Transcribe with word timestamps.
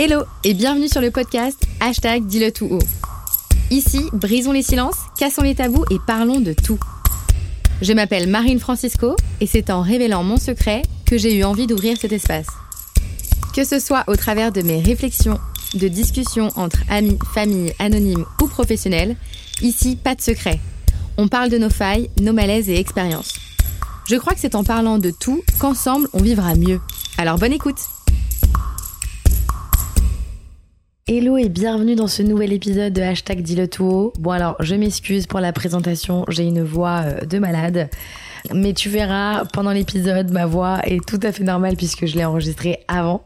Hello 0.00 0.22
et 0.44 0.54
bienvenue 0.54 0.86
sur 0.86 1.00
le 1.00 1.10
podcast 1.10 1.60
Hashtag 1.80 2.24
Dis-le 2.24 2.52
tout 2.52 2.68
haut. 2.70 2.78
Ici, 3.72 4.04
brisons 4.12 4.52
les 4.52 4.62
silences, 4.62 4.94
cassons 5.18 5.42
les 5.42 5.56
tabous 5.56 5.84
et 5.90 5.96
parlons 6.06 6.38
de 6.38 6.52
tout. 6.52 6.78
Je 7.82 7.92
m'appelle 7.92 8.28
Marine 8.28 8.60
Francisco 8.60 9.16
et 9.40 9.48
c'est 9.48 9.70
en 9.70 9.82
révélant 9.82 10.22
mon 10.22 10.36
secret 10.36 10.82
que 11.04 11.18
j'ai 11.18 11.34
eu 11.34 11.42
envie 11.42 11.66
d'ouvrir 11.66 11.96
cet 11.96 12.12
espace. 12.12 12.46
Que 13.56 13.64
ce 13.64 13.80
soit 13.80 14.04
au 14.06 14.14
travers 14.14 14.52
de 14.52 14.62
mes 14.62 14.80
réflexions, 14.80 15.40
de 15.74 15.88
discussions 15.88 16.50
entre 16.54 16.78
amis, 16.88 17.18
familles, 17.34 17.74
anonymes 17.80 18.24
ou 18.40 18.46
professionnels, 18.46 19.16
ici, 19.62 19.96
pas 19.96 20.14
de 20.14 20.20
secret. 20.20 20.60
On 21.16 21.26
parle 21.26 21.50
de 21.50 21.58
nos 21.58 21.70
failles, 21.70 22.08
nos 22.20 22.32
malaises 22.32 22.70
et 22.70 22.78
expériences. 22.78 23.34
Je 24.08 24.14
crois 24.14 24.34
que 24.34 24.40
c'est 24.40 24.54
en 24.54 24.62
parlant 24.62 24.98
de 24.98 25.10
tout 25.10 25.42
qu'ensemble 25.58 26.08
on 26.12 26.22
vivra 26.22 26.54
mieux. 26.54 26.80
Alors 27.16 27.36
bonne 27.36 27.52
écoute 27.52 27.80
Hello 31.10 31.38
et 31.38 31.48
bienvenue 31.48 31.94
dans 31.94 32.06
ce 32.06 32.22
nouvel 32.22 32.52
épisode 32.52 32.92
de 32.92 33.00
Hashtag 33.00 33.40
Dis 33.40 33.56
le 33.56 33.66
tout 33.66 33.84
haut. 33.84 34.12
Bon 34.18 34.32
alors 34.32 34.56
je 34.60 34.74
m'excuse 34.74 35.26
pour 35.26 35.40
la 35.40 35.54
présentation, 35.54 36.26
j'ai 36.28 36.42
une 36.42 36.62
voix 36.62 37.00
euh, 37.02 37.24
de 37.24 37.38
malade. 37.38 37.88
Mais 38.52 38.74
tu 38.74 38.90
verras 38.90 39.46
pendant 39.46 39.70
l'épisode, 39.70 40.30
ma 40.32 40.44
voix 40.44 40.80
est 40.84 41.02
tout 41.06 41.18
à 41.22 41.32
fait 41.32 41.44
normale 41.44 41.76
puisque 41.76 42.04
je 42.04 42.14
l'ai 42.14 42.26
enregistrée 42.26 42.80
avant. 42.88 43.22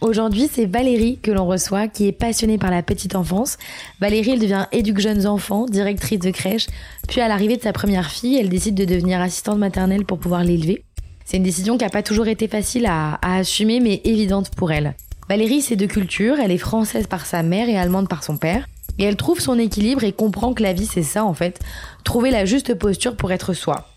Aujourd'hui, 0.00 0.48
c'est 0.50 0.64
Valérie 0.64 1.18
que 1.22 1.30
l'on 1.30 1.46
reçoit, 1.46 1.86
qui 1.86 2.08
est 2.08 2.12
passionnée 2.12 2.56
par 2.56 2.70
la 2.70 2.82
petite 2.82 3.14
enfance. 3.14 3.58
Valérie, 4.00 4.30
elle 4.30 4.40
devient 4.40 4.64
éduque 4.72 4.98
jeunes 4.98 5.26
enfants, 5.26 5.66
directrice 5.66 6.20
de 6.20 6.30
crèche. 6.30 6.68
Puis 7.08 7.20
à 7.20 7.28
l'arrivée 7.28 7.58
de 7.58 7.62
sa 7.62 7.74
première 7.74 8.10
fille, 8.10 8.38
elle 8.38 8.48
décide 8.48 8.74
de 8.74 8.86
devenir 8.86 9.20
assistante 9.20 9.58
maternelle 9.58 10.06
pour 10.06 10.18
pouvoir 10.18 10.44
l'élever. 10.44 10.82
C'est 11.26 11.36
une 11.36 11.42
décision 11.42 11.76
qui 11.76 11.84
n'a 11.84 11.90
pas 11.90 12.02
toujours 12.02 12.28
été 12.28 12.48
facile 12.48 12.86
à 12.86 13.18
assumer, 13.22 13.80
mais 13.80 14.00
évidente 14.04 14.48
pour 14.56 14.72
elle. 14.72 14.94
Valérie, 15.28 15.60
c'est 15.60 15.76
de 15.76 15.84
culture, 15.84 16.36
elle 16.40 16.50
est 16.50 16.56
française 16.56 17.06
par 17.06 17.26
sa 17.26 17.42
mère 17.42 17.68
et 17.68 17.76
allemande 17.76 18.08
par 18.08 18.24
son 18.24 18.38
père. 18.38 18.66
Et 18.98 19.04
elle 19.04 19.16
trouve 19.16 19.40
son 19.40 19.58
équilibre 19.58 20.02
et 20.02 20.12
comprend 20.12 20.54
que 20.54 20.62
la 20.62 20.72
vie, 20.72 20.86
c'est 20.86 21.02
ça 21.02 21.22
en 21.24 21.34
fait. 21.34 21.60
Trouver 22.02 22.30
la 22.30 22.46
juste 22.46 22.72
posture 22.74 23.14
pour 23.14 23.30
être 23.30 23.52
soi. 23.52 23.88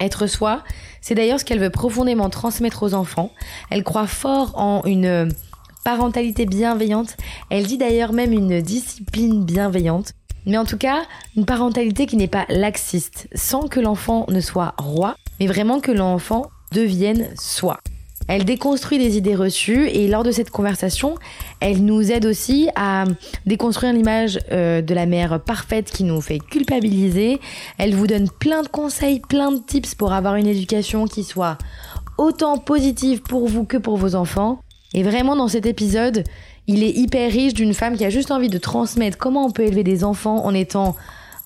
Être 0.00 0.26
soi, 0.26 0.64
c'est 1.00 1.14
d'ailleurs 1.14 1.38
ce 1.38 1.44
qu'elle 1.44 1.60
veut 1.60 1.70
profondément 1.70 2.28
transmettre 2.28 2.82
aux 2.82 2.94
enfants. 2.94 3.30
Elle 3.70 3.84
croit 3.84 4.08
fort 4.08 4.58
en 4.58 4.82
une 4.84 5.28
parentalité 5.84 6.44
bienveillante. 6.44 7.16
Elle 7.50 7.66
dit 7.66 7.78
d'ailleurs 7.78 8.12
même 8.12 8.32
une 8.32 8.60
discipline 8.60 9.44
bienveillante. 9.44 10.12
Mais 10.44 10.58
en 10.58 10.64
tout 10.64 10.78
cas, 10.78 11.02
une 11.36 11.46
parentalité 11.46 12.06
qui 12.06 12.16
n'est 12.16 12.26
pas 12.26 12.46
laxiste, 12.48 13.28
sans 13.32 13.68
que 13.68 13.78
l'enfant 13.78 14.26
ne 14.28 14.40
soit 14.40 14.74
roi, 14.76 15.14
mais 15.38 15.46
vraiment 15.46 15.78
que 15.78 15.92
l'enfant 15.92 16.50
devienne 16.72 17.28
soi. 17.38 17.78
Elle 18.30 18.44
déconstruit 18.44 18.98
les 18.98 19.16
idées 19.16 19.34
reçues 19.34 19.88
et 19.88 20.06
lors 20.06 20.22
de 20.22 20.30
cette 20.30 20.50
conversation, 20.50 21.16
elle 21.58 21.84
nous 21.84 22.12
aide 22.12 22.24
aussi 22.24 22.68
à 22.76 23.02
déconstruire 23.44 23.92
l'image 23.92 24.38
euh, 24.52 24.82
de 24.82 24.94
la 24.94 25.04
mère 25.04 25.40
parfaite 25.40 25.90
qui 25.90 26.04
nous 26.04 26.20
fait 26.20 26.38
culpabiliser. 26.38 27.40
Elle 27.76 27.92
vous 27.92 28.06
donne 28.06 28.30
plein 28.30 28.62
de 28.62 28.68
conseils, 28.68 29.18
plein 29.18 29.50
de 29.50 29.58
tips 29.58 29.96
pour 29.96 30.12
avoir 30.12 30.36
une 30.36 30.46
éducation 30.46 31.06
qui 31.06 31.24
soit 31.24 31.58
autant 32.18 32.56
positive 32.56 33.20
pour 33.20 33.48
vous 33.48 33.64
que 33.64 33.76
pour 33.76 33.96
vos 33.96 34.14
enfants. 34.14 34.60
Et 34.94 35.02
vraiment 35.02 35.34
dans 35.34 35.48
cet 35.48 35.66
épisode, 35.66 36.22
il 36.68 36.84
est 36.84 36.92
hyper 36.92 37.32
riche 37.32 37.54
d'une 37.54 37.74
femme 37.74 37.96
qui 37.96 38.04
a 38.04 38.10
juste 38.10 38.30
envie 38.30 38.48
de 38.48 38.58
transmettre 38.58 39.18
comment 39.18 39.46
on 39.46 39.50
peut 39.50 39.64
élever 39.64 39.82
des 39.82 40.04
enfants 40.04 40.44
en 40.44 40.54
étant 40.54 40.94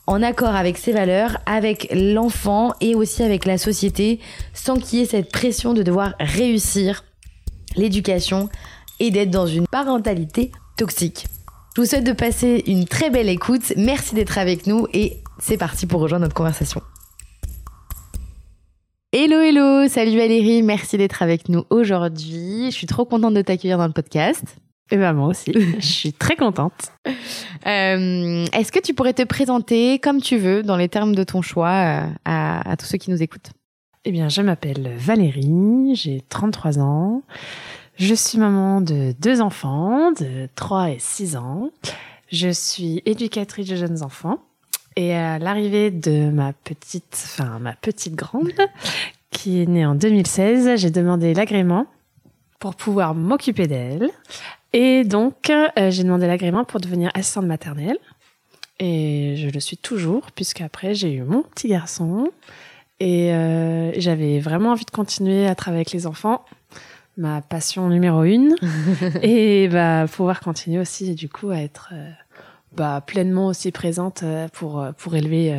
en 0.07 0.23
accord 0.23 0.55
avec 0.55 0.77
ses 0.77 0.93
valeurs, 0.93 1.39
avec 1.47 1.89
l'enfant 1.93 2.73
et 2.81 2.95
aussi 2.95 3.23
avec 3.23 3.47
la 3.47 3.59
société, 3.59 4.21
sans 4.53 4.79
qu'il 4.79 4.99
y 4.99 5.03
ait 5.03 5.07
cette 5.07 5.31
pression 5.33 5.73
de 5.73 5.83
devoir 5.83 6.15
réussir 6.21 7.05
l'éducation 7.77 8.49
et 9.01 9.11
d'être 9.11 9.31
dans 9.31 9.47
une 9.47 9.67
parentalité 9.67 10.53
toxique. 10.77 11.27
Je 11.77 11.81
vous 11.81 11.87
souhaite 11.87 12.05
de 12.05 12.13
passer 12.13 12.63
une 12.67 12.85
très 12.85 13.11
belle 13.11 13.29
écoute, 13.29 13.73
merci 13.77 14.15
d'être 14.15 14.39
avec 14.39 14.67
nous 14.67 14.87
et 14.93 15.19
c'est 15.41 15.57
parti 15.57 15.87
pour 15.87 16.01
rejoindre 16.01 16.25
notre 16.25 16.35
conversation. 16.35 16.81
Hello 19.13 19.41
hello, 19.41 19.89
salut 19.89 20.17
Valérie, 20.17 20.63
merci 20.63 20.99
d'être 20.99 21.23
avec 21.23 21.49
nous 21.49 21.65
aujourd'hui. 21.71 22.67
Je 22.71 22.77
suis 22.77 22.87
trop 22.87 23.05
contente 23.05 23.35
de 23.35 23.43
t'accueillir 23.43 23.79
dans 23.79 23.87
le 23.87 23.93
podcast. 23.93 24.57
Et 24.91 24.97
ben 24.97 25.13
moi 25.13 25.29
aussi, 25.29 25.53
je 25.79 25.87
suis 25.87 26.13
très 26.13 26.37
contente. 26.37 26.93
Euh, 27.67 28.45
Est-ce 28.53 28.71
que 28.71 28.81
tu 28.81 28.95
pourrais 28.95 29.15
te 29.15 29.23
présenter 29.23 29.99
comme 29.99 30.21
tu 30.21 30.37
veux, 30.37 30.63
dans 30.63 30.77
les 30.77 30.89
termes 30.89 31.15
de 31.15 31.25
ton 31.25 31.43
choix, 31.43 31.71
euh, 31.71 32.07
à, 32.25 32.71
à 32.71 32.77
tous 32.77 32.87
ceux 32.87 32.99
qui 32.99 33.11
nous 33.11 33.23
écoutent? 33.23 33.51
Eh 34.05 34.13
bien, 34.13 34.29
je 34.29 34.43
m'appelle 34.43 34.95
Valérie, 34.99 35.95
j'ai 35.95 36.23
33 36.29 36.79
ans. 36.79 37.23
Je 37.97 38.15
suis 38.15 38.39
maman 38.39 38.81
de 38.81 39.15
deux 39.21 39.41
enfants, 39.41 40.13
de 40.13 40.49
3 40.57 40.91
et 40.91 40.99
6 40.99 41.37
ans. 41.37 41.71
Je 42.31 42.49
suis 42.51 43.03
éducatrice 43.07 43.69
de 43.69 43.77
jeunes 43.77 44.03
enfants. 44.03 44.39
Et 44.97 45.15
à 45.15 45.39
l'arrivée 45.39 45.91
de 45.91 46.31
ma 46.31 46.53
petite, 46.53 47.17
enfin 47.25 47.59
ma 47.59 47.73
petite 47.73 48.15
grande, 48.15 48.53
qui 49.31 49.63
est 49.63 49.67
née 49.67 49.87
en 49.87 49.95
2016, 49.95 50.77
j'ai 50.77 50.91
demandé 50.91 51.35
l'agrément 51.35 51.87
pour 52.61 52.77
pouvoir 52.77 53.15
m'occuper 53.15 53.67
d'elle. 53.67 54.11
Et 54.77 55.05
donc, 55.05 55.51
euh, 55.51 55.69
j'ai 55.91 56.03
demandé 56.03 56.27
l'agrément 56.27 56.65
pour 56.65 56.81
devenir 56.81 57.11
assistante 57.15 57.47
maternelle. 57.47 57.97
Et 58.81 59.37
je 59.39 59.49
le 59.49 59.61
suis 59.61 59.77
toujours, 59.77 60.33
puisqu'après, 60.33 60.95
j'ai 60.97 61.13
eu 61.15 61.23
mon 61.23 61.43
petit 61.43 61.69
garçon. 61.69 62.29
Et 62.99 63.33
euh, 63.33 63.93
j'avais 64.01 64.41
vraiment 64.41 64.73
envie 64.73 64.85
de 64.85 64.91
continuer 64.91 65.47
à 65.47 65.55
travailler 65.55 65.83
avec 65.83 65.93
les 65.93 66.09
enfants. 66.09 66.45
Ma 67.17 67.41
passion 67.41 67.89
numéro 67.89 68.25
une. 68.25 68.57
et 69.23 69.69
bah, 69.69 70.07
pouvoir 70.11 70.41
continuer 70.41 70.81
aussi, 70.81 71.15
du 71.15 71.29
coup, 71.29 71.51
à 71.51 71.59
être 71.59 71.91
euh, 71.93 72.11
bah, 72.73 73.01
pleinement 73.07 73.47
aussi 73.47 73.71
présente 73.71 74.25
pour, 74.55 74.85
pour 74.99 75.15
élever 75.15 75.55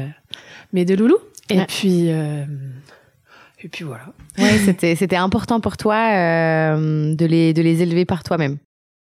mes 0.74 0.84
deux 0.84 0.98
loulous. 0.98 1.20
Et 1.50 1.60
Ouais. 1.60 1.66
puis... 1.68 2.08
et 2.10 3.70
puis 3.72 3.86
voilà. 3.86 4.08
Ouais, 4.38 4.58
c'était 4.66 4.96
c'était 4.96 5.16
important 5.16 5.62
pour 5.62 5.78
toi 5.78 5.96
de 6.76 7.26
les 7.26 7.54
de 7.54 7.62
les 7.62 7.82
élever 7.82 8.04
par 8.04 8.24
toi-même. 8.24 8.58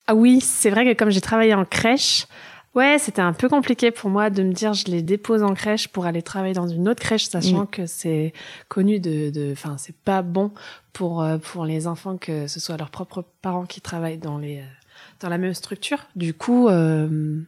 Ah 0.06 0.14
oui, 0.14 0.40
c'est 0.40 0.70
vrai 0.70 0.84
que 0.84 0.96
comme 0.98 1.10
j'ai 1.10 1.20
travaillé 1.20 1.54
en 1.54 1.64
crèche, 1.64 2.26
ouais, 2.74 2.98
c'était 2.98 3.22
un 3.22 3.32
peu 3.32 3.48
compliqué 3.48 3.90
pour 3.90 4.10
moi 4.10 4.28
de 4.30 4.42
me 4.42 4.52
dire 4.52 4.74
je 4.74 4.86
les 4.86 5.00
dépose 5.02 5.42
en 5.42 5.54
crèche 5.54 5.88
pour 5.88 6.04
aller 6.06 6.22
travailler 6.22 6.54
dans 6.54 6.68
une 6.68 6.88
autre 6.88 7.00
crèche, 7.00 7.24
sachant 7.26 7.62
Mm. 7.62 7.66
que 7.68 7.86
c'est 7.86 8.32
connu 8.68 9.00
de, 9.00 9.30
de, 9.30 9.52
enfin, 9.52 9.76
c'est 9.78 9.96
pas 9.96 10.22
bon 10.22 10.50
pour 10.92 11.22
euh, 11.22 11.38
pour 11.38 11.64
les 11.64 11.86
enfants 11.86 12.16
que 12.18 12.46
ce 12.46 12.60
soit 12.60 12.76
leurs 12.76 12.90
propres 12.90 13.24
parents 13.42 13.64
qui 13.66 13.80
travaillent 13.80 14.18
dans 14.18 14.38
les 14.38 14.58
euh, 14.58 14.62
dans 15.20 15.28
la 15.28 15.38
même 15.38 15.54
structure. 15.54 15.98
Du 16.16 16.34
coup, 16.34 16.68
euh, 16.68 17.40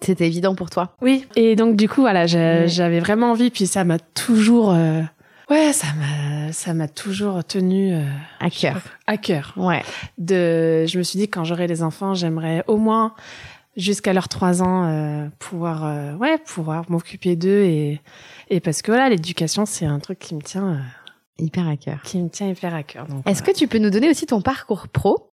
C'était 0.00 0.26
évident 0.26 0.54
pour 0.54 0.70
toi. 0.70 0.96
oui. 1.02 1.26
Et 1.36 1.54
donc 1.54 1.76
du 1.76 1.88
coup, 1.88 2.00
voilà, 2.00 2.26
j'avais 2.26 2.98
vraiment 3.00 3.30
envie, 3.32 3.50
puis 3.50 3.66
ça 3.66 3.84
m'a 3.84 3.98
toujours, 3.98 4.72
euh, 4.72 5.02
ouais, 5.54 5.72
ça 5.72 5.86
m'a 5.94 6.52
ça 6.52 6.74
m'a 6.74 6.88
toujours 6.88 7.42
tenu 7.44 7.94
euh, 7.94 8.04
À 8.40 8.50
cœur. 8.50 8.80
à 9.06 9.16
cœur 9.16 9.52
Ouais. 9.56 9.82
de 10.18 10.84
je 10.86 10.98
me 10.98 11.02
suis 11.02 11.18
dit 11.18 11.28
quand 11.28 11.44
j'aurai 11.44 11.66
des 11.66 11.82
enfants 11.82 12.14
j'aimerais 12.14 12.62
au 12.66 12.76
moins 12.76 13.14
jusqu'à 13.76 14.12
leurs 14.12 14.28
trois 14.28 14.62
ans 14.62 14.84
euh, 14.86 15.28
pouvoir 15.38 15.84
euh, 15.84 16.14
ouais 16.16 16.38
pouvoir 16.38 16.88
m'occuper 16.90 17.34
d'eux 17.36 17.62
et 17.62 18.00
et 18.50 18.60
parce 18.60 18.82
que 18.82 18.92
voilà 18.92 19.08
l'éducation 19.08 19.66
c'est 19.66 19.86
un 19.86 19.98
truc 19.98 20.18
qui 20.18 20.34
me 20.34 20.42
tient 20.42 20.74
euh, 20.74 20.78
Hyper 21.38 21.66
à 21.66 21.76
cœur. 21.76 22.00
qui 22.02 22.18
me 22.22 22.28
tient 22.28 22.46
hyper 22.48 22.72
à 22.72 22.84
cœur 22.84 23.06
donc 23.08 23.28
Est-ce 23.28 23.42
que 23.42 23.50
tu 23.50 23.66
peux 23.66 23.78
nous 23.78 23.90
donner 23.90 24.08
aussi 24.08 24.24
ton 24.26 24.40
parcours 24.40 24.86
pro 24.86 25.30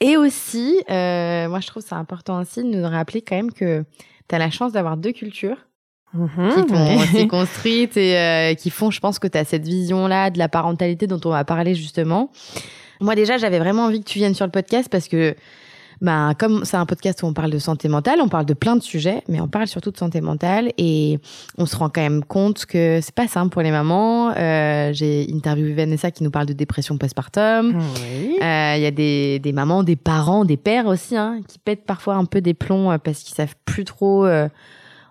Et 0.00 0.16
aussi, 0.16 0.80
euh, 0.88 1.48
moi 1.48 1.58
je 1.58 1.66
trouve 1.66 1.82
ça 1.82 1.96
important 1.96 2.40
aussi 2.40 2.62
de 2.62 2.68
nous 2.68 2.88
rappeler 2.88 3.22
quand 3.22 3.34
même 3.34 3.50
que 3.52 3.84
tu 4.28 4.34
as 4.36 4.38
la 4.38 4.50
chance 4.50 4.70
d'avoir 4.70 4.96
deux 4.96 5.10
cultures 5.10 5.56
voilà. 6.14 6.54
qui 6.54 6.66
t'ont 6.66 6.76
Mhm, 6.76 6.96
aussi 6.98 7.16
ouais. 7.16 7.26
construite 7.28 7.96
et 7.96 8.16
euh, 8.18 8.54
qui 8.54 8.70
font, 8.70 8.90
je 8.90 9.00
pense 9.00 9.18
que 9.18 9.26
tu 9.28 9.38
as 9.38 9.44
cette 9.44 9.64
vision-là 9.66 10.30
de 10.30 10.38
la 10.38 10.48
parentalité 10.48 11.06
dont 11.06 11.20
on 11.24 11.30
va 11.30 11.44
parler 11.44 11.74
justement. 11.74 12.30
Moi 13.00 13.14
déjà, 13.14 13.36
j'avais 13.38 13.58
vraiment 13.58 13.84
envie 13.86 14.00
que 14.00 14.08
tu 14.08 14.18
viennes 14.18 14.34
sur 14.34 14.44
le 14.46 14.52
podcast 14.52 14.88
parce 14.90 15.08
que 15.08 15.34
ben, 16.00 16.34
comme 16.36 16.64
c'est 16.64 16.76
un 16.76 16.84
podcast 16.86 17.22
où 17.22 17.26
on 17.26 17.32
parle 17.32 17.50
de 17.52 17.58
santé 17.60 17.86
mentale, 17.88 18.18
on 18.20 18.28
parle 18.28 18.44
de 18.44 18.54
plein 18.54 18.74
de 18.74 18.82
sujets, 18.82 19.22
mais 19.28 19.40
on 19.40 19.46
parle 19.46 19.68
surtout 19.68 19.92
de 19.92 19.96
santé 19.96 20.20
mentale 20.20 20.72
et 20.76 21.20
on 21.58 21.66
se 21.66 21.76
rend 21.76 21.90
quand 21.90 22.00
même 22.00 22.24
compte 22.24 22.66
que 22.66 22.98
c'est 23.00 23.14
pas 23.14 23.28
simple 23.28 23.50
pour 23.50 23.62
les 23.62 23.70
mamans. 23.70 24.32
Euh, 24.36 24.92
J'ai 24.92 25.28
interviewé 25.32 25.72
Vanessa 25.74 26.10
qui 26.10 26.24
nous 26.24 26.32
parle 26.32 26.46
de 26.46 26.54
dépression 26.54 26.98
postpartum. 26.98 27.76
Oui. 27.78 28.36
Euh, 28.42 28.74
Il 28.76 28.82
y 28.82 28.86
a 28.86 28.90
des, 28.90 29.38
des 29.38 29.52
mamans, 29.52 29.84
des 29.84 29.94
parents, 29.94 30.44
des 30.44 30.56
pères 30.56 30.86
aussi, 30.86 31.16
hein, 31.16 31.38
qui 31.46 31.60
pètent 31.60 31.86
parfois 31.86 32.16
un 32.16 32.24
peu 32.24 32.40
des 32.40 32.54
plombs 32.54 32.90
euh, 32.90 32.98
parce 32.98 33.20
qu'ils 33.20 33.36
savent 33.36 33.54
plus 33.64 33.84
trop 33.84 34.26
euh, 34.26 34.48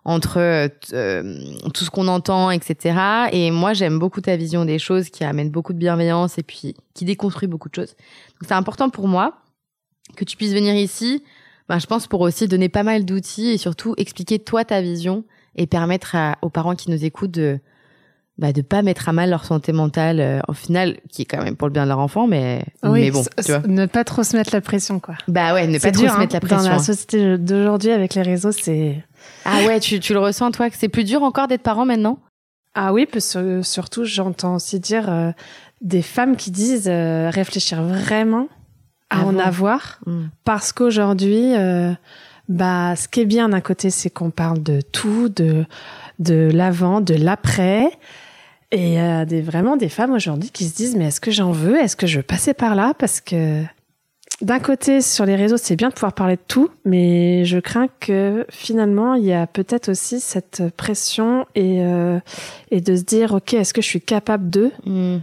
entre 0.04 0.40
euh, 0.40 0.68
euh, 0.94 1.44
tout 1.74 1.84
ce 1.84 1.90
qu'on 1.90 2.08
entend, 2.08 2.50
etc. 2.52 3.30
Et 3.32 3.52
moi, 3.52 3.74
j'aime 3.74 4.00
beaucoup 4.00 4.22
ta 4.22 4.36
vision 4.36 4.66
des 4.66 4.80
choses 4.80 5.10
qui 5.10 5.24
amène 5.24 5.52
beaucoup 5.52 5.74
de 5.74 5.78
bienveillance 5.78 6.38
et 6.38 6.44
puis 6.44 6.76
qui 6.94 7.06
déconstruit 7.06 7.48
beaucoup 7.48 7.70
de 7.70 7.76
choses. 7.76 7.96
Donc, 8.40 8.48
c'est 8.48 8.54
important 8.54 8.90
pour 8.90 9.08
moi 9.08 9.38
que 10.16 10.26
tu 10.26 10.38
puisses 10.38 10.54
venir 10.54 10.76
ici. 10.76 11.24
Ben, 11.70 11.80
je 11.80 11.86
pense 11.86 12.08
pour 12.08 12.22
aussi 12.22 12.48
donner 12.48 12.70
pas 12.70 12.84
mal 12.84 13.06
d'outils 13.06 13.50
et 13.50 13.58
surtout 13.58 13.94
expliquer 13.98 14.40
toi 14.40 14.66
ta 14.66 14.82
vision 14.82 15.24
et 15.56 15.68
permettre 15.68 16.16
aux 16.42 16.50
parents 16.50 16.76
qui 16.76 16.90
nous 16.90 17.06
écoutent 17.06 17.32
de 17.32 17.60
bah, 18.42 18.52
de 18.52 18.62
pas 18.62 18.82
mettre 18.82 19.08
à 19.08 19.14
mal 19.14 19.30
leur 19.30 19.46
santé 19.46 19.72
mentale, 19.72 20.20
euh, 20.20 20.40
au 20.48 20.54
final, 20.54 20.98
qui 21.10 21.22
est 21.22 21.26
quand 21.26 21.42
même 21.44 21.56
pour 21.56 21.68
le 21.68 21.74
bien 21.74 21.84
de 21.84 21.90
leur 21.90 22.00
enfant, 22.00 22.28
mais, 22.28 22.66
mais 22.84 23.12
bon, 23.12 23.24
tu 23.46 23.52
vois. 23.52 23.62
Ne 23.68 23.86
pas 23.86 24.04
trop 24.04 24.24
se 24.24 24.36
mettre 24.36 24.50
la 24.54 24.62
pression, 24.62 25.00
quoi. 25.00 25.14
Bah 25.28 25.54
ouais, 25.54 25.68
ne 25.68 25.78
pas 25.78 25.92
trop 25.92 26.08
se 26.08 26.18
mettre 26.18 26.34
la 26.34 26.40
pression. 26.42 26.66
Dans 26.66 26.74
la 26.76 26.80
société 26.80 27.38
d'aujourd'hui, 27.38 27.92
avec 27.92 28.16
les 28.16 28.24
réseaux, 28.24 28.52
c'est. 28.52 29.02
Ah 29.46 29.60
ouais, 29.68 29.80
tu, 29.80 30.00
tu 30.00 30.14
le 30.14 30.20
ressens, 30.20 30.52
toi, 30.52 30.70
que 30.72 30.76
c'est 30.76 30.90
plus 30.90 31.04
dur 31.04 31.22
encore 31.24 31.48
d'être 31.48 31.62
parent 31.62 31.86
maintenant? 31.86 32.18
Ah 32.74 32.92
oui, 32.94 33.06
parce 33.06 33.34
que 33.34 33.62
surtout, 33.62 34.06
j'entends 34.06 34.56
aussi 34.56 34.80
dire 34.80 35.10
euh, 35.10 35.32
des 35.82 36.02
femmes 36.02 36.36
qui 36.36 36.50
disent 36.52 36.88
euh, 36.90 37.30
réfléchir 37.30 37.84
vraiment 37.84 38.48
à 39.12 39.24
en 39.26 39.30
Avant. 39.38 39.40
avoir, 39.40 40.00
Mm. 40.08 40.22
parce 40.46 40.72
qu'aujourd'hui, 40.72 41.54
euh, 41.56 41.92
bah, 42.50 42.96
ce 42.96 43.08
qui 43.08 43.20
est 43.22 43.26
bien 43.26 43.50
d'un 43.50 43.62
côté, 43.62 43.90
c'est 43.92 44.10
qu'on 44.10 44.32
parle 44.32 44.64
de 44.64 44.82
tout, 44.82 45.30
de 45.30 45.66
de 46.20 46.50
l'avant, 46.54 47.02
de 47.02 47.14
l'après. 47.16 47.90
Et 48.72 49.02
euh, 49.02 49.26
des, 49.26 49.42
vraiment 49.42 49.76
des 49.76 49.90
femmes 49.90 50.14
aujourd'hui 50.14 50.50
qui 50.50 50.66
se 50.66 50.76
disent 50.76 50.96
mais 50.96 51.08
est-ce 51.08 51.22
que 51.22 51.32
j'en 51.32 51.52
veux? 51.52 51.78
Est-ce 51.78 51.96
que 51.96 52.08
je 52.08 52.18
veux 52.18 52.24
passer 52.24 52.54
par 52.54 52.76
là? 52.76 52.94
Parce 52.98 53.20
que 53.20 53.64
d'un 54.42 54.60
côté 54.60 55.02
sur 55.02 55.26
les 55.26 55.36
réseaux 55.36 55.58
c'est 55.58 55.76
bien 55.76 55.90
de 55.90 55.94
pouvoir 55.94 56.14
parler 56.14 56.36
de 56.36 56.42
tout, 56.48 56.70
mais 56.86 57.44
je 57.46 57.60
crains 57.60 57.90
que 58.00 58.46
finalement 58.50 59.14
il 59.16 59.26
y 59.26 59.34
a 59.34 59.46
peut-être 59.46 59.90
aussi 59.90 60.20
cette 60.22 60.64
pression 60.78 61.46
et 61.54 61.84
euh, 61.84 62.20
et 62.72 62.80
de 62.80 62.96
se 62.96 63.04
dire 63.04 63.34
ok 63.34 63.54
est-ce 63.56 63.74
que 63.74 63.82
je 63.82 63.88
suis 63.88 64.02
capable 64.02 64.50
de? 64.50 64.72
Mm. 64.86 65.18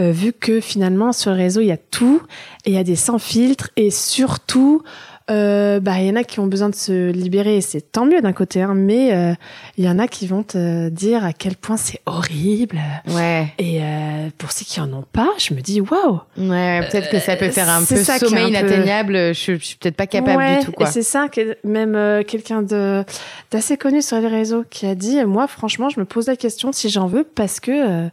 euh, 0.00 0.10
vu 0.12 0.32
que 0.32 0.60
finalement 0.60 1.12
sur 1.12 1.32
les 1.32 1.44
réseaux 1.44 1.62
il 1.62 1.68
y 1.68 1.72
a 1.72 1.78
tout 1.78 2.20
et 2.64 2.70
il 2.70 2.74
y 2.74 2.78
a 2.78 2.84
des 2.84 2.96
sans 2.96 3.18
filtres 3.18 3.70
et 3.76 3.90
surtout 3.90 4.82
euh, 5.30 5.78
bah 5.80 6.00
il 6.00 6.06
y 6.06 6.10
en 6.10 6.16
a 6.16 6.24
qui 6.24 6.40
ont 6.40 6.46
besoin 6.46 6.68
de 6.68 6.74
se 6.74 7.10
libérer 7.10 7.56
et 7.56 7.60
c'est 7.60 7.80
tant 7.92 8.04
mieux 8.06 8.20
d'un 8.20 8.32
côté 8.32 8.60
hein, 8.62 8.74
mais 8.74 9.14
euh, 9.14 9.34
il 9.76 9.84
y 9.84 9.88
en 9.88 9.98
a 9.98 10.08
qui 10.08 10.26
vont 10.26 10.42
te 10.42 10.88
dire 10.88 11.24
à 11.24 11.32
quel 11.32 11.56
point 11.56 11.76
c'est 11.76 12.00
horrible 12.06 12.78
Ouais, 13.08 13.46
et 13.58 13.80
euh, 13.82 14.28
pour 14.38 14.50
ceux 14.52 14.64
qui 14.64 14.80
en 14.80 14.92
ont 14.92 15.04
pas 15.12 15.28
je 15.38 15.54
me 15.54 15.60
dis 15.60 15.80
waouh 15.80 16.20
ouais, 16.38 16.86
peut-être 16.90 17.10
que 17.10 17.20
ça 17.20 17.36
peut 17.36 17.50
faire 17.50 17.68
un 17.70 17.84
peu 17.84 17.96
ça 18.02 18.18
sommeil 18.18 18.56
un 18.56 18.60
peu- 18.60 18.66
inatteignable. 18.66 19.14
Je, 19.34 19.54
je 19.58 19.64
suis 19.64 19.76
peut-être 19.76 19.96
pas 19.96 20.06
capable 20.06 20.38
Ouais, 20.38 20.58
du 20.58 20.66
tout, 20.66 20.72
quoi. 20.72 20.86
c'est 20.86 21.02
ça 21.02 21.28
que 21.28 21.56
même 21.64 21.94
euh, 21.94 22.22
quelqu'un 22.24 22.62
de 22.62 23.04
d'assez 23.50 23.76
connu 23.76 24.02
sur 24.02 24.18
les 24.20 24.28
réseaux 24.28 24.64
qui 24.70 24.86
a 24.86 24.94
dit 24.94 25.24
moi 25.24 25.46
franchement 25.46 25.88
je 25.88 26.00
me 26.00 26.04
pose 26.04 26.26
la 26.26 26.36
question 26.36 26.72
si 26.72 26.88
j'en 26.90 27.06
veux 27.06 27.24
parce 27.24 27.60
que 27.60 27.70
euh, 28.06 28.08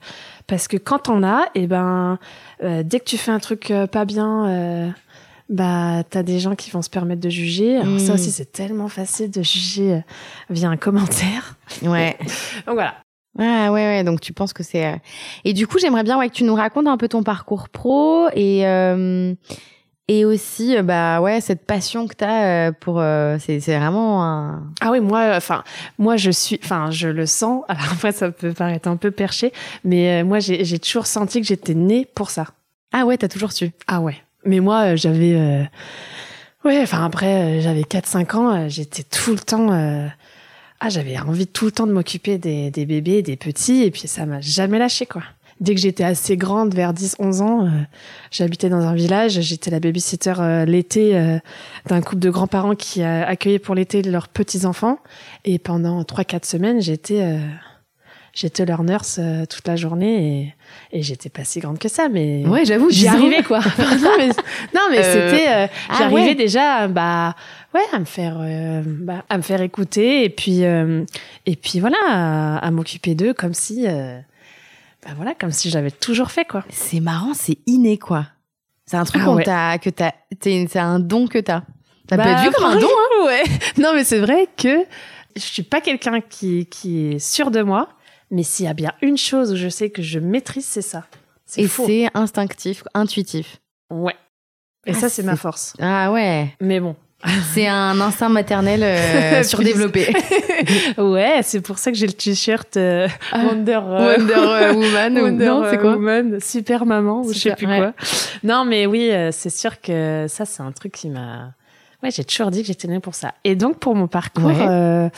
parce 0.48 0.68
que 0.68 0.78
quand 0.78 1.10
on 1.10 1.24
a 1.24 1.46
et 1.56 1.68
ben 1.68 2.18
euh, 2.64 2.84
dès 2.84 3.00
que 3.00 3.06
tu 3.06 3.18
fais 3.18 3.32
un 3.32 3.40
truc 3.40 3.72
euh, 3.72 3.88
pas 3.88 4.06
bien 4.06 4.48
euh, 4.48 4.90
bah 5.50 6.04
t'as 6.10 6.22
des 6.24 6.40
gens 6.40 6.56
qui 6.56 6.69
vont 6.72 6.81
se 6.84 6.90
permettre 6.90 7.22
de 7.22 7.30
juger 7.30 7.78
alors 7.78 8.00
ça 8.00 8.13
aussi 8.13 8.30
c'est 8.31 8.51
tellement 8.51 8.88
facile 8.88 9.31
de 9.31 9.42
juger 9.42 9.94
euh, 9.96 10.00
via 10.50 10.69
un 10.69 10.78
commentaire 10.78 11.56
Ouais. 11.81 12.18
donc 12.68 12.75
voilà 12.75 12.96
Ah 13.38 13.72
ouais, 13.72 13.86
ouais, 13.86 14.04
donc 14.04 14.22
tu 14.22 14.31
penses 14.34 14.54
que 14.54 14.63
c'est... 14.63 14.86
euh, 14.86 14.96
Et 15.46 15.54
du 15.54 15.66
coup, 15.68 15.78
j'aimerais 15.80 16.04
bien 16.04 16.18
ouais, 16.19 16.30
que 16.30 16.36
tu 16.36 16.44
nous 16.44 16.56
racontes 16.56 16.88
un 16.88 16.98
peu 16.98 17.07
ton 17.07 17.24
parcours 17.24 17.69
pro 17.69 18.28
et, 18.34 18.66
euh, 18.68 19.34
et 20.07 20.25
aussi, 20.25 20.75
euh, 20.75 20.81
bah 20.84 21.22
ouais, 21.22 21.40
cette 21.42 21.66
passion 21.66 22.07
que 22.07 22.16
tu 22.16 22.24
as 22.25 22.72
pour... 22.74 23.00
euh, 23.00 23.38
c'est 23.40 23.60
c'est 23.60 23.78
vraiment 23.78 24.24
un... 24.24 24.63
Ah 24.81 24.90
oui, 24.92 25.00
moi, 25.00 25.34
enfin, 25.36 25.63
moi, 26.00 26.18
je 26.18 26.31
suis, 26.31 26.60
enfin, 26.63 26.90
je 26.92 27.07
le 27.07 27.25
sens. 27.28 27.63
Alors 27.69 27.84
après, 27.94 28.12
ça 28.12 28.31
peut 28.31 28.51
paraître 28.54 28.88
un 28.90 28.98
peu 28.98 29.12
perché, 29.12 29.54
mais 29.84 30.22
euh, 30.22 30.25
moi, 30.25 30.40
j'ai 30.40 30.66
j'ai 30.66 30.80
toujours 30.80 31.06
senti 31.06 31.40
que 31.42 31.48
j'étais 31.48 31.75
née 31.75 32.07
pour 32.16 32.30
ça. 32.31 32.46
Ah 32.92 33.06
ouais, 33.06 33.18
t'as 33.18 33.28
toujours 33.28 33.51
su. 33.51 33.72
Ah 33.88 34.01
ouais. 34.01 34.16
Mais 34.50 34.62
moi, 34.62 34.94
euh, 34.94 34.98
j'avais, 34.98 35.36
euh, 35.36 35.63
ouais, 36.66 36.81
enfin 36.81 37.06
après, 37.06 37.60
euh, 37.60 37.62
j'avais 37.62 37.84
4-5 37.84 38.36
ans, 38.36 38.68
j'étais 38.68 39.04
tout 39.04 39.31
le 39.31 39.38
temps, 39.38 39.69
ah, 40.80 40.90
j'avais 40.90 41.18
envie 41.19 41.46
tout 41.46 41.66
le 41.66 41.72
temps 41.72 41.86
de 41.86 41.94
m'occuper 41.94 42.40
des, 42.40 42.72
bébés, 42.72 43.22
des 43.22 43.36
petits, 43.36 43.84
et 43.84 43.92
puis 43.92 44.07
ça 44.07 44.25
m'a 44.25 44.42
jamais 44.42 44.80
lâché 44.80 45.06
quoi. 45.06 45.22
Dès 45.60 45.75
que 45.75 45.81
j'étais 45.81 46.06
assez 46.06 46.38
grande, 46.38 46.74
vers 46.74 46.94
10-11 46.94 47.42
ans, 47.42 47.69
j'habitais 48.31 48.69
dans 48.69 48.88
un 48.88 48.96
village, 48.96 49.42
j'étais 49.42 49.69
la 49.69 49.81
babysitter 49.81 50.63
l'été 50.66 51.38
d'un 51.88 52.00
couple 52.00 52.19
de 52.19 52.30
grands-parents 52.30 52.75
qui 52.75 53.04
a 53.04 53.28
accueillait 53.28 53.60
pour 53.60 53.75
l'été 53.75 54.01
leurs 54.01 54.30
petits-enfants. 54.30 55.00
Et 55.44 55.60
pendant 55.60 56.01
3-4 56.04 56.46
semaines, 56.46 56.81
j'étais 56.81 57.38
j'étais 58.39 58.65
leur 58.65 58.83
nurse 58.83 59.18
euh, 59.21 59.45
toute 59.45 59.68
la 59.68 59.75
journée 59.75 60.53
et, 60.91 61.00
et 61.00 61.01
j'étais 61.03 61.30
pas 61.30 61.44
si 61.44 61.59
grande 61.59 61.77
que 61.80 61.89
ça, 61.89 62.07
mais 62.09 62.44
Ouais, 62.47 62.63
j'avoue, 62.65 62.89
j'y 62.89 63.07
arrivais 63.07 63.44
quoi. 63.44 63.59
non 63.80 64.12
mais, 64.18 64.27
non, 64.74 64.81
mais 64.91 65.00
Euh, 65.00 65.30
c'était, 65.31 65.50
euh, 65.50 65.68
ah 65.89 65.95
j'arrivais 65.97 66.21
ouais. 66.30 66.36
déjà, 66.36 66.88
bah 66.88 67.36
ouais, 67.74 67.81
à 67.91 68.00
me 68.00 68.06
faire, 68.06 68.38
bah, 68.86 69.24
à 69.30 69.38
me 69.38 69.41
faire 69.41 69.62
écouter 69.62 70.24
et 70.24 70.30
puis 70.30 70.62
et 70.62 71.56
puis 71.56 71.80
voilà, 71.80 71.97
à, 72.07 72.57
à 72.57 72.71
m'occuper 72.71 73.15
d'eux 73.15 73.33
comme 73.33 73.53
si, 73.53 73.86
bah 73.86 75.12
voilà, 75.15 75.33
comme 75.33 75.51
si 75.51 75.69
j'avais 75.69 75.91
toujours 75.91 76.31
fait 76.31 76.45
quoi. 76.45 76.63
C'est 76.69 77.00
marrant, 77.00 77.33
c'est 77.33 77.57
inné, 77.68 77.97
quoi. 77.97 78.25
C'est 78.86 78.97
un 78.97 79.03
truc 79.06 79.21
Ah 79.25 79.31
ouais. 79.31 79.44
t'a- 79.44 79.77
que 79.77 79.89
t'as... 79.91 80.12
C'est 80.41 80.80
un 80.80 81.00
don 81.00 81.27
que 81.27 81.38
t'as. 81.39 81.62
Ça 82.09 82.18
peut 82.18 82.24
Bah, 82.24 82.31
être 82.31 82.41
vu 82.44 82.50
comme 82.51 82.65
un 82.65 82.75
don, 82.80 82.88
hein 82.88 83.25
Ouais. 83.25 83.44
Non, 83.77 83.91
mais 83.94 84.03
c'est 84.03 84.18
vrai 84.19 84.47
que 84.57 84.80
je 85.36 85.41
suis 85.41 85.62
pas 85.63 85.80
quelqu'un 85.80 86.21
qui, 86.21 86.65
qui 86.65 87.12
est 87.12 87.19
sûr 87.19 87.51
de 87.51 87.62
moi, 87.62 87.88
mais 88.31 88.44
s'il 88.44 88.66
y 88.66 88.70
a 88.70 88.74
bien 88.74 88.92
une 89.02 89.18
chose 89.18 89.52
où 89.54 89.56
je 89.56 89.70
sais 89.70 89.90
que 89.90 90.02
je 90.02 90.20
maîtrise, 90.20 90.66
c'est 90.66 90.81
ça. 90.81 91.06
C'est 91.46 91.62
Et 91.62 91.68
c'est 91.68 92.10
instinctif, 92.14 92.84
intuitif. 92.94 93.58
Ouais. 93.90 94.16
Et 94.86 94.92
Ah, 94.92 94.94
ça, 94.94 95.10
c'est 95.10 95.24
ma 95.24 95.36
force. 95.36 95.74
Ah 95.80 96.12
ouais, 96.12 96.56
Mais 96.62 96.80
bon. 96.80 96.96
c'est 97.54 97.68
un 97.68 98.00
instinct 98.00 98.30
maternel 98.30 98.81
euh, 98.81 99.44
surdéveloppé. 99.44 100.14
Ouais, 100.98 101.40
c'est 101.44 101.62
pour 101.62 101.78
ça 101.78 101.92
que 101.92 101.98
j'ai 101.98 102.08
le 102.08 102.14
t-shirt 102.14 102.78
euh, 102.78 103.08
Ah. 103.31 103.46
Wonder, 103.46 103.80
euh, 103.84 104.18
Wonder 104.18 104.34
euh, 104.34 104.74
Woman 104.74 105.18
ou 105.18 105.22
Wonder 105.24 105.46
non, 105.46 105.66
c'est 105.70 105.78
quoi 105.78 105.92
Woman, 105.94 106.40
Super 106.40 106.86
Maman, 106.86 107.22
ou 107.22 107.34
je 107.34 107.40
sais 107.40 107.56
plus 107.56 107.68
ouais. 107.68 107.80
quoi. 107.80 107.94
Non, 108.44 108.64
mais 108.66 108.86
oui, 108.86 109.12
c'est 109.32 109.50
sûr 109.50 109.82
que 109.82 110.25
ça, 110.30 110.46
c'est 110.46 110.62
un 110.62 110.72
truc 110.72 110.94
qui 110.94 111.10
m'a. 111.10 111.54
Ouais, 112.01 112.12
j'ai 112.12 112.24
toujours 112.24 112.50
dit 112.50 112.62
que 112.62 112.68
j'étais 112.68 112.88
née 112.88 113.00
pour 113.01 113.13
ça. 113.16 113.34
Et 113.44 113.56
donc, 113.56 113.78
pour 113.80 113.94
mon 113.94 114.07
parcours, 114.07 114.46
Ouais. 114.46 114.68
euh, 114.68 115.10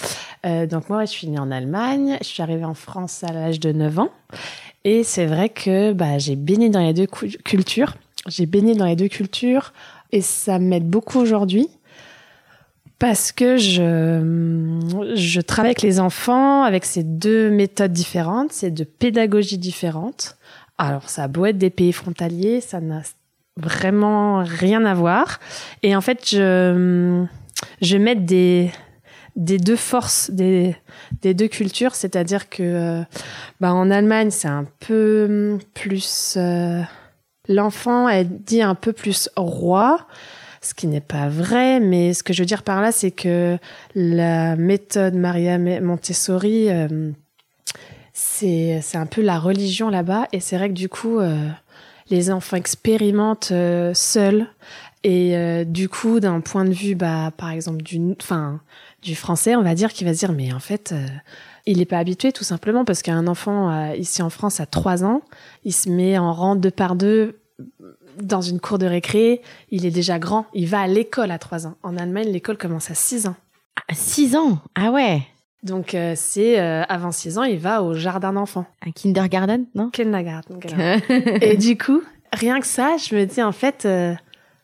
euh, 0.46 0.66
donc 0.66 0.90
moi, 0.90 1.06
je 1.06 1.12
suis 1.12 1.28
née 1.28 1.38
en 1.40 1.52
Allemagne. 1.52 2.18
Je 2.22 2.28
suis 2.28 2.42
arrivée 2.42 2.66
en 2.66 2.74
France 2.74 3.24
à 3.24 3.32
l'âge 3.32 3.60
de 3.60 3.72
9 3.72 4.00
ans. 4.00 4.10
Et 4.84 5.04
c'est 5.04 5.28
vrai 5.28 5.50
que 5.50 5.94
bah, 5.94 6.18
j'ai 6.18 6.36
baigné 6.36 6.70
dans 6.70 6.80
les 6.80 6.94
deux 6.94 7.06
cultures. 7.06 7.96
J'ai 8.28 8.48
baigné 8.48 8.74
dans 8.74 8.86
les 8.86 8.96
deux 8.96 9.10
cultures. 9.10 9.74
Et 10.12 10.22
ça 10.22 10.58
m'aide 10.58 10.90
beaucoup 10.90 11.20
aujourd'hui. 11.20 11.68
Parce 12.98 13.32
que 13.32 13.58
je, 13.58 15.14
je 15.16 15.42
travaille 15.42 15.72
avec 15.72 15.82
les 15.82 16.00
enfants 16.00 16.64
avec 16.64 16.86
ces 16.86 17.04
deux 17.04 17.50
méthodes 17.50 17.94
différentes, 17.94 18.52
ces 18.54 18.70
deux 18.70 18.86
pédagogies 18.86 19.58
différentes. 19.58 20.36
Alors, 20.78 21.10
ça 21.10 21.24
a 21.24 21.28
beau 21.28 21.46
être 21.46 21.58
des 21.58 21.70
pays 21.72 21.94
frontaliers, 21.94 22.62
ça 22.62 22.80
n'a 22.80 23.02
vraiment 23.58 24.44
rien 24.44 24.86
à 24.86 24.94
voir. 24.94 25.40
Et 25.84 25.96
en 25.96 26.02
fait, 26.02 26.30
je, 26.30 27.26
je 27.82 27.98
mets 27.98 28.16
des, 28.16 28.72
des 29.36 29.58
deux 29.58 29.76
forces 29.76 30.32
des, 30.32 30.76
des 31.22 31.34
deux 31.34 31.48
cultures, 31.48 31.96
c'est-à-dire 31.96 32.50
que 32.50 32.64
euh, 32.64 33.02
bah, 33.60 33.74
en 33.74 33.92
Allemagne, 33.92 34.32
c'est 34.32 34.48
un 34.48 34.66
peu 34.80 35.60
plus. 35.74 36.36
euh, 36.38 36.82
L'enfant 37.48 38.08
est 38.08 38.24
dit 38.26 38.62
un 38.62 38.76
peu 38.76 38.94
plus 38.94 39.28
roi, 39.36 40.06
ce 40.62 40.74
qui 40.76 40.86
n'est 40.86 41.02
pas 41.02 41.28
vrai, 41.28 41.80
mais 41.80 42.14
ce 42.14 42.22
que 42.24 42.34
je 42.34 42.44
veux 42.44 42.46
dire 42.46 42.62
par 42.64 42.82
là, 42.82 42.92
c'est 42.92 43.12
que 43.12 43.58
la 43.96 44.56
méthode 44.56 45.16
Maria 45.16 45.58
Montessori, 45.58 46.70
euh, 46.70 47.12
c'est 48.14 48.80
un 48.94 49.08
peu 49.08 49.22
la 49.22 49.40
religion 49.40 49.90
là-bas, 49.90 50.28
et 50.32 50.40
c'est 50.40 50.56
vrai 50.56 50.70
que 50.70 50.76
du 50.76 50.88
coup, 50.88 51.20
euh, 51.20 51.50
les 52.12 52.32
enfants 52.32 52.58
expérimentent 52.58 53.52
euh, 53.52 53.94
seuls, 53.94 54.48
et 55.04 55.36
euh, 55.36 55.64
du 55.64 55.90
coup, 55.90 56.20
d'un 56.20 56.42
point 56.42 56.66
de 56.66 56.74
vue, 56.74 56.94
bah, 56.94 57.32
par 57.36 57.50
exemple, 57.50 57.82
du, 57.82 58.00
enfin, 58.22 58.62
du 59.02 59.16
français, 59.16 59.56
on 59.56 59.64
va 59.64 59.74
dire 59.74 59.92
qu'il 59.94 60.06
va 60.06 60.14
se 60.14 60.20
dire, 60.20 60.32
mais 60.32 60.54
en 60.54 60.60
fait, 60.60 60.92
euh, 60.92 61.08
il 61.66 61.80
n'est 61.80 61.86
pas 61.86 61.98
habitué 61.98 62.32
tout 62.32 62.44
simplement 62.44 62.86
parce 62.86 63.02
qu'un 63.02 63.28
enfant 63.28 63.94
ici 63.94 64.22
en 64.22 64.30
France 64.30 64.60
à 64.60 64.66
3 64.66 65.04
ans, 65.04 65.22
il 65.64 65.74
se 65.74 65.90
met 65.90 66.18
en 66.18 66.34
rang 66.34 66.56
deux 66.56 66.72
par 66.72 66.96
deux 66.96 67.40
dans 68.20 68.42
une 68.42 68.60
cour 68.60 68.80
de 68.80 68.88
récré, 68.88 69.42
il 69.70 69.86
est 69.86 69.92
déjà 69.92 70.18
grand, 70.20 70.48
il 70.54 70.68
va 70.68 70.82
à 70.82 70.88
l'école 70.88 71.32
à 71.32 71.38
3 71.38 71.68
ans. 71.68 71.76
En 71.84 71.98
Allemagne, 71.98 72.30
l'école 72.30 72.58
commence 72.58 72.90
à 72.90 72.96
6 72.96 73.28
ans. 73.28 73.36
6 73.92 74.36
ans? 74.36 74.60
Ah 74.76 74.92
ouais 74.92 75.22
Donc 75.64 75.94
euh, 75.94 76.14
c'est 76.16 76.60
euh, 76.60 76.84
avant 76.90 77.12
6 77.12 77.38
ans, 77.38 77.44
il 77.44 77.60
va 77.60 77.84
au 77.84 77.94
jardin 77.94 78.34
d'enfants. 78.34 78.66
Un 78.86 78.92
kindergarten, 78.92 79.66
non? 79.76 79.90
Kindergarten. 79.92 80.60
Et 81.42 81.56
du 81.56 81.78
coup, 81.78 82.02
rien 82.34 82.60
que 82.60 82.66
ça, 82.66 82.98
je 82.98 83.16
me 83.16 83.26
dis 83.26 83.44
en 83.44 83.52
fait, 83.52 83.86
euh, 83.86 84.14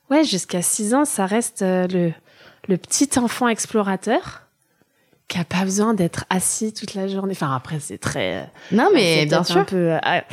ouais, 0.09 0.23
jusqu'à 0.23 0.61
6 0.61 0.95
ans, 0.95 1.05
ça 1.05 1.27
reste 1.27 1.61
le, 1.61 2.11
le 2.67 2.77
petit 2.77 3.09
enfant 3.19 3.47
explorateur 3.47 4.41
qui 5.27 5.37
a 5.37 5.43
pas 5.43 5.63
besoin 5.63 5.93
d'être 5.93 6.25
assis 6.29 6.73
toute 6.73 6.95
la 6.95 7.07
journée. 7.07 7.33
Enfin, 7.33 7.53
après, 7.53 7.79
c'est 7.79 7.97
très. 7.97 8.49
Non, 8.71 8.89
mais 8.93 9.25
bien 9.25 9.43
sûr. 9.43 9.57
Un 9.57 9.63
peu, 9.65 9.97
ah, 10.01 10.23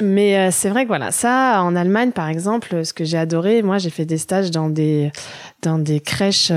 mais 0.00 0.50
c'est 0.50 0.70
vrai 0.70 0.82
que 0.82 0.88
voilà, 0.88 1.12
ça, 1.12 1.62
en 1.62 1.76
Allemagne, 1.76 2.12
par 2.12 2.28
exemple, 2.28 2.84
ce 2.84 2.92
que 2.92 3.04
j'ai 3.04 3.18
adoré, 3.18 3.62
moi, 3.62 3.76
j'ai 3.78 3.90
fait 3.90 4.06
des 4.06 4.18
stages 4.18 4.50
dans 4.50 4.70
des, 4.70 5.12
dans 5.62 5.78
des 5.78 6.00
crèches 6.00 6.50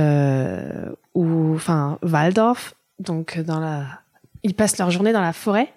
où, 1.14 1.54
enfin, 1.54 2.00
Waldorf, 2.02 2.76
donc 3.00 3.40
dans 3.40 3.60
la. 3.60 3.86
Ils 4.44 4.54
passent 4.54 4.78
leur 4.78 4.92
journée 4.92 5.12
dans 5.14 5.22
la 5.22 5.34
forêt. 5.34 5.74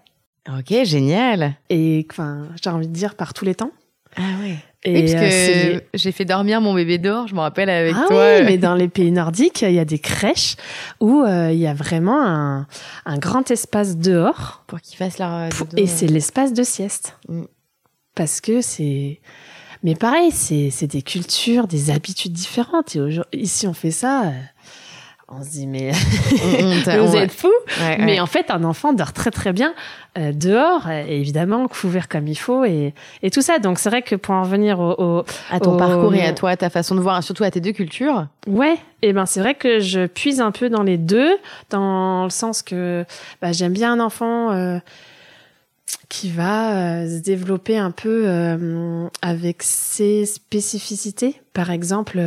Ok, 0.48 0.74
génial. 0.84 1.54
Et 1.70 2.06
enfin, 2.10 2.48
j'ai 2.62 2.70
envie 2.70 2.88
de 2.88 2.92
dire 2.92 3.14
par 3.14 3.32
tous 3.34 3.44
les 3.44 3.54
temps. 3.54 3.70
Ah 4.16 4.20
ouais. 4.42 4.56
Et 4.84 5.04
oui, 5.04 5.12
parce 5.12 5.24
euh, 5.24 5.78
que 5.78 5.84
j'ai 5.94 6.10
fait 6.10 6.24
dormir 6.24 6.60
mon 6.60 6.74
bébé 6.74 6.98
dehors, 6.98 7.28
je 7.28 7.34
me 7.36 7.40
rappelle 7.40 7.70
avec 7.70 7.94
ah 7.96 8.04
toi. 8.08 8.16
oui, 8.16 8.42
euh, 8.42 8.44
mais 8.44 8.58
dans 8.58 8.74
les 8.74 8.88
pays 8.88 9.12
nordiques, 9.12 9.62
il 9.62 9.72
y 9.72 9.78
a 9.78 9.84
des 9.84 10.00
crèches 10.00 10.56
où 11.00 11.22
euh, 11.22 11.52
il 11.52 11.58
y 11.60 11.68
a 11.68 11.72
vraiment 11.74 12.20
un, 12.20 12.66
un 13.06 13.18
grand 13.18 13.48
espace 13.52 13.96
dehors 13.96 14.64
Pour 14.66 14.80
qu'ils 14.80 14.96
fassent 14.98 15.18
leur. 15.18 15.32
euh, 15.32 15.48
pour- 15.50 15.68
et 15.76 15.84
euh. 15.84 15.86
c'est 15.86 16.08
l'espace 16.08 16.52
de 16.52 16.64
sieste. 16.64 17.16
Mm. 17.28 17.42
Parce 18.16 18.40
que 18.40 18.60
c'est. 18.60 19.20
Mais 19.84 19.94
pareil, 19.94 20.30
c'est 20.32 20.70
c'est 20.70 20.88
des 20.88 21.02
cultures, 21.02 21.66
des 21.68 21.90
habitudes 21.90 22.32
différentes. 22.32 22.94
Et 22.96 23.00
aujourd'hui- 23.00 23.40
ici, 23.40 23.66
on 23.68 23.72
fait 23.74 23.90
ça. 23.92 24.32
On 25.34 25.42
se 25.42 25.48
dit, 25.50 25.66
mais 25.66 25.92
vous 27.00 27.16
êtes 27.16 27.32
fous 27.32 27.48
ouais, 27.80 27.96
Mais 27.98 28.04
ouais. 28.14 28.20
en 28.20 28.26
fait, 28.26 28.50
un 28.50 28.64
enfant 28.64 28.92
dort 28.92 29.12
très 29.14 29.30
très 29.30 29.52
bien 29.54 29.72
euh, 30.18 30.32
dehors, 30.32 30.90
et 30.90 31.18
évidemment 31.20 31.66
couvert 31.68 32.08
comme 32.08 32.28
il 32.28 32.34
faut 32.36 32.64
et, 32.66 32.92
et 33.22 33.30
tout 33.30 33.40
ça. 33.40 33.58
Donc 33.58 33.78
c'est 33.78 33.88
vrai 33.88 34.02
que 34.02 34.14
pour 34.14 34.34
en 34.34 34.42
revenir 34.42 34.78
au, 34.78 34.92
au- 34.98 35.24
à 35.50 35.58
ton 35.58 35.74
au- 35.74 35.76
parcours 35.78 36.14
et 36.14 36.26
à 36.26 36.32
toi, 36.34 36.54
ta 36.56 36.68
façon 36.68 36.94
de 36.94 37.00
voir, 37.00 37.22
surtout 37.22 37.44
à 37.44 37.50
tes 37.50 37.60
deux 37.60 37.72
cultures. 37.72 38.26
ouais, 38.46 38.76
et 39.00 39.12
ben 39.14 39.24
c'est 39.24 39.40
vrai 39.40 39.54
que 39.54 39.80
je 39.80 40.06
puise 40.06 40.40
un 40.40 40.50
peu 40.50 40.68
dans 40.68 40.82
les 40.82 40.98
deux, 40.98 41.34
dans 41.70 42.24
le 42.24 42.30
sens 42.30 42.60
que 42.62 43.04
bah, 43.40 43.52
j'aime 43.52 43.72
bien 43.72 43.92
un 43.94 44.00
enfant 44.00 44.52
euh, 44.52 44.78
qui 46.10 46.28
va 46.30 46.72
euh, 47.00 47.08
se 47.18 47.22
développer 47.22 47.78
un 47.78 47.90
peu 47.90 48.26
avec 49.22 49.62
ses 49.62 50.26
spécificités. 50.26 51.40
Par 51.54 51.70
exemple. 51.70 52.20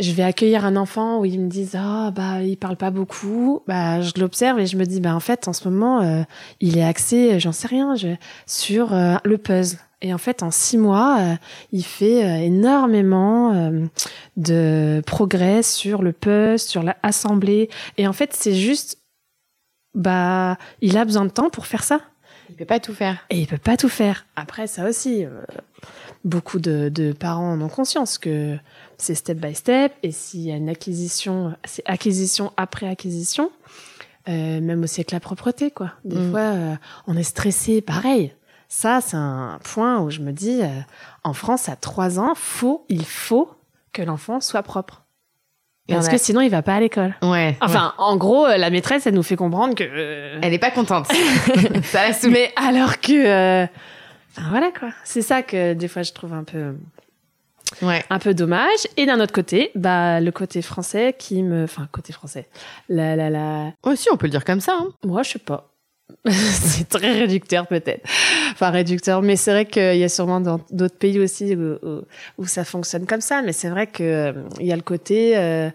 Euh, 0.00 0.02
je 0.02 0.12
vais 0.12 0.22
accueillir 0.22 0.64
un 0.64 0.76
enfant 0.76 1.20
où 1.20 1.24
ils 1.24 1.40
me 1.40 1.48
disent 1.48 1.76
ah 1.78 2.10
bah 2.10 2.42
il 2.42 2.56
parle 2.56 2.76
pas 2.76 2.90
beaucoup 2.90 3.62
bah 3.66 4.00
je 4.00 4.12
l'observe 4.18 4.58
et 4.60 4.66
je 4.66 4.76
me 4.76 4.84
dis 4.84 5.00
bah 5.00 5.14
en 5.14 5.20
fait 5.20 5.48
en 5.48 5.52
ce 5.52 5.68
moment 5.68 6.00
euh, 6.02 6.22
il 6.60 6.78
est 6.78 6.84
axé 6.84 7.38
j'en 7.40 7.52
sais 7.52 7.68
rien 7.68 7.94
je, 7.94 8.08
sur 8.46 8.94
euh, 8.94 9.16
le 9.24 9.38
puzzle 9.38 9.78
et 10.02 10.14
en 10.14 10.18
fait 10.18 10.42
en 10.42 10.50
six 10.50 10.78
mois 10.78 11.18
euh, 11.20 11.34
il 11.72 11.84
fait 11.84 12.24
euh, 12.24 12.44
énormément 12.44 13.52
euh, 13.54 13.86
de 14.36 15.02
progrès 15.06 15.62
sur 15.62 16.02
le 16.02 16.12
puzzle 16.12 16.58
sur 16.58 16.82
l'assemblée 16.82 17.68
et 17.98 18.06
en 18.08 18.12
fait 18.12 18.34
c'est 18.34 18.54
juste 18.54 18.98
bah 19.94 20.56
il 20.80 20.96
a 20.96 21.04
besoin 21.04 21.24
de 21.24 21.30
temps 21.30 21.50
pour 21.50 21.66
faire 21.66 21.82
ça 21.82 22.00
Il 22.48 22.56
peut 22.56 22.64
pas 22.64 22.80
tout 22.80 22.94
faire. 22.94 23.18
et 23.30 23.38
il 23.40 23.46
peut 23.46 23.58
pas 23.58 23.76
tout 23.76 23.88
faire. 23.88 24.26
Après, 24.36 24.66
ça 24.66 24.88
aussi, 24.88 25.24
euh, 25.24 25.42
beaucoup 26.24 26.58
de, 26.58 26.88
de 26.88 27.12
parents 27.12 27.52
en 27.52 27.60
ont 27.60 27.68
conscience 27.68 28.18
que 28.18 28.56
c'est 28.98 29.14
step 29.14 29.38
by 29.38 29.54
step. 29.54 29.92
Et 30.02 30.12
s'il 30.12 30.40
y 30.40 30.52
a 30.52 30.56
une 30.56 30.68
acquisition, 30.68 31.54
c'est 31.64 31.82
acquisition 31.86 32.52
après 32.56 32.88
acquisition. 32.88 33.50
Euh, 34.28 34.60
même 34.60 34.82
aussi 34.82 35.00
avec 35.00 35.12
la 35.12 35.20
propreté, 35.20 35.70
quoi. 35.70 35.92
Des 36.04 36.16
Mm. 36.16 36.30
fois, 36.30 36.40
euh, 36.40 36.74
on 37.06 37.16
est 37.16 37.22
stressé, 37.22 37.80
pareil. 37.80 38.34
Ça, 38.68 39.00
c'est 39.00 39.16
un 39.16 39.58
point 39.64 39.98
où 40.00 40.10
je 40.10 40.20
me 40.20 40.30
dis, 40.32 40.60
euh, 40.62 40.66
en 41.24 41.32
France, 41.32 41.68
à 41.70 41.74
trois 41.76 42.18
ans, 42.20 42.34
faut, 42.36 42.84
il 42.90 43.04
faut 43.06 43.50
que 43.92 44.02
l'enfant 44.02 44.40
soit 44.40 44.62
propre. 44.62 45.02
Parce 45.88 46.08
que 46.08 46.18
sinon, 46.18 46.40
il 46.40 46.50
va 46.50 46.62
pas 46.62 46.74
à 46.76 46.80
l'école. 46.80 47.16
Ouais. 47.20 47.56
Enfin, 47.60 47.94
en 47.98 48.16
gros, 48.16 48.46
la 48.46 48.70
maîtresse, 48.70 49.08
elle 49.08 49.14
nous 49.14 49.24
fait 49.24 49.34
comprendre 49.34 49.74
que 49.74 49.82
Elle 50.40 50.54
est 50.54 50.58
pas 50.60 50.70
contente. 50.70 51.06
ça 51.82 52.08
la 52.10 52.28
mais 52.28 52.52
alors 52.54 53.00
que, 53.00 53.66
enfin 54.36 54.48
voilà 54.50 54.70
quoi. 54.78 54.90
C'est 55.04 55.22
ça 55.22 55.42
que 55.42 55.72
des 55.74 55.88
fois 55.88 56.02
je 56.02 56.12
trouve 56.12 56.32
un 56.32 56.44
peu, 56.44 56.74
Ouais. 57.82 58.04
un 58.10 58.18
peu 58.18 58.34
dommage. 58.34 58.80
Et 58.96 59.06
d'un 59.06 59.20
autre 59.20 59.32
côté, 59.32 59.70
bah 59.74 60.20
le 60.20 60.30
côté 60.32 60.60
français 60.62 61.14
qui 61.18 61.42
me, 61.42 61.64
enfin 61.64 61.88
côté 61.92 62.12
français, 62.12 62.48
la 62.88 63.16
la 63.16 63.30
la. 63.30 63.72
Aussi, 63.84 64.08
on 64.12 64.16
peut 64.16 64.26
le 64.26 64.32
dire 64.32 64.44
comme 64.44 64.60
ça. 64.60 64.76
hein. 64.80 64.88
Moi 65.04 65.22
je 65.22 65.30
sais 65.32 65.38
pas. 65.38 65.66
c'est 66.28 66.88
très 66.88 67.12
réducteur 67.20 67.68
peut-être. 67.68 68.04
Enfin 68.50 68.70
réducteur, 68.70 69.22
mais 69.22 69.36
c'est 69.36 69.52
vrai 69.52 69.64
qu'il 69.66 69.96
y 69.96 70.04
a 70.04 70.08
sûrement 70.08 70.40
dans 70.40 70.60
d'autres 70.70 70.96
pays 70.98 71.20
aussi 71.20 71.54
où, 71.54 71.78
où, 71.86 72.00
où 72.38 72.46
ça 72.46 72.64
fonctionne 72.64 73.06
comme 73.06 73.20
ça. 73.20 73.42
Mais 73.42 73.52
c'est 73.52 73.68
vrai 73.70 73.86
que 73.86 74.02
euh, 74.02 74.32
il 74.58 74.66
y 74.66 74.72
a 74.72 74.76
le 74.76 74.82
côté 74.82 75.38
euh, 75.38 75.70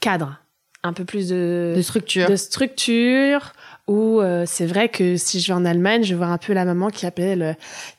cadre, 0.00 0.40
un 0.82 0.92
peu 0.92 1.04
plus 1.04 1.28
de 1.28 1.74
De 1.76 1.82
structure. 1.82 2.28
de 2.28 2.34
structure 2.36 3.52
où 3.88 4.20
euh, 4.20 4.44
c'est 4.46 4.66
vrai 4.66 4.88
que 4.88 5.16
si 5.16 5.40
je 5.40 5.48
vais 5.48 5.52
en 5.54 5.64
Allemagne, 5.64 6.02
je 6.02 6.14
vois 6.14 6.26
un 6.26 6.38
peu 6.38 6.52
la 6.52 6.64
maman 6.64 6.88
qui 6.90 7.06
appelle 7.06 7.42
euh, 7.42 7.52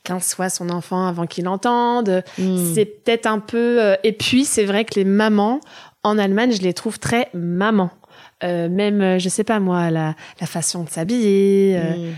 15 0.04 0.34
fois 0.34 0.48
son 0.50 0.68
enfant 0.70 1.06
avant 1.06 1.26
qu'il 1.26 1.44
l'entende. 1.44 2.22
Mm. 2.38 2.74
C'est 2.74 2.84
peut-être 2.84 3.26
un 3.26 3.38
peu... 3.38 3.82
euh, 3.82 3.96
et 4.04 4.12
puis, 4.12 4.44
c'est 4.44 4.64
vrai 4.64 4.84
que 4.84 4.94
les 4.96 5.04
mamans, 5.04 5.60
en 6.02 6.18
Allemagne, 6.18 6.52
je 6.52 6.60
les 6.62 6.74
trouve 6.74 6.98
très 6.98 7.28
maman. 7.34 7.90
Euh, 8.44 8.68
même, 8.68 9.00
euh, 9.00 9.18
je 9.18 9.28
sais 9.28 9.44
pas 9.44 9.58
moi, 9.60 9.90
la, 9.90 10.14
la 10.40 10.46
façon 10.46 10.84
de 10.84 10.90
s'habiller. 10.90 11.76
euh, 11.78 11.96
Mm. 12.10 12.14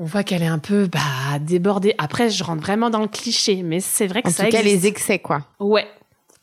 On 0.00 0.04
voit 0.04 0.22
qu'elle 0.22 0.44
est 0.44 0.46
un 0.46 0.60
peu 0.60 0.86
bah, 0.86 1.00
débordée. 1.40 1.92
Après, 1.98 2.30
je 2.30 2.44
rentre 2.44 2.62
vraiment 2.62 2.88
dans 2.88 3.00
le 3.00 3.08
cliché, 3.08 3.64
mais 3.64 3.80
c'est 3.80 4.06
vrai 4.06 4.22
que 4.22 4.28
En 4.28 4.30
ça 4.30 4.44
tout 4.44 4.50
cas, 4.52 4.60
existe. 4.60 4.82
les 4.82 4.86
excès, 4.88 5.18
quoi. 5.18 5.40
Ouais. 5.58 5.88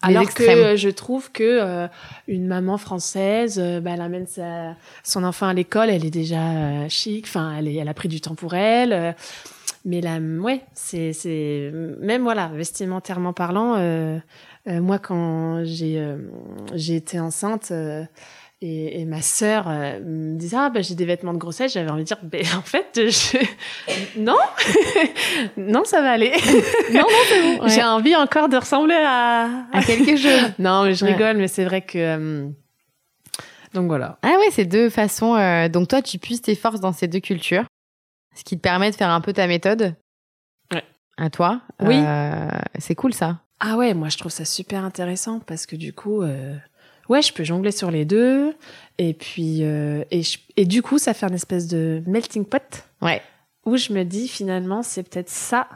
Alors 0.05 0.23
que 0.33 0.43
euh, 0.63 0.75
je 0.77 0.89
trouve 0.89 1.31
que 1.31 1.43
euh, 1.43 1.87
une 2.27 2.47
maman 2.47 2.77
française, 2.77 3.59
euh, 3.59 3.79
bah, 3.81 3.91
elle 3.93 4.01
amène 4.01 4.27
sa, 4.27 4.75
son 5.03 5.23
enfant 5.23 5.47
à 5.47 5.53
l'école, 5.53 5.89
elle 5.89 6.05
est 6.05 6.11
déjà 6.11 6.41
euh, 6.51 6.89
chic, 6.89 7.25
enfin, 7.27 7.55
elle, 7.57 7.67
est- 7.67 7.75
elle 7.75 7.87
a 7.89 7.93
pris 7.93 8.07
du 8.07 8.21
temps 8.21 8.35
pour 8.35 8.53
elle. 8.53 8.93
euh, 8.93 9.11
mais 9.87 10.01
là, 10.01 10.17
ouais, 10.19 10.61
c'est, 10.73 11.13
c'est 11.13 11.71
même 12.01 12.23
voilà, 12.23 12.47
vestimentairement 12.53 13.33
parlant, 13.33 13.75
euh, 13.77 14.17
euh, 14.67 14.81
moi 14.81 14.97
quand 14.97 15.63
j'ai, 15.63 15.99
euh, 15.99 16.17
j'ai 16.73 16.95
été 16.95 17.19
enceinte. 17.19 17.71
Et, 18.61 19.01
et 19.01 19.05
ma 19.05 19.21
sœur 19.21 19.65
euh, 19.67 19.99
me 20.03 20.37
disait 20.37 20.57
ah 20.57 20.69
bah 20.69 20.81
j'ai 20.81 20.95
des 20.95 21.05
vêtements 21.05 21.33
de 21.33 21.37
grossesse 21.37 21.73
j'avais 21.73 21.89
envie 21.89 22.03
de 22.03 22.07
dire 22.07 22.19
ben 22.23 22.41
en 22.57 22.61
fait 22.61 22.87
je... 22.95 23.37
non? 24.19 24.37
Non 25.57 25.83
ça 25.85 26.01
va 26.01 26.11
aller 26.11 26.31
Non, 26.93 27.01
non, 27.01 27.07
c'est 27.27 27.41
bon. 27.41 27.59
Ouais. 27.63 27.69
j'ai 27.69 27.83
envie 27.83 28.15
encore 28.15 28.49
de 28.49 28.57
ressembler 28.57 28.95
à. 28.95 29.65
À 29.73 29.81
quelque 29.83 30.15
chose. 30.17 30.51
Non, 30.59 30.83
mais 30.85 30.93
je 30.93 31.05
Ouais. 31.05 31.11
rigole, 31.13 31.37
mais 31.37 31.47
c'est 31.47 31.65
vrai 31.65 31.81
que. 31.81 31.97
euh, 31.97 32.47
Donc 33.73 33.87
voilà. 33.87 34.17
Ah 34.23 34.35
ouais, 34.39 34.49
c'est 34.51 34.65
deux 34.65 34.89
façons. 34.89 35.35
euh, 35.35 35.67
Donc 35.69 35.87
toi, 35.89 36.01
tu 36.01 36.17
puisses 36.19 36.41
tes 36.41 36.55
forces 36.55 36.79
dans 36.79 36.93
ces 36.93 37.07
deux 37.07 37.19
cultures, 37.19 37.65
ce 38.35 38.43
qui 38.43 38.55
te 38.57 38.61
permet 38.61 38.89
de 38.91 38.95
faire 38.95 39.09
un 39.09 39.21
peu 39.21 39.33
ta 39.33 39.47
méthode. 39.47 39.95
Ouais. 40.73 40.83
À 41.17 41.29
toi. 41.29 41.61
Oui. 41.81 41.99
C'est 42.79 42.95
cool 42.95 43.13
ça. 43.13 43.39
Ah 43.59 43.77
ouais, 43.77 43.93
moi 43.93 44.09
je 44.09 44.17
trouve 44.17 44.31
ça 44.31 44.43
super 44.45 44.83
intéressant 44.83 45.39
parce 45.39 45.65
que 45.65 45.75
du 45.75 45.93
coup, 45.93 46.23
ouais, 47.09 47.21
je 47.21 47.33
peux 47.33 47.43
jongler 47.43 47.71
sur 47.71 47.91
les 47.91 48.05
deux. 48.05 48.55
Et 48.97 49.13
puis, 49.13 49.59
euh, 49.63 50.03
et, 50.11 50.23
je- 50.23 50.37
et 50.57 50.65
du 50.65 50.81
coup, 50.81 50.97
ça 50.97 51.13
fait 51.13 51.25
une 51.27 51.33
espèce 51.33 51.67
de 51.67 52.01
melting 52.07 52.45
pot 52.45 52.85
Ouais. 53.01 53.21
où 53.65 53.75
je 53.77 53.91
me 53.93 54.03
dis 54.03 54.27
finalement, 54.27 54.83
c'est 54.83 55.03
peut-être 55.03 55.29
ça. 55.29 55.67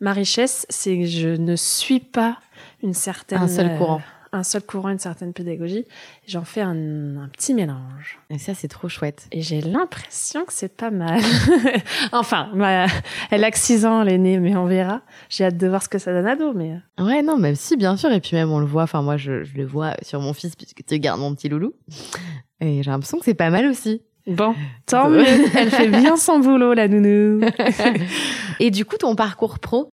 Ma 0.00 0.12
richesse, 0.12 0.66
c'est 0.70 0.96
que 0.98 1.06
je 1.06 1.28
ne 1.28 1.56
suis 1.56 2.00
pas 2.00 2.38
une 2.82 2.94
certaine. 2.94 3.38
Un 3.42 3.48
seul 3.48 3.66
euh, 3.70 3.78
courant. 3.78 4.02
Un 4.34 4.42
seul 4.42 4.62
courant, 4.62 4.88
une 4.90 4.98
certaine 4.98 5.32
pédagogie. 5.32 5.84
J'en 6.26 6.44
fais 6.44 6.60
un, 6.60 7.16
un 7.16 7.28
petit 7.28 7.54
mélange. 7.54 8.18
Et 8.30 8.38
ça, 8.38 8.52
c'est 8.54 8.68
trop 8.68 8.88
chouette. 8.88 9.26
Et 9.32 9.40
j'ai 9.42 9.60
l'impression 9.60 10.44
que 10.44 10.52
c'est 10.52 10.74
pas 10.76 10.90
mal. 10.90 11.20
enfin, 12.12 12.50
ma- 12.54 12.86
elle 13.30 13.44
a 13.44 13.50
que 13.50 13.58
6 13.58 13.86
ans, 13.86 14.02
l'aînée, 14.02 14.38
mais 14.38 14.56
on 14.56 14.66
verra. 14.66 15.02
J'ai 15.28 15.44
hâte 15.44 15.56
de 15.56 15.66
voir 15.68 15.82
ce 15.82 15.88
que 15.88 15.98
ça 15.98 16.12
donne 16.12 16.26
à 16.26 16.36
dos, 16.36 16.52
mais... 16.52 16.78
euh, 17.00 17.04
Ouais, 17.04 17.22
non, 17.22 17.36
même 17.38 17.54
si, 17.54 17.76
bien 17.76 17.96
sûr. 17.96 18.10
Et 18.12 18.20
puis 18.20 18.36
même, 18.36 18.50
on 18.50 18.58
le 18.58 18.66
voit. 18.66 18.82
Enfin, 18.84 19.02
moi, 19.02 19.16
je, 19.16 19.44
je 19.44 19.54
le 19.56 19.64
vois 19.64 19.94
sur 20.02 20.20
mon 20.20 20.32
fils 20.32 20.56
puisque 20.56 20.84
tu 20.84 20.98
gardes 20.98 21.20
mon 21.20 21.34
petit 21.34 21.48
loulou. 21.48 21.72
Et 22.60 22.82
j'ai 22.82 22.90
l'impression 22.90 23.18
que 23.18 23.24
c'est 23.24 23.34
pas 23.34 23.50
mal 23.50 23.66
aussi. 23.66 24.02
Bon, 24.26 24.54
tant 24.86 25.10
mieux. 25.10 25.24
Elle 25.56 25.70
fait 25.70 25.88
bien 25.88 26.16
son 26.16 26.38
boulot, 26.38 26.72
la 26.72 26.88
nounou. 26.88 27.40
Et 28.60 28.70
du 28.70 28.84
coup, 28.84 28.96
ton 28.96 29.14
parcours 29.14 29.58
pro, 29.58 29.90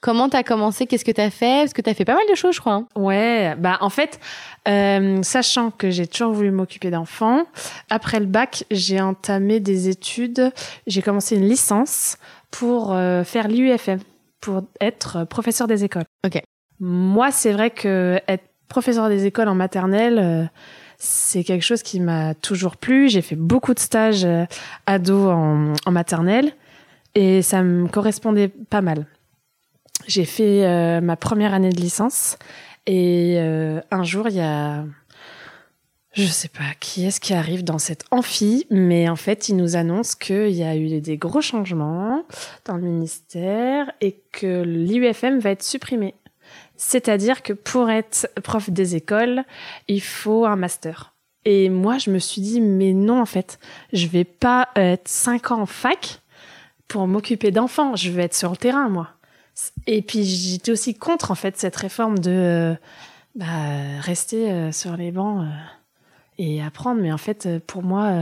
comment 0.00 0.28
t'as 0.28 0.42
commencé? 0.42 0.86
Qu'est-ce 0.86 1.04
que 1.04 1.10
t'as 1.12 1.30
fait? 1.30 1.62
Parce 1.62 1.72
que 1.72 1.82
t'as 1.82 1.94
fait 1.94 2.04
pas 2.04 2.14
mal 2.14 2.24
de 2.30 2.34
choses, 2.34 2.54
je 2.54 2.60
crois. 2.60 2.74
hein. 2.74 2.86
Ouais, 2.96 3.54
bah 3.58 3.78
en 3.80 3.90
fait, 3.90 4.18
euh, 4.68 5.22
sachant 5.22 5.70
que 5.70 5.90
j'ai 5.90 6.06
toujours 6.06 6.32
voulu 6.32 6.50
m'occuper 6.50 6.90
d'enfants, 6.90 7.44
après 7.90 8.20
le 8.20 8.26
bac, 8.26 8.64
j'ai 8.70 9.00
entamé 9.00 9.60
des 9.60 9.88
études. 9.88 10.52
J'ai 10.86 11.02
commencé 11.02 11.36
une 11.36 11.48
licence 11.48 12.16
pour 12.50 12.92
euh, 12.92 13.24
faire 13.24 13.48
l'IUFM, 13.48 13.98
pour 14.40 14.62
être 14.80 15.24
professeur 15.24 15.66
des 15.66 15.84
écoles. 15.84 16.04
Ok. 16.26 16.42
Moi, 16.80 17.30
c'est 17.30 17.52
vrai 17.52 17.70
que 17.70 18.20
être 18.26 18.44
professeur 18.68 19.08
des 19.08 19.26
écoles 19.26 19.48
en 19.48 19.54
maternelle, 19.54 20.18
euh, 20.18 20.44
c'est 20.96 21.44
quelque 21.44 21.62
chose 21.62 21.82
qui 21.82 22.00
m'a 22.00 22.34
toujours 22.34 22.76
plu. 22.76 23.08
J'ai 23.08 23.22
fait 23.22 23.36
beaucoup 23.36 23.74
de 23.74 23.78
stages 23.78 24.26
ados 24.86 25.28
en, 25.30 25.72
en 25.86 25.90
maternelle 25.90 26.52
et 27.14 27.42
ça 27.42 27.62
me 27.62 27.88
correspondait 27.88 28.48
pas 28.48 28.80
mal. 28.80 29.06
J'ai 30.06 30.24
fait 30.24 30.66
euh, 30.66 31.00
ma 31.00 31.16
première 31.16 31.54
année 31.54 31.70
de 31.70 31.80
licence 31.80 32.36
et 32.86 33.36
euh, 33.38 33.80
un 33.90 34.02
jour, 34.02 34.28
il 34.28 34.36
y 34.36 34.40
a, 34.40 34.84
je 36.12 36.24
sais 36.24 36.48
pas 36.48 36.74
qui 36.80 37.06
est-ce 37.06 37.20
qui 37.20 37.34
arrive 37.34 37.62
dans 37.62 37.78
cette 37.78 38.04
amphi, 38.10 38.66
mais 38.70 39.08
en 39.08 39.16
fait, 39.16 39.48
il 39.48 39.56
nous 39.56 39.76
annonce 39.76 40.14
qu'il 40.14 40.50
y 40.50 40.64
a 40.64 40.76
eu 40.76 41.00
des 41.00 41.16
gros 41.16 41.40
changements 41.40 42.24
dans 42.64 42.76
le 42.76 42.82
ministère 42.82 43.92
et 44.00 44.20
que 44.32 44.62
l'IUFM 44.62 45.38
va 45.38 45.50
être 45.50 45.62
supprimé. 45.62 46.14
C'est-à-dire 46.76 47.42
que 47.42 47.52
pour 47.52 47.90
être 47.90 48.28
prof 48.42 48.70
des 48.70 48.96
écoles, 48.96 49.44
il 49.86 50.02
faut 50.02 50.46
un 50.46 50.56
master. 50.56 51.14
Et 51.44 51.68
moi, 51.68 51.98
je 51.98 52.10
me 52.10 52.18
suis 52.18 52.40
dit, 52.40 52.60
mais 52.60 52.92
non, 52.92 53.20
en 53.20 53.26
fait, 53.26 53.58
je 53.92 54.06
vais 54.06 54.24
pas 54.24 54.68
être 54.76 55.08
cinq 55.08 55.50
ans 55.50 55.60
en 55.60 55.66
fac 55.66 56.20
pour 56.88 57.06
m'occuper 57.06 57.50
d'enfants. 57.50 57.96
Je 57.96 58.10
veux 58.10 58.20
être 58.20 58.34
sur 58.34 58.50
le 58.50 58.56
terrain, 58.56 58.88
moi. 58.88 59.10
Et 59.86 60.02
puis 60.02 60.24
j'étais 60.24 60.72
aussi 60.72 60.94
contre 60.94 61.30
en 61.30 61.34
fait 61.34 61.56
cette 61.56 61.76
réforme 61.76 62.18
de 62.18 62.30
euh, 62.30 62.74
bah, 63.34 63.46
rester 64.00 64.50
euh, 64.50 64.72
sur 64.72 64.96
les 64.96 65.10
bancs 65.10 65.44
euh, 65.44 65.48
et 66.38 66.62
apprendre. 66.62 67.00
Mais 67.00 67.12
en 67.12 67.18
fait, 67.18 67.48
pour 67.66 67.82
moi, 67.82 68.12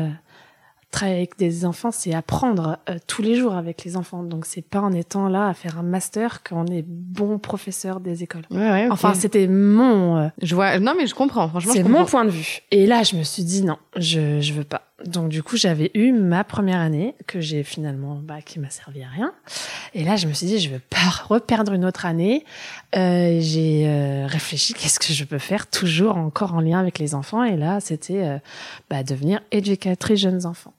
travailler 0.90 1.18
avec 1.18 1.38
des 1.38 1.64
enfants, 1.64 1.90
c'est 1.90 2.14
apprendre 2.14 2.78
tous 3.06 3.22
les 3.22 3.36
jours 3.36 3.54
avec 3.54 3.84
les 3.84 3.96
enfants. 3.96 4.22
Donc 4.22 4.46
c'est 4.46 4.62
pas 4.62 4.80
en 4.80 4.92
étant 4.92 5.28
là 5.28 5.48
à 5.48 5.54
faire 5.54 5.78
un 5.78 5.82
master 5.82 6.42
qu'on 6.42 6.66
est 6.66 6.84
bon 6.86 7.38
professeur 7.38 8.00
des 8.00 8.22
écoles. 8.22 8.44
Ouais, 8.50 8.58
ouais, 8.58 8.86
ok. 8.86 8.92
Enfin, 8.92 9.14
c'était 9.14 9.46
mon, 9.46 10.30
je 10.42 10.54
vois. 10.54 10.78
Non, 10.80 10.94
mais 10.96 11.06
je 11.06 11.14
comprends. 11.14 11.48
Franchement, 11.48 11.72
je 11.74 11.78
c'est 11.78 11.88
mon 11.88 12.04
point 12.04 12.24
de 12.24 12.30
vue. 12.30 12.60
Et 12.72 12.86
là, 12.86 13.04
je 13.04 13.16
me 13.16 13.22
suis 13.22 13.44
dit 13.44 13.62
non, 13.62 13.78
je 13.96 14.40
je 14.40 14.52
veux 14.52 14.64
pas. 14.64 14.87
Donc 15.04 15.28
du 15.28 15.42
coup, 15.42 15.56
j'avais 15.56 15.90
eu 15.94 16.12
ma 16.12 16.42
première 16.44 16.80
année 16.80 17.14
que 17.26 17.40
j'ai 17.40 17.62
finalement, 17.62 18.16
bah, 18.16 18.42
qui 18.44 18.58
m'a 18.58 18.70
servi 18.70 19.02
à 19.02 19.08
rien. 19.08 19.32
Et 19.94 20.04
là, 20.04 20.16
je 20.16 20.26
me 20.26 20.32
suis 20.32 20.46
dit, 20.46 20.58
je 20.58 20.70
veux 20.70 20.80
pas 20.80 21.08
reperdre 21.28 21.72
une 21.72 21.84
autre 21.84 22.04
année. 22.04 22.44
Euh, 22.96 23.38
j'ai 23.40 23.86
euh, 23.86 24.26
réfléchi, 24.26 24.74
qu'est-ce 24.74 24.98
que 24.98 25.12
je 25.12 25.24
peux 25.24 25.38
faire 25.38 25.68
toujours 25.68 26.16
encore 26.16 26.54
en 26.54 26.60
lien 26.60 26.80
avec 26.80 26.98
les 26.98 27.14
enfants. 27.14 27.44
Et 27.44 27.56
là, 27.56 27.80
c'était 27.80 28.24
euh, 28.24 28.38
bah, 28.90 29.02
devenir 29.02 29.40
éducatrice 29.52 30.20
jeunes 30.20 30.46
enfants. 30.46 30.74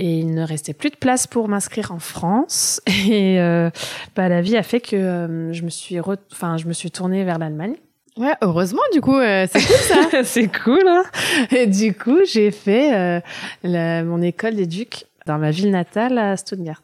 Et 0.00 0.18
il 0.18 0.32
ne 0.32 0.42
restait 0.42 0.72
plus 0.72 0.88
de 0.88 0.96
place 0.96 1.26
pour 1.26 1.48
m'inscrire 1.48 1.92
en 1.92 1.98
France. 1.98 2.80
Et 2.86 3.38
euh, 3.38 3.70
bah, 4.16 4.28
la 4.30 4.40
vie 4.40 4.56
a 4.56 4.62
fait 4.62 4.80
que 4.80 4.96
euh, 4.96 5.52
je 5.52 5.62
me 5.62 5.68
suis, 5.68 5.98
enfin, 6.00 6.56
je 6.56 6.66
me 6.66 6.72
suis 6.72 6.90
tournée 6.90 7.22
vers 7.22 7.38
l'Allemagne. 7.38 7.74
Ouais, 8.20 8.34
heureusement, 8.42 8.82
du 8.92 9.00
coup, 9.00 9.16
euh, 9.18 9.46
c'est 9.50 9.60
cool 9.66 9.76
ça. 10.12 10.24
c'est 10.24 10.48
cool. 10.62 10.86
Hein 10.86 11.02
et 11.50 11.66
du 11.66 11.94
coup, 11.94 12.18
j'ai 12.30 12.50
fait 12.50 12.94
euh, 12.94 13.20
la- 13.62 14.04
mon 14.04 14.20
école 14.22 14.54
d'éduc 14.56 15.06
dans 15.26 15.38
ma 15.38 15.50
ville 15.50 15.70
natale 15.70 16.18
à 16.18 16.36
Stuttgart. 16.36 16.82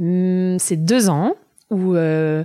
Hum, 0.00 0.58
c'est 0.60 0.76
deux 0.76 1.08
ans 1.08 1.34
où 1.70 1.94
euh, 1.96 2.44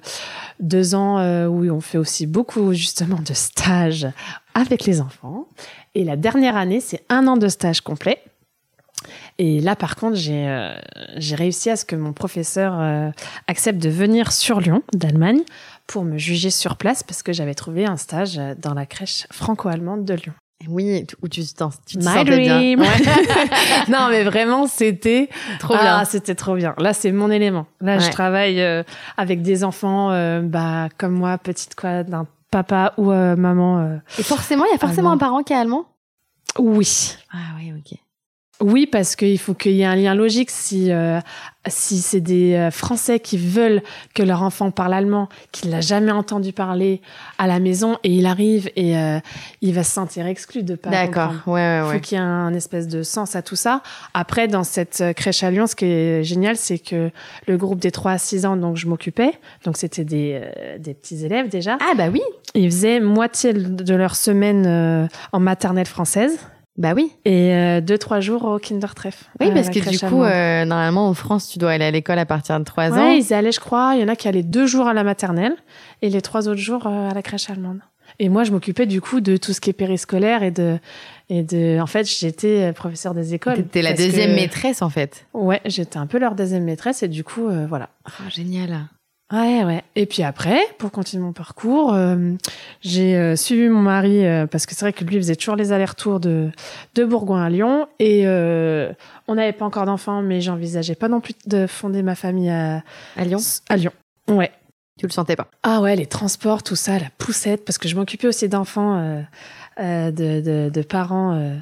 deux 0.60 0.96
ans 0.96 1.18
où 1.48 1.70
on 1.70 1.82
fait 1.82 1.98
aussi 1.98 2.26
beaucoup 2.26 2.74
justement 2.74 3.20
de 3.20 3.34
stages 3.34 4.08
avec 4.54 4.86
les 4.86 5.02
enfants. 5.02 5.48
Et 5.96 6.04
la 6.04 6.16
dernière 6.16 6.56
année, 6.58 6.80
c'est 6.80 7.04
un 7.10 7.28
an 7.28 7.38
de 7.38 7.48
stage 7.50 7.82
complet. 7.82 8.20
Et 9.40 9.60
là, 9.62 9.76
par 9.76 9.96
contre, 9.96 10.16
j'ai 10.16 10.48
euh, 10.48 10.74
j'ai 11.18 11.36
réussi 11.36 11.70
à 11.70 11.76
ce 11.76 11.86
que 11.86 11.96
mon 11.96 12.14
professeur 12.14 12.80
euh, 12.80 13.10
accepte 13.48 13.82
de 13.82 13.90
venir 13.90 14.32
sur 14.32 14.60
Lyon, 14.60 14.84
d'Allemagne, 14.94 15.42
pour 15.88 16.04
me 16.04 16.18
juger 16.18 16.50
sur 16.52 16.78
place 16.78 17.04
parce 17.04 17.24
que 17.24 17.34
j'avais 17.34 17.56
trouvé 17.56 17.86
un 17.86 17.98
stage 17.98 18.38
euh, 18.38 18.54
dans 18.58 18.74
la 18.74 18.86
crèche 18.86 19.26
franco-allemande 19.32 20.06
de 20.06 20.14
Lyon. 20.14 20.34
Oui, 20.70 21.06
où 21.22 21.28
tu 21.28 21.44
t'en- 21.54 21.72
tu 21.86 21.98
te 21.98 22.06
My 22.06 22.14
sentais 22.14 22.40
bien. 22.40 22.58
dream. 22.58 22.80
Ouais. 22.80 22.88
non, 23.90 24.08
mais 24.10 24.24
vraiment, 24.24 24.66
c'était 24.68 25.28
Trop 25.60 25.74
Ah, 25.78 25.82
bien. 25.82 26.06
c'était 26.06 26.36
trop 26.36 26.56
bien. 26.56 26.74
Là, 26.78 26.94
c'est 26.94 27.12
mon 27.12 27.30
élément. 27.30 27.66
Là, 27.82 28.00
je 28.00 28.10
travaille 28.12 28.62
euh, 28.62 28.84
avec 29.18 29.42
des 29.42 29.64
enfants, 29.66 30.12
euh, 30.12 30.42
bah, 30.42 30.88
comme 30.98 31.14
moi, 31.14 31.38
petite 31.38 31.76
quoi, 31.76 32.04
d'un 32.04 32.28
papa 32.50 32.94
ou 32.98 33.12
euh, 33.12 33.36
maman. 33.36 34.00
Et 34.18 34.24
forcément, 34.24 34.64
il 34.66 34.72
y 34.72 34.76
a 34.76 34.78
forcément 34.78 35.10
Allemand. 35.10 35.12
un 35.16 35.18
parent 35.18 35.44
qui 35.44 35.52
est 35.52 35.58
allemand? 35.58 35.86
Oui. 36.60 37.16
Ah 37.34 37.56
oui, 37.58 37.74
ok. 37.78 37.98
Oui, 38.62 38.86
parce 38.86 39.16
qu'il 39.16 39.40
faut 39.40 39.54
qu'il 39.54 39.74
y 39.74 39.82
ait 39.82 39.86
un 39.86 39.96
lien 39.96 40.16
logique. 40.16 40.50
Si 40.52 40.92
euh, 40.92 41.20
si 41.68 41.98
c'est 42.00 42.22
des 42.22 42.54
euh, 42.54 42.72
Français 42.72 43.20
qui 43.20 43.38
veulent 43.38 43.82
que 44.14 44.22
leur 44.22 44.44
enfant 44.44 44.70
parle 44.70 44.94
allemand, 44.94 45.28
qu'il 45.52 45.70
l'a 45.72 45.82
jamais 45.82 46.12
entendu 46.12 46.54
parler 46.54 47.02
à 47.38 47.48
la 47.48 47.60
maison, 47.60 47.98
et 48.04 48.12
il 48.12 48.26
arrive 48.26 48.70
et 48.76 48.98
euh, 48.98 49.20
il 49.62 49.74
va 49.74 49.84
se 49.84 49.92
sentir 49.92 50.28
exclu 50.28 50.64
de 50.64 50.76
pas 50.76 50.90
D'accord. 50.92 51.30
comprendre. 51.30 51.42
Ouais, 51.48 51.54
ouais, 51.62 51.80
Il 51.80 51.88
ouais. 51.88 51.94
faut 51.96 52.00
qu'il 52.02 52.18
y 52.18 52.22
ait 52.22 52.24
un 52.24 52.54
espèce 52.54 52.88
de 52.88 53.02
sens 53.02 53.36
à 53.36 53.42
tout 53.42 53.56
ça. 53.56 53.82
Après, 54.14 54.48
dans 54.48 54.64
cette 54.64 55.02
euh, 55.02 55.14
crèche 55.14 55.44
à 55.44 55.52
Lyon, 55.52 55.68
ce 55.68 55.76
qui 55.76 55.86
est 55.86 56.24
génial, 56.24 56.56
c'est 56.56 56.80
que 56.80 57.12
le 57.48 57.58
groupe 57.58 57.80
des 57.80 57.92
3 57.92 58.12
à 58.12 58.18
6 58.18 58.46
ans, 58.46 58.56
donc 58.56 58.78
je 58.78 58.88
m'occupais, 58.88 59.32
donc 59.66 59.78
c'était 59.78 60.06
des, 60.06 60.40
euh, 60.42 60.78
des 60.78 60.94
petits 60.94 61.26
élèves 61.26 61.50
déjà, 61.50 61.78
Ah 61.82 61.94
bah 61.98 62.08
oui. 62.12 62.22
ils 62.56 62.70
faisaient 62.72 63.00
moitié 63.00 63.52
de 63.54 63.96
leur 63.96 64.16
semaine 64.16 64.66
euh, 64.68 65.08
en 65.32 65.40
maternelle 65.40 65.88
française 65.88 66.38
Bah 66.76 66.94
oui. 66.96 67.12
et 67.24 67.54
euh, 67.54 67.82
deux, 67.82 68.00
trois 68.00 68.20
jours 68.20 68.46
au 68.46 68.58
Kindertreff. 68.58 69.26
Oui, 69.40 69.52
parce 69.54 69.70
que 69.70 69.80
du 69.90 70.00
coup, 70.00 70.24
euh, 70.24 70.66
normalement, 70.66 71.08
en 71.08 71.14
France, 71.14 71.48
tu 71.50 71.60
dois 71.60 71.72
aller 71.72 71.86
à 71.86 71.92
l'école 71.92 72.18
à 72.18 72.26
partir 72.26 72.60
de 72.60 72.64
3 72.64 72.92
ans. 72.94 73.10
Ouais, 73.10 73.20
ils 73.20 73.30
y 73.30 73.34
allaient, 73.36 73.52
je 73.52 73.60
crois. 73.60 73.94
Il 73.96 74.02
y 74.02 74.04
en 74.04 74.08
a 74.08 74.16
qui 74.16 74.28
allaient 74.28 74.42
deux 74.42 74.66
jours 74.66 74.88
à 74.88 74.94
la 74.96 75.04
maternelle 75.04 75.56
et 76.02 76.10
les 76.10 76.22
trois 76.22 76.48
autres 76.48 76.60
jours 76.60 76.88
euh, 76.88 77.12
à 77.12 77.14
la 77.14 77.22
crèche 77.22 77.50
allemande. 77.52 77.80
Et 78.20 78.28
moi, 78.30 78.44
je 78.44 78.52
m'occupais 78.52 78.86
du 78.88 79.02
coup 79.02 79.22
de 79.22 79.38
tout 79.38 79.54
ce 79.54 79.62
qui 79.62 79.70
est 79.70 79.74
périscolaire 79.74 80.42
et 80.44 80.52
de, 80.52 80.78
et 81.30 81.44
de, 81.44 81.80
en 81.80 81.88
fait, 81.88 82.06
j'étais 82.10 82.72
professeur 82.74 83.14
des 83.14 83.34
écoles. 83.36 83.56
T'étais 83.56 83.82
la 83.84 83.94
deuxième 83.94 84.32
que- 84.32 84.36
maîtresse, 84.36 84.82
en 84.82 84.90
fait. 84.90 85.26
Ouais, 85.34 85.62
j'étais 85.66 85.98
un 85.98 86.08
peu 86.08 86.18
leur 86.18 86.34
deuxième 86.36 86.64
maîtresse 86.64 87.04
et 87.04 87.08
du 87.08 87.24
coup, 87.24 87.48
voilà. 87.70 87.90
Oh, 88.08 88.30
génial. 88.30 88.88
Ouais, 89.34 89.64
ouais. 89.64 89.84
Et 89.96 90.06
puis 90.06 90.22
après, 90.22 90.60
pour 90.78 90.92
continuer 90.92 91.24
mon 91.24 91.34
parcours, 91.34 91.96
euh, 91.96 92.34
j'ai 92.82 93.16
euh, 93.16 93.36
suivi 93.36 93.68
mon 93.68 93.82
mari 93.82 94.24
euh, 94.24 94.46
parce 94.46 94.68
que 94.68 94.76
c'est 94.76 94.86
vrai 94.86 94.94
que 94.94 95.04
lui 95.04 95.18
faisait 95.18 95.36
toujours 95.36 95.56
les 95.56 95.72
allers-retours 95.72 96.20
de, 96.20 96.52
de 96.94 97.04
Bourgoin 97.04 97.44
à 97.44 97.50
Lyon 97.50 97.88
et 97.98 98.28
on 98.28 99.36
n'avait 99.36 99.54
pas 99.54 99.66
encore 99.66 99.88
d'enfants, 99.88 100.22
mais 100.22 100.40
j'envisageais 100.40 100.94
pas 100.94 101.08
non 101.08 101.20
plus 101.20 101.34
de 101.48 101.66
fonder 101.66 102.04
ma 102.04 102.14
famille 102.14 102.52
à, 102.52 102.84
À 103.18 103.26
Lyon, 103.26 103.40
à 103.70 103.78
Lyon. 103.78 103.92
Ouais. 104.28 104.52
tu 105.00 105.08
le 105.08 105.12
sentais 105.12 105.36
pas. 105.36 105.48
Ah 105.64 105.82
ouais, 105.82 105.96
les 105.96 106.06
transports, 106.06 106.62
tout 106.62 106.76
ça, 106.76 107.00
la 107.00 107.10
poussette, 107.18 107.66
parce 107.66 107.80
que 107.80 107.88
je 107.88 107.96
m'occupais 107.96 108.28
aussi 108.28 108.48
d'enfants, 108.50 109.24
de, 109.80 110.12
de, 110.12 110.70
de 110.70 110.82
parents, 110.84 111.58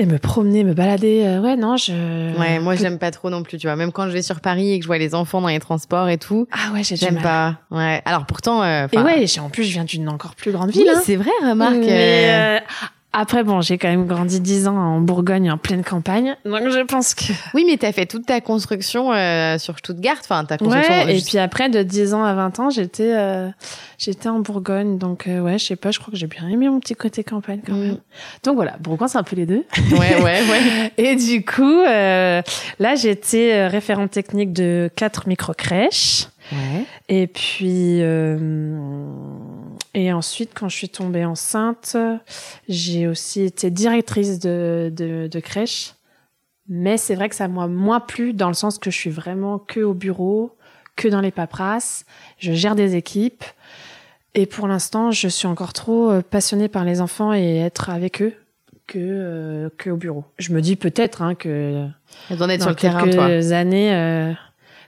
et 0.00 0.06
me 0.06 0.18
promener, 0.18 0.64
me 0.64 0.72
balader. 0.74 1.22
euh, 1.24 1.40
ouais, 1.40 1.56
non, 1.56 1.76
je. 1.76 1.92
Ouais, 2.38 2.58
moi, 2.58 2.74
j'aime 2.74 2.98
pas 2.98 3.10
trop 3.10 3.30
non 3.30 3.42
plus, 3.42 3.58
tu 3.58 3.66
vois. 3.66 3.76
Même 3.76 3.92
quand 3.92 4.06
je 4.06 4.12
vais 4.12 4.22
sur 4.22 4.40
Paris 4.40 4.72
et 4.72 4.78
que 4.78 4.82
je 4.82 4.86
vois 4.88 4.98
les 4.98 5.14
enfants 5.14 5.40
dans 5.40 5.48
les 5.48 5.60
transports 5.60 6.08
et 6.08 6.18
tout, 6.18 6.46
Ah 6.52 6.72
ouais, 6.72 6.82
j'aime 6.82 7.20
pas. 7.22 7.56
Ouais. 7.70 8.02
Alors 8.04 8.26
pourtant, 8.26 8.62
euh, 8.62 8.86
Et 8.92 8.98
ouais, 8.98 9.24
en 9.40 9.50
plus, 9.50 9.64
je 9.64 9.72
viens 9.72 9.84
d'une 9.84 10.08
encore 10.08 10.34
plus 10.34 10.52
grande 10.52 10.68
oui, 10.74 10.80
ville. 10.82 10.88
hein. 10.94 11.00
c'est 11.04 11.16
vrai, 11.16 11.30
remarque. 11.48 11.76
Mais, 11.76 12.58
euh, 12.58 12.58
après, 13.12 13.42
bon, 13.42 13.60
j'ai 13.60 13.76
quand 13.76 13.88
même 13.88 14.06
grandi 14.06 14.40
10 14.40 14.68
ans 14.68 14.76
en 14.76 15.00
Bourgogne, 15.00 15.50
en 15.50 15.58
pleine 15.58 15.82
campagne. 15.82 16.36
Donc, 16.44 16.60
je 16.68 16.84
pense 16.84 17.14
que. 17.14 17.24
Oui, 17.54 17.64
mais 17.66 17.76
t'as 17.76 17.90
fait 17.92 18.06
toute 18.06 18.26
ta 18.26 18.40
construction 18.40 19.12
euh, 19.12 19.58
sur 19.58 19.76
Stuttgart. 19.78 20.16
Enfin, 20.20 20.44
ta 20.44 20.58
construction. 20.58 20.92
Ouais, 21.06 21.18
et 21.18 21.20
puis 21.20 21.38
après, 21.38 21.68
de 21.68 21.82
10 21.82 22.14
ans 22.14 22.22
à 22.24 22.34
20 22.34 22.60
ans, 22.60 22.70
j'étais 22.70 23.12
euh, 23.16 23.48
j'étais 23.98 24.28
en 24.28 24.38
Bourgogne. 24.38 24.96
Donc, 24.98 25.26
euh, 25.26 25.40
ouais, 25.40 25.58
je 25.58 25.64
sais 25.66 25.76
pas, 25.76 25.90
je 25.90 25.98
crois 25.98 26.12
que 26.12 26.16
j'ai 26.18 26.28
bien 26.28 26.46
aimé 26.48 26.68
mon 26.68 26.78
petit 26.78 26.94
côté 26.94 27.24
campagne 27.24 27.60
quand 27.66 27.72
Mm. 27.74 27.80
même. 27.80 27.96
Donc, 28.44 28.54
voilà, 28.54 28.76
Bourgogne, 28.80 29.08
c'est 29.08 29.18
un 29.18 29.22
peu 29.24 29.36
les 29.36 29.46
deux. 29.46 29.64
Ouais, 29.90 30.22
ouais, 30.22 30.40
ouais. 30.48 30.92
Et 30.98 31.16
du 31.16 31.44
coup, 31.44 31.62
euh, 31.80 32.42
là, 32.78 32.94
j'étais 32.94 33.54
euh, 33.54 33.68
référente 33.68 34.12
technique 34.12 34.52
de 34.52 34.88
quatre 34.94 35.26
micro-crèches. 35.26 36.26
Ouais. 36.52 36.84
Et 37.08 37.26
puis, 37.28 38.00
euh, 38.02 38.36
et 39.94 40.12
ensuite, 40.12 40.52
quand 40.54 40.68
je 40.68 40.76
suis 40.76 40.88
tombée 40.88 41.24
enceinte, 41.24 41.96
j'ai 42.68 43.06
aussi 43.06 43.42
été 43.42 43.70
directrice 43.70 44.38
de, 44.38 44.92
de, 44.94 45.26
de 45.26 45.40
crèche. 45.40 45.94
Mais 46.68 46.96
c'est 46.96 47.16
vrai 47.16 47.28
que 47.28 47.34
ça 47.34 47.48
m'a 47.48 47.66
moins 47.66 47.98
plu 47.98 48.32
dans 48.32 48.46
le 48.48 48.54
sens 48.54 48.78
que 48.78 48.90
je 48.90 48.96
suis 48.96 49.10
vraiment 49.10 49.58
que 49.58 49.80
au 49.80 49.92
bureau, 49.92 50.56
que 50.94 51.08
dans 51.08 51.20
les 51.20 51.32
paperasses. 51.32 52.04
Je 52.38 52.52
gère 52.52 52.76
des 52.76 52.94
équipes. 52.94 53.44
Et 54.34 54.46
pour 54.46 54.68
l'instant, 54.68 55.10
je 55.10 55.26
suis 55.26 55.48
encore 55.48 55.72
trop 55.72 56.10
euh, 56.10 56.22
passionnée 56.22 56.68
par 56.68 56.84
les 56.84 57.00
enfants 57.00 57.32
et 57.32 57.56
être 57.58 57.90
avec 57.90 58.22
eux 58.22 58.34
que, 58.86 58.98
euh, 59.00 59.68
que 59.76 59.90
au 59.90 59.96
bureau. 59.96 60.24
Je 60.38 60.52
me 60.52 60.60
dis 60.60 60.76
peut-être 60.76 61.22
hein, 61.22 61.34
que 61.34 61.86
dans 62.30 62.60
sur 62.60 62.68
le 62.68 62.76
terrain, 62.76 63.02
quelques 63.02 63.14
toi. 63.14 63.52
années, 63.52 63.92
euh, 63.92 64.32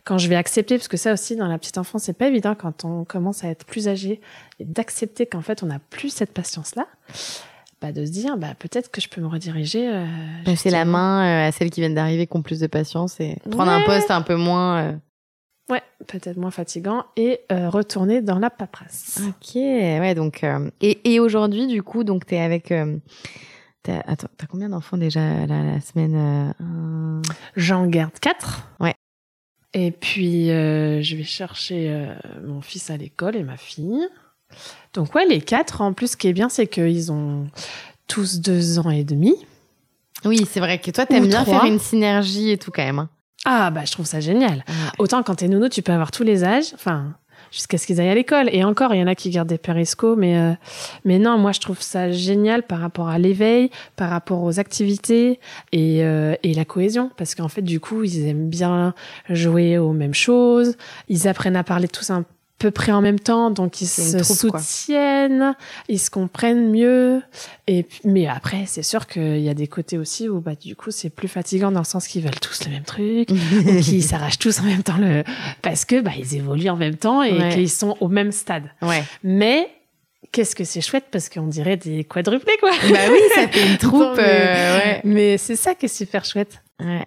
quand 0.05 0.19
je 0.19 0.29
vais 0.29 0.35
accepter, 0.37 0.77
parce 0.77 0.89
que 0.89 0.97
ça 0.97 1.13
aussi, 1.13 1.37
dans 1.37 1.47
la 1.49 1.59
petite 1.59 1.79
enfance, 1.79 2.03
c'est 2.05 2.13
pas 2.17 2.27
évident 2.29 2.55
quand 2.55 2.85
on 2.85 3.05
commence 3.05 3.45
à 3.45 3.49
être 3.49 3.65
plus 3.65 3.89
âgé 3.89 4.21
et 4.59 4.65
d'accepter 4.65 5.27
qu'en 5.27 5.43
fait, 5.43 5.63
on 5.63 5.67
n'a 5.67 5.79
plus 5.79 6.11
cette 6.11 6.33
patience-là, 6.33 6.87
bah, 7.81 7.93
de 7.93 8.05
se 8.05 8.11
dire, 8.11 8.37
bah, 8.37 8.55
peut-être 8.59 8.91
que 8.91 9.01
je 9.01 9.09
peux 9.09 9.21
me 9.21 9.27
rediriger. 9.29 9.89
Euh, 9.89 10.07
Passer 10.45 10.71
la 10.71 10.85
main 10.85 11.25
euh, 11.45 11.49
à 11.49 11.53
celles 11.53 11.71
qui 11.71 11.81
viennent 11.81 11.95
d'arriver 11.95 12.27
qui 12.27 12.37
ont 12.37 12.43
plus 12.43 12.61
de 12.61 12.67
patience 12.67 13.21
et 13.21 13.37
prendre 13.51 13.71
un 13.71 13.83
poste 13.85 14.11
un 14.11 14.23
peu 14.23 14.37
moins. 14.37 14.83
euh, 14.83 14.93
Ouais, 15.71 15.83
peut-être 16.09 16.37
moins 16.37 16.51
fatigant 16.51 17.05
et 17.17 17.41
euh, 17.53 17.71
retourner 17.71 18.21
dans 18.21 18.39
la 18.41 18.51
paperasse. 18.51 19.21
Ok, 19.29 19.55
ouais, 19.55 20.15
donc. 20.15 20.45
Et, 20.81 21.15
et 21.15 21.21
aujourd'hui, 21.21 21.67
du 21.69 21.83
coup, 21.85 22.03
donc, 22.05 22.27
t'es 22.27 22.39
avec. 22.41 22.73
t'as- 23.85 24.01
Attends, 24.07 24.29
t'as 24.37 24.47
combien 24.47 24.69
d'enfants 24.69 24.97
déjà 24.97 25.47
la, 25.47 25.63
la 25.63 25.81
semaine 25.81 26.15
euh, 26.17 26.65
un- 26.65 27.23
J'en 27.57 27.87
garde 27.87 28.19
quatre. 28.21 28.67
Ouais. 28.81 28.95
Et 29.75 29.91
puis, 29.91 30.51
euh, 30.51 31.01
je 31.03 31.17
vais 31.17 31.25
chercher 31.25 31.87
euh, 31.91 32.15
mon 32.47 32.61
fils 32.61 32.91
à 32.91 32.97
l'école 32.97 33.37
et 33.37 33.43
ma 33.43 33.57
fille. 33.57 34.07
Donc, 34.93 35.15
ouais, 35.15 35.25
les 35.27 35.41
quatre. 35.41 35.81
En 35.81 35.93
plus, 35.95 36.13
ce 36.13 36.17
qui 36.17 36.29
est 36.29 36.33
bien, 36.35 36.49
c'est 36.51 36.67
qu'ils 36.67 37.11
ont 37.11 37.49
tous 38.07 38.41
deux 38.41 38.79
ans 38.79 38.91
et 38.91 39.05
demi. 39.05 39.35
Oui, 40.25 40.47
c'est 40.49 40.61
vrai 40.61 40.79
que 40.79 40.91
toi, 40.91 41.07
t'aimes 41.07 41.27
bien 41.27 41.43
trois. 41.43 41.61
faire 41.61 41.65
une 41.73 41.79
synergie 41.79 42.51
et 42.51 42.59
tout 42.59 42.71
quand 42.71 42.85
même. 42.85 42.99
hein. 42.99 43.09
Ah, 43.45 43.71
bah, 43.71 43.85
je 43.85 43.93
trouve 43.93 44.07
ça 44.07 44.21
génial. 44.21 44.65
Autant 44.99 45.23
quand 45.23 45.35
t'es 45.37 45.49
nounou, 45.49 45.69
tu 45.69 45.83
peux 45.83 45.91
avoir 45.93 46.11
tous 46.13 46.23
les 46.23 46.45
âges. 46.45 46.73
Enfin, 46.75 47.15
jusqu'à 47.53 47.79
ce 47.79 47.87
qu'ils 47.87 48.01
aillent 48.01 48.09
à 48.09 48.15
l'école. 48.15 48.49
Et 48.53 48.65
encore, 48.65 48.95
il 48.95 49.01
y 49.01 49.03
en 49.03 49.07
a 49.07 49.15
qui 49.15 49.31
gardent 49.31 49.49
des 49.49 49.59
périscos, 49.59 50.17
mais 50.17 50.37
euh, 50.37 50.53
mais 51.05 51.21
non, 51.21 51.39
moi 51.39 51.53
je 51.53 51.61
trouve 51.61 51.81
ça 51.81 52.11
génial 52.11 52.65
par 52.65 52.81
rapport 52.81 53.09
à 53.09 53.19
l'éveil, 53.19 53.71
par 53.95 54.11
rapport 54.11 54.43
aux 54.43 54.59
activités 54.59 55.39
et 55.71 56.05
euh, 56.05 56.35
et 56.43 56.55
la 56.55 56.65
cohésion, 56.65 57.11
parce 57.17 57.35
qu'en 57.37 57.49
fait 57.49 57.63
du 57.63 57.79
coup 57.79 58.03
ils 58.03 58.27
aiment 58.27 58.49
bien 58.49 58.95
jouer 59.29 59.79
aux 59.79 59.93
mêmes 59.93 60.15
choses, 60.15 60.77
ils 61.09 61.29
apprennent 61.29 61.57
à 61.57 61.65
parler 61.65 61.87
tous 61.87 62.11
un 62.11 62.23
peu 62.23 62.29
près 62.71 62.93
en 62.93 63.01
même 63.01 63.19
temps, 63.19 63.51
donc 63.51 63.81
ils 63.81 63.87
se 63.89 64.19
troupe, 64.19 64.51
quoi. 64.53 64.61
soutiennent, 64.61 65.55
ils 65.89 65.99
se 65.99 66.11
comprennent 66.11 66.71
mieux. 66.71 67.21
Et 67.67 67.87
mais 68.05 68.27
après, 68.29 68.65
c'est 68.67 68.83
sûr 68.85 69.07
qu'il 69.09 69.41
y 69.41 69.49
a 69.49 69.55
des 69.55 69.67
côtés 69.67 69.99
aussi 69.99 70.29
où 70.29 70.41
bah 70.41 70.55
du 70.55 70.77
coup 70.77 70.91
c'est 70.93 71.11
plus 71.11 71.27
fatigant 71.29 71.73
dans 71.73 71.81
le 71.81 71.85
sens 71.85 72.07
qu'ils 72.07 72.23
veulent 72.23 72.39
tous 72.41 72.65
le 72.67 72.71
même 72.71 72.85
truc, 72.85 73.31
ou 73.31 73.81
qu'ils 73.81 74.05
s'arrachent 74.05 74.39
tous 74.39 74.61
en 74.61 74.65
même 74.65 74.83
temps 74.85 74.99
le, 74.99 75.25
parce 75.63 75.85
que 75.85 76.01
bah 76.01 76.13
ils 76.17 76.37
évoluent 76.37 76.69
en 76.71 76.77
même 76.77 76.97
temps 76.97 77.23
et 77.23 77.33
Ouais. 77.37 77.49
qu'ils 77.55 77.71
sont 77.71 77.97
au 78.01 78.09
même 78.09 78.31
stade. 78.31 78.71
Ouais. 78.81 79.03
Mais 79.25 79.69
qu'est-ce 80.31 80.55
que 80.55 80.63
c'est 80.65 80.81
chouette 80.81 81.07
parce 81.11 81.29
qu'on 81.29 81.49
dirait 81.49 81.77
des 81.77 82.05
quadruplés 82.05 82.57
quoi. 82.61 82.71
Bah 82.91 82.99
oui, 83.11 83.19
ça 83.35 83.49
fait 83.49 83.67
une 83.73 83.77
troupe. 83.79 84.01
Non, 84.03 84.15
mais- 84.17 84.23
euh, 84.25 84.79
ouais. 84.79 85.01
Mais 85.05 85.37
c'est 85.39 85.57
ça 85.57 85.75
qui 85.75 85.87
est 85.87 85.95
super 85.95 86.25
chouette. 86.25 86.63
Ouais. 86.81 87.07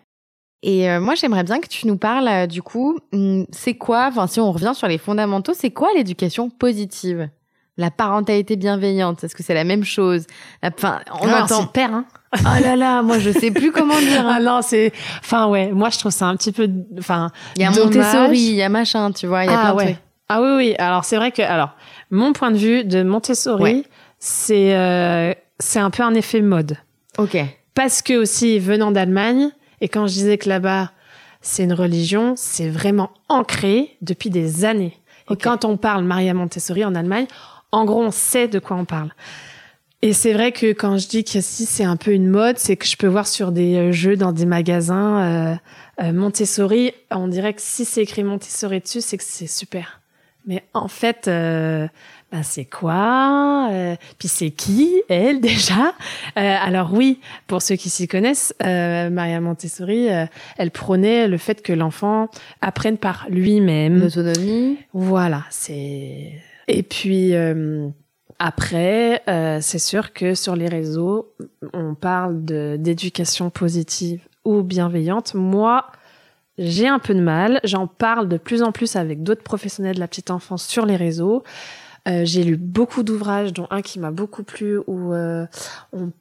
Et 0.67 0.89
euh, 0.89 0.99
moi, 0.99 1.13
j'aimerais 1.13 1.43
bien 1.43 1.59
que 1.59 1.67
tu 1.67 1.85
nous 1.85 1.95
parles, 1.97 2.27
euh, 2.27 2.47
du 2.47 2.63
coup, 2.63 2.97
hum, 3.13 3.45
c'est 3.51 3.75
quoi, 3.75 4.07
enfin, 4.09 4.25
si 4.25 4.39
on 4.39 4.51
revient 4.51 4.71
sur 4.73 4.87
les 4.87 4.97
fondamentaux, 4.97 5.53
c'est 5.55 5.69
quoi 5.69 5.89
l'éducation 5.95 6.49
positive? 6.49 7.29
La 7.77 7.91
parentalité 7.91 8.55
bienveillante, 8.55 9.23
est-ce 9.23 9.35
que 9.35 9.43
c'est 9.43 9.53
la 9.53 9.63
même 9.65 9.83
chose? 9.83 10.25
Enfin, 10.63 11.01
on 11.21 11.27
Ah, 11.27 11.43
entend. 11.43 11.67
père 11.67 11.93
hein. 11.93 12.05
Oh 12.39 12.63
là 12.63 12.75
là, 12.75 13.01
moi, 13.03 13.19
je 13.19 13.29
sais 13.29 13.51
plus 13.51 13.71
comment 13.71 13.99
dire. 13.99 14.23
Ah 14.27 14.35
hein. 14.37 14.39
non, 14.39 14.61
c'est 14.63 14.91
enfin 15.19 15.47
ouais, 15.49 15.71
moi 15.71 15.89
je 15.89 15.99
trouve 15.99 16.11
ça 16.11 16.25
un 16.25 16.35
petit 16.35 16.51
peu 16.51 16.67
enfin 16.97 17.29
Il 17.57 17.61
y 17.61 17.65
a 17.65 17.71
dommage. 17.71 17.95
Montessori, 17.95 18.39
il 18.39 18.55
y 18.55 18.61
a 18.63 18.69
machin, 18.69 19.11
tu 19.11 19.27
vois, 19.27 19.43
il 19.45 19.51
y 19.51 19.53
a 19.53 19.57
ah 19.59 19.61
plein 19.61 19.71
de 19.71 19.77
ouais. 19.77 19.85
trucs. 19.93 19.97
Ah 20.29 20.41
oui 20.41 20.49
oui, 20.55 20.75
alors 20.79 21.03
c'est 21.05 21.17
vrai 21.17 21.31
que 21.31 21.41
alors 21.43 21.75
mon 22.11 22.33
point 22.33 22.49
de 22.51 22.57
vue 22.57 22.83
de 22.85 23.03
Montessori, 23.03 23.61
Ouais. 23.61 23.83
c'est 24.19 24.73
euh, 24.75 25.33
c'est 25.59 25.79
un 25.79 25.89
peu 25.91 26.01
un 26.03 26.13
effet 26.15 26.41
mode 26.41 26.77
Ok. 27.17 27.37
parce 27.75 28.01
que 28.01 28.13
aussi 28.13 28.57
venant 28.57 28.91
d'Allemagne 28.91 29.49
et 29.85 29.87
quand 29.87 30.07
je 30.07 30.13
disais 30.13 30.39
que 30.39 30.49
là-bas 30.49 30.91
c'est 31.41 31.63
une 31.63 31.73
religion, 31.73 32.33
c'est 32.35 32.69
vraiment 32.69 33.11
ancré 33.29 33.97
depuis 34.01 34.31
des 34.31 34.65
années. 34.65 34.97
Et 35.29 35.35
quand 35.35 35.63
on 35.63 35.77
parle 35.77 36.03
Maria 36.03 36.33
Montessori 36.33 36.83
en 36.83 36.95
Allemagne, 36.95 37.27
en 37.71 37.85
gros 37.85 38.01
on 38.01 38.09
sait 38.09 38.47
de 38.47 38.57
quoi 38.57 38.77
on 38.77 38.85
parle. 38.85 39.11
Et 40.01 40.11
c'est 40.11 40.33
vrai 40.33 40.51
que 40.51 40.73
quand 40.73 40.97
je 40.97 41.07
dis 41.07 41.23
que 41.23 41.39
si 41.39 41.67
c'est 41.67 41.83
un 41.83 41.97
peu 41.97 42.13
une 42.13 42.27
mode, 42.27 42.57
c'est 42.57 42.77
que 42.77 42.87
je 42.87 42.97
peux 42.97 43.05
voir 43.05 43.27
sur 43.27 43.51
des 43.51 43.75
euh, 43.75 43.91
jeux 43.91 44.17
dans 44.17 44.31
des 44.31 44.47
magasins 44.47 45.21
euh, 45.21 45.55
euh, 46.01 46.13
Montessori, 46.13 46.91
on 47.11 47.27
dirait 47.27 47.53
que 47.53 47.61
si 47.61 47.85
c'est 47.85 48.01
écrit 48.01 48.23
Montessori 48.23 48.79
dessus, 48.79 49.01
c'est 49.01 49.17
que 49.17 49.23
c'est 49.23 49.45
super. 49.45 50.01
Mais 50.47 50.63
en 50.73 50.87
fait, 50.87 51.27
euh, 51.27 51.87
ben 52.31 52.43
c'est 52.43 52.65
quoi 52.65 53.69
euh, 53.71 53.95
Puis 54.19 54.27
c'est 54.27 54.51
qui 54.51 55.01
elle 55.09 55.39
déjà? 55.41 55.93
Euh, 56.37 56.57
Alors 56.61 56.93
oui, 56.93 57.19
pour 57.47 57.61
ceux 57.61 57.75
qui 57.75 57.89
s'y 57.89 58.07
connaissent, 58.07 58.53
euh, 58.63 59.09
Maria 59.09 59.39
Montessori, 59.41 60.07
elle 60.57 60.71
prônait 60.71 61.27
le 61.27 61.37
fait 61.37 61.61
que 61.61 61.73
l'enfant 61.73 62.29
apprenne 62.61 62.97
par 62.97 63.27
lui-même. 63.29 63.99
L'autonomie. 63.99 64.77
Voilà, 64.93 65.43
c'est. 65.49 66.33
Et 66.67 66.83
puis 66.83 67.33
après, 68.39 69.21
euh, 69.29 69.59
c'est 69.61 69.79
sûr 69.79 70.13
que 70.13 70.35
sur 70.35 70.55
les 70.55 70.67
réseaux, 70.67 71.33
on 71.73 71.95
parle 71.95 72.43
d'éducation 72.43 73.49
positive 73.49 74.21
ou 74.43 74.61
bienveillante. 74.61 75.35
Moi, 75.35 75.85
j'ai 76.57 76.87
un 76.87 76.99
peu 76.99 77.13
de 77.15 77.21
mal. 77.21 77.59
J'en 77.63 77.87
parle 77.87 78.27
de 78.27 78.37
plus 78.37 78.61
en 78.61 78.71
plus 78.71 78.97
avec 78.97 79.23
d'autres 79.23 79.43
professionnels 79.43 79.95
de 79.95 79.99
la 80.01 80.07
petite 80.07 80.31
enfance 80.31 80.67
sur 80.67 80.85
les 80.85 80.97
réseaux. 80.97 81.43
Euh, 82.07 82.21
j'ai 82.23 82.43
lu 82.43 82.55
beaucoup 82.55 83.03
d'ouvrages, 83.03 83.53
dont 83.53 83.67
un 83.71 83.81
qui 83.81 83.99
m'a 83.99 84.11
beaucoup 84.11 84.43
plu, 84.43 84.79
où 84.85 85.13
euh, 85.13 85.45
on, 85.91 86.11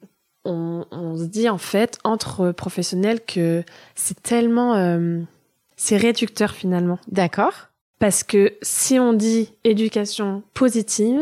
on, 0.43 0.85
on 0.91 1.17
se 1.17 1.25
dit 1.25 1.47
en 1.47 1.57
fait 1.57 1.99
entre 2.03 2.51
professionnels 2.51 3.23
que 3.23 3.63
c'est 3.93 4.21
tellement, 4.21 4.75
euh, 4.75 5.19
c'est 5.75 5.97
réducteur 5.97 6.51
finalement. 6.51 6.99
D'accord. 7.07 7.53
Parce 7.99 8.23
que 8.23 8.53
si 8.61 8.99
on 8.99 9.13
dit 9.13 9.53
éducation 9.63 10.43
positive, 10.53 11.21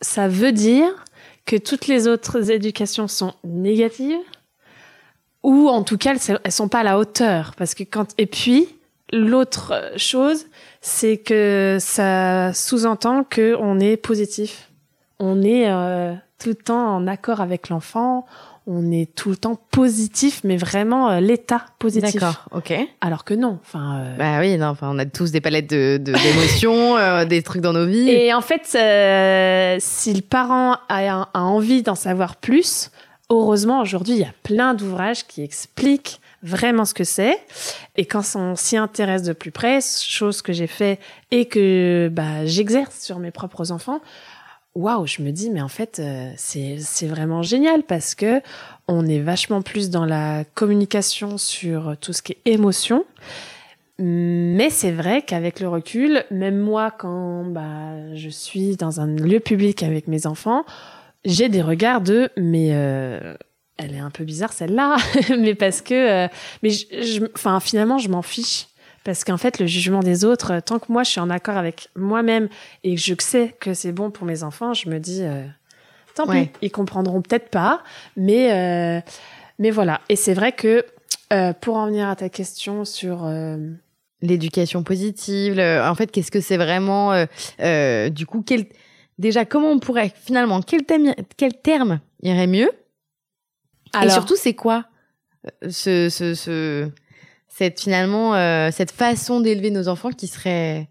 ça 0.00 0.28
veut 0.28 0.52
dire 0.52 1.04
que 1.44 1.56
toutes 1.56 1.86
les 1.86 2.06
autres 2.06 2.50
éducations 2.50 3.08
sont 3.08 3.34
négatives 3.44 4.18
ou 5.42 5.68
en 5.68 5.82
tout 5.82 5.98
cas 5.98 6.14
elles, 6.14 6.38
elles 6.44 6.52
sont 6.52 6.68
pas 6.68 6.80
à 6.80 6.84
la 6.84 6.98
hauteur 6.98 7.54
parce 7.56 7.74
que 7.74 7.84
quand 7.84 8.14
et 8.18 8.26
puis 8.26 8.68
l'autre 9.12 9.92
chose 9.96 10.46
c'est 10.88 11.18
que 11.18 11.76
ça 11.80 12.52
sous-entend 12.54 13.22
que 13.24 13.54
on 13.60 13.78
est 13.78 13.96
positif. 13.98 14.70
On 15.20 15.42
est 15.42 15.68
euh, 15.68 16.14
tout 16.38 16.48
le 16.48 16.54
temps 16.54 16.94
en 16.96 17.06
accord 17.06 17.40
avec 17.40 17.68
l'enfant, 17.68 18.24
on 18.66 18.90
est 18.92 19.12
tout 19.14 19.30
le 19.30 19.36
temps 19.36 19.58
positif 19.70 20.40
mais 20.44 20.56
vraiment 20.56 21.10
euh, 21.10 21.20
l'état 21.20 21.62
positif. 21.78 22.14
D'accord. 22.20 22.44
Ok. 22.52 22.72
Alors 23.00 23.24
que 23.24 23.34
non, 23.34 23.58
enfin 23.62 24.00
euh, 24.00 24.16
Bah 24.16 24.38
oui, 24.40 24.56
non, 24.56 24.68
enfin, 24.68 24.88
on 24.92 24.98
a 24.98 25.04
tous 25.06 25.30
des 25.32 25.40
palettes 25.40 25.68
de, 25.70 25.98
de- 25.98 26.12
d'émotions, 26.12 26.96
euh, 26.96 27.24
des 27.24 27.42
trucs 27.42 27.60
dans 27.62 27.72
nos 27.72 27.86
vies. 27.86 28.08
Et 28.10 28.32
en 28.32 28.40
fait, 28.40 28.64
si 29.80 30.14
le 30.14 30.22
parent 30.22 30.76
a, 30.88 31.28
a 31.34 31.40
envie 31.40 31.82
d'en 31.82 31.94
savoir 31.96 32.36
plus, 32.36 32.90
heureusement, 33.30 33.80
aujourd'hui, 33.80 34.14
il 34.14 34.20
y 34.20 34.24
a 34.24 34.32
plein 34.42 34.74
d'ouvrages 34.74 35.26
qui 35.26 35.42
expliquent 35.42 36.20
vraiment 36.42 36.84
ce 36.84 36.94
que 36.94 37.04
c'est. 37.04 37.38
Et 37.96 38.06
quand 38.06 38.22
on 38.34 38.56
s'y 38.56 38.76
intéresse 38.76 39.22
de 39.22 39.32
plus 39.32 39.50
près, 39.50 39.80
chose 39.80 40.42
que 40.42 40.52
j'ai 40.52 40.66
fait 40.66 40.98
et 41.30 41.46
que 41.46 42.10
bah, 42.12 42.46
j'exerce 42.46 43.00
sur 43.00 43.18
mes 43.18 43.30
propres 43.30 43.72
enfants, 43.72 44.00
waouh, 44.74 45.06
je 45.06 45.22
me 45.22 45.30
dis, 45.30 45.50
mais 45.50 45.60
en 45.60 45.68
fait, 45.68 45.98
euh, 45.98 46.30
c'est 46.36 47.06
vraiment 47.06 47.42
génial 47.42 47.82
parce 47.82 48.14
que 48.14 48.40
on 48.86 49.06
est 49.06 49.20
vachement 49.20 49.62
plus 49.62 49.90
dans 49.90 50.06
la 50.06 50.44
communication 50.54 51.38
sur 51.38 51.96
tout 52.00 52.12
ce 52.12 52.22
qui 52.22 52.32
est 52.32 52.52
émotion. 52.52 53.04
Mais 54.00 54.70
c'est 54.70 54.92
vrai 54.92 55.22
qu'avec 55.22 55.58
le 55.58 55.68
recul, 55.68 56.24
même 56.30 56.58
moi, 56.58 56.92
quand 56.92 57.44
bah, 57.44 58.14
je 58.14 58.28
suis 58.28 58.76
dans 58.76 59.00
un 59.00 59.08
lieu 59.08 59.40
public 59.40 59.82
avec 59.82 60.06
mes 60.06 60.26
enfants, 60.26 60.64
j'ai 61.24 61.48
des 61.48 61.62
regards 61.62 62.00
de 62.00 62.30
mais 62.36 62.70
euh, 62.72 63.34
elle 63.78 63.94
est 63.94 63.98
un 64.00 64.10
peu 64.10 64.24
bizarre 64.24 64.52
celle-là, 64.52 64.96
mais 65.38 65.54
parce 65.54 65.80
que 65.80 65.94
euh, 66.26 66.28
mais 66.62 66.70
je, 66.70 66.84
je- 66.90 67.24
enfin 67.34 67.60
finalement 67.60 67.98
je 67.98 68.08
m'en 68.08 68.22
fiche 68.22 68.66
parce 69.04 69.24
qu'en 69.24 69.36
fait 69.38 69.58
le 69.60 69.66
jugement 69.66 70.00
des 70.00 70.24
autres, 70.24 70.54
euh, 70.54 70.60
tant 70.60 70.78
que 70.78 70.92
moi 70.92 71.02
je 71.04 71.10
suis 71.10 71.20
en 71.20 71.30
accord 71.30 71.56
avec 71.56 71.88
moi-même 71.96 72.48
et 72.84 72.94
que 72.94 73.00
je 73.00 73.14
sais 73.18 73.54
que 73.60 73.72
c'est 73.74 73.92
bon 73.92 74.10
pour 74.10 74.26
mes 74.26 74.42
enfants, 74.42 74.74
je 74.74 74.88
me 74.90 74.98
dis 74.98 75.20
euh, 75.22 75.44
tant 76.14 76.26
Ouais. 76.26 76.46
pis, 76.46 76.50
ils 76.66 76.70
comprendront 76.70 77.22
peut-être 77.22 77.48
pas, 77.50 77.82
mais 78.16 78.52
euh, 78.52 79.00
mais 79.58 79.70
voilà. 79.70 80.00
Et 80.08 80.16
c'est 80.16 80.34
vrai 80.34 80.52
que 80.52 80.84
euh, 81.32 81.52
pour 81.52 81.76
en 81.76 81.86
venir 81.86 82.08
à 82.08 82.16
ta 82.16 82.28
question 82.28 82.84
sur 82.84 83.24
euh, 83.24 83.56
L'éducation 84.20 84.82
positive, 84.82 85.60
en 85.60 85.94
fait, 85.94 86.10
qu'est-ce 86.10 86.32
que 86.32 86.40
c'est 86.40 86.56
vraiment 86.56 87.12
Du 88.10 88.26
coup, 88.26 88.42
quel, 88.44 88.66
déjà, 89.16 89.44
comment 89.44 89.70
on 89.70 89.78
pourrait 89.78 90.12
finalement, 90.24 90.60
quel, 90.60 90.82
thème, 90.82 91.14
quel 91.36 91.54
terme 91.54 92.00
irait 92.24 92.48
mieux 92.48 92.68
Et 94.02 94.10
surtout, 94.10 94.36
c'est 94.36 94.54
quoi 94.54 94.84
euh, 95.46 95.70
ce, 95.70 96.08
ce, 96.08 96.34
ce, 96.34 96.90
cette 97.48 97.80
finalement 97.80 98.34
euh, 98.34 98.70
cette 98.72 98.90
façon 98.90 99.40
d'élever 99.40 99.70
nos 99.70 99.88
enfants 99.88 100.10
qui 100.10 100.26
serait 100.26 100.88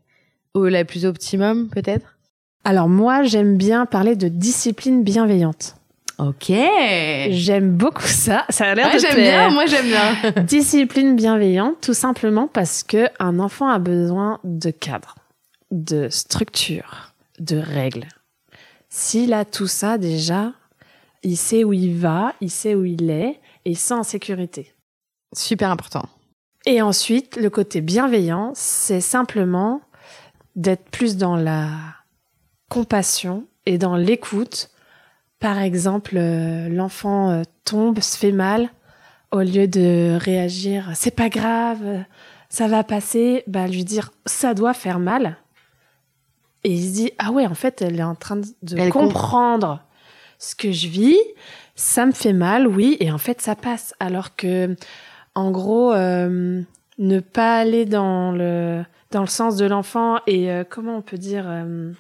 au, 0.54 0.68
la 0.68 0.86
plus 0.86 1.06
optimum, 1.06 1.70
peut-être? 1.70 2.18
Alors 2.64 2.90
moi, 2.90 3.24
j'aime 3.24 3.58
bien 3.58 3.86
parler 3.86 4.16
de 4.16 4.28
discipline 4.28 5.04
bienveillante. 5.04 5.76
Ok. 6.18 6.52
J'aime 7.30 7.72
beaucoup 7.72 8.08
ça. 8.08 8.46
Ça 8.50 8.66
a 8.72 8.76
l'air 8.76 8.88
Ouais, 8.88 8.96
de 8.96 9.00
j'aime 9.00 9.16
bien, 9.16 9.50
moi 9.52 9.68
j'aime 9.68 9.86
bien. 9.86 10.32
Discipline 10.44 11.16
bienveillante, 11.16 11.76
tout 11.82 11.94
simplement 11.94 12.48
parce 12.48 12.84
que 12.84 13.08
un 13.20 13.40
enfant 13.40 13.70
a 13.70 13.78
besoin 13.78 14.40
de 14.44 14.72
cadre, 14.72 15.16
de 15.70 16.10
structure, 16.10 17.14
de 17.40 17.58
règles. 17.58 18.08
S'il 18.90 19.32
a 19.34 19.46
tout 19.46 19.68
ça 19.68 20.00
déjà, 20.00 20.54
il 21.24 21.38
sait 21.38 21.64
où 21.64 21.74
il 21.74 21.98
va, 21.98 22.34
il 22.42 22.52
sait 22.52 22.76
où 22.76 22.86
il 22.86 23.10
est 23.10 23.40
et 23.66 23.72
il 23.72 23.78
se 23.78 23.88
sent 23.88 23.94
en 23.94 24.04
sécurité. 24.04 24.74
Super 25.36 25.72
important. 25.72 26.08
Et 26.66 26.82
ensuite, 26.82 27.38
le 27.38 27.50
côté 27.50 27.82
bienveillant, 27.82 28.52
c'est 28.54 29.02
simplement 29.02 29.82
d'être 30.56 30.90
plus 30.90 31.18
dans 31.18 31.36
la 31.36 31.70
compassion 32.70 33.48
et 33.66 33.78
dans 33.78 33.96
l'écoute. 33.96 34.70
Par 35.40 35.60
exemple, 35.60 36.18
euh, 36.18 36.68
l'enfant 36.68 37.30
euh, 37.30 37.44
tombe, 37.64 38.00
se 38.00 38.18
fait 38.18 38.32
mal, 38.32 38.70
au 39.32 39.42
lieu 39.42 39.68
de 39.68 40.18
réagir, 40.20 40.92
c'est 40.96 41.16
pas 41.16 41.30
grave, 41.30 42.04
ça 42.50 42.68
va 42.68 42.84
passer, 42.84 43.44
bah 43.48 43.68
lui 43.68 43.84
dire, 43.84 44.12
ça 44.26 44.54
doit 44.54 44.74
faire 44.74 45.00
mal. 45.00 45.38
Et 46.64 46.74
il 46.74 46.88
se 46.88 46.94
dit, 46.94 47.12
ah 47.20 47.32
ouais, 47.32 47.46
en 47.46 47.54
fait, 47.54 47.82
elle 47.82 48.00
est 48.00 48.04
en 48.04 48.16
train 48.16 48.38
de 48.38 48.48
de 48.64 48.78
Elle 48.78 48.90
comprendre 48.90 49.84
ce 50.40 50.56
que 50.56 50.72
je 50.72 50.88
vis, 50.88 51.18
ça 51.76 52.06
me 52.06 52.12
fait 52.12 52.34
mal, 52.34 52.68
oui, 52.68 52.98
et 53.00 53.12
en 53.12 53.18
fait, 53.18 53.42
ça 53.42 53.56
passe. 53.56 53.94
Alors 54.00 54.36
que, 54.36 54.76
en 55.36 55.52
gros, 55.52 55.94
euh, 55.94 56.62
ne 56.98 57.20
pas 57.20 57.58
aller 57.60 57.86
dans 57.86 58.32
le 58.32 58.84
dans 59.12 59.22
le 59.22 59.28
sens 59.28 59.56
de 59.56 59.66
l'enfant 59.66 60.18
et 60.28 60.52
euh, 60.52 60.64
comment 60.70 60.98
on 60.98 61.02
peut 61.02 61.18
dire 61.18 61.46
euh, 61.48 61.92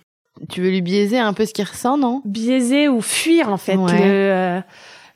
Tu 0.49 0.61
veux 0.61 0.69
lui 0.69 0.81
biaiser 0.81 1.17
un 1.19 1.31
peu 1.33 1.45
ce 1.45 1.53
qu'il 1.53 1.63
ressent, 1.65 1.97
non? 1.97 2.21
biaiser 2.25 2.89
ou 2.89 2.99
fuir 3.01 3.49
en 3.49 3.57
fait 3.57 3.77
Ouais. 3.77 3.99
le, 3.99 4.61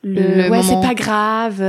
le, 0.04 0.44
Le 0.46 0.50
ouais 0.50 0.64
c'est 0.64 0.80
pas 0.82 0.94
grave 0.96 1.62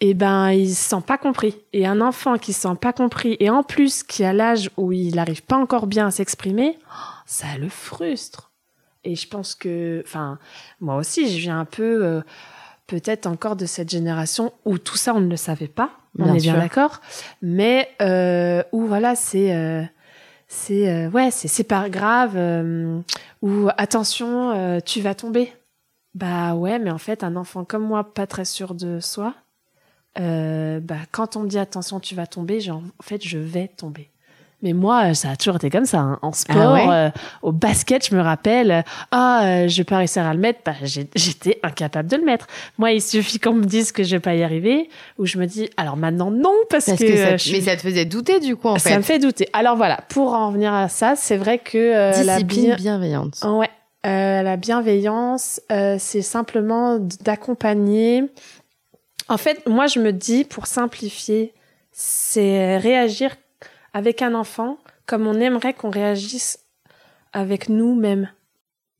et 0.00 0.14
ben 0.14 0.50
il 0.52 0.70
se 0.74 0.88
sent 0.90 1.02
pas 1.06 1.18
compris 1.18 1.56
et 1.72 1.86
un 1.86 2.00
enfant 2.00 2.38
qui 2.38 2.52
se 2.52 2.62
sent 2.62 2.76
pas 2.80 2.92
compris 2.92 3.36
et 3.38 3.50
en 3.50 3.62
plus 3.62 4.02
qui 4.02 4.24
a 4.24 4.32
l'âge 4.32 4.70
où 4.78 4.92
il 4.92 5.18
arrive 5.18 5.42
pas 5.42 5.56
encore 5.56 5.86
bien 5.86 6.06
à 6.06 6.10
s'exprimer 6.10 6.78
oh, 6.88 6.92
ça 7.26 7.46
le 7.60 7.68
frustre 7.68 8.49
et 9.04 9.16
je 9.16 9.28
pense 9.28 9.54
que 9.54 10.02
enfin 10.06 10.38
moi 10.80 10.96
aussi 10.96 11.30
je 11.30 11.38
viens 11.38 11.60
un 11.60 11.64
peu 11.64 12.04
euh, 12.04 12.20
peut-être 12.86 13.26
encore 13.26 13.56
de 13.56 13.66
cette 13.66 13.90
génération 13.90 14.52
où 14.64 14.78
tout 14.78 14.96
ça 14.96 15.14
on 15.14 15.20
ne 15.20 15.28
le 15.28 15.36
savait 15.36 15.68
pas. 15.68 15.90
On 16.18 16.34
est 16.34 16.40
bien 16.40 16.58
d'accord. 16.58 17.00
Mais 17.40 17.88
euh, 18.02 18.64
où 18.72 18.86
voilà 18.86 19.14
c'est 19.14 19.54
euh, 19.54 19.82
c'est 20.48 21.06
ouais 21.06 21.30
c'est 21.30 21.48
c'est 21.48 21.64
pas 21.64 21.88
grave 21.88 22.36
ou 23.42 23.68
attention 23.76 24.80
tu 24.84 25.00
vas 25.00 25.14
tomber. 25.14 25.52
Bah 26.14 26.54
ouais 26.54 26.78
mais 26.78 26.90
en 26.90 26.98
fait 26.98 27.22
un 27.22 27.36
enfant 27.36 27.64
comme 27.64 27.84
moi 27.84 28.12
pas 28.12 28.26
très 28.26 28.44
sûr 28.44 28.74
de 28.74 28.98
soi 29.00 29.34
bah 30.16 30.96
quand 31.12 31.36
on 31.36 31.40
me 31.44 31.48
dit 31.48 31.58
attention 31.58 32.00
tu 32.00 32.16
vas 32.16 32.26
tomber 32.26 32.68
en 32.70 32.82
fait 33.00 33.24
je 33.24 33.38
vais 33.38 33.68
tomber 33.68 34.09
mais 34.62 34.72
moi, 34.72 35.14
ça 35.14 35.30
a 35.30 35.36
toujours 35.36 35.56
été 35.56 35.70
comme 35.70 35.84
ça. 35.84 35.98
hein. 35.98 36.18
En 36.22 36.32
sport, 36.32 36.56
Ah 36.56 36.72
ouais? 36.72 36.86
euh, 36.88 37.10
au 37.42 37.52
basket, 37.52 38.06
je 38.08 38.14
me 38.14 38.20
rappelle, 38.20 38.70
euh, 38.70 38.82
ah, 39.10 39.40
euh, 39.44 39.68
je 39.68 39.76
vais 39.78 39.84
pas 39.84 39.98
réussir 39.98 40.24
à 40.26 40.34
le 40.34 40.40
mettre, 40.40 40.60
bah, 40.64 40.74
j'étais 41.14 41.58
incapable 41.62 42.08
de 42.08 42.16
le 42.16 42.24
mettre. 42.24 42.46
Moi, 42.78 42.92
il 42.92 43.00
suffit 43.02 43.38
qu'on 43.38 43.54
me 43.54 43.64
dise 43.64 43.92
que 43.92 44.02
je 44.02 44.10
vais 44.16 44.20
pas 44.20 44.34
y 44.34 44.42
arriver, 44.42 44.88
ou 45.18 45.26
je 45.26 45.38
me 45.38 45.46
dis, 45.46 45.70
alors 45.76 45.96
maintenant, 45.96 46.30
non, 46.30 46.52
parce, 46.68 46.86
Parce 46.86 46.98
que, 46.98 47.04
que, 47.04 47.16
ça, 47.16 47.28
euh, 47.30 47.38
je 47.38 47.52
mais 47.52 47.60
ça 47.62 47.76
te 47.76 47.82
faisait 47.82 48.04
douter 48.04 48.40
du 48.40 48.56
coup 48.56 48.68
en 48.68 48.78
ça 48.78 48.90
fait. 48.90 48.96
me 48.96 49.02
fait 49.02 49.18
douter. 49.18 49.48
Alors 49.52 49.76
voilà, 49.76 49.98
pour 50.08 50.32
en 50.34 50.48
revenir 50.48 50.72
à 50.74 50.88
ça, 50.88 51.14
c'est 51.16 51.36
vrai 51.36 51.58
que 51.58 51.78
euh, 51.78 52.22
la, 52.24 52.40
bien- 52.40 52.76
bienveillante. 52.76 53.38
ouais, 53.44 53.70
euh, 54.06 54.42
la 54.42 54.56
bienveillance, 54.56 55.60
euh, 55.72 55.96
c'est 55.98 56.22
simplement 56.22 56.98
d'accompagner. 57.24 58.24
En 59.28 59.36
fait, 59.36 59.66
moi, 59.68 59.86
je 59.86 60.00
me 60.00 60.12
dis, 60.12 60.44
pour 60.44 60.66
simplifier, 60.66 61.52
c'est 61.92 62.76
réagir 62.78 63.36
avec 63.92 64.22
un 64.22 64.34
enfant 64.34 64.78
comme 65.06 65.26
on 65.26 65.34
aimerait 65.40 65.74
qu'on 65.74 65.90
réagisse 65.90 66.58
avec 67.32 67.68
nous-mêmes. 67.68 68.28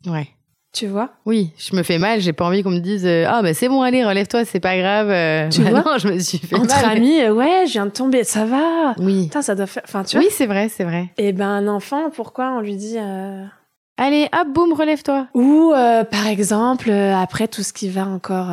Ouais. 0.07 0.29
Tu 0.73 0.87
vois? 0.87 1.11
Oui, 1.27 1.51
je 1.59 1.75
me 1.75 1.83
fais 1.83 1.99
mal, 1.99 2.21
j'ai 2.21 2.33
pas 2.33 2.45
envie 2.45 2.63
qu'on 2.63 2.71
me 2.71 2.79
dise 2.79 3.05
euh, 3.05 3.25
ah 3.27 3.43
bah 3.43 3.55
c'est 3.55 3.69
bon 3.69 3.83
allez 3.83 4.05
relève-toi 4.05 4.45
c'est 4.45 4.61
pas 4.61 4.77
grave. 4.79 5.11
euh. 5.11 5.49
Tu 5.49 5.63
Bah 5.65 5.71
vois? 5.71 5.83
non 5.83 5.99
je 5.99 6.07
me 6.09 6.19
suis 6.21 6.39
fait 6.39 6.55
Entre 6.57 6.69
mal. 6.83 6.97
amis, 6.99 7.21
euh, 7.23 7.33
ouais, 7.35 7.65
je 7.67 7.73
viens 7.73 7.87
de 7.87 7.91
tomber, 7.91 8.23
ça 8.23 8.45
va. 8.45 8.95
Oui. 8.99 9.25
Putain, 9.25 9.43
ça 9.43 9.57
doit 9.57 9.67
faire. 9.67 9.83
Enfin, 9.85 10.05
tu 10.05 10.17
vois? 10.17 10.25
Oui 10.25 10.31
c'est 10.33 10.47
vrai 10.47 10.69
c'est 10.69 10.85
vrai. 10.85 11.11
Et 11.19 11.33
ben, 11.33 11.49
un 11.49 11.67
enfant, 11.67 12.11
pourquoi 12.11 12.53
on 12.53 12.61
lui 12.61 12.77
dit. 12.77 12.97
euh, 12.99 13.45
Allez 13.97 14.29
hop 14.33 14.49
boum 14.55 14.73
relève-toi. 14.73 15.27
Ou 15.35 15.73
euh, 15.75 16.05
par 16.05 16.29
exemple, 16.29 16.91
après 16.91 17.49
tout 17.49 17.63
ce 17.65 17.73
qui 17.73 17.89
va 17.89 18.07
encore 18.07 18.49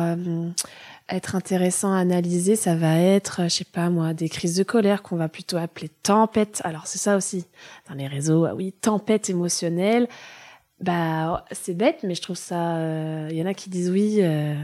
être 1.08 1.34
intéressant 1.36 1.92
à 1.92 1.98
analyser, 1.98 2.56
ça 2.56 2.74
va 2.76 2.98
être, 2.98 3.40
euh, 3.40 3.44
je 3.44 3.56
sais 3.56 3.64
pas 3.64 3.90
moi, 3.90 4.14
des 4.14 4.28
crises 4.28 4.56
de 4.56 4.62
colère 4.62 5.02
qu'on 5.02 5.16
va 5.16 5.28
plutôt 5.28 5.56
appeler 5.56 5.88
tempête. 5.88 6.60
Alors 6.64 6.86
c'est 6.86 6.98
ça 6.98 7.16
aussi 7.16 7.46
dans 7.88 7.94
les 7.94 8.06
réseaux, 8.06 8.44
ah 8.44 8.54
oui, 8.54 8.72
tempête 8.72 9.30
émotionnelle. 9.30 10.08
Bah 10.80 11.44
c'est 11.50 11.74
bête, 11.74 12.00
mais 12.04 12.14
je 12.14 12.22
trouve 12.22 12.36
ça. 12.36 12.78
Il 13.30 13.36
y 13.36 13.42
en 13.42 13.46
a 13.46 13.54
qui 13.54 13.68
disent 13.70 13.90
oui. 13.90 14.18
euh, 14.20 14.54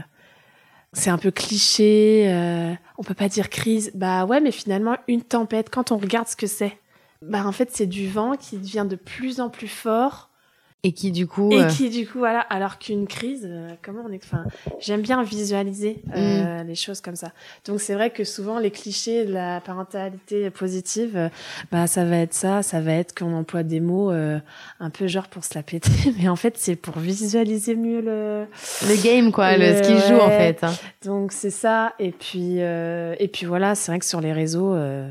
c'est 0.95 1.09
un 1.09 1.17
peu 1.17 1.31
cliché, 1.31 2.25
euh, 2.27 2.73
on 2.97 3.03
peut 3.03 3.13
pas 3.13 3.27
dire 3.27 3.49
crise. 3.49 3.91
Bah 3.95 4.25
ouais, 4.25 4.39
mais 4.39 4.51
finalement, 4.51 4.95
une 5.07 5.21
tempête, 5.21 5.69
quand 5.69 5.91
on 5.91 5.97
regarde 5.97 6.27
ce 6.27 6.35
que 6.35 6.47
c'est, 6.47 6.77
bah 7.21 7.45
en 7.45 7.51
fait, 7.51 7.69
c'est 7.71 7.85
du 7.85 8.07
vent 8.09 8.35
qui 8.37 8.57
devient 8.57 8.85
de 8.89 8.95
plus 8.95 9.39
en 9.39 9.49
plus 9.49 9.67
fort 9.67 10.29
Et 10.87 10.91
qui 10.91 11.11
du 11.11 11.25
coup 11.25 11.51
et 11.51 11.63
euh, 11.63 11.67
qui 11.67 11.89
du 11.89 12.07
coup 12.07 12.19
voilà 12.19 12.39
alors 12.41 12.77
qu'une 12.77 13.07
crise 13.07 13.45
euh, 13.49 13.69
comment 13.83 14.03
on 14.07 14.11
est 14.11 14.23
enfin 14.23 14.45
j'aime 14.79 15.01
bien 15.01 15.23
visualiser 15.23 16.03
euh, 16.15 16.61
Mm. 16.63 16.67
les 16.67 16.75
choses 16.75 17.01
comme 17.01 17.15
ça 17.15 17.31
donc 17.65 17.81
c'est 17.81 17.95
vrai 17.95 18.11
que 18.11 18.23
souvent 18.23 18.59
les 18.59 18.69
clichés 18.71 19.25
de 19.25 19.33
la 19.33 19.61
parentalité 19.61 20.49
positive 20.51 21.17
euh, 21.17 21.29
bah 21.71 21.87
ça 21.87 22.05
va 22.05 22.17
être 22.17 22.33
ça 22.35 22.61
ça 22.61 22.81
va 22.81 22.93
être 22.93 23.17
qu'on 23.17 23.33
emploie 23.33 23.63
des 23.63 23.79
mots 23.79 24.11
euh, 24.11 24.39
un 24.79 24.89
peu 24.91 25.07
genre 25.07 25.27
pour 25.27 25.43
se 25.43 25.55
la 25.55 25.63
péter 25.63 25.91
mais 26.19 26.29
en 26.29 26.35
fait 26.35 26.55
c'est 26.57 26.75
pour 26.75 26.99
visualiser 26.99 27.75
mieux 27.75 28.01
le 28.01 28.45
le 28.87 29.03
game 29.03 29.31
quoi 29.31 29.57
le, 29.57 29.71
Le- 29.71 29.75
ce 29.77 29.81
qui 29.81 29.97
joue 30.07 30.19
en 30.19 30.29
fait. 30.29 30.63
hein. 30.63 30.73
donc 31.03 31.31
c'est 31.31 31.49
ça 31.49 31.93
et 31.97 32.11
puis 32.11 32.57
euh, 32.61 33.15
et 33.19 33.27
puis 33.27 33.45
voilà 33.47 33.73
c'est 33.75 33.91
vrai 33.91 33.97
que 33.99 34.05
sur 34.05 34.21
les 34.21 34.33
réseaux 34.33 34.73
euh, 34.75 35.09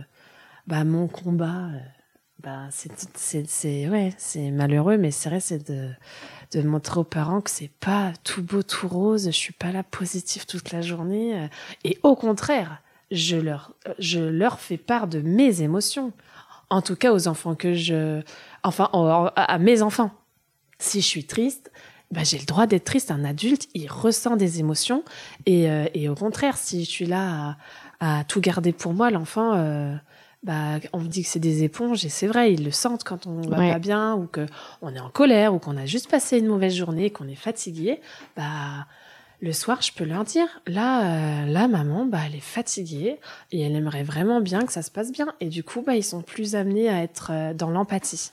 bah 0.69 0.85
mon 0.85 1.09
combat 1.09 1.67
bah 2.45 2.69
c'est 2.71 3.89
ouais 3.89 4.13
malheureux 4.51 4.97
mais 4.99 5.11
c'est 5.11 5.29
vrai 5.31 5.41
c'est 5.41 5.71
de 5.71 5.89
de 6.53 6.63
montrer 6.63 7.01
aux 7.01 7.05
parents 7.05 7.41
que 7.41 7.51
c'est 7.51 7.71
pas 7.81 8.13
tout 8.23 8.43
beau 8.43 8.63
tout 8.63 8.87
rose 8.87 9.27
je 9.27 9.31
suis 9.31 9.53
pas 9.55 9.73
là 9.73 9.83
positif 9.83 10.47
toute 10.47 10.71
la 10.73 10.83
journée 10.83 11.39
euh, 11.39 11.47
et 11.85 11.99
au 12.03 12.15
contraire 12.15 12.83
je 13.11 13.37
leur 13.37 13.73
je 13.99 14.21
leur 14.21 14.61
fais 14.61 14.77
part 14.77 15.07
de 15.09 15.21
mes 15.21 15.63
émotions 15.63 16.13
en 16.71 16.83
tout 16.83 16.97
cas 16.97 17.13
aux 17.13 17.29
enfants 17.29 17.55
que 17.55 17.75
je 17.75 18.21
enfin 18.63 18.91
en- 18.93 19.31
à 19.35 19.59
mes 19.59 19.81
enfants 19.83 20.13
si 20.79 21.01
je 21.01 21.07
suis 21.07 21.25
triste 21.25 21.71
bah, 22.11 22.23
j'ai 22.23 22.39
le 22.39 22.45
droit 22.45 22.67
d'être 22.69 22.85
triste. 22.85 23.11
Un 23.11 23.25
adulte, 23.25 23.67
il 23.75 23.91
ressent 23.91 24.37
des 24.37 24.61
émotions. 24.61 25.03
Et, 25.47 25.69
euh, 25.69 25.87
et 25.95 26.09
au 26.09 26.15
contraire, 26.15 26.57
si 26.57 26.85
je 26.85 26.91
suis 26.91 27.07
là 27.07 27.57
à, 27.99 28.19
à 28.21 28.25
tout 28.25 28.41
garder 28.41 28.73
pour 28.73 28.93
moi, 28.95 29.11
l'enfant, 29.11 29.55
euh, 29.57 29.97
bah, 30.45 30.79
on 30.93 31.01
me 31.01 31.09
dit 31.09 31.23
que 31.23 31.29
c'est 31.29 31.39
des 31.41 31.65
éponges. 31.65 32.05
Et 32.05 32.09
c'est 32.09 32.27
vrai, 32.29 32.53
ils 32.53 32.65
le 32.65 32.71
sentent 32.71 33.03
quand 33.03 33.27
on 33.27 33.41
va 33.49 33.59
Ouais. 33.59 33.73
pas 33.73 33.79
bien 33.79 34.15
ou 34.15 34.27
que 34.27 34.47
on 34.83 34.95
est 34.95 35.01
en 35.01 35.09
colère 35.11 35.55
ou 35.55 35.59
qu'on 35.59 35.77
a 35.77 35.87
juste 35.87 36.09
passé 36.11 36.39
une 36.39 36.47
mauvaise 36.47 36.75
journée, 36.75 37.11
qu'on 37.11 37.27
est 37.29 37.35
fatigué. 37.35 38.01
Bah, 38.37 38.87
le 39.41 39.53
soir, 39.53 39.83
je 39.83 39.93
peux 39.93 40.05
leur 40.05 40.25
dire, 40.25 40.47
là, 40.67 41.43
euh, 41.43 41.47
là, 41.47 41.67
maman, 41.69 42.07
bah, 42.07 42.19
elle 42.27 42.35
est 42.37 42.41
fatiguée 42.41 43.19
et 43.53 43.61
elle 43.61 43.75
aimerait 43.75 44.05
vraiment 44.05 44.41
bien 44.41 44.65
que 44.65 44.73
ça 44.73 44.83
se 44.83 44.91
passe 44.91 45.13
bien. 45.13 45.27
Et 45.41 45.49
du 45.49 45.65
coup, 45.65 45.83
bah, 45.85 45.97
ils 45.97 46.05
sont 46.05 46.23
plus 46.23 46.55
amenés 46.55 46.89
à 46.89 47.03
être 47.03 47.29
euh, 47.33 47.53
dans 47.55 47.71
l'empathie. 47.71 48.31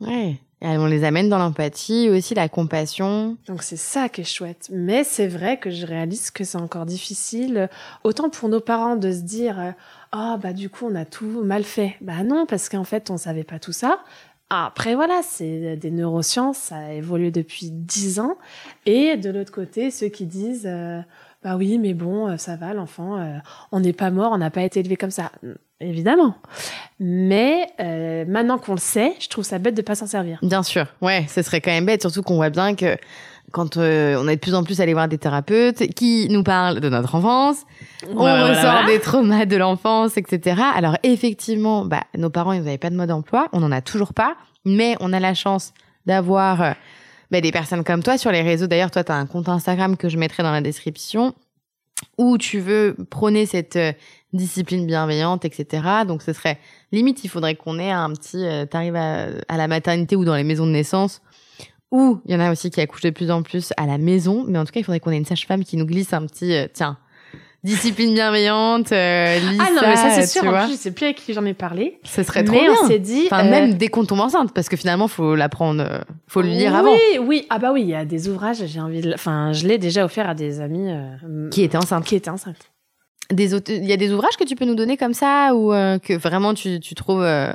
Ouais. 0.00 0.38
Et 0.62 0.78
on 0.78 0.86
les 0.86 1.04
amène 1.04 1.28
dans 1.28 1.36
l'empathie 1.38 2.08
aussi 2.08 2.34
la 2.34 2.48
compassion. 2.48 3.36
Donc 3.46 3.62
c'est 3.62 3.76
ça 3.76 4.08
qui 4.08 4.22
est 4.22 4.24
chouette. 4.24 4.70
Mais 4.72 5.04
c'est 5.04 5.26
vrai 5.26 5.58
que 5.58 5.68
je 5.70 5.84
réalise 5.84 6.30
que 6.30 6.42
c'est 6.44 6.56
encore 6.56 6.86
difficile, 6.86 7.68
autant 8.02 8.30
pour 8.30 8.48
nos 8.48 8.60
parents 8.60 8.96
de 8.96 9.12
se 9.12 9.20
dire 9.20 9.74
ah 10.16 10.38
bah 10.40 10.52
du 10.52 10.70
coup 10.70 10.86
on 10.88 10.94
a 10.94 11.04
tout 11.04 11.42
mal 11.42 11.64
fait. 11.64 11.96
Bah 12.00 12.22
non 12.22 12.46
parce 12.46 12.68
qu'en 12.68 12.84
fait 12.84 13.10
on 13.10 13.16
savait 13.16 13.42
pas 13.42 13.58
tout 13.58 13.72
ça. 13.72 13.98
Après 14.48 14.94
voilà 14.94 15.22
c'est 15.24 15.76
des 15.76 15.90
neurosciences, 15.90 16.58
ça 16.58 16.76
a 16.76 16.92
évolué 16.92 17.32
depuis 17.32 17.70
dix 17.72 18.20
ans. 18.20 18.38
Et 18.86 19.16
de 19.16 19.30
l'autre 19.30 19.50
côté 19.50 19.90
ceux 19.90 20.06
qui 20.06 20.26
disent 20.26 20.66
euh, 20.66 21.00
bah 21.42 21.56
oui 21.56 21.78
mais 21.78 21.94
bon 21.94 22.28
euh, 22.28 22.36
ça 22.36 22.54
va 22.54 22.74
l'enfant, 22.74 23.18
euh, 23.18 23.38
on 23.72 23.80
n'est 23.80 23.92
pas 23.92 24.12
mort, 24.12 24.30
on 24.32 24.38
n'a 24.38 24.50
pas 24.50 24.62
été 24.62 24.78
élevé 24.78 24.96
comme 24.96 25.10
ça. 25.10 25.32
Évidemment. 25.80 26.36
Mais 27.00 27.66
maintenant 28.28 28.58
qu'on 28.58 28.74
le 28.74 28.78
sait, 28.78 29.14
je 29.18 29.28
trouve 29.28 29.44
ça 29.44 29.58
bête 29.58 29.74
de 29.74 29.82
pas 29.82 29.96
s'en 29.96 30.06
servir. 30.06 30.38
Bien 30.42 30.62
sûr. 30.62 30.86
Ouais, 31.02 31.26
ce 31.28 31.42
serait 31.42 31.60
quand 31.60 31.72
même 31.72 31.86
bête, 31.86 32.02
surtout 32.02 32.22
qu'on 32.22 32.36
voit 32.36 32.50
bien 32.50 32.76
que 32.76 32.96
quand 33.52 33.76
euh, 33.76 34.16
on 34.20 34.26
est 34.28 34.36
de 34.36 34.40
plus 34.40 34.54
en 34.54 34.64
plus 34.64 34.80
allé 34.80 34.92
voir 34.94 35.06
des 35.08 35.18
thérapeutes 35.18 35.86
qui 35.94 36.26
nous 36.30 36.42
parlent 36.42 36.80
de 36.80 36.88
notre 36.88 37.14
enfance, 37.14 37.58
on 38.10 38.14
Voilà, 38.14 38.46
ressort 38.48 38.62
voilà. 38.72 38.86
des 38.86 39.00
traumas 39.00 39.46
de 39.46 39.56
l'enfance, 39.56 40.16
etc. 40.16 40.60
Alors 40.74 40.96
effectivement, 41.02 41.84
bah, 41.84 42.02
nos 42.16 42.30
parents, 42.30 42.52
ils 42.52 42.62
n'avaient 42.62 42.78
pas 42.78 42.90
de 42.90 42.96
mode 42.96 43.08
d'emploi, 43.08 43.48
on 43.52 43.60
n'en 43.60 43.70
a 43.72 43.80
toujours 43.80 44.12
pas, 44.12 44.34
mais 44.64 44.96
on 45.00 45.12
a 45.12 45.20
la 45.20 45.34
chance 45.34 45.72
d'avoir 46.06 46.62
euh, 46.62 46.72
bah, 47.30 47.40
des 47.40 47.52
personnes 47.52 47.84
comme 47.84 48.02
toi 48.02 48.18
sur 48.18 48.32
les 48.32 48.42
réseaux. 48.42 48.66
D'ailleurs, 48.66 48.90
toi, 48.90 49.04
tu 49.04 49.12
as 49.12 49.16
un 49.16 49.26
compte 49.26 49.48
Instagram 49.48 49.96
que 49.96 50.08
je 50.08 50.18
mettrai 50.18 50.42
dans 50.42 50.52
la 50.52 50.60
description 50.60 51.34
où 52.18 52.38
tu 52.38 52.58
veux 52.58 52.96
prôner 53.08 53.46
cette 53.46 53.76
euh, 53.76 53.92
discipline 54.32 54.84
bienveillante, 54.84 55.44
etc. 55.44 55.82
Donc 56.08 56.22
ce 56.22 56.32
serait 56.32 56.58
limite, 56.90 57.22
il 57.22 57.28
faudrait 57.28 57.54
qu'on 57.54 57.78
ait 57.78 57.92
un 57.92 58.10
petit, 58.10 58.44
t'arrives 58.68 58.96
à, 58.96 59.26
à 59.48 59.56
la 59.56 59.68
maternité 59.68 60.16
ou 60.16 60.24
dans 60.24 60.34
les 60.34 60.42
maisons 60.42 60.66
de 60.66 60.72
naissance, 60.72 61.22
ou 61.94 62.20
il 62.26 62.32
y 62.32 62.36
en 62.36 62.40
a 62.40 62.50
aussi 62.50 62.70
qui 62.70 62.80
accouchent 62.80 63.02
de 63.02 63.10
plus 63.10 63.30
en 63.30 63.42
plus 63.42 63.72
à 63.76 63.86
la 63.86 63.98
maison, 63.98 64.44
mais 64.48 64.58
en 64.58 64.64
tout 64.64 64.72
cas, 64.72 64.80
il 64.80 64.84
faudrait 64.84 65.00
qu'on 65.00 65.10
ait 65.12 65.16
une 65.16 65.24
sage-femme 65.24 65.64
qui 65.64 65.76
nous 65.76 65.86
glisse 65.86 66.12
un 66.12 66.26
petit, 66.26 66.52
euh, 66.54 66.66
tiens, 66.72 66.98
discipline 67.62 68.12
bienveillante, 68.12 68.92
euh, 68.92 69.38
Ah 69.58 69.70
non 69.74 69.80
mais 69.82 69.96
ça 69.96 70.10
c'est 70.10 70.26
sûr. 70.26 70.44
En 70.44 70.64
plus 70.64 70.72
je 70.72 70.76
sais 70.76 70.90
plus 70.90 71.04
avec 71.06 71.16
qui 71.16 71.32
j'en 71.32 71.44
ai 71.46 71.54
parlé. 71.54 71.98
Ce 72.04 72.22
serait 72.22 72.44
trop 72.44 72.54
mais 72.54 72.62
bien. 72.62 72.74
on 72.82 72.88
s'est 72.88 72.98
dit. 72.98 73.22
Enfin, 73.26 73.46
euh, 73.46 73.50
même 73.50 73.74
dès 73.74 73.88
qu'on 73.88 74.04
tombe 74.04 74.20
enceinte, 74.20 74.52
parce 74.52 74.68
que 74.68 74.76
finalement, 74.76 75.08
faut 75.08 75.34
l'apprendre, 75.34 75.82
euh, 75.82 76.00
faut 76.26 76.42
le 76.42 76.48
lire 76.48 76.74
avant. 76.74 76.92
Oui, 76.92 77.18
oui. 77.26 77.46
Ah 77.48 77.58
bah 77.58 77.72
oui, 77.72 77.82
il 77.82 77.88
y 77.88 77.94
a 77.94 78.04
des 78.04 78.28
ouvrages, 78.28 78.66
j'ai 78.66 78.80
envie 78.80 79.00
de... 79.00 79.14
Enfin, 79.14 79.52
je 79.52 79.66
l'ai 79.66 79.78
déjà 79.78 80.04
offert 80.04 80.28
à 80.28 80.34
des 80.34 80.60
amis 80.60 80.90
euh, 80.90 81.48
Qui 81.50 81.62
était 81.62 81.78
enceinte. 81.78 82.04
qui 82.04 82.16
étaient 82.16 82.28
enceintes. 82.30 82.70
Des 83.30 83.54
il 83.54 83.86
y 83.86 83.92
a 83.94 83.96
des 83.96 84.12
ouvrages 84.12 84.36
que 84.36 84.44
tu 84.44 84.54
peux 84.56 84.66
nous 84.66 84.74
donner 84.74 84.98
comme 84.98 85.14
ça 85.14 85.54
ou 85.54 85.72
euh, 85.72 85.98
que 85.98 86.12
vraiment 86.12 86.52
tu, 86.52 86.80
tu 86.80 86.94
trouves 86.94 87.22
euh, 87.22 87.50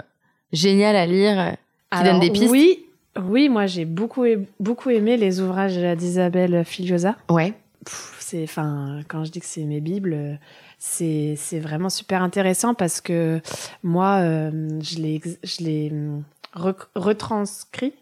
génial 0.51 0.95
à 0.95 1.05
lire 1.05 1.39
euh, 1.39 1.51
Qui 1.95 2.03
donnent 2.03 2.19
des 2.19 2.31
pistes? 2.31 2.49
Oui, 2.49 2.85
oui 3.17 3.49
moi 3.49 3.65
j'ai 3.65 3.85
beaucoup, 3.85 4.25
beaucoup 4.59 4.89
aimé 4.89 5.17
les 5.17 5.39
ouvrages 5.41 5.77
d'Isabelle 5.97 6.63
Filiosa. 6.65 7.15
Ouais. 7.29 7.53
c'est, 8.19 8.43
enfin, 8.43 9.01
quand 9.07 9.23
je 9.23 9.31
dis 9.31 9.39
que 9.39 9.45
c'est 9.45 9.63
mes 9.63 9.81
bibles, 9.81 10.39
c'est 10.77 11.35
c'est 11.37 11.59
vraiment 11.59 11.89
super 11.89 12.21
intéressant 12.21 12.73
parce 12.73 13.01
que 13.01 13.41
moi, 13.83 14.21
je 14.21 14.97
l'ai 14.97 15.21
je 15.43 15.63
l'ai 15.63 15.91
retranscrit. 16.95 17.93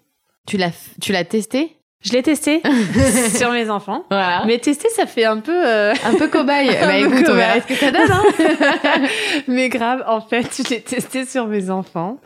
Tu 0.46 0.58
l'as 0.58 0.74
tu 1.02 1.12
l'as 1.12 1.26
testé? 1.26 1.77
Je 2.02 2.14
l'ai 2.14 2.22
testé 2.22 2.62
sur 3.36 3.52
mes 3.52 3.70
enfants. 3.70 4.06
Voilà. 4.10 4.44
Mais 4.46 4.60
tester, 4.60 4.88
ça 4.90 5.06
fait 5.06 5.26
un 5.26 5.40
peu... 5.40 5.68
Euh, 5.68 5.94
un 6.06 6.14
peu 6.14 6.28
cobaye. 6.28 6.70
bah 6.82 6.98
écoute, 6.98 7.26
on 7.28 7.34
verra 7.34 7.60
ce 7.60 7.68
que 7.68 7.76
ça 7.76 7.92
donne. 7.92 8.12
Hein 8.12 9.08
Mais 9.48 9.70
grave, 9.70 10.04
en 10.08 10.22
fait, 10.22 10.62
je 10.64 10.70
l'ai 10.70 10.82
testé 10.82 11.26
sur 11.26 11.48
mes 11.48 11.70
enfants. 11.72 12.20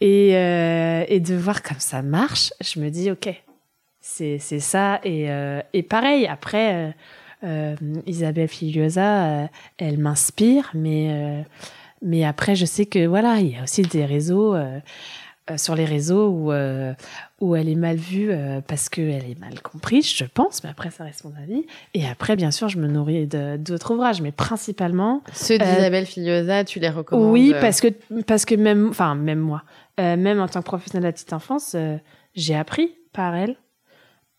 Et, 0.00 0.36
euh, 0.36 1.04
et 1.08 1.20
de 1.20 1.34
voir 1.34 1.62
comme 1.62 1.80
ça 1.80 2.00
marche, 2.00 2.52
je 2.62 2.80
me 2.80 2.88
dis, 2.88 3.10
OK, 3.10 3.28
c'est 4.00 4.38
ça. 4.38 5.00
Et, 5.04 5.30
euh, 5.30 5.60
et 5.74 5.82
pareil, 5.82 6.26
après, 6.26 6.94
Isabelle 8.06 8.48
Filiosa, 8.48 9.48
elle 9.76 9.98
m'inspire. 9.98 10.70
Mais, 10.72 11.44
mais 12.00 12.24
après, 12.24 12.54
je 12.54 12.64
sais 12.64 12.86
que, 12.86 13.06
voilà, 13.06 13.36
il 13.36 13.54
y 13.54 13.58
a 13.58 13.64
aussi 13.64 13.82
des 13.82 14.06
réseaux 14.06 14.56
euh, 15.50 15.56
sur 15.56 15.74
les 15.74 15.84
réseaux 15.84 16.28
où, 16.28 16.52
euh, 16.52 16.92
où 17.40 17.56
elle 17.56 17.68
est 17.68 17.74
mal 17.74 17.96
vue 17.96 18.30
euh, 18.30 18.60
parce 18.60 18.88
qu'elle 18.88 19.08
est 19.08 19.38
mal 19.40 19.60
comprise, 19.62 20.06
je 20.14 20.24
pense, 20.24 20.62
mais 20.62 20.70
après, 20.70 20.90
ça 20.90 21.04
reste 21.04 21.24
mon 21.24 21.34
avis. 21.42 21.66
Et 21.94 22.06
après, 22.06 22.36
bien 22.36 22.50
sûr, 22.50 22.68
je 22.68 22.78
me 22.78 22.86
nourris 22.86 23.26
d'autres 23.26 23.94
ouvrages, 23.94 24.20
mais 24.20 24.32
principalement. 24.32 25.22
Ceux 25.32 25.58
d'Isabelle 25.58 26.06
Filiosa, 26.06 26.64
tu 26.64 26.80
les 26.80 26.90
recommandes 26.90 27.32
Oui, 27.32 27.54
parce 27.60 27.80
que, 27.80 27.88
parce 28.26 28.44
que 28.44 28.54
même, 28.54 28.88
enfin, 28.90 29.14
même 29.14 29.40
moi, 29.40 29.62
même 29.98 30.40
en 30.40 30.48
tant 30.48 30.60
que 30.60 30.66
professionnelle 30.66 31.02
de 31.02 31.08
la 31.08 31.12
petite 31.12 31.32
enfance, 31.32 31.74
j'ai 32.34 32.54
appris 32.54 32.94
par 33.12 33.34
elle 33.34 33.56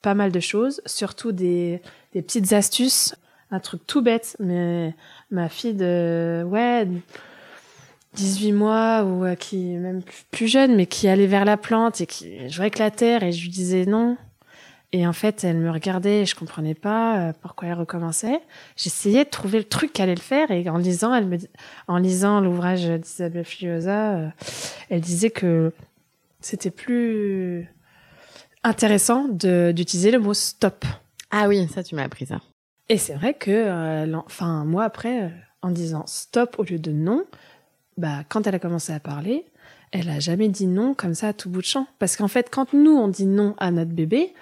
pas 0.02 0.14
mal 0.14 0.32
de 0.32 0.40
choses, 0.40 0.82
surtout 0.86 1.32
des, 1.32 1.82
des 2.14 2.22
petites 2.22 2.54
astuces, 2.54 3.16
un 3.52 3.60
truc 3.60 3.86
tout 3.86 4.02
bête, 4.02 4.36
mais 4.40 4.96
ma 5.30 5.50
fille 5.50 5.74
de, 5.74 6.44
ouais, 6.48 6.88
18 8.16 8.52
mois 8.52 9.04
ou 9.04 9.26
euh, 9.26 9.36
qui 9.36 9.58
même 9.58 10.02
plus 10.32 10.48
jeune 10.48 10.76
mais 10.76 10.86
qui 10.86 11.08
allait 11.08 11.28
vers 11.28 11.46
la 11.46 11.58
plante 11.58 12.02
et 12.02 12.06
qui 12.06 12.50
jouait 12.50 12.64
avec 12.64 12.78
la 12.78 12.92
terre 12.92 13.24
et 13.24 13.32
je 13.32 13.42
lui 13.42 13.50
disais 13.50 13.86
non. 13.86 14.18
Et 14.94 15.08
en 15.08 15.14
fait 15.14 15.46
elle 15.46 15.58
me 15.58 15.72
regardait 15.72 16.22
et 16.22 16.26
je 16.26 16.36
comprenais 16.36 16.74
pas 16.74 17.30
euh, 17.30 17.34
pourquoi 17.42 17.70
elle 17.70 17.76
recommençait. 17.76 18.42
J'essayais 18.76 19.24
de 19.24 19.30
trouver 19.30 19.60
le 19.60 19.64
truc 19.64 19.94
qu'elle 19.94 20.04
allait 20.04 20.16
le 20.16 20.22
faire 20.22 20.52
et 20.52 20.68
en 20.70 20.78
lisant 20.78 21.16
elle 21.16 21.26
me 21.26 21.38
en 21.88 21.98
lisant 21.98 22.42
l'ouvrage 22.42 22.86
d'Isabelle 22.86 23.46
Filiosa 23.46 24.18
euh, 24.18 24.30
elle 24.90 25.02
disait 25.02 25.30
que 25.30 25.72
c'était 26.42 26.72
plus 26.72 27.70
intéressant 28.64 29.30
de 29.30 29.72
d'utiliser 29.74 30.12
le 30.12 30.20
mot 30.20 30.34
stop. 30.34 30.84
Ah 31.30 31.48
oui 31.48 31.70
ça 31.74 31.82
tu 31.82 31.96
m'as 31.96 32.04
appris 32.04 32.26
ça. 32.26 32.42
Et 32.90 32.98
c'est 32.98 33.14
vrai 33.14 33.34
que 33.36 34.14
enfin 34.26 34.66
moi 34.66 34.84
après 34.84 35.32
en 35.62 35.72
disant 35.72 36.04
stop 36.08 36.56
au 36.58 36.64
lieu 36.64 36.80
de 36.80 36.92
non 36.92 37.24
bah, 37.98 38.24
quand 38.30 38.48
elle 38.48 38.56
a 38.56 38.60
commencé 38.60 38.94
à 38.94 39.00
parler, 39.00 39.46
elle 39.92 40.10
a 40.10 40.20
jamais 40.20 40.48
dit 40.48 40.68
non 40.68 40.94
comme 40.94 41.14
ça 41.14 41.30
à 41.30 41.34
tout 41.34 41.50
bout 41.50 41.62
de 41.62 41.66
champ. 41.66 41.88
Parce 42.00 42.16
qu'en 42.16 42.28
fait, 42.28 42.50
quand 42.50 42.74
nous, 42.74 42.96
on 42.96 43.08
dit 43.08 43.26
non 43.26 43.56
à 43.58 43.72
notre 43.72 43.92
bébé, 43.92 44.34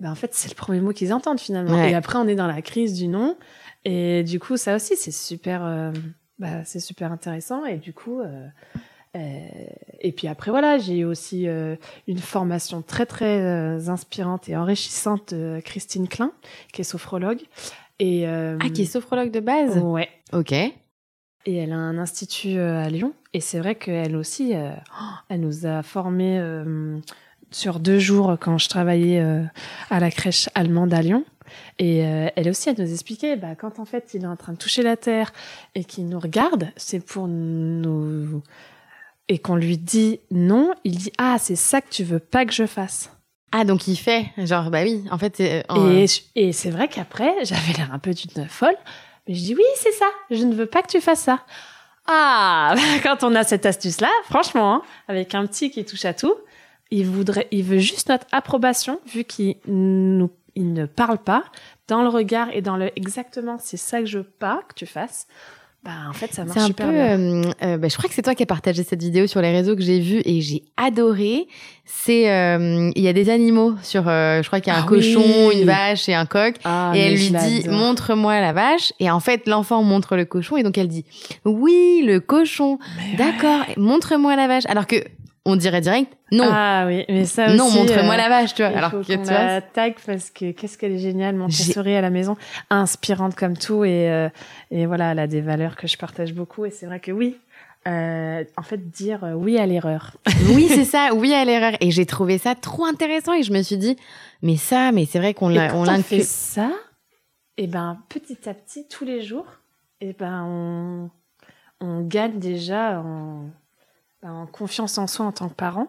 bah, 0.00 0.10
en 0.10 0.14
fait, 0.14 0.34
c'est 0.34 0.48
le 0.48 0.54
premier 0.54 0.80
mot 0.80 0.92
qu'ils 0.92 1.12
entendent 1.12 1.40
finalement. 1.40 1.82
Et 1.84 1.94
après, 1.94 2.18
on 2.18 2.28
est 2.28 2.34
dans 2.34 2.46
la 2.46 2.62
crise 2.62 2.94
du 2.94 3.08
non. 3.08 3.36
Et 3.84 4.24
du 4.24 4.40
coup, 4.40 4.56
ça 4.56 4.74
aussi, 4.76 4.96
c'est 4.96 5.12
super, 5.12 5.64
euh, 5.64 5.92
bah, 6.38 6.64
c'est 6.64 6.80
super 6.80 7.12
intéressant. 7.12 7.64
Et 7.64 7.76
du 7.76 7.92
coup, 7.92 8.20
euh, 8.20 8.46
euh, 9.16 9.46
et 10.00 10.12
puis 10.12 10.26
après, 10.26 10.50
voilà, 10.50 10.76
j'ai 10.78 10.98
eu 10.98 11.04
aussi 11.04 11.46
une 11.46 12.18
formation 12.18 12.82
très, 12.82 13.06
très 13.06 13.88
inspirante 13.88 14.48
et 14.48 14.56
enrichissante 14.56 15.32
de 15.32 15.60
Christine 15.64 16.08
Klein, 16.08 16.32
qui 16.72 16.82
est 16.82 16.84
sophrologue. 16.84 17.40
Et, 17.98 18.26
ah, 18.26 18.56
qui 18.74 18.82
est 18.82 18.86
sophrologue 18.86 19.30
de 19.30 19.40
base? 19.40 19.78
Ouais. 19.78 20.08
Ok 20.32 20.52
et 21.46 21.56
elle 21.56 21.72
a 21.72 21.76
un 21.76 21.96
institut 21.96 22.58
euh, 22.58 22.84
à 22.84 22.90
Lyon. 22.90 23.14
Et 23.32 23.40
c'est 23.40 23.58
vrai 23.58 23.76
qu'elle 23.76 24.16
aussi, 24.16 24.54
euh, 24.54 24.72
elle 25.28 25.40
nous 25.40 25.64
a 25.64 25.82
formés 25.82 26.38
euh, 26.38 26.98
sur 27.50 27.78
deux 27.78 28.00
jours 28.00 28.36
quand 28.40 28.58
je 28.58 28.68
travaillais 28.68 29.24
à 29.88 30.00
la 30.00 30.10
crèche 30.10 30.50
allemande 30.54 30.92
à 30.92 31.00
Lyon. 31.00 31.24
Et 31.78 31.98
elle 31.98 32.48
aussi, 32.48 32.68
elle 32.68 32.76
nous 32.78 32.92
expliquait, 32.92 33.36
bah, 33.36 33.54
quand 33.54 33.78
en 33.78 33.84
fait 33.84 34.10
il 34.14 34.24
est 34.24 34.26
en 34.26 34.34
train 34.34 34.52
de 34.52 34.58
toucher 34.58 34.82
la 34.82 34.96
terre 34.96 35.32
et 35.76 35.84
qu'il 35.84 36.08
nous 36.08 36.18
regarde, 36.18 36.70
c'est 36.76 36.98
pour 36.98 37.28
nous 37.28 38.42
et 39.28 39.38
qu'on 39.38 39.56
lui 39.56 39.78
dit 39.78 40.18
non, 40.32 40.72
il 40.82 40.96
dit 40.96 41.12
ah 41.18 41.36
c'est 41.38 41.56
ça 41.56 41.80
que 41.80 41.88
tu 41.88 42.02
veux 42.02 42.18
pas 42.18 42.44
que 42.44 42.52
je 42.52 42.66
fasse. 42.66 43.12
Ah 43.52 43.64
donc 43.64 43.86
il 43.86 43.96
fait 43.96 44.26
genre 44.38 44.70
bah 44.70 44.82
oui 44.82 45.04
en 45.10 45.18
fait. 45.18 45.38
Et, 45.38 45.62
et 46.34 46.52
c'est 46.52 46.70
vrai 46.70 46.88
qu'après 46.88 47.32
j'avais 47.44 47.72
l'air 47.74 47.92
un 47.92 48.00
peu 48.00 48.12
d'une 48.12 48.48
folle 48.48 48.76
je 49.28 49.40
dis 49.40 49.54
oui, 49.54 49.64
c'est 49.76 49.92
ça. 49.92 50.06
Je 50.30 50.44
ne 50.44 50.54
veux 50.54 50.66
pas 50.66 50.82
que 50.82 50.88
tu 50.88 51.00
fasses 51.00 51.22
ça. 51.22 51.40
Ah, 52.06 52.74
quand 53.02 53.24
on 53.24 53.34
a 53.34 53.44
cette 53.44 53.66
astuce-là, 53.66 54.10
franchement, 54.24 54.74
hein, 54.74 54.82
avec 55.08 55.34
un 55.34 55.46
petit 55.46 55.70
qui 55.70 55.84
touche 55.84 56.04
à 56.04 56.14
tout, 56.14 56.34
il 56.90 57.06
voudrait, 57.06 57.48
il 57.50 57.64
veut 57.64 57.78
juste 57.78 58.08
notre 58.08 58.26
approbation, 58.32 59.00
vu 59.06 59.24
qu'il 59.24 59.56
ne 59.66 60.86
parle 60.86 61.18
pas, 61.18 61.44
dans 61.88 62.02
le 62.02 62.08
regard 62.08 62.48
et 62.52 62.62
dans 62.62 62.76
le 62.76 62.90
exactement, 62.96 63.58
c'est 63.58 63.76
ça 63.76 64.00
que 64.00 64.06
je 64.06 64.18
veux 64.18 64.24
pas 64.24 64.62
que 64.68 64.74
tu 64.74 64.86
fasses. 64.86 65.26
Bah, 65.86 65.92
en 66.10 66.12
fait, 66.12 66.34
ça 66.34 66.44
marche 66.44 66.66
super 66.66 66.88
bien. 66.88 67.16
Euh, 67.16 67.42
euh, 67.62 67.76
bah, 67.76 67.86
je 67.86 67.96
crois 67.96 68.08
que 68.08 68.14
c'est 68.16 68.22
toi 68.22 68.34
qui 68.34 68.42
as 68.42 68.46
partagé 68.46 68.82
cette 68.82 69.00
vidéo 69.00 69.28
sur 69.28 69.40
les 69.40 69.52
réseaux 69.52 69.76
que 69.76 69.82
j'ai 69.82 70.00
vue 70.00 70.20
et 70.24 70.40
j'ai 70.40 70.64
adoré. 70.76 71.46
C'est, 71.84 72.28
euh, 72.28 72.90
il 72.96 73.02
y 73.04 73.06
a 73.06 73.12
des 73.12 73.30
animaux 73.30 73.74
sur, 73.82 74.02
je 74.02 74.44
crois 74.48 74.58
qu'il 74.58 74.72
y 74.72 74.76
a 74.76 74.80
un 74.80 74.82
ah 74.82 74.88
cochon, 74.88 75.52
une 75.52 75.64
vache 75.64 76.08
et 76.08 76.14
un 76.14 76.26
coq. 76.26 76.56
Ah, 76.64 76.90
et 76.92 76.98
elle 76.98 77.14
lui 77.14 77.30
dit, 77.30 77.68
montre-moi 77.68 78.40
la 78.40 78.52
vache. 78.52 78.92
Et 78.98 79.08
en 79.12 79.20
fait, 79.20 79.46
l'enfant 79.46 79.84
montre 79.84 80.16
le 80.16 80.24
cochon 80.24 80.56
et 80.56 80.64
donc 80.64 80.76
elle 80.76 80.88
dit, 80.88 81.04
oui, 81.44 82.02
le 82.04 82.18
cochon. 82.18 82.80
D'accord, 83.16 83.64
montre-moi 83.76 84.34
la 84.34 84.48
vache. 84.48 84.64
Alors 84.66 84.88
que 84.88 84.96
on 85.46 85.56
dirait 85.56 85.80
direct 85.80 86.12
non. 86.32 86.48
Ah 86.50 86.84
oui, 86.88 87.04
mais 87.08 87.24
ça 87.24 87.46
aussi. 87.46 87.56
Non, 87.56 87.70
montre-moi 87.70 88.14
euh, 88.14 88.16
la 88.16 88.28
vache, 88.28 88.54
tu 88.54 88.62
vois. 88.62 88.76
Alors 88.76 88.90
que 88.90 89.02
tu 89.06 89.16
vois. 89.16 89.60
tag 89.60 89.94
parce 90.04 90.30
que 90.30 90.50
qu'est-ce 90.50 90.76
qu'elle 90.76 90.92
est 90.92 90.98
géniale, 90.98 91.36
Montessori 91.36 91.94
à 91.94 92.00
la 92.00 92.10
maison, 92.10 92.36
inspirante 92.68 93.36
comme 93.36 93.56
tout 93.56 93.84
et 93.84 94.10
euh, 94.10 94.28
et 94.72 94.86
voilà, 94.86 95.12
elle 95.12 95.20
a 95.20 95.26
des 95.28 95.40
valeurs 95.40 95.76
que 95.76 95.86
je 95.86 95.96
partage 95.96 96.34
beaucoup 96.34 96.64
et 96.64 96.70
c'est 96.70 96.86
vrai 96.86 97.00
que 97.00 97.12
oui. 97.12 97.36
Euh, 97.86 98.42
en 98.56 98.62
fait, 98.62 98.90
dire 98.90 99.20
oui 99.36 99.58
à 99.58 99.66
l'erreur. 99.66 100.16
oui, 100.54 100.66
c'est 100.68 100.84
ça, 100.84 101.10
oui 101.14 101.32
à 101.32 101.44
l'erreur. 101.44 101.74
Et 101.80 101.92
j'ai 101.92 102.06
trouvé 102.06 102.38
ça 102.38 102.56
trop 102.56 102.84
intéressant 102.84 103.32
et 103.32 103.44
je 103.44 103.52
me 103.52 103.62
suis 103.62 103.76
dit, 103.76 103.96
mais 104.42 104.56
ça, 104.56 104.90
mais 104.90 105.06
c'est 105.06 105.20
vrai 105.20 105.34
qu'on 105.34 105.48
l'a, 105.48 105.72
on 105.76 105.84
l'a 105.84 106.02
fait 106.02 106.22
ça. 106.22 106.72
Et 107.58 107.64
eh 107.64 107.66
ben, 107.68 107.98
petit 108.08 108.48
à 108.48 108.54
petit, 108.54 108.86
tous 108.88 109.04
les 109.04 109.22
jours, 109.22 109.46
et 110.00 110.08
eh 110.08 110.12
ben, 110.12 110.44
on, 110.44 111.10
on 111.80 112.00
gagne 112.02 112.38
déjà 112.38 113.00
en, 113.00 113.50
en 114.28 114.46
confiance 114.46 114.98
en 114.98 115.06
soi 115.06 115.26
en 115.26 115.32
tant 115.32 115.48
que 115.48 115.54
parent. 115.54 115.88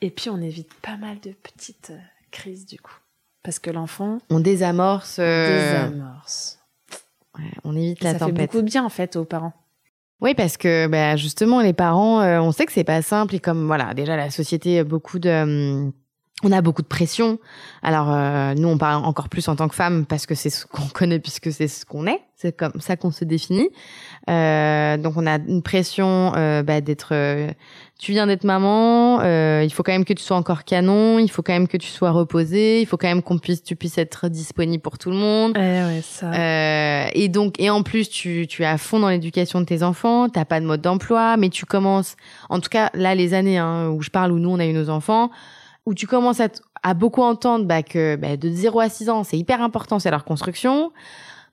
Et 0.00 0.10
puis, 0.10 0.30
on 0.30 0.40
évite 0.40 0.72
pas 0.74 0.96
mal 0.96 1.18
de 1.20 1.32
petites 1.32 1.90
euh, 1.90 1.98
crises, 2.30 2.66
du 2.66 2.78
coup. 2.78 2.96
Parce 3.42 3.58
que 3.58 3.70
l'enfant. 3.70 4.18
On 4.30 4.40
désamorce. 4.40 5.18
Euh, 5.18 5.88
désamorce. 5.88 6.60
on 7.64 7.76
évite 7.76 8.02
la 8.02 8.14
tempête. 8.14 8.20
Ça 8.20 8.26
fait 8.26 8.46
beaucoup 8.46 8.62
de 8.62 8.66
bien, 8.66 8.84
en 8.84 8.88
fait, 8.88 9.16
aux 9.16 9.24
parents. 9.24 9.54
Oui, 10.20 10.34
parce 10.34 10.56
que 10.56 10.86
bah, 10.86 11.16
justement, 11.16 11.60
les 11.60 11.72
parents, 11.72 12.20
euh, 12.20 12.40
on 12.40 12.52
sait 12.52 12.66
que 12.66 12.72
c'est 12.72 12.84
pas 12.84 13.02
simple. 13.02 13.34
Et 13.34 13.40
comme, 13.40 13.66
voilà, 13.66 13.94
déjà, 13.94 14.16
la 14.16 14.30
société, 14.30 14.82
beaucoup 14.84 15.18
de. 15.18 15.90
On 16.44 16.52
a 16.52 16.60
beaucoup 16.60 16.82
de 16.82 16.86
pression. 16.86 17.38
Alors 17.82 18.06
nous, 18.54 18.68
on 18.68 18.78
parle 18.78 19.04
encore 19.04 19.28
plus 19.28 19.48
en 19.48 19.56
tant 19.56 19.68
que 19.68 19.74
femme 19.74 20.06
parce 20.06 20.24
que 20.26 20.34
c'est 20.34 20.50
ce 20.50 20.66
qu'on 20.66 20.86
connaît 20.94 21.18
puisque 21.18 21.52
c'est 21.52 21.68
ce 21.68 21.84
qu'on 21.84 22.06
est. 22.06 22.20
C'est 22.40 22.56
comme 22.56 22.80
ça 22.80 22.96
qu'on 22.96 23.10
se 23.10 23.24
définit. 23.24 23.68
Euh, 24.30 24.96
donc 24.96 25.14
on 25.16 25.26
a 25.26 25.38
une 25.38 25.60
pression 25.60 26.32
euh, 26.36 26.62
bah, 26.62 26.80
d'être. 26.80 27.08
Euh, 27.10 27.50
tu 27.98 28.12
viens 28.12 28.28
d'être 28.28 28.44
maman, 28.44 29.18
euh, 29.22 29.62
il 29.64 29.72
faut 29.72 29.82
quand 29.82 29.90
même 29.90 30.04
que 30.04 30.12
tu 30.12 30.22
sois 30.22 30.36
encore 30.36 30.62
canon, 30.62 31.18
il 31.18 31.28
faut 31.28 31.42
quand 31.42 31.52
même 31.52 31.66
que 31.66 31.76
tu 31.76 31.88
sois 31.88 32.12
reposée, 32.12 32.80
il 32.80 32.86
faut 32.86 32.96
quand 32.96 33.08
même 33.08 33.22
qu'on 33.22 33.38
puisse, 33.38 33.64
tu 33.64 33.74
puisses 33.74 33.98
être 33.98 34.28
disponible 34.28 34.80
pour 34.80 34.98
tout 34.98 35.10
le 35.10 35.16
monde. 35.16 35.54
Eh 35.56 35.58
ouais, 35.58 36.00
ça. 36.04 36.32
Euh, 36.32 37.08
et 37.12 37.28
donc 37.28 37.58
et 37.58 37.70
en 37.70 37.82
plus 37.82 38.08
tu, 38.08 38.46
tu 38.48 38.62
es 38.62 38.66
à 38.66 38.78
fond 38.78 39.00
dans 39.00 39.08
l'éducation 39.08 39.60
de 39.60 39.66
tes 39.66 39.82
enfants, 39.82 40.28
t'as 40.28 40.44
pas 40.44 40.60
de 40.60 40.66
mode 40.66 40.80
d'emploi, 40.80 41.36
mais 41.36 41.48
tu 41.48 41.66
commences. 41.66 42.14
En 42.48 42.60
tout 42.60 42.68
cas 42.70 42.90
là 42.94 43.16
les 43.16 43.34
années 43.34 43.58
hein, 43.58 43.88
où 43.88 44.00
je 44.00 44.10
parle 44.10 44.30
où 44.30 44.38
nous 44.38 44.50
on 44.50 44.60
a 44.60 44.66
eu 44.66 44.72
nos 44.72 44.90
enfants, 44.90 45.32
où 45.88 45.94
tu 45.94 46.06
commences 46.06 46.40
à, 46.40 46.48
à 46.82 46.92
beaucoup 46.92 47.22
entendre 47.22 47.64
bah, 47.64 47.82
que 47.82 48.16
bah, 48.16 48.36
de 48.36 48.50
0 48.50 48.78
à 48.78 48.88
6 48.90 49.08
ans 49.08 49.24
c'est 49.24 49.38
hyper 49.38 49.62
important, 49.62 49.98
c'est 49.98 50.10
leur 50.10 50.24
construction. 50.24 50.92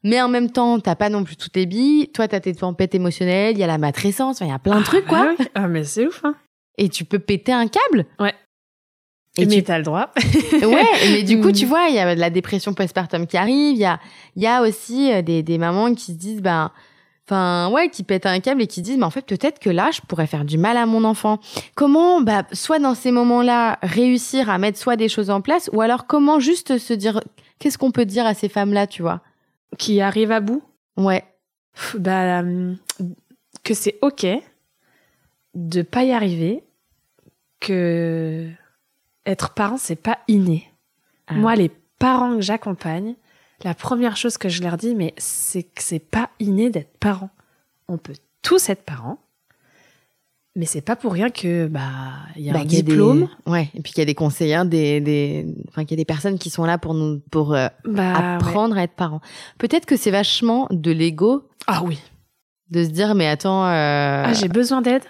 Mais 0.04 0.21
en 0.21 0.28
même 0.28 0.52
temps, 0.52 0.80
t'as 0.80 0.93
pas 0.93 1.10
non 1.10 1.24
plus 1.24 1.36
toutes 1.36 1.56
les 1.56 1.65
billes. 1.65 2.10
Toi, 2.13 2.28
t'as 2.28 2.39
tes 2.39 2.54
tempêtes 2.54 2.93
émotionnelles, 2.93 3.56
il 3.56 3.60
y 3.60 3.63
a 3.63 3.67
la 3.67 3.80
matrescence, 3.80 4.39
il 4.41 4.48
y 4.48 4.52
a 4.52 4.60
plein 4.60 4.76
de 4.76 4.82
ah, 4.82 4.86
trucs, 4.86 5.08
quoi. 5.08 5.34
Ah, 5.39 5.43
ah 5.55 5.68
mais 5.68 5.84
c'est 5.84 6.05
ouf, 6.05 6.24
hein. 6.24 6.36
Et 6.78 6.89
tu 6.89 7.05
peux 7.05 7.18
péter 7.18 7.51
un 7.51 7.68
câble. 7.68 8.05
Ouais. 8.20 8.36
Et 9.39 9.47
mais 9.47 9.64
tu 9.64 9.72
as 9.72 9.80
le 9.80 9.84
droit. 9.84 10.12
ouais, 10.53 10.86
mais 11.09 11.24
du 11.24 11.39
coup, 11.41 11.51
tu 11.51 11.66
vois, 11.66 11.88
il 11.89 11.95
y 11.95 11.99
a 11.99 12.14
de 12.14 12.20
la 12.20 12.30
dépression 12.30 12.74
postpartum 12.74 13.26
qui 13.26 13.36
arrive. 13.36 13.76
Il 13.76 13.80
y 13.80 13.86
a, 13.86 13.99
il 14.36 14.43
y 14.43 14.47
a 14.47 14.62
aussi 14.62 15.12
euh, 15.12 15.24
des, 15.24 15.41
des 15.41 15.57
mamans 15.57 15.95
qui 15.95 16.12
se 16.12 16.18
disent, 16.18 16.41
ben, 16.41 16.72
enfin, 17.28 17.69
ouais, 17.71 17.89
qui 17.89 18.03
pètent 18.03 18.26
un 18.26 18.39
câble 18.39 18.61
et 18.61 18.67
qui 18.67 18.82
disent, 18.82 18.97
mais 18.97 19.03
en 19.03 19.09
fait, 19.09 19.26
peut-être 19.26 19.59
que 19.59 19.69
là, 19.69 19.91
je 19.91 20.01
pourrais 20.01 20.28
faire 20.28 20.45
du 20.45 20.57
mal 20.57 20.78
à 20.78 20.86
mon 20.86 21.03
enfant. 21.03 21.39
Comment, 21.76 22.21
bah, 22.21 22.43
soit 22.51 22.80
dans 22.80 22.95
ces 22.95 23.11
moments-là, 23.11 23.80
réussir 23.82 24.49
à 24.49 24.57
mettre 24.57 24.78
soit 24.78 24.95
des 24.95 25.09
choses 25.09 25.30
en 25.30 25.41
place, 25.41 25.69
ou 25.73 25.82
alors 25.82 26.07
comment 26.07 26.39
juste 26.39 26.78
se 26.78 26.93
dire, 26.93 27.21
qu'est-ce 27.59 27.78
qu'on 27.78 27.91
peut 27.91 28.05
dire 28.05 28.26
à 28.26 28.34
ces 28.34 28.49
femmes-là, 28.49 28.88
tu 28.88 29.01
vois? 29.01 29.21
qui 29.78 30.01
arrivent 30.01 30.32
à 30.32 30.39
bout? 30.39 30.63
Ouais. 30.97 31.23
Pff, 31.73 31.97
Bah, 31.99 32.39
hum, 32.39 32.78
que 33.63 33.73
c'est 33.73 33.97
ok 34.01 34.26
de 35.53 35.82
pas 35.82 36.03
y 36.03 36.11
arriver, 36.11 36.63
que 37.59 38.49
être 39.26 39.51
parent 39.51 39.78
c'est 39.78 39.95
pas 39.95 40.19
inné. 40.28 40.69
Ah. 41.28 41.36
Moi, 41.36 41.55
les 41.55 41.71
parents 41.97 42.36
que 42.36 42.41
j'accompagne, 42.41 43.15
la 43.64 43.74
première 43.74 44.18
chose 44.18 44.38
que 44.38 44.49
je 44.49 44.62
leur 44.62 44.78
dis, 44.78 44.95
mais 44.95 45.14
c'est 45.18 45.64
que 45.64 45.82
c'est 45.82 45.99
pas 45.99 46.30
inné 46.39 46.70
d'être 46.70 46.97
parent. 46.99 47.30
On 47.88 47.97
peut 47.97 48.16
tous 48.41 48.70
être 48.70 48.84
parents, 48.84 49.20
mais 50.56 50.66
c'est 50.66 50.82
pas 50.82 50.95
pour 50.95 51.12
rien 51.14 51.30
que 51.30 51.68
bah 51.68 52.14
il 52.36 52.43
y 52.43 52.49
a 52.49 52.53
Bah, 52.53 52.60
un 52.60 52.62
a 52.62 52.66
des- 52.66 52.82
diplôme. 52.82 53.28
Ouais. 53.45 53.70
Et 53.74 53.82
puis 53.82 53.91
qu'il 53.91 53.99
y 53.99 54.03
a 54.03 54.06
des 54.06 54.16
conseillers, 54.16 54.64
des, 54.66 55.01
des, 55.01 55.45
enfin, 55.68 55.84
qu'il 55.84 55.91
y 55.91 55.99
a 55.99 56.01
des 56.01 56.06
personnes 56.06 56.38
qui 56.39 56.49
sont 56.49 56.64
là 56.66 56.78
pour 56.78 56.93
nous, 56.93 57.20
pour 57.32 57.53
euh, 57.53 57.68
Bah, 57.86 58.14
ouais. 58.14 58.36
apprendre 58.36 58.78
à 58.78 58.84
être 58.84 58.93
parents. 58.95 59.22
Peut-être 59.58 59.86
que 59.86 59.97
c'est 59.97 60.12
vachement 60.12 60.68
de 60.72 60.91
l'ego 60.91 61.47
Ah 61.68 61.82
oui. 61.84 61.99
de 62.70 62.84
se 62.84 62.89
dire, 62.89 63.16
mais 63.16 63.28
attends, 63.28 63.66
euh, 63.66 64.24
Ah, 64.28 64.34
j'ai 64.34 64.47
besoin 64.47 64.82
d'aide. 64.82 65.03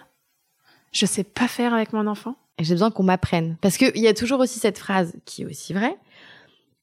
Je 0.92 1.06
sais 1.06 1.24
pas 1.24 1.48
faire 1.48 1.74
avec 1.74 1.94
mon 1.94 2.08
enfant. 2.08 2.36
j'ai 2.60 2.74
besoin 2.74 2.90
qu'on 2.90 3.04
m'apprenne. 3.04 3.58
Parce 3.62 3.78
qu'il 3.78 3.98
y 3.98 4.08
a 4.08 4.14
toujours 4.14 4.40
aussi 4.40 4.60
cette 4.60 4.78
phrase 4.80 5.14
qui 5.26 5.42
est 5.44 5.46
aussi 5.46 5.74
vraie. 5.74 5.96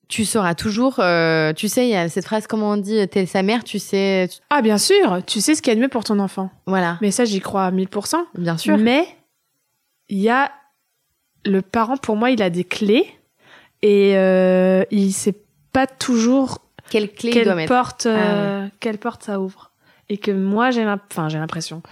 Tu 0.09 0.25
sauras 0.27 0.55
toujours, 0.55 0.97
euh, 0.99 1.53
tu 1.55 1.69
sais, 1.69 1.87
il 1.87 1.91
y 1.91 1.97
a 1.97 2.09
cette 2.11 2.27
phrase, 2.27 2.47
comment 2.47 2.73
on 2.73 2.77
dit, 2.77 3.07
t'es 3.09 3.25
sa 3.25 3.43
mère, 3.43 3.65
tu 3.65 3.79
sais, 3.79 4.29
tu- 4.31 4.39
Ah, 4.51 4.61
bien 4.61 4.77
sûr, 4.77 5.21
tu 5.27 5.41
sais 5.41 5.55
ce 5.55 5.63
qu'il 5.63 5.71
y 5.71 5.73
a 5.73 5.77
de 5.77 5.81
mieux 5.81 5.89
pour 5.89 6.05
ton 6.05 6.19
enfant. 6.19 6.51
voilà, 6.67 6.99
Mais 7.01 7.11
ça, 7.11 7.25
j'y 7.25 7.41
crois 7.41 7.65
à 7.65 7.71
1000%. 7.71 8.17
bien 8.37 8.59
sûr. 8.59 8.77
Mais 8.77 9.07
il 10.11 10.19
y 10.19 10.29
a 10.29 10.53
le 11.47 11.63
parent, 11.63 11.97
pour 11.97 12.17
moi, 12.17 12.31
il 12.31 12.43
a 12.43 12.51
des 12.51 12.65
clés 12.65 13.07
et 13.81 14.17
euh, 14.17 14.85
il 14.91 15.13
sait 15.13 15.35
pas 15.73 15.87
toujours 15.87 16.59
Quelle 16.91 17.11
clé 17.11 17.31
il 17.31 17.35
doit 17.35 17.45
quelle 17.45 17.55
mettre 17.57 17.73
porte, 17.75 18.07
Ah 18.07 18.11
euh, 18.35 18.69
quelle 18.81 18.99
porte 18.99 19.23
ça 19.23 19.41
ouvre. 19.41 19.71
Et 20.11 20.19
que 20.19 20.31
moi, 20.31 20.71
j'ai 20.71 20.85
l'impression, 20.85 21.83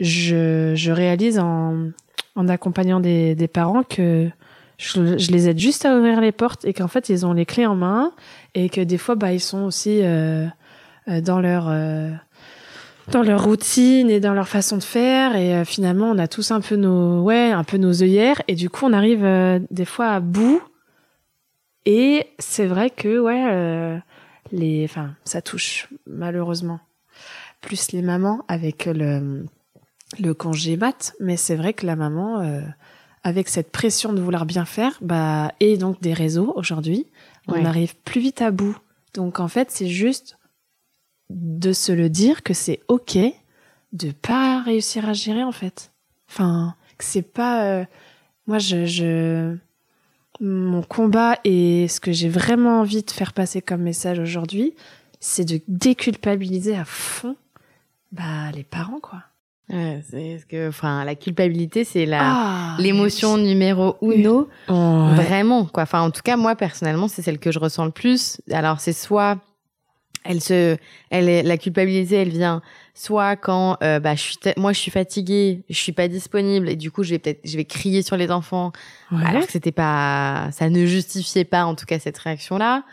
je, 0.00 0.72
je 0.74 0.90
réalise 0.92 1.38
en, 1.38 1.90
en 2.36 2.48
accompagnant 2.48 3.00
des, 3.00 3.34
des 3.34 3.48
parents 3.48 3.82
que 3.82 4.30
je, 4.78 5.30
les 5.30 5.48
aide 5.48 5.58
juste 5.58 5.84
à 5.84 5.96
ouvrir 5.96 6.20
les 6.20 6.32
portes 6.32 6.64
et 6.64 6.72
qu'en 6.72 6.88
fait, 6.88 7.08
ils 7.08 7.24
ont 7.24 7.32
les 7.32 7.46
clés 7.46 7.66
en 7.66 7.76
main 7.76 8.12
et 8.54 8.68
que 8.68 8.80
des 8.80 8.98
fois, 8.98 9.14
bah, 9.14 9.32
ils 9.32 9.40
sont 9.40 9.62
aussi 9.62 10.00
euh, 10.02 10.46
euh, 11.08 11.20
dans 11.20 11.40
leur 11.40 11.68
euh, 11.68 12.10
dans 13.08 13.22
leur 13.22 13.44
routine 13.44 14.10
et 14.10 14.18
dans 14.18 14.34
leur 14.34 14.48
façon 14.48 14.76
de 14.76 14.82
faire. 14.82 15.36
Et 15.36 15.64
finalement 15.64 16.10
on 16.10 16.18
a 16.18 16.26
tous 16.26 16.50
un 16.50 16.60
peu 16.60 16.76
nos 16.76 17.20
ouais 17.22 17.50
un 17.50 17.64
peu 17.64 17.76
nos 17.76 18.02
œillères. 18.02 18.40
Et 18.48 18.54
du 18.54 18.70
coup 18.70 18.86
on 18.86 18.92
arrive 18.92 19.26
des 19.70 19.84
fois 19.84 20.08
à 20.08 20.20
bout. 20.20 20.62
Et 21.84 22.26
c'est 22.38 22.64
vrai 22.64 22.88
que 22.88 23.20
ouais 23.20 24.00
les 24.52 24.86
enfin 24.88 25.14
ça 25.24 25.42
touche 25.42 25.88
malheureusement 26.06 26.80
plus 27.60 27.92
les 27.92 28.00
mamans 28.00 28.42
avec 28.48 28.86
le 28.86 29.44
le 30.18 30.32
congé 30.32 30.78
mat. 30.78 31.12
Mais 31.20 31.36
c'est 31.36 31.56
vrai 31.56 31.74
que 31.74 31.84
la 31.84 31.96
maman 31.96 32.42
avec 33.24 33.48
cette 33.48 33.72
pression 33.72 34.12
de 34.12 34.20
vouloir 34.20 34.46
bien 34.46 34.64
faire 34.64 34.98
bah 35.00 35.50
et 35.60 35.76
donc 35.76 36.00
des 36.00 36.12
réseaux 36.14 36.52
aujourd'hui 36.56 37.06
Ouais. 37.46 37.58
on 37.60 37.64
arrive 37.66 37.94
plus 37.96 38.22
vite 38.22 38.40
à 38.40 38.50
bout 38.50 38.74
donc 39.12 39.38
en 39.38 39.48
fait 39.48 39.70
c'est 39.70 39.88
juste 39.88 40.38
de 41.28 41.74
se 41.74 41.92
le 41.92 42.08
dire 42.08 42.42
que 42.42 42.54
c'est 42.54 42.80
ok 42.88 43.18
de 43.92 44.10
pas 44.12 44.62
réussir 44.62 45.08
à 45.08 45.12
gérer 45.12 45.44
en 45.44 45.52
fait. 45.52 45.92
Enfin, 46.28 46.74
que 46.98 47.04
c'est 47.04 47.22
pas 47.22 47.64
euh, 47.64 47.84
moi 48.46 48.58
je, 48.58 48.86
je 48.86 49.56
mon 50.40 50.82
combat 50.82 51.38
et 51.44 51.86
ce 51.88 52.00
que 52.00 52.12
j'ai 52.12 52.28
vraiment 52.28 52.80
envie 52.80 53.02
de 53.02 53.10
faire 53.10 53.32
passer 53.32 53.62
comme 53.62 53.82
message 53.82 54.18
aujourd'hui, 54.18 54.74
c'est 55.20 55.44
de 55.44 55.60
déculpabiliser 55.68 56.76
à 56.76 56.84
fond 56.84 57.36
bah 58.10 58.50
les 58.52 58.64
parents 58.64 59.00
quoi. 59.00 59.22
Ouais, 59.70 60.02
c'est 60.10 60.38
ce 60.38 60.44
que, 60.46 60.68
enfin, 60.68 61.04
la 61.04 61.14
culpabilité, 61.14 61.84
c'est 61.84 62.04
la, 62.04 62.20
Ah, 62.22 62.76
l'émotion 62.78 63.38
numéro 63.38 63.96
uno. 64.02 64.48
Ouais. 64.68 65.14
Vraiment, 65.14 65.64
quoi. 65.64 65.84
Enfin, 65.84 66.02
en 66.02 66.10
tout 66.10 66.20
cas, 66.22 66.36
moi, 66.36 66.54
personnellement, 66.54 67.08
c'est 67.08 67.22
celle 67.22 67.38
que 67.38 67.50
je 67.50 67.58
ressens 67.58 67.86
le 67.86 67.90
plus. 67.90 68.40
Alors, 68.52 68.80
c'est 68.80 68.92
soit, 68.92 69.38
elle 70.22 70.42
se, 70.42 70.76
elle 71.10 71.28
est, 71.30 71.42
la 71.42 71.56
culpabilité, 71.56 72.16
elle 72.16 72.28
vient 72.28 72.60
soit 72.92 73.36
quand, 73.36 73.78
euh, 73.82 74.00
bah, 74.00 74.14
je 74.14 74.20
suis, 74.22 74.36
moi, 74.58 74.72
je 74.74 74.78
suis 74.80 74.90
fatiguée, 74.90 75.62
je 75.70 75.74
suis 75.76 75.92
pas 75.92 76.08
disponible, 76.08 76.68
et 76.68 76.76
du 76.76 76.90
coup, 76.90 77.02
je 77.02 77.10
vais 77.10 77.18
peut-être, 77.18 77.40
je 77.44 77.56
vais 77.56 77.64
crier 77.64 78.02
sur 78.02 78.16
les 78.18 78.30
enfants, 78.30 78.70
Ouais. 79.10 79.24
alors 79.26 79.46
que 79.46 79.50
c'était 79.52 79.72
pas, 79.72 80.50
ça 80.52 80.68
ne 80.68 80.84
justifiait 80.84 81.44
pas, 81.44 81.64
en 81.64 81.74
tout 81.74 81.86
cas, 81.86 81.98
cette 81.98 82.18
réaction-là. 82.18 82.84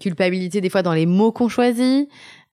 Culpabilité, 0.00 0.60
des 0.60 0.70
fois, 0.70 0.82
dans 0.82 0.94
les 0.94 1.06
mots 1.06 1.32
qu'on 1.32 1.48
choisit. 1.48 2.08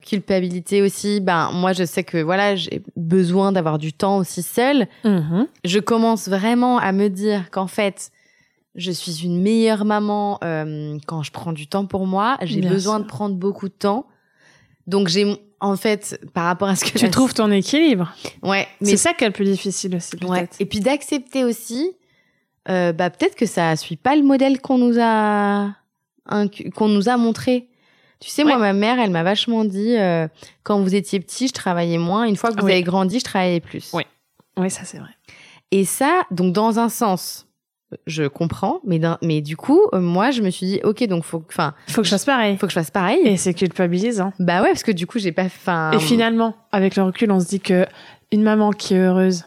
Culpabilité 0.06 0.80
aussi, 0.80 1.20
ben, 1.20 1.50
moi, 1.52 1.72
je 1.72 1.84
sais 1.84 2.04
que, 2.04 2.18
voilà, 2.22 2.54
j'ai 2.56 2.82
besoin 2.96 3.50
d'avoir 3.52 3.78
du 3.78 3.92
temps 3.92 4.18
aussi 4.18 4.42
seule 4.42 4.86
Mhm. 5.04 5.46
je 5.64 5.78
commence 5.80 6.28
vraiment 6.28 6.78
à 6.78 6.92
me 6.92 7.08
dire 7.08 7.50
qu'en 7.50 7.66
fait, 7.66 8.10
je 8.76 8.92
suis 8.92 9.24
une 9.24 9.42
meilleure 9.42 9.84
maman 9.84 10.38
euh, 10.44 10.96
quand 11.06 11.22
je 11.24 11.32
prends 11.32 11.52
du 11.52 11.66
temps 11.66 11.84
pour 11.84 12.06
moi. 12.06 12.38
J'ai 12.42 12.60
Bien 12.60 12.70
besoin 12.70 12.96
sûr. 12.98 13.04
de 13.04 13.08
prendre 13.08 13.34
beaucoup 13.34 13.68
de 13.68 13.74
temps. 13.74 14.06
Donc 14.86 15.08
j'ai 15.08 15.36
en 15.60 15.76
fait 15.76 16.18
par 16.32 16.44
rapport 16.44 16.68
à 16.68 16.76
ce 16.76 16.84
que 16.84 16.96
Tu 16.96 17.10
trouves 17.10 17.34
ton 17.34 17.50
équilibre. 17.50 18.14
ouais 18.42 18.68
mais 18.80 18.90
C'est 18.90 18.96
ça 18.96 19.12
qui 19.14 19.24
est 19.24 19.26
le 19.26 19.32
plus 19.32 19.44
difficile 19.46 19.96
aussi 19.96 20.10
peut-être. 20.16 20.30
ouais 20.30 20.48
et 20.60 20.64
puis 20.64 20.78
d'accepter 20.80 21.44
aussi 21.44 21.90
euh, 22.70 22.92
bah 22.92 23.10
peut-être 23.10 23.34
que 23.34 23.44
ça 23.46 23.74
suit 23.76 23.96
pas 23.96 24.14
le 24.14 24.22
modèle 24.22 24.60
qu'on 24.60 24.78
nous 24.78 24.98
a 25.00 25.74
qu'on 26.76 26.88
nous 26.88 27.08
a 27.08 27.16
montré 27.16 27.68
tu 28.20 28.30
sais 28.30 28.44
moi 28.44 28.56
ma 28.58 28.72
mère 28.72 28.98
elle 28.98 29.10
m'a 29.10 29.22
vachement 29.22 29.64
dit 29.64 29.96
euh, 29.96 30.26
quand 30.64 30.80
vous 30.80 30.94
étiez 30.94 31.20
petit 31.20 31.48
je 31.48 31.52
travaillais 31.52 31.98
moins 31.98 32.24
une 32.24 32.36
fois 32.36 32.50
que 32.50 32.60
vous 32.60 32.66
Oui. 32.66 32.72
avez 32.72 32.82
grandi 32.82 33.18
je 33.20 33.24
travaillais 33.24 33.60
plus 33.60 33.90
Oui. 33.92 34.02
Oui, 34.56 34.70
ça 34.70 34.80
c'est 34.84 34.98
vrai. 34.98 35.10
Et 35.70 35.84
ça, 35.84 36.22
donc 36.32 36.52
dans 36.52 36.78
un 36.80 36.88
sens, 36.88 37.46
je 38.06 38.24
comprends, 38.24 38.80
mais, 38.84 39.00
mais 39.22 39.40
du 39.40 39.56
coup, 39.56 39.80
euh, 39.94 40.00
moi, 40.00 40.30
je 40.30 40.42
me 40.42 40.50
suis 40.50 40.66
dit, 40.66 40.80
ok, 40.82 41.04
donc 41.06 41.22
faut, 41.24 41.44
enfin, 41.48 41.74
Faut 41.88 42.00
que 42.00 42.06
je 42.06 42.10
fasse 42.10 42.24
pareil. 42.24 42.56
faut 42.58 42.66
que 42.66 42.72
je 42.72 42.78
fasse 42.78 42.90
pareil. 42.90 43.20
Et 43.24 43.36
c'est 43.36 43.54
culpabilisant. 43.54 44.32
Bah 44.40 44.62
ouais, 44.62 44.68
parce 44.68 44.82
que 44.82 44.90
du 44.92 45.06
coup, 45.06 45.18
j'ai 45.18 45.30
pas, 45.32 45.44
enfin. 45.44 45.92
Et 45.92 46.00
finalement, 46.00 46.54
avec 46.72 46.96
le 46.96 47.02
recul, 47.04 47.30
on 47.30 47.38
se 47.38 47.46
dit 47.46 47.60
que 47.60 47.86
une 48.32 48.42
maman 48.42 48.72
qui 48.72 48.94
est 48.94 48.98
heureuse, 48.98 49.44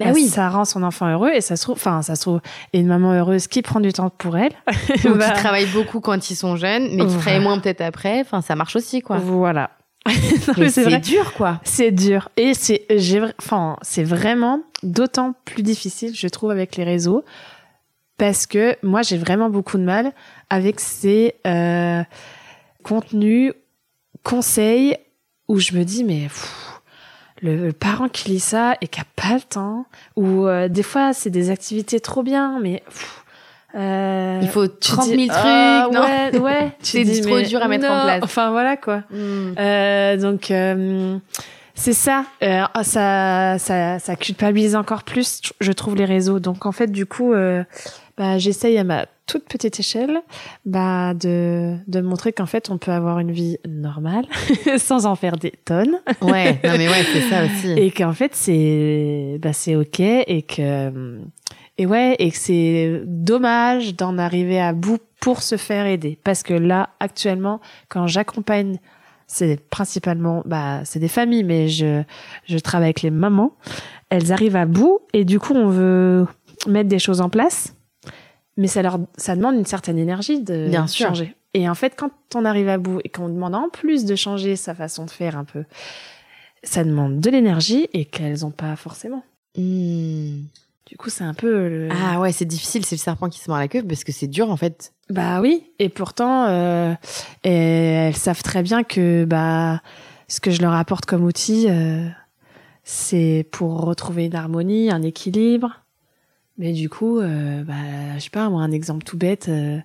Bah 0.00 0.06
bah, 0.06 0.12
oui. 0.14 0.28
ça 0.28 0.48
rend 0.48 0.64
son 0.64 0.82
enfant 0.84 1.08
heureux 1.10 1.30
et 1.34 1.40
ça 1.40 1.56
se 1.56 1.62
trouve, 1.62 1.74
enfin, 1.76 2.02
ça 2.02 2.14
se 2.14 2.22
trouve, 2.22 2.40
et 2.72 2.78
une 2.78 2.86
maman 2.86 3.12
heureuse 3.12 3.48
qui 3.48 3.62
prend 3.62 3.80
du 3.80 3.92
temps 3.92 4.10
pour 4.10 4.36
elle. 4.36 4.52
ou 5.04 5.14
bah, 5.14 5.30
qui 5.30 5.40
travaillent 5.40 5.72
beaucoup 5.72 6.00
quand 6.00 6.30
ils 6.30 6.36
sont 6.36 6.56
jeunes, 6.56 6.84
mais 6.94 7.02
qui 7.02 7.06
Voilà. 7.06 7.18
travaillent 7.20 7.42
moins 7.42 7.58
peut-être 7.58 7.80
après. 7.80 8.20
Enfin, 8.20 8.40
ça 8.40 8.54
marche 8.54 8.76
aussi, 8.76 9.00
quoi. 9.00 9.16
Voilà. 9.18 9.70
C'est 10.68 11.00
dur, 11.00 11.34
quoi. 11.34 11.60
C'est 11.64 11.90
dur 11.90 12.28
et 12.36 12.54
c'est, 12.54 12.86
j'ai, 12.96 13.20
enfin, 13.40 13.76
c'est 13.82 14.04
vraiment 14.04 14.60
d'autant 14.82 15.34
plus 15.44 15.62
difficile, 15.62 16.14
je 16.14 16.28
trouve, 16.28 16.50
avec 16.50 16.76
les 16.76 16.84
réseaux, 16.84 17.24
parce 18.16 18.46
que 18.46 18.76
moi, 18.82 19.02
j'ai 19.02 19.18
vraiment 19.18 19.50
beaucoup 19.50 19.76
de 19.78 19.82
mal 19.82 20.12
avec 20.48 20.80
ces 20.80 21.34
euh, 21.46 22.02
contenus, 22.84 23.52
conseils 24.22 24.96
où 25.48 25.58
je 25.58 25.72
me 25.74 25.84
dis 25.84 26.04
mais 26.04 26.22
pff, 26.24 26.67
le, 27.42 27.72
parent 27.72 28.08
qui 28.08 28.30
lit 28.30 28.40
ça 28.40 28.76
et 28.80 28.88
qui 28.88 29.00
a 29.00 29.04
pas 29.16 29.34
le 29.34 29.40
temps, 29.40 29.86
ou 30.16 30.46
euh, 30.46 30.68
des 30.68 30.82
fois 30.82 31.12
c'est 31.12 31.30
des 31.30 31.50
activités 31.50 32.00
trop 32.00 32.22
bien, 32.22 32.58
mais 32.60 32.82
pff, 32.86 33.24
euh, 33.74 34.40
Il 34.42 34.48
faut 34.48 34.66
tu 34.66 34.90
30 34.92 35.04
000 35.06 35.16
dis, 35.16 35.28
trucs, 35.28 35.40
ah, 35.44 35.88
non 35.92 36.00
ouais, 36.00 36.38
ouais, 36.40 36.72
tu 36.82 37.04
C'est 37.04 37.20
trop 37.20 37.36
mais 37.36 37.42
dur 37.44 37.62
à 37.62 37.68
mettre 37.68 37.86
en 37.86 38.02
place. 38.04 38.20
Enfin 38.22 38.50
voilà 38.50 38.76
quoi. 38.76 39.02
Hmm. 39.10 39.54
Euh, 39.58 40.16
donc 40.16 40.50
euh, 40.50 41.18
c'est 41.74 41.92
ça, 41.92 42.24
euh, 42.42 42.64
ça, 42.82 43.56
ça, 43.58 43.98
ça 44.00 44.16
culpabilise 44.16 44.74
encore 44.74 45.04
plus, 45.04 45.42
je 45.60 45.72
trouve 45.72 45.94
les 45.94 46.06
réseaux. 46.06 46.40
Donc 46.40 46.66
en 46.66 46.72
fait 46.72 46.90
du 46.90 47.06
coup, 47.06 47.32
euh, 47.32 47.62
bah, 48.16 48.36
j'essaye 48.38 48.78
à 48.78 48.84
ma 48.84 49.06
toute 49.28 49.44
petite 49.44 49.78
échelle, 49.78 50.22
bah, 50.64 51.14
de, 51.14 51.76
de 51.86 52.00
montrer 52.00 52.32
qu'en 52.32 52.46
fait 52.46 52.70
on 52.70 52.78
peut 52.78 52.90
avoir 52.90 53.20
une 53.20 53.30
vie 53.30 53.58
normale 53.68 54.24
sans 54.78 55.06
en 55.06 55.14
faire 55.14 55.36
des 55.36 55.52
tonnes. 55.64 56.00
Ouais, 56.22 56.58
non, 56.64 56.72
mais 56.76 56.88
ouais, 56.88 57.04
c'est 57.12 57.20
ça 57.28 57.44
aussi. 57.44 57.72
et 57.76 57.90
qu'en 57.92 58.12
fait 58.12 58.34
c'est, 58.34 59.38
bah, 59.40 59.52
c'est 59.52 59.76
ok 59.76 60.00
et 60.00 60.42
que 60.42 61.20
et 61.76 61.86
ouais 61.86 62.16
et 62.18 62.30
que 62.30 62.36
c'est 62.36 63.02
dommage 63.04 63.94
d'en 63.94 64.18
arriver 64.18 64.60
à 64.60 64.72
bout 64.72 64.98
pour 65.20 65.42
se 65.42 65.56
faire 65.56 65.86
aider. 65.86 66.18
Parce 66.24 66.42
que 66.42 66.54
là 66.54 66.90
actuellement 66.98 67.60
quand 67.88 68.06
j'accompagne 68.06 68.78
c'est 69.26 69.60
principalement 69.68 70.42
bah 70.46 70.80
c'est 70.84 70.98
des 70.98 71.08
familles 71.08 71.44
mais 71.44 71.68
je 71.68 72.02
je 72.46 72.58
travaille 72.58 72.88
avec 72.88 73.02
les 73.02 73.10
mamans. 73.10 73.52
Elles 74.10 74.32
arrivent 74.32 74.56
à 74.56 74.66
bout 74.66 75.00
et 75.12 75.24
du 75.24 75.38
coup 75.38 75.54
on 75.54 75.68
veut 75.68 76.26
mettre 76.66 76.88
des 76.88 76.98
choses 76.98 77.20
en 77.20 77.28
place 77.28 77.74
mais 78.58 78.66
ça 78.66 78.82
leur 78.82 78.98
ça 79.16 79.34
demande 79.34 79.54
une 79.54 79.64
certaine 79.64 79.98
énergie 79.98 80.42
de 80.42 80.68
Bien 80.68 80.86
sûr. 80.86 81.06
changer 81.08 81.34
et 81.54 81.66
en 81.68 81.74
fait 81.74 81.94
quand 81.96 82.10
on 82.34 82.44
arrive 82.44 82.68
à 82.68 82.76
bout 82.76 83.00
et 83.04 83.08
qu'on 83.08 83.30
demande 83.30 83.54
en 83.54 83.70
plus 83.70 84.04
de 84.04 84.14
changer 84.14 84.54
sa 84.56 84.74
façon 84.74 85.06
de 85.06 85.10
faire 85.10 85.38
un 85.38 85.44
peu 85.44 85.64
ça 86.62 86.84
demande 86.84 87.20
de 87.20 87.30
l'énergie 87.30 87.88
et 87.94 88.04
qu'elles 88.04 88.44
ont 88.44 88.50
pas 88.50 88.76
forcément 88.76 89.22
Hmm. 89.56 90.44
Du 90.86 90.96
coup, 90.96 91.10
c'est 91.10 91.24
un 91.24 91.34
peu. 91.34 91.68
Le... 91.68 91.88
Ah 91.90 92.18
ouais, 92.20 92.32
c'est 92.32 92.46
difficile, 92.46 92.84
c'est 92.86 92.94
le 92.94 93.00
serpent 93.00 93.28
qui 93.28 93.40
se 93.40 93.50
mord 93.50 93.58
la 93.58 93.68
queue 93.68 93.82
parce 93.82 94.04
que 94.04 94.12
c'est 94.12 94.26
dur 94.26 94.50
en 94.50 94.56
fait. 94.56 94.92
Bah 95.10 95.40
oui, 95.40 95.64
et 95.78 95.88
pourtant, 95.90 96.46
euh, 96.48 96.94
et 97.44 97.50
elles 97.52 98.16
savent 98.16 98.42
très 98.42 98.62
bien 98.62 98.84
que 98.84 99.24
bah 99.24 99.82
ce 100.28 100.40
que 100.40 100.50
je 100.50 100.62
leur 100.62 100.72
apporte 100.72 101.04
comme 101.06 101.24
outil, 101.24 101.66
euh, 101.68 102.06
c'est 102.84 103.46
pour 103.52 103.82
retrouver 103.82 104.26
une 104.26 104.34
harmonie, 104.34 104.90
un 104.90 105.02
équilibre. 105.02 105.82
Mais 106.58 106.72
du 106.72 106.88
coup, 106.88 107.20
euh, 107.20 107.62
bah, 107.62 107.74
je 108.16 108.20
sais 108.20 108.30
pas, 108.30 108.48
moi, 108.50 108.62
un 108.62 108.72
exemple 108.72 109.04
tout 109.04 109.16
bête, 109.16 109.48
euh, 109.48 109.78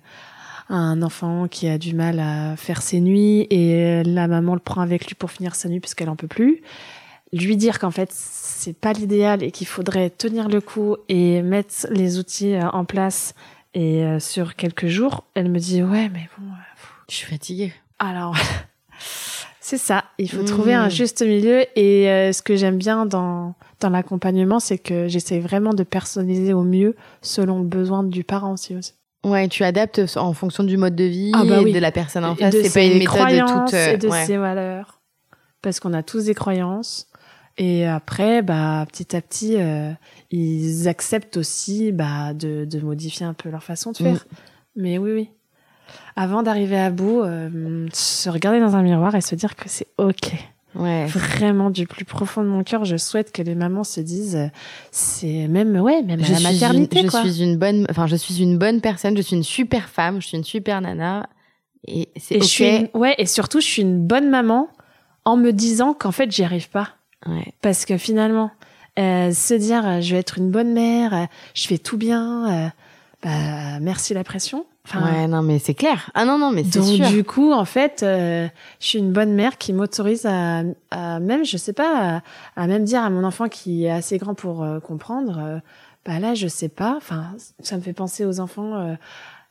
un 0.68 1.02
enfant 1.02 1.46
qui 1.48 1.68
a 1.68 1.78
du 1.78 1.94
mal 1.94 2.18
à 2.18 2.56
faire 2.56 2.82
ses 2.82 3.00
nuits 3.00 3.46
et 3.50 4.02
la 4.04 4.26
maman 4.28 4.54
le 4.54 4.60
prend 4.60 4.80
avec 4.80 5.06
lui 5.06 5.14
pour 5.14 5.30
finir 5.30 5.54
sa 5.54 5.68
nuit 5.68 5.80
parce 5.80 5.94
qu'elle 5.94 6.08
en 6.08 6.16
peut 6.16 6.26
plus. 6.26 6.62
Lui 7.32 7.56
dire 7.56 7.78
qu'en 7.78 7.90
fait, 7.90 8.10
c'est 8.12 8.76
pas 8.76 8.92
l'idéal 8.92 9.42
et 9.42 9.50
qu'il 9.50 9.66
faudrait 9.66 10.10
tenir 10.10 10.48
le 10.48 10.60
coup 10.60 10.96
et 11.08 11.42
mettre 11.42 11.86
les 11.90 12.18
outils 12.18 12.54
euh, 12.54 12.68
en 12.70 12.84
place 12.84 13.34
et 13.74 14.04
euh, 14.04 14.20
sur 14.20 14.54
quelques 14.56 14.86
jours, 14.86 15.24
elle 15.34 15.50
me 15.50 15.58
dit 15.58 15.82
ouais, 15.82 16.08
mais 16.08 16.28
bon. 16.38 16.44
euh, 16.46 16.56
Je 17.10 17.14
suis 17.16 17.26
fatiguée. 17.26 17.72
alors, 17.98 18.36
c'est 19.64 19.78
ça. 19.78 20.04
Il 20.18 20.30
faut 20.30 20.42
Mmh. 20.42 20.46
trouver 20.46 20.74
un 20.74 20.88
juste 20.88 21.22
milieu. 21.22 21.64
Et 21.78 22.10
euh, 22.10 22.32
ce 22.32 22.42
que 22.42 22.54
j'aime 22.54 22.76
bien 22.76 23.06
dans, 23.06 23.54
dans 23.80 23.88
l'accompagnement, 23.88 24.60
c'est 24.60 24.76
que 24.78 25.08
j'essaie 25.08 25.40
vraiment 25.40 25.72
de 25.72 25.82
personnaliser 25.84 26.52
au 26.52 26.62
mieux 26.62 26.94
selon 27.22 27.58
le 27.60 27.64
besoin 27.64 28.04
du 28.04 28.24
parent 28.24 28.52
aussi. 28.52 28.76
aussi. 28.76 28.92
Ouais, 29.24 29.48
tu 29.48 29.64
adaptes 29.64 30.02
en 30.16 30.34
fonction 30.34 30.64
du 30.64 30.76
mode 30.76 30.94
de 30.94 31.04
vie 31.04 31.32
Ah 31.34 31.44
bah 31.46 31.62
et 31.66 31.72
de 31.72 31.78
la 31.78 31.90
personne 31.92 32.26
en 32.26 32.36
face. 32.36 32.52
de 32.54 32.62
C'est 32.62 32.72
pas 32.74 32.84
une 32.84 32.98
méthode 32.98 33.14
croyances 33.16 33.70
toute. 33.70 33.74
euh, 33.74 33.92
et 33.94 33.96
de 33.96 34.08
ouais. 34.08 34.26
ses 34.26 34.36
valeurs. 34.36 35.00
Parce 35.62 35.80
qu'on 35.80 35.94
a 35.94 36.02
tous 36.02 36.26
des 36.26 36.34
croyances. 36.34 37.06
Et 37.56 37.86
après, 37.86 38.42
bah, 38.42 38.84
petit 38.92 39.16
à 39.16 39.22
petit, 39.22 39.56
euh, 39.56 39.92
ils 40.30 40.88
acceptent 40.88 41.38
aussi 41.38 41.90
bah, 41.92 42.34
de, 42.34 42.66
de 42.66 42.80
modifier 42.80 43.24
un 43.24 43.32
peu 43.32 43.48
leur 43.48 43.62
façon 43.62 43.92
de 43.92 43.96
faire. 43.96 44.26
Mm. 44.30 44.36
Mais 44.76 44.98
oui, 44.98 45.12
oui. 45.12 45.30
Avant 46.16 46.42
d'arriver 46.42 46.78
à 46.78 46.90
bout, 46.90 47.22
euh, 47.22 47.86
se 47.92 48.28
regarder 48.30 48.60
dans 48.60 48.76
un 48.76 48.82
miroir 48.82 49.14
et 49.16 49.20
se 49.20 49.34
dire 49.34 49.56
que 49.56 49.68
c'est 49.68 49.88
OK. 49.98 50.32
Ouais. 50.76 51.06
Vraiment, 51.06 51.70
du 51.70 51.86
plus 51.86 52.04
profond 52.04 52.42
de 52.42 52.48
mon 52.48 52.64
cœur, 52.64 52.84
je 52.84 52.96
souhaite 52.96 53.30
que 53.32 53.42
les 53.42 53.54
mamans 53.54 53.84
se 53.84 54.00
disent, 54.00 54.50
c'est 54.90 55.46
même, 55.48 55.76
ouais, 55.80 56.02
même 56.02 56.20
à 56.20 56.24
Je 56.24 56.32
la 56.32 56.40
maternité, 56.40 57.00
une, 57.00 57.06
je 57.06 57.10
quoi. 57.10 57.22
suis 57.22 57.42
une 57.42 57.56
bonne, 57.56 57.86
enfin, 57.90 58.06
je 58.06 58.16
suis 58.16 58.42
une 58.42 58.58
bonne 58.58 58.80
personne. 58.80 59.16
Je 59.16 59.22
suis 59.22 59.36
une 59.36 59.44
super 59.44 59.88
femme. 59.88 60.20
Je 60.20 60.26
suis 60.28 60.36
une 60.36 60.44
super 60.44 60.80
nana. 60.80 61.28
Et 61.86 62.08
c'est 62.16 62.34
Et 62.34 62.38
ok. 62.38 62.42
je 62.44 62.48
suis, 62.48 62.64
une- 62.76 62.88
ouais, 62.94 63.14
et 63.18 63.26
surtout, 63.26 63.60
je 63.60 63.66
suis 63.66 63.82
une 63.82 64.04
bonne 64.04 64.30
maman 64.30 64.68
en 65.24 65.36
me 65.36 65.52
disant 65.52 65.94
qu'en 65.94 66.12
fait, 66.12 66.30
j'y 66.32 66.42
arrive 66.42 66.70
pas. 66.70 66.88
Ouais. 67.26 67.52
Parce 67.62 67.84
que 67.84 67.96
finalement, 67.96 68.50
euh, 68.98 69.30
se 69.32 69.54
dire, 69.54 69.86
euh, 69.86 70.00
je 70.00 70.14
vais 70.14 70.20
être 70.20 70.38
une 70.38 70.50
bonne 70.50 70.72
mère, 70.72 71.14
euh, 71.14 71.24
je 71.54 71.66
fais 71.66 71.78
tout 71.78 71.96
bien, 71.98 72.50
euh, 72.66 72.68
bah, 73.22 73.80
merci 73.80 74.12
la 74.14 74.24
pression. 74.24 74.64
Enfin, 74.86 75.02
ouais, 75.02 75.26
non, 75.26 75.40
mais 75.42 75.58
c'est 75.58 75.72
clair. 75.74 76.10
Ah 76.14 76.24
non, 76.26 76.36
non, 76.36 76.50
mais 76.50 76.62
c'est 76.64 76.78
Donc 76.78 76.88
sûr. 76.88 77.08
du 77.08 77.24
coup, 77.24 77.52
en 77.52 77.64
fait, 77.64 78.02
euh, 78.02 78.46
je 78.80 78.86
suis 78.86 78.98
une 78.98 79.12
bonne 79.12 79.32
mère 79.32 79.56
qui 79.56 79.72
m'autorise 79.72 80.26
à, 80.26 80.62
à 80.90 81.20
même, 81.20 81.44
je 81.44 81.56
sais 81.56 81.72
pas, 81.72 82.16
à, 82.16 82.62
à 82.62 82.66
même 82.66 82.84
dire 82.84 83.02
à 83.02 83.08
mon 83.08 83.24
enfant 83.24 83.48
qui 83.48 83.86
est 83.86 83.90
assez 83.90 84.18
grand 84.18 84.34
pour 84.34 84.62
euh, 84.62 84.80
comprendre, 84.80 85.38
euh, 85.38 85.58
bah 86.04 86.18
là, 86.18 86.34
je 86.34 86.48
sais 86.48 86.68
pas. 86.68 86.94
Enfin, 86.98 87.28
ça 87.60 87.76
me 87.76 87.82
fait 87.82 87.94
penser 87.94 88.26
aux 88.26 88.40
enfants. 88.40 88.74
Euh, 88.74 88.94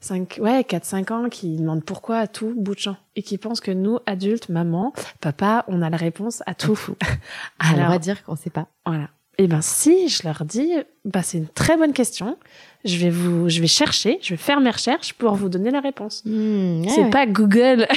5, 0.01 0.37
ouais, 0.41 0.65
4, 0.65 0.83
5 0.83 1.11
ans 1.11 1.29
qui 1.29 1.55
demandent 1.55 1.83
pourquoi 1.85 2.17
à 2.17 2.27
tout 2.27 2.53
bout 2.57 2.75
de 2.75 2.79
champ 2.79 2.97
et 3.15 3.23
qui 3.23 3.37
pensent 3.37 3.61
que 3.61 3.71
nous, 3.71 3.99
adultes, 4.05 4.49
maman, 4.49 4.91
papa, 5.21 5.63
on 5.69 5.81
a 5.81 5.89
la 5.89 5.95
réponse 5.95 6.43
à 6.45 6.53
tout. 6.53 6.77
Alors, 7.59 7.85
on 7.85 7.89
va 7.89 7.99
dire 7.99 8.21
qu'on 8.25 8.35
sait 8.35 8.49
pas. 8.49 8.67
voilà. 8.85 9.07
Et 9.39 9.47
ben 9.47 9.61
si 9.61 10.09
je 10.09 10.23
leur 10.27 10.45
dis, 10.45 10.71
bah 11.05 11.21
c'est 11.23 11.39
une 11.39 11.47
très 11.47 11.75
bonne 11.75 11.93
question. 11.93 12.37
Je 12.85 12.97
vais 12.97 13.09
vous, 13.09 13.49
je 13.49 13.61
vais 13.61 13.67
chercher, 13.67 14.19
je 14.21 14.31
vais 14.31 14.37
faire 14.37 14.59
mes 14.59 14.69
recherches 14.69 15.13
pour 15.13 15.33
vous 15.35 15.47
donner 15.49 15.71
la 15.71 15.79
réponse. 15.79 16.21
Hmm, 16.25 16.83
C'est 16.89 17.03
ouais. 17.03 17.09
pas 17.09 17.25
Google. 17.25 17.87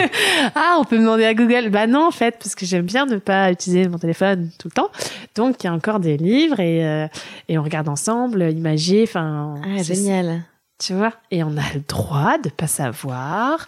ah, 0.54 0.76
on 0.78 0.84
peut 0.84 0.98
demander 0.98 1.24
à 1.24 1.34
Google. 1.34 1.70
Bah 1.70 1.86
non, 1.86 2.06
en 2.06 2.10
fait, 2.10 2.36
parce 2.38 2.54
que 2.54 2.66
j'aime 2.66 2.84
bien 2.84 3.06
ne 3.06 3.16
pas 3.16 3.50
utiliser 3.50 3.88
mon 3.88 3.98
téléphone 3.98 4.50
tout 4.58 4.68
le 4.68 4.72
temps. 4.72 4.90
Donc, 5.34 5.64
il 5.64 5.66
y 5.66 5.70
a 5.70 5.72
encore 5.72 6.00
des 6.00 6.18
livres 6.18 6.60
et, 6.60 6.86
euh, 6.86 7.06
et 7.48 7.58
on 7.58 7.62
regarde 7.62 7.88
ensemble, 7.88 8.52
imagier, 8.52 9.04
enfin. 9.04 9.54
Ah, 9.64 9.82
génial. 9.82 10.42
Tu 10.78 10.92
vois? 10.92 11.12
Et 11.30 11.42
on 11.42 11.56
a 11.56 11.72
le 11.74 11.80
droit 11.88 12.36
de 12.36 12.50
pas 12.50 12.66
savoir. 12.66 13.66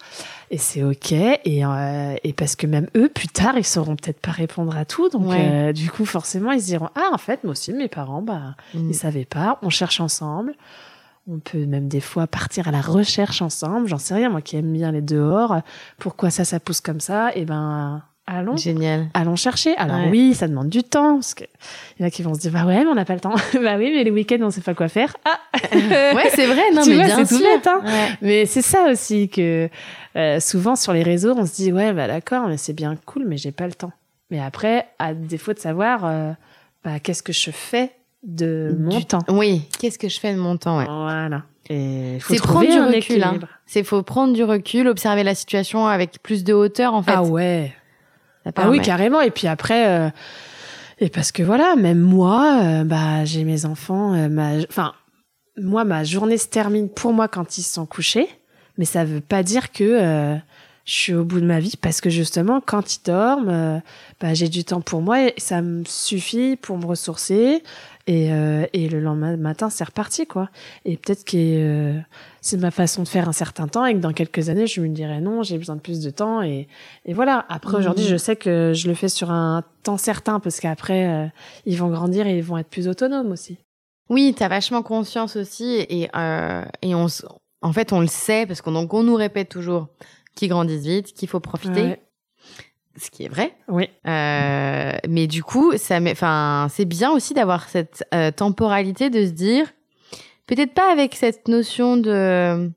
Et 0.50 0.58
c'est 0.58 0.82
OK. 0.82 1.12
Et, 1.12 1.64
euh, 1.64 2.14
et 2.22 2.32
parce 2.34 2.54
que 2.54 2.66
même 2.66 2.88
eux, 2.96 3.08
plus 3.08 3.28
tard, 3.28 3.54
ils 3.56 3.64
sauront 3.64 3.96
peut-être 3.96 4.20
pas 4.20 4.30
répondre 4.30 4.76
à 4.76 4.84
tout. 4.84 5.08
Donc, 5.08 5.26
Ouais. 5.28 5.68
euh, 5.70 5.72
du 5.72 5.90
coup, 5.90 6.04
forcément, 6.04 6.52
ils 6.52 6.60
se 6.60 6.66
diront 6.66 6.90
Ah, 6.94 7.08
en 7.12 7.18
fait, 7.18 7.44
moi 7.44 7.52
aussi, 7.52 7.72
mes 7.72 7.88
parents, 7.88 8.20
bah, 8.20 8.56
Hmm. 8.74 8.90
ils 8.90 8.94
savaient 8.94 9.24
pas. 9.24 9.58
On 9.62 9.70
cherche 9.70 10.00
ensemble. 10.00 10.54
On 11.30 11.38
peut 11.38 11.64
même 11.66 11.88
des 11.88 12.00
fois 12.00 12.26
partir 12.26 12.68
à 12.68 12.70
la 12.70 12.80
recherche 12.82 13.40
ensemble. 13.42 13.88
J'en 13.88 13.98
sais 13.98 14.14
rien, 14.14 14.28
moi 14.30 14.40
qui 14.42 14.56
aime 14.56 14.72
bien 14.72 14.92
les 14.92 15.02
dehors. 15.02 15.60
Pourquoi 15.98 16.28
ça, 16.30 16.44
ça 16.44 16.60
pousse 16.60 16.80
comme 16.82 17.00
ça? 17.00 17.30
Eh 17.34 17.44
ben, 17.46 18.02
allons. 18.36 18.56
Génial. 18.56 19.06
Allons 19.14 19.36
chercher. 19.36 19.76
Alors 19.76 19.96
Ouais. 20.00 20.08
oui, 20.10 20.34
ça 20.34 20.46
demande 20.48 20.68
du 20.68 20.82
temps. 20.82 21.14
Parce 21.14 21.34
que 21.34 21.44
il 21.98 22.02
y 22.02 22.04
en 22.04 22.08
a 22.08 22.10
qui 22.10 22.22
vont 22.22 22.34
se 22.34 22.40
dire, 22.40 22.52
bah 22.52 22.64
ouais, 22.64 22.84
mais 22.84 22.90
on 22.90 22.94
n'a 22.94 23.04
pas 23.04 23.14
le 23.14 23.20
temps. 23.20 23.34
bah 23.54 23.76
oui, 23.78 23.92
mais 23.94 24.04
les 24.04 24.10
week-ends, 24.10 24.38
on 24.42 24.50
sait 24.50 24.60
pas 24.60 24.74
quoi 24.74 24.88
faire. 24.88 25.16
Ah 25.24 25.38
Ouais, 25.72 26.30
c'est 26.34 26.46
vrai. 26.46 26.70
Non, 26.74 26.82
Tu 26.82 26.94
mais 26.96 27.08
c'est 27.08 27.26
tout 27.36 27.42
bête, 27.42 27.66
hein. 27.66 27.80
Ouais. 27.84 28.08
Mais 28.22 28.46
c'est 28.46 28.62
ça 28.62 28.86
aussi 28.90 29.28
que 29.28 29.68
euh, 30.16 30.40
souvent 30.40 30.76
sur 30.76 30.92
les 30.92 31.02
réseaux, 31.02 31.34
on 31.36 31.46
se 31.46 31.54
dit, 31.54 31.72
ouais, 31.72 31.92
bah 31.92 32.06
d'accord, 32.06 32.46
mais 32.48 32.56
c'est 32.56 32.72
bien 32.74 32.96
cool, 33.06 33.24
mais 33.26 33.36
j'ai 33.36 33.52
pas 33.52 33.66
le 33.66 33.74
temps. 33.74 33.92
Mais 34.30 34.40
après, 34.40 34.86
à 34.98 35.14
défaut 35.14 35.52
de 35.54 35.58
savoir, 35.58 36.04
euh, 36.04 36.32
bah, 36.84 36.98
qu'est-ce 37.02 37.22
que 37.22 37.32
je 37.32 37.50
fais 37.50 37.92
de 38.22 38.76
mon 38.78 38.98
Du- 38.98 39.04
temps? 39.06 39.22
Oui. 39.28 39.62
Qu'est-ce 39.78 39.98
que 39.98 40.08
je 40.08 40.20
fais 40.20 40.34
de 40.34 40.38
mon 40.38 40.56
temps 40.56 40.78
ouais. 40.78 40.84
Voilà. 40.86 41.42
C'est 41.70 42.38
prendre 42.42 42.66
du 42.70 42.80
recul. 42.80 43.22
Hein. 43.22 43.38
C'est 43.66 43.84
faut 43.84 44.02
prendre 44.02 44.32
du 44.32 44.42
recul, 44.42 44.88
observer 44.88 45.22
la 45.22 45.34
situation 45.34 45.86
avec 45.86 46.22
plus 46.22 46.42
de 46.42 46.54
hauteur 46.54 46.94
en 46.94 47.02
fait. 47.02 47.12
Ah 47.14 47.22
ouais. 47.22 47.72
Ah 48.56 48.70
oui, 48.70 48.78
carrément. 48.84 49.20
Et 49.20 49.30
puis 49.30 49.46
après, 49.46 49.86
euh, 49.88 50.10
et 51.00 51.08
parce 51.10 51.32
que 51.32 51.42
voilà, 51.42 51.76
même 51.76 52.00
moi, 52.00 52.60
euh, 52.62 52.84
bah, 52.84 53.24
j'ai 53.24 53.44
mes 53.44 53.64
enfants. 53.66 54.14
euh, 54.14 54.28
ma- 54.28 54.58
Enfin, 54.68 54.94
moi, 55.56 55.84
ma 55.84 56.04
journée 56.04 56.38
se 56.38 56.48
termine 56.48 56.88
pour 56.88 57.12
moi 57.12 57.28
quand 57.28 57.58
ils 57.58 57.62
sont 57.62 57.86
couchés, 57.86 58.28
mais 58.78 58.84
ça 58.84 59.04
veut 59.04 59.20
pas 59.20 59.42
dire 59.42 59.72
que 59.72 60.38
je 60.84 60.92
suis 60.92 61.14
au 61.14 61.24
bout 61.24 61.40
de 61.40 61.46
ma 61.46 61.58
vie 61.60 61.74
parce 61.80 62.00
que 62.00 62.08
justement, 62.10 62.60
quand 62.64 62.94
ils 62.96 63.02
dorment, 63.04 63.82
bah, 64.20 64.34
j'ai 64.34 64.48
du 64.48 64.64
temps 64.64 64.80
pour 64.80 65.02
moi 65.02 65.20
et 65.22 65.34
ça 65.36 65.60
me 65.60 65.84
suffit 65.84 66.56
pour 66.56 66.78
me 66.78 66.86
ressourcer. 66.86 67.62
Et, 68.06 68.30
et 68.72 68.88
le 68.88 69.00
lendemain 69.00 69.36
matin, 69.36 69.68
c'est 69.68 69.84
reparti, 69.84 70.26
quoi. 70.26 70.48
Et 70.86 70.96
peut-être 70.96 71.26
que 71.26 71.98
c'est 72.40 72.56
ma 72.56 72.70
façon 72.70 73.02
de 73.02 73.08
faire 73.08 73.28
un 73.28 73.32
certain 73.32 73.66
temps 73.68 73.84
et 73.86 73.94
que 73.94 73.98
dans 73.98 74.12
quelques 74.12 74.48
années, 74.48 74.66
je 74.66 74.80
me 74.80 74.88
dirais 74.88 75.20
non, 75.20 75.42
j'ai 75.42 75.58
besoin 75.58 75.76
de 75.76 75.80
plus 75.80 76.00
de 76.00 76.10
temps. 76.10 76.42
Et, 76.42 76.68
et 77.04 77.12
voilà. 77.14 77.44
Après, 77.48 77.76
aujourd'hui, 77.76 78.04
Mhm. 78.04 78.10
je 78.10 78.16
sais 78.16 78.36
que 78.36 78.72
je 78.74 78.88
le 78.88 78.94
fais 78.94 79.08
sur 79.08 79.30
un 79.30 79.62
temps 79.82 79.96
certain 79.96 80.40
parce 80.40 80.60
qu'après, 80.60 81.06
euh, 81.08 81.26
ils 81.66 81.76
vont 81.78 81.88
grandir 81.88 82.26
et 82.26 82.36
ils 82.38 82.42
vont 82.44 82.58
être 82.58 82.68
plus 82.70 82.86
autonomes 82.88 83.32
aussi. 83.32 83.58
Oui, 84.10 84.34
t'as 84.36 84.48
vachement 84.48 84.82
conscience 84.82 85.36
aussi 85.36 85.84
et 85.88 86.08
euh, 86.16 86.64
et 86.82 86.94
on 86.94 87.06
en 87.60 87.72
fait 87.72 87.92
on 87.92 88.00
le 88.00 88.06
sait 88.06 88.46
parce 88.46 88.62
qu'on 88.62 88.72
donc 88.72 88.94
on 88.94 89.02
nous 89.02 89.16
répète 89.16 89.48
toujours 89.50 89.88
qu'ils 90.34 90.48
grandissent 90.48 90.86
vite, 90.86 91.12
qu'il 91.12 91.28
faut 91.28 91.40
profiter, 91.40 91.82
Ouais. 91.82 92.00
ce 92.96 93.10
qui 93.10 93.24
est 93.24 93.28
vrai. 93.28 93.54
Oui. 93.68 93.90
Euh, 94.06 94.92
mais 95.08 95.26
du 95.26 95.42
coup, 95.42 95.76
ça, 95.76 96.00
met- 96.00 96.12
enfin, 96.12 96.68
c'est 96.70 96.84
bien 96.84 97.10
aussi 97.10 97.34
d'avoir 97.34 97.68
cette 97.68 98.04
temporalité 98.36 99.10
de 99.10 99.26
se 99.26 99.32
dire, 99.32 99.66
peut-être 100.48 100.74
pas 100.74 100.90
avec 100.90 101.14
cette 101.14 101.46
notion 101.46 101.96
de 101.96 102.70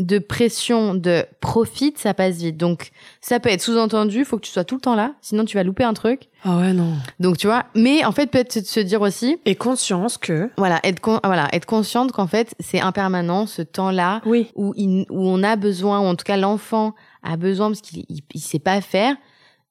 de 0.00 0.20
pression, 0.20 0.94
de 0.94 1.24
profite, 1.40 1.98
ça 1.98 2.14
passe 2.14 2.36
vite. 2.36 2.56
Donc, 2.56 2.90
ça 3.20 3.40
peut 3.40 3.48
être 3.48 3.60
sous-entendu, 3.60 4.24
faut 4.24 4.36
que 4.36 4.42
tu 4.46 4.52
sois 4.52 4.62
tout 4.62 4.76
le 4.76 4.80
temps 4.80 4.94
là, 4.94 5.14
sinon 5.22 5.44
tu 5.44 5.56
vas 5.56 5.64
louper 5.64 5.82
un 5.82 5.92
truc. 5.92 6.28
Ah 6.44 6.56
ouais, 6.58 6.72
non. 6.72 6.92
Donc, 7.18 7.36
tu 7.36 7.48
vois. 7.48 7.64
Mais 7.74 8.04
en 8.04 8.12
fait, 8.12 8.28
peut-être 8.30 8.52
se 8.64 8.78
dire 8.78 9.00
aussi, 9.00 9.38
Et 9.44 9.56
conscience 9.56 10.16
que. 10.16 10.50
voilà, 10.56 10.78
être 10.84 11.00
con- 11.00 11.18
voilà, 11.24 11.48
être 11.52 11.66
consciente 11.66 12.12
qu'en 12.12 12.28
fait, 12.28 12.54
c'est 12.60 12.80
impermanent 12.80 13.46
ce 13.46 13.60
temps-là 13.60 14.20
Oui. 14.24 14.52
où, 14.54 14.72
il- 14.76 15.04
où 15.10 15.26
on 15.28 15.42
a 15.42 15.56
besoin, 15.56 15.98
ou 15.98 16.04
en 16.04 16.14
tout 16.14 16.24
cas 16.24 16.36
l'enfant 16.36 16.94
a 17.24 17.36
besoin 17.36 17.66
parce 17.68 17.80
qu'il 17.80 18.04
il, 18.08 18.20
il 18.34 18.40
sait 18.40 18.60
pas 18.60 18.80
faire, 18.80 19.16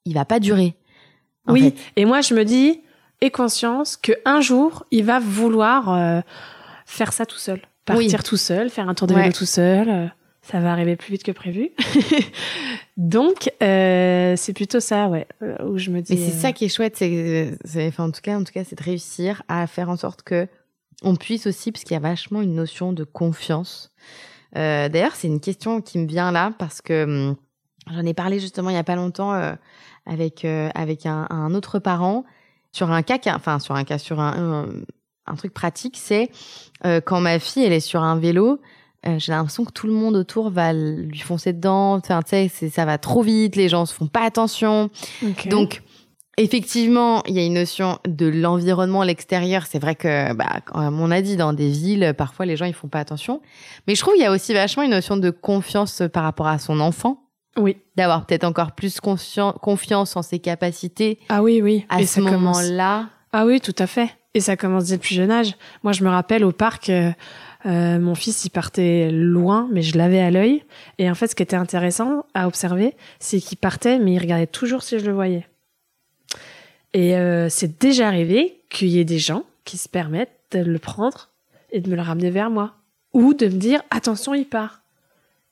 il 0.03 0.13
va 0.13 0.25
pas 0.25 0.41
durer. 0.41 0.75
oui. 1.47 1.61
fait. 1.71 1.75
Et 1.95 2.03
moi, 2.03 2.19
je 2.19 2.33
me 2.33 2.43
dis, 2.43 2.81
et 3.21 3.31
conscience 3.31 3.95
que 3.95 4.11
un 4.25 4.41
jour, 4.41 4.83
il 4.91 5.05
va 5.05 5.19
vouloir 5.19 5.89
euh, 5.93 6.19
faire 6.87 7.13
ça 7.13 7.25
tout 7.27 7.37
seul. 7.37 7.61
Partir 7.85 8.23
tout 8.23 8.37
seul, 8.37 8.69
faire 8.71 8.89
un 8.89 8.95
tour 8.95 9.07
de 9.07 9.13
Ouais. 9.13 9.21
vélo 9.21 9.33
tout 9.33 9.45
seul. 9.45 9.87
euh, 9.89 10.07
ça 10.41 10.59
va 10.59 10.71
arriver 10.71 10.95
plus 10.95 11.11
vite 11.11 11.23
que 11.23 11.31
prévu. 11.31 11.71
Donc, 12.97 13.51
euh, 13.61 14.33
c'est 14.37 14.53
plutôt 14.53 14.79
ça, 14.79 15.07
ouais, 15.07 15.27
euh, 15.43 15.55
où 15.65 15.77
je 15.77 15.91
me 15.91 16.01
dis. 16.01 16.13
Mais 16.15 16.19
c'est 16.19 16.37
ça 16.37 16.51
qui 16.51 16.65
est 16.65 16.69
chouette, 16.69 16.95
c'est, 16.97 17.57
enfin, 17.87 18.05
en 18.05 18.11
tout 18.11 18.21
cas, 18.21 18.37
en 18.37 18.43
tout 18.43 18.53
cas, 18.53 18.63
c'est 18.63 18.77
de 18.77 18.83
réussir 18.83 19.43
à 19.47 19.67
faire 19.67 19.89
en 19.89 19.97
sorte 19.97 20.23
que 20.23 20.47
on 21.03 21.15
puisse 21.15 21.45
aussi, 21.45 21.71
parce 21.71 21.83
qu'il 21.83 21.93
y 21.93 21.97
a 21.97 21.99
vachement 21.99 22.41
une 22.41 22.55
notion 22.55 22.91
de 22.91 23.03
confiance. 23.03 23.91
Euh, 24.55 24.89
d'ailleurs, 24.89 25.15
c'est 25.15 25.27
une 25.27 25.39
question 25.41 25.81
qui 25.81 25.99
me 25.99 26.07
vient 26.07 26.31
là 26.31 26.51
parce 26.57 26.81
que 26.81 27.03
hum, 27.03 27.35
j'en 27.91 28.05
ai 28.05 28.13
parlé 28.13 28.39
justement 28.39 28.69
il 28.71 28.75
y 28.75 28.79
a 28.79 28.83
pas 28.83 28.95
longtemps 28.95 29.33
euh, 29.33 29.53
avec 30.07 30.43
euh, 30.45 30.69
avec 30.73 31.05
un, 31.05 31.27
un 31.29 31.53
autre 31.53 31.77
parent 31.79 32.23
sur 32.71 32.89
un 32.91 33.03
cas, 33.03 33.19
enfin 33.35 33.59
sur 33.59 33.75
un 33.75 33.83
cas 33.83 33.97
sur 33.99 34.19
un, 34.19 34.67
un, 35.27 35.35
truc 35.35 35.53
pratique, 35.53 35.97
c'est 36.01 36.29
euh, 36.85 37.01
quand 37.01 37.19
ma 37.19 37.39
fille 37.39 37.63
elle 37.63 37.73
est 37.73 37.79
sur 37.79 38.03
un 38.03 38.17
vélo, 38.17 38.59
euh, 39.07 39.15
j'ai 39.19 39.31
l'impression 39.31 39.65
que 39.65 39.71
tout 39.71 39.87
le 39.87 39.93
monde 39.93 40.15
autour 40.15 40.49
va 40.49 40.73
lui 40.73 41.19
foncer 41.19 41.53
dedans. 41.53 41.93
Enfin, 41.93 42.21
tu 42.23 42.49
sais, 42.49 42.69
ça 42.69 42.85
va 42.85 42.97
trop 42.97 43.21
vite, 43.21 43.55
les 43.55 43.69
gens 43.69 43.85
se 43.85 43.93
font 43.93 44.07
pas 44.07 44.23
attention. 44.23 44.89
Donc, 45.45 45.81
effectivement, 46.37 47.23
il 47.27 47.35
y 47.35 47.39
a 47.39 47.45
une 47.45 47.53
notion 47.53 47.99
de 48.07 48.27
l'environnement, 48.27 49.03
l'extérieur. 49.03 49.65
C'est 49.67 49.79
vrai 49.79 49.95
que, 49.95 50.33
bah, 50.33 50.61
comme 50.65 50.99
on 50.99 51.11
a 51.11 51.21
dit, 51.21 51.37
dans 51.37 51.53
des 51.53 51.69
villes, 51.69 52.13
parfois 52.17 52.45
les 52.45 52.57
gens 52.57 52.65
ils 52.65 52.73
font 52.73 52.87
pas 52.87 52.99
attention. 52.99 53.41
Mais 53.87 53.95
je 53.95 54.01
trouve 54.01 54.13
qu'il 54.13 54.23
y 54.23 54.27
a 54.27 54.31
aussi 54.31 54.53
vachement 54.53 54.83
une 54.83 54.91
notion 54.91 55.17
de 55.17 55.29
confiance 55.29 56.01
par 56.11 56.23
rapport 56.23 56.47
à 56.47 56.59
son 56.59 56.79
enfant. 56.79 57.23
Oui. 57.57 57.77
D'avoir 57.95 58.25
peut-être 58.25 58.43
encore 58.43 58.73
plus 58.73 58.99
confiance 58.99 60.15
en 60.15 60.21
ses 60.21 60.39
capacités. 60.39 61.19
Ah 61.29 61.41
oui, 61.41 61.61
oui. 61.61 61.85
À 61.89 62.05
ce 62.05 62.21
moment-là. 62.21 63.09
Ah 63.33 63.45
oui, 63.45 63.59
tout 63.59 63.75
à 63.79 63.87
fait. 63.87 64.09
Et 64.37 64.39
ça 64.39 64.55
commence 64.55 64.85
dès 64.85 64.97
le 64.97 64.99
plus 64.99 65.15
jeune 65.15 65.31
âge. 65.31 65.55
Moi, 65.81 65.93
je 65.93 66.03
me 66.03 66.09
rappelle 66.09 66.45
au 66.45 66.51
parc, 66.51 66.91
euh, 66.91 67.09
euh, 67.65 67.97
mon 67.97 68.13
fils, 68.13 68.45
il 68.45 68.51
partait 68.51 69.09
loin, 69.09 69.67
mais 69.71 69.81
je 69.81 69.97
l'avais 69.97 70.19
à 70.19 70.29
l'œil. 70.29 70.63
Et 70.99 71.09
en 71.09 71.15
fait, 71.15 71.25
ce 71.25 71.33
qui 71.33 71.41
était 71.41 71.55
intéressant 71.55 72.23
à 72.35 72.45
observer, 72.45 72.93
c'est 73.17 73.39
qu'il 73.39 73.57
partait, 73.57 73.97
mais 73.97 74.13
il 74.13 74.19
regardait 74.19 74.45
toujours 74.45 74.83
si 74.83 74.99
je 74.99 75.07
le 75.07 75.11
voyais. 75.11 75.47
Et 76.93 77.15
euh, 77.15 77.49
c'est 77.49 77.81
déjà 77.81 78.09
arrivé 78.09 78.61
qu'il 78.69 78.89
y 78.89 78.99
ait 78.99 79.05
des 79.05 79.17
gens 79.17 79.43
qui 79.65 79.79
se 79.79 79.89
permettent 79.89 80.37
de 80.51 80.59
le 80.59 80.77
prendre 80.77 81.29
et 81.71 81.81
de 81.81 81.89
me 81.89 81.95
le 81.95 82.03
ramener 82.03 82.29
vers 82.29 82.51
moi. 82.51 82.75
Ou 83.13 83.33
de 83.33 83.47
me 83.47 83.57
dire, 83.57 83.81
attention, 83.89 84.35
il 84.35 84.45
part. 84.45 84.83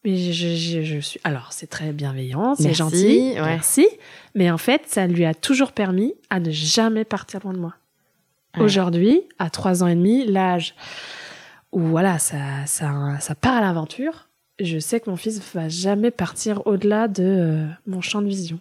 Mais 0.03 0.15
je, 0.15 0.83
je, 0.83 0.99
suis. 0.99 1.19
Alors, 1.23 1.53
c'est 1.53 1.65
très 1.65 1.91
bienveillant, 1.91 2.53
c'est 2.53 2.75
gentil, 2.75 3.31
merci. 3.33 3.87
Mais 4.35 4.51
en 4.51 4.59
fait, 4.59 4.83
ça 4.85 5.07
lui 5.07 5.25
a 5.25 5.33
toujours 5.33 5.71
permis 5.71 6.13
à 6.29 6.39
ne 6.39 6.51
jamais 6.51 7.03
partir 7.03 7.39
loin 7.43 7.53
de 7.53 7.57
moi. 7.57 7.73
Aujourd'hui, 8.59 9.21
à 9.39 9.49
trois 9.49 9.83
ans 9.83 9.87
et 9.87 9.95
demi, 9.95 10.25
l'âge 10.25 10.75
où 11.71 11.79
voilà, 11.79 12.19
ça, 12.19 12.65
ça, 12.65 13.19
ça 13.19 13.35
part 13.35 13.55
à 13.57 13.61
l'aventure, 13.61 14.29
je 14.59 14.79
sais 14.79 14.99
que 14.99 15.09
mon 15.09 15.17
fils 15.17 15.41
va 15.53 15.67
jamais 15.67 16.11
partir 16.11 16.65
au-delà 16.65 17.07
de 17.07 17.23
euh, 17.23 17.67
mon 17.85 18.01
champ 18.01 18.21
de 18.21 18.27
vision. 18.27 18.59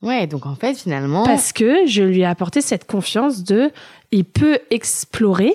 Ouais, 0.00 0.26
donc 0.26 0.46
en 0.46 0.54
fait, 0.54 0.74
finalement. 0.74 1.24
Parce 1.24 1.52
que 1.52 1.86
je 1.86 2.02
lui 2.02 2.20
ai 2.20 2.24
apporté 2.24 2.60
cette 2.60 2.86
confiance 2.86 3.42
de 3.44 3.70
il 4.12 4.24
peut 4.24 4.60
explorer, 4.70 5.54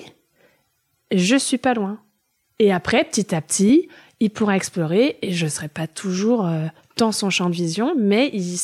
je 1.12 1.36
suis 1.36 1.58
pas 1.58 1.74
loin. 1.74 1.98
Et 2.60 2.72
après, 2.72 3.02
petit 3.04 3.34
à 3.34 3.40
petit, 3.40 3.88
il 4.20 4.30
pourra 4.30 4.56
explorer 4.56 5.18
et 5.22 5.32
je 5.32 5.46
serai 5.46 5.68
pas 5.68 5.86
toujours 5.86 6.46
euh, 6.46 6.66
dans 6.96 7.10
son 7.10 7.30
champ 7.30 7.50
de 7.50 7.54
vision, 7.54 7.94
mais 7.98 8.30
il, 8.32 8.56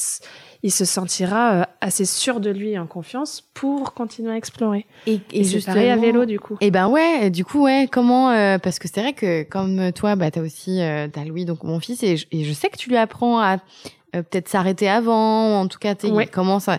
il 0.63 0.71
se 0.71 0.85
sentira 0.85 1.53
euh, 1.53 1.65
assez 1.81 2.05
sûr 2.05 2.41
de 2.41 2.51
lui 2.51 2.79
en 2.79 2.87
confiance 2.87 3.43
pour 3.55 3.95
continuer 3.95 4.33
à 4.33 4.37
explorer. 4.37 4.87
Et, 5.07 5.21
et, 5.33 5.41
et 5.41 5.61
pareil 5.61 5.89
à 5.89 5.97
vélo 5.97 6.25
du 6.25 6.39
coup. 6.39 6.55
Et 6.61 6.67
eh 6.67 6.71
ben 6.71 6.89
ouais, 6.89 7.31
du 7.31 7.45
coup 7.45 7.63
ouais, 7.63 7.89
comment 7.91 8.31
euh, 8.31 8.59
parce 8.59 8.79
que 8.79 8.89
c'est 8.89 9.01
vrai 9.01 9.13
que 9.13 9.43
comme 9.45 9.93
toi 9.93 10.17
bah 10.17 10.31
t'as 10.31 10.43
aussi 10.43 10.81
euh, 10.83 11.09
t'as 11.09 11.25
Louis 11.25 11.45
donc 11.45 11.63
mon 11.65 11.81
fils 11.81 12.03
et 12.03 12.17
je, 12.17 12.27
et 12.31 12.45
je 12.45 12.53
sais 12.53 12.69
que 12.69 12.77
tu 12.77 12.91
lui 12.91 12.97
apprends 12.97 13.41
à 13.41 13.59
peut-être 14.13 14.49
s'arrêter 14.49 14.89
avant, 14.89 15.61
en 15.61 15.69
tout 15.69 15.79
cas 15.79 15.95
ouais. 16.03 16.27
comment 16.27 16.59
ça 16.59 16.79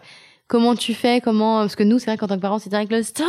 Comment 0.52 0.76
tu 0.76 0.94
fais 0.94 1.22
Comment 1.22 1.62
Parce 1.62 1.78
que 1.78 1.84
nous, 1.84 1.98
c'est 1.98 2.08
vrai 2.08 2.18
qu'en 2.18 2.28
tant 2.28 2.36
que 2.36 2.42
parents, 2.42 2.60
c'est 2.60 2.70
direct 2.70 2.92
le 2.92 3.04
stop, 3.04 3.26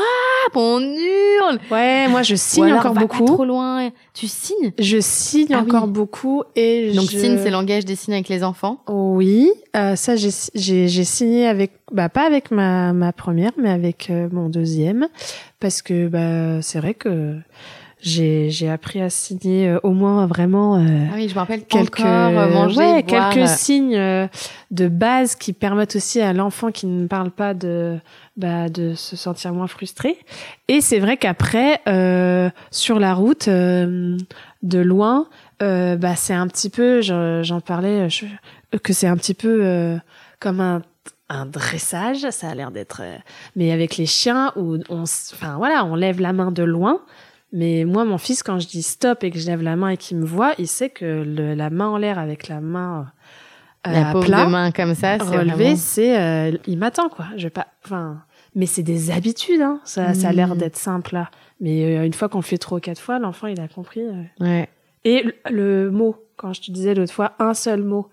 on 0.56 0.80
hurle. 0.80 1.60
Ouais, 1.70 2.08
moi 2.08 2.22
je 2.24 2.34
signe 2.34 2.72
encore 2.72 2.94
beaucoup. 2.94 3.24
trop 3.24 3.44
loin. 3.44 3.90
Tu 4.12 4.26
signes? 4.26 4.72
Je 4.76 4.98
signe 4.98 5.54
ah 5.54 5.60
encore 5.60 5.86
beaucoup 5.86 6.42
et 6.56 6.92
donc 6.92 7.08
signe, 7.08 7.38
c'est 7.38 7.50
langage 7.50 7.84
des 7.84 7.94
signes 7.94 8.14
avec 8.14 8.28
les 8.28 8.42
enfants. 8.42 8.80
Oui, 8.88 9.52
euh, 9.76 9.94
ça 9.94 10.16
j'ai 10.16 10.30
j'ai 10.56 11.04
signé 11.04 11.46
avec 11.46 11.70
bah 11.92 12.08
pas 12.08 12.26
avec 12.26 12.50
ma 12.50 12.92
ma 12.92 13.12
première, 13.12 13.52
mais 13.56 13.70
avec 13.70 14.10
euh, 14.10 14.28
mon 14.32 14.48
deuxième 14.48 15.06
parce 15.60 15.80
que 15.80 16.08
bah 16.08 16.60
c'est 16.60 16.80
vrai 16.80 16.94
que 16.94 17.36
j'ai 18.02 18.50
j'ai 18.50 18.68
appris 18.68 19.00
à 19.00 19.08
signer 19.08 19.68
euh, 19.68 19.78
au 19.84 19.92
moins 19.92 20.26
vraiment 20.26 20.76
euh, 20.76 21.06
ah 21.10 21.14
oui 21.14 21.28
je 21.28 21.34
me 21.34 21.38
rappelle 21.38 21.64
quelques 21.64 22.00
encore, 22.00 22.32
manger, 22.32 22.76
ouais, 22.78 23.02
quelques 23.04 23.48
signes 23.48 23.96
euh, 23.96 24.26
de 24.72 24.88
base 24.88 25.36
qui 25.36 25.52
permettent 25.52 25.94
aussi 25.94 26.20
à 26.20 26.32
l'enfant 26.32 26.72
qui 26.72 26.86
ne 26.86 27.06
parle 27.06 27.30
pas 27.30 27.54
de 27.54 27.98
bah, 28.36 28.68
de 28.68 28.94
se 28.94 29.14
sentir 29.14 29.52
moins 29.52 29.66
frustré. 29.66 30.16
Et 30.66 30.80
c'est 30.80 30.98
vrai 30.98 31.16
qu'après 31.18 31.80
sur 32.70 32.98
la 32.98 33.14
route 33.14 33.48
de 33.48 34.78
loin 34.78 35.28
bah 35.60 36.16
c'est 36.16 36.34
un 36.34 36.48
petit 36.48 36.70
peu 36.70 37.02
j'en 37.02 37.60
parlais 37.60 38.10
je, 38.10 38.26
que 38.82 38.92
c'est 38.92 39.06
un 39.06 39.16
petit 39.16 39.34
peu 39.34 39.98
comme 40.40 40.60
un 40.60 40.82
un 41.28 41.46
dressage, 41.46 42.28
ça 42.28 42.50
a 42.50 42.54
l'air 42.54 42.70
d'être, 42.70 43.00
mais 43.56 43.72
avec 43.72 43.96
les 43.96 44.04
chiens 44.04 44.52
où 44.54 44.76
on, 44.90 45.04
enfin 45.04 45.56
voilà, 45.56 45.82
on 45.86 45.94
lève 45.94 46.20
la 46.20 46.34
main 46.34 46.50
de 46.50 46.62
loin, 46.62 47.00
mais 47.52 47.84
moi, 47.84 48.04
mon 48.04 48.18
fils, 48.18 48.42
quand 48.42 48.58
je 48.58 48.66
dis 48.66 48.82
stop 48.82 49.24
et 49.24 49.30
que 49.30 49.38
je 49.38 49.46
lève 49.46 49.62
la 49.62 49.76
main 49.76 49.90
et 49.90 49.96
qu'il 49.96 50.16
me 50.16 50.24
voit, 50.24 50.54
il 50.58 50.66
sait 50.66 50.88
que 50.88 51.22
le, 51.22 51.54
la 51.54 51.70
main 51.70 51.88
en 51.88 51.98
l'air 51.98 52.18
avec 52.18 52.48
la 52.48 52.60
main 52.60 53.12
euh, 53.86 53.90
la 53.90 54.12
pauvre 54.12 54.26
plat, 54.26 54.46
main 54.46 54.70
comme 54.70 54.94
ça, 54.94 55.18
c'est 55.18 55.36
relevé, 55.36 55.74
c'est 55.74 56.18
euh, 56.18 56.56
il 56.68 56.78
m'attend 56.78 57.08
quoi. 57.08 57.26
Je 57.36 57.44
vais 57.44 57.50
pas, 57.50 57.66
enfin, 57.84 58.22
mais 58.54 58.66
c'est 58.66 58.84
des 58.84 59.10
habitudes. 59.10 59.60
Hein. 59.60 59.80
Ça, 59.84 60.14
ça 60.14 60.28
a 60.28 60.32
l'air 60.32 60.54
mmh. 60.54 60.58
d'être 60.58 60.76
simple 60.76 61.14
là. 61.14 61.30
Mais 61.60 61.98
euh, 61.98 62.06
une 62.06 62.12
fois 62.12 62.28
qu'on 62.28 62.38
le 62.38 62.44
fait 62.44 62.58
trois 62.58 62.78
ou 62.78 62.80
quatre 62.80 63.00
fois, 63.00 63.18
l'enfant 63.18 63.48
il 63.48 63.60
a 63.60 63.66
compris. 63.66 64.02
Euh. 64.02 64.22
Ouais. 64.38 64.68
Et 65.04 65.24
le, 65.50 65.90
mot, 65.90 66.16
quand 66.36 66.52
je 66.52 66.60
te 66.60 66.70
disais 66.70 66.94
l'autre 66.94 67.12
fois, 67.12 67.32
un 67.40 67.54
seul 67.54 67.82
mot. 67.82 68.08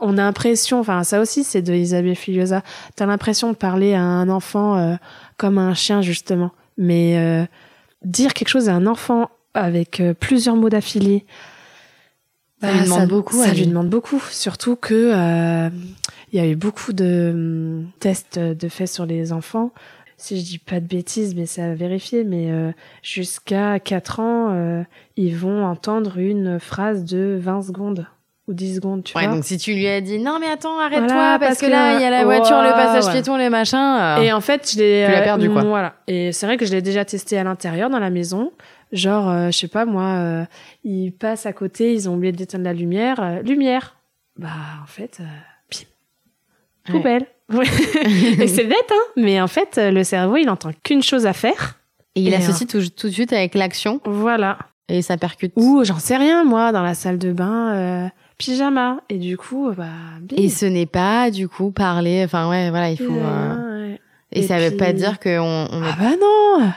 On 0.00 0.18
a 0.18 0.22
l'impression, 0.22 0.80
enfin 0.80 1.02
ça 1.02 1.18
aussi 1.18 1.44
c'est 1.44 1.62
de 1.62 1.72
Isabelle 1.72 2.14
Filiosa, 2.14 2.62
t'as 2.94 3.06
l'impression 3.06 3.50
de 3.52 3.56
parler 3.56 3.94
à 3.94 4.02
un 4.02 4.28
enfant 4.28 4.98
comme 5.38 5.56
un 5.56 5.72
chien 5.72 6.02
justement. 6.02 6.50
Mais 6.76 7.48
dire 8.04 8.34
quelque 8.34 8.48
chose 8.48 8.68
à 8.68 8.74
un 8.74 8.86
enfant 8.86 9.30
avec 9.54 10.00
euh, 10.00 10.14
plusieurs 10.14 10.56
mots 10.56 10.68
d'affilée, 10.68 11.24
ça 12.60 12.72
lui 12.72 12.78
bah, 12.78 12.84
demande 12.84 13.08
beaucoup. 13.08 13.42
Ça 13.42 13.52
lui 13.52 13.66
demande 13.66 13.88
beaucoup, 13.88 14.20
surtout 14.30 14.76
que 14.76 15.12
euh, 15.14 15.70
il 16.32 16.38
y 16.38 16.42
a 16.42 16.46
eu 16.46 16.56
beaucoup 16.56 16.92
de 16.92 17.30
hum, 17.32 17.90
tests 18.00 18.38
de 18.38 18.68
faits 18.68 18.88
sur 18.88 19.06
les 19.06 19.32
enfants. 19.32 19.72
Si 20.16 20.38
je 20.38 20.44
dis 20.44 20.58
pas 20.58 20.80
de 20.80 20.86
bêtises, 20.86 21.36
mais 21.36 21.46
c'est 21.46 21.62
à 21.62 21.74
vérifier, 21.74 22.24
mais 22.24 22.50
euh, 22.50 22.72
jusqu'à 23.02 23.78
4 23.78 24.20
ans, 24.20 24.84
ils 25.16 25.36
vont 25.36 25.64
entendre 25.64 26.18
une 26.18 26.58
phrase 26.58 27.04
de 27.04 27.38
20 27.40 27.62
secondes 27.62 28.06
ou 28.48 28.54
10 28.54 28.76
secondes, 28.76 29.04
tu 29.04 29.16
ouais, 29.16 29.26
donc 29.26 29.44
si 29.44 29.58
tu 29.58 29.74
lui 29.74 29.86
as 29.86 30.00
dit 30.00 30.18
non 30.18 30.38
mais 30.40 30.48
attends 30.48 30.80
arrête-toi 30.80 31.38
parce, 31.38 31.58
que, 31.58 31.66
là 31.66 31.96
il 31.96 32.02
y 32.02 32.04
a 32.04 32.10
la 32.10 32.24
voiture, 32.24 32.62
le 32.62 32.70
passage 32.70 33.12
piéton, 33.12 33.36
les 33.36 33.50
machins. 33.50 33.78
Euh, 33.78 34.22
et 34.22 34.32
en 34.32 34.40
fait, 34.40 34.72
je 34.72 34.78
l'ai 34.78 35.04
tu 35.06 35.12
l'as 35.12 35.22
perdu 35.22 35.50
quoi. 35.50 35.62
Voilà. 35.62 35.94
Et 36.06 36.32
c'est 36.32 36.46
vrai 36.46 36.56
que 36.56 36.64
je 36.64 36.72
l'ai 36.72 36.80
déjà 36.80 37.04
testé 37.04 37.38
à 37.38 37.44
l'intérieur 37.44 37.90
dans 37.90 37.98
la 37.98 38.08
maison. 38.08 38.52
Genre 38.90 39.28
euh, 39.28 39.50
je 39.50 39.58
sais 39.58 39.68
pas 39.68 39.84
moi, 39.84 40.14
euh, 40.16 40.44
ils 40.82 41.12
passent 41.12 41.44
à 41.44 41.52
côté, 41.52 41.92
ils 41.92 42.08
ont 42.08 42.14
oublié 42.14 42.32
d'éteindre 42.32 42.64
la 42.64 42.72
lumière, 42.72 43.42
lumière. 43.44 43.96
Bah 44.38 44.48
en 44.82 44.86
fait 44.86 45.20
pim. 45.70 45.84
Poubelle. 46.90 47.26
et 47.52 48.46
c'est 48.46 48.64
bête 48.64 48.90
hein, 48.90 49.12
mais 49.16 49.40
en 49.42 49.48
fait 49.48 49.78
le 49.78 50.04
cerveau, 50.04 50.36
il 50.36 50.48
entend 50.48 50.70
qu'une 50.82 51.02
chose 51.02 51.26
à 51.26 51.34
faire 51.34 51.78
et 52.14 52.22
il 52.22 52.34
associe 52.34 52.68
tout, 52.68 52.80
tout 52.96 53.08
de 53.08 53.12
suite 53.12 53.34
avec 53.34 53.54
l'action. 53.54 54.00
Voilà. 54.06 54.58
Et 54.88 55.02
ça 55.02 55.18
percute. 55.18 55.52
Ou 55.56 55.84
j'en 55.84 55.98
sais 55.98 56.16
rien 56.16 56.44
moi 56.44 56.72
dans 56.72 56.82
la 56.82 56.94
salle 56.94 57.18
de 57.18 57.30
bain 57.30 58.10
pyjama. 58.38 59.00
Et 59.08 59.18
du 59.18 59.36
coup, 59.36 59.70
bah. 59.76 59.86
Et 60.36 60.48
ce 60.48 60.64
n'est 60.64 60.86
pas, 60.86 61.30
du 61.30 61.48
coup, 61.48 61.70
parler. 61.70 62.22
Enfin, 62.24 62.48
ouais, 62.48 62.70
voilà, 62.70 62.90
il 62.90 62.96
faut. 62.96 63.12
Euh, 63.12 63.96
et, 64.32 64.42
ça 64.42 64.58
veut 64.58 64.76
pas 64.76 64.92
dire 64.92 65.18
qu'on. 65.20 65.68
On... 65.70 65.82
Ah 65.82 65.96
bah 65.98 66.16
non 66.20 66.72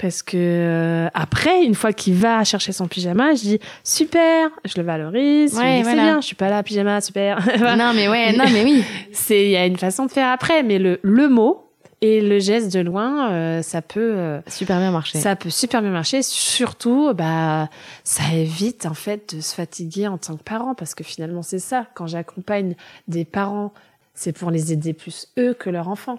parce 0.00 0.22
que 0.22 0.36
euh, 0.38 1.08
après, 1.12 1.62
une 1.62 1.74
fois 1.74 1.92
qu'il 1.92 2.14
va 2.14 2.42
chercher 2.44 2.72
son 2.72 2.88
pyjama, 2.88 3.34
je 3.34 3.40
dis 3.40 3.60
super, 3.84 4.48
je 4.64 4.80
le 4.80 4.82
valorise, 4.82 5.54
ouais, 5.54 5.82
c'est 5.84 5.92
bien, 5.92 6.22
je 6.22 6.26
suis 6.26 6.36
pas 6.36 6.48
là 6.48 6.62
pyjama, 6.62 7.02
super. 7.02 7.38
non 7.76 7.92
mais 7.94 8.08
ouais, 8.08 8.32
non 8.32 8.44
mais 8.50 8.64
oui. 8.64 8.82
C'est 9.12 9.44
il 9.44 9.50
y 9.50 9.56
a 9.56 9.66
une 9.66 9.76
façon 9.76 10.06
de 10.06 10.10
faire 10.10 10.28
après, 10.28 10.62
mais 10.62 10.78
le 10.78 11.00
le 11.02 11.28
mot, 11.28 11.69
et 12.02 12.22
le 12.22 12.38
geste 12.38 12.72
de 12.72 12.80
loin, 12.80 13.30
euh, 13.30 13.62
ça 13.62 13.82
peut 13.82 14.14
euh, 14.16 14.40
super 14.46 14.78
bien 14.78 14.90
marcher. 14.90 15.18
Ça 15.18 15.36
peut 15.36 15.50
super 15.50 15.82
bien 15.82 15.90
marcher. 15.90 16.22
Surtout, 16.22 17.12
bah, 17.12 17.68
ça 18.04 18.22
évite 18.32 18.86
en 18.86 18.94
fait 18.94 19.36
de 19.36 19.40
se 19.42 19.54
fatiguer 19.54 20.08
en 20.08 20.16
tant 20.16 20.36
que 20.36 20.42
parent, 20.42 20.74
parce 20.74 20.94
que 20.94 21.04
finalement 21.04 21.42
c'est 21.42 21.58
ça. 21.58 21.86
Quand 21.94 22.06
j'accompagne 22.06 22.74
des 23.06 23.26
parents, 23.26 23.74
c'est 24.14 24.32
pour 24.32 24.50
les 24.50 24.72
aider 24.72 24.94
plus 24.94 25.28
eux 25.38 25.52
que 25.52 25.68
leurs 25.68 25.88
enfants, 25.88 26.18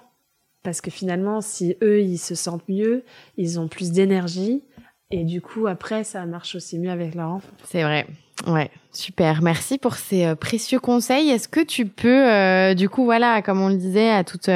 parce 0.61 0.82
que 0.82 0.91
finalement, 0.91 1.41
si 1.41 1.75
eux 1.82 2.01
ils 2.01 2.19
se 2.19 2.36
sentent 2.36 2.67
mieux, 2.69 3.03
ils 3.38 3.59
ont 3.59 3.67
plus 3.67 3.91
d'énergie, 3.91 4.61
et 5.09 5.23
du 5.23 5.41
coup 5.41 5.65
après 5.65 6.03
ça 6.03 6.25
marche 6.27 6.53
aussi 6.53 6.77
mieux 6.77 6.91
avec 6.91 7.15
leurs 7.15 7.32
enfants. 7.32 7.53
C'est 7.65 7.82
vrai. 7.82 8.05
Ouais, 8.45 8.69
super. 8.91 9.41
Merci 9.41 9.79
pour 9.79 9.95
ces 9.95 10.25
euh, 10.25 10.36
précieux 10.36 10.79
conseils. 10.79 11.29
Est-ce 11.29 11.47
que 11.47 11.59
tu 11.59 11.86
peux, 11.88 12.75
du 12.75 12.88
coup, 12.88 13.03
voilà, 13.03 13.41
comme 13.41 13.61
on 13.61 13.69
le 13.69 13.75
disait, 13.75 14.09
à 14.09 14.23
toute 14.23 14.49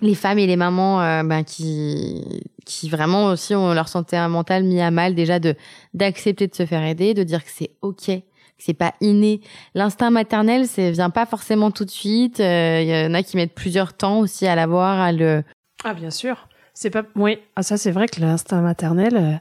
les 0.00 0.14
femmes 0.14 0.38
et 0.38 0.46
les 0.46 0.56
mamans 0.56 1.00
euh, 1.00 1.22
ben, 1.22 1.44
qui 1.44 2.42
qui 2.64 2.88
vraiment 2.88 3.26
aussi 3.26 3.54
ont 3.54 3.74
leur 3.74 3.88
santé 3.88 4.16
mentale 4.28 4.64
mis 4.64 4.80
à 4.80 4.90
mal 4.90 5.14
déjà 5.14 5.38
de 5.38 5.54
d'accepter 5.92 6.46
de 6.46 6.54
se 6.54 6.66
faire 6.66 6.82
aider, 6.82 7.14
de 7.14 7.22
dire 7.22 7.44
que 7.44 7.50
c'est 7.52 7.70
ok, 7.82 8.06
que 8.06 8.22
c'est 8.58 8.74
pas 8.74 8.94
inné. 9.00 9.40
L'instinct 9.74 10.10
maternel, 10.10 10.66
c'est 10.66 10.90
vient 10.90 11.10
pas 11.10 11.26
forcément 11.26 11.70
tout 11.70 11.84
de 11.84 11.90
suite. 11.90 12.38
Il 12.38 12.44
euh, 12.44 12.82
y 12.82 13.06
en 13.06 13.14
a 13.14 13.22
qui 13.22 13.36
mettent 13.36 13.54
plusieurs 13.54 13.92
temps 13.92 14.20
aussi 14.20 14.46
à 14.46 14.54
l'avoir, 14.54 14.98
à 15.00 15.12
le. 15.12 15.44
Ah 15.84 15.94
bien 15.94 16.10
sûr. 16.10 16.48
C'est 16.72 16.90
pas. 16.90 17.04
Oui, 17.14 17.38
ah, 17.54 17.62
ça 17.62 17.76
c'est 17.76 17.92
vrai 17.92 18.08
que 18.08 18.20
l'instinct 18.20 18.62
maternel, 18.62 19.16
euh, 19.16 19.34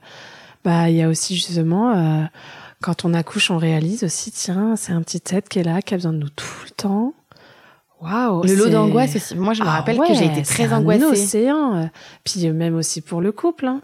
bah 0.64 0.90
il 0.90 0.98
y 0.98 1.02
a 1.02 1.10
aussi 1.10 1.36
justement 1.36 2.28
quand 2.84 3.06
on 3.06 3.14
accouche, 3.14 3.50
on 3.50 3.58
réalise 3.58 4.04
aussi, 4.04 4.30
tiens, 4.32 4.76
c'est 4.76 4.92
un 4.92 5.02
petit 5.02 5.22
être 5.34 5.48
qui 5.48 5.60
est 5.60 5.64
là, 5.64 5.82
qui 5.82 5.94
a 5.94 5.98
besoin 5.98 6.12
de 6.12 6.18
nous 6.18 6.30
tout 6.30 6.66
le 6.66 6.70
temps. 6.72 7.14
Waouh. 8.04 8.44
Le 8.44 8.56
lot 8.56 8.66
c'est- 8.66 8.70
d'angoisse 8.72 9.16
aussi. 9.16 9.36
Moi, 9.36 9.54
je 9.54 9.62
me 9.64 9.68
Ah 9.68 9.72
rappelle 9.78 10.00
ouais, 10.00 10.08
que 10.08 10.14
j'ai 10.14 10.26
été 10.26 10.44
c'est 10.44 10.54
très 10.66 10.74
un 10.74 10.80
angoissée. 10.80 11.04
océan. 11.06 11.76
euh. 11.76 11.86
Puis 12.24 12.48
euh, 12.48 12.54
même 12.54 12.76
aussi 12.76 13.02
pour 13.02 13.22
le 13.22 13.32
couple, 13.32 13.66
hein. 13.68 13.82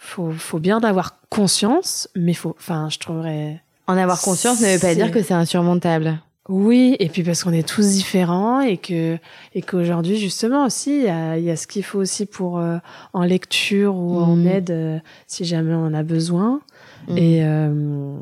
Faut, 0.00 0.30
faut 0.30 0.58
bien 0.60 0.78
d'avoir 0.80 1.16
conscience, 1.28 2.08
mais 2.14 2.32
faut, 2.34 2.54
enfin, 2.58 2.88
je 2.90 2.98
trouverais. 2.98 3.60
En 3.88 3.96
avoir 3.96 4.20
conscience 4.20 4.60
ne 4.60 4.66
veut 4.66 4.72
pas 4.78 4.88
C'est- 4.88 4.94
dire 4.94 5.10
que 5.10 5.22
c'est 5.22 5.34
insurmontable. 5.34 6.18
Oui, 6.48 6.96
et 6.98 7.10
puis 7.10 7.22
parce 7.24 7.44
qu'on 7.44 7.52
est 7.52 7.66
tous 7.68 7.86
différents 7.88 8.60
et 8.62 8.78
que 8.78 9.18
et 9.54 9.60
qu'aujourd'hui 9.60 10.16
justement 10.16 10.64
aussi 10.64 10.96
il 11.00 11.04
y 11.04 11.08
a, 11.08 11.36
il 11.36 11.44
y 11.44 11.50
a 11.50 11.56
ce 11.56 11.66
qu'il 11.66 11.84
faut 11.84 11.98
aussi 11.98 12.24
pour 12.24 12.58
euh, 12.58 12.78
en 13.12 13.22
lecture 13.22 13.94
ou 13.96 14.18
en 14.18 14.34
Mhm. 14.36 14.46
aide 14.46 14.70
euh, 14.70 14.98
si 15.26 15.44
jamais 15.44 15.74
on 15.74 15.84
en 15.84 15.92
a 15.92 16.02
besoin 16.02 16.60
Mhm. 17.08 17.18
et 17.18 17.40
euh, 17.44 18.14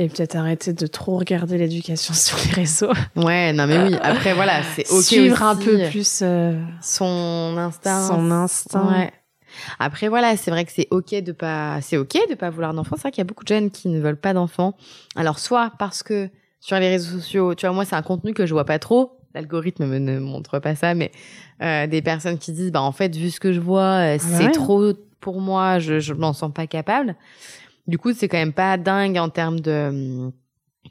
et 0.00 0.08
peut-être 0.08 0.34
arrêter 0.34 0.72
de 0.72 0.86
trop 0.86 1.18
regarder 1.18 1.58
l'éducation 1.58 2.14
sur 2.14 2.38
les 2.46 2.52
réseaux, 2.52 2.92
Ouais, 3.16 3.52
non 3.52 3.66
mais 3.66 3.78
oui. 3.78 3.96
Après 4.02 4.32
voilà, 4.32 4.62
c'est 4.74 4.90
ok 4.90 5.02
suivre 5.02 5.42
un 5.42 5.54
peu 5.56 5.78
plus 5.90 6.20
euh, 6.22 6.58
son 6.80 7.54
instinct. 7.58 8.08
son 8.08 8.30
instinct. 8.30 8.88
Ouais. 8.88 9.12
Après 9.78 10.08
voilà, 10.08 10.36
c'est 10.38 10.50
vrai 10.50 10.64
que 10.64 10.72
c'est 10.72 10.88
ok 10.90 11.22
de 11.22 11.32
pas, 11.32 11.80
c'est 11.82 11.98
ok 11.98 12.16
de 12.30 12.34
pas 12.34 12.48
vouloir 12.48 12.72
d'enfants. 12.72 12.96
C'est 12.96 13.02
vrai 13.02 13.10
qu'il 13.10 13.20
y 13.20 13.22
a 13.22 13.24
beaucoup 13.24 13.44
de 13.44 13.48
jeunes 13.48 13.70
qui 13.70 13.88
ne 13.88 14.00
veulent 14.00 14.16
pas 14.16 14.32
d'enfants. 14.32 14.74
Alors 15.16 15.38
soit 15.38 15.72
parce 15.78 16.02
que 16.02 16.30
sur 16.60 16.78
les 16.78 16.88
réseaux 16.88 17.18
sociaux, 17.18 17.54
tu 17.54 17.66
vois, 17.66 17.74
moi 17.74 17.84
c'est 17.84 17.96
un 17.96 18.02
contenu 18.02 18.32
que 18.32 18.46
je 18.46 18.54
vois 18.54 18.64
pas 18.64 18.78
trop. 18.78 19.18
L'algorithme 19.34 19.84
me 19.84 19.98
ne 19.98 20.18
montre 20.18 20.60
pas 20.60 20.74
ça, 20.74 20.94
mais 20.94 21.12
euh, 21.62 21.86
des 21.86 22.00
personnes 22.00 22.38
qui 22.38 22.52
disent 22.52 22.72
bah 22.72 22.80
en 22.80 22.92
fait 22.92 23.14
vu 23.14 23.30
ce 23.30 23.38
que 23.38 23.52
je 23.52 23.60
vois, 23.60 24.14
euh, 24.14 24.16
c'est 24.18 24.46
ouais. 24.46 24.52
trop 24.52 24.92
pour 25.20 25.42
moi, 25.42 25.78
je 25.78 26.00
je 26.00 26.14
m'en 26.14 26.32
sens 26.32 26.50
pas 26.54 26.66
capable. 26.66 27.16
Du 27.86 27.98
coup, 27.98 28.12
c'est 28.12 28.28
quand 28.28 28.36
même 28.38 28.52
pas 28.52 28.76
dingue 28.76 29.16
en 29.18 29.28
termes 29.28 29.60
de 29.60 29.88
hum, 29.88 30.32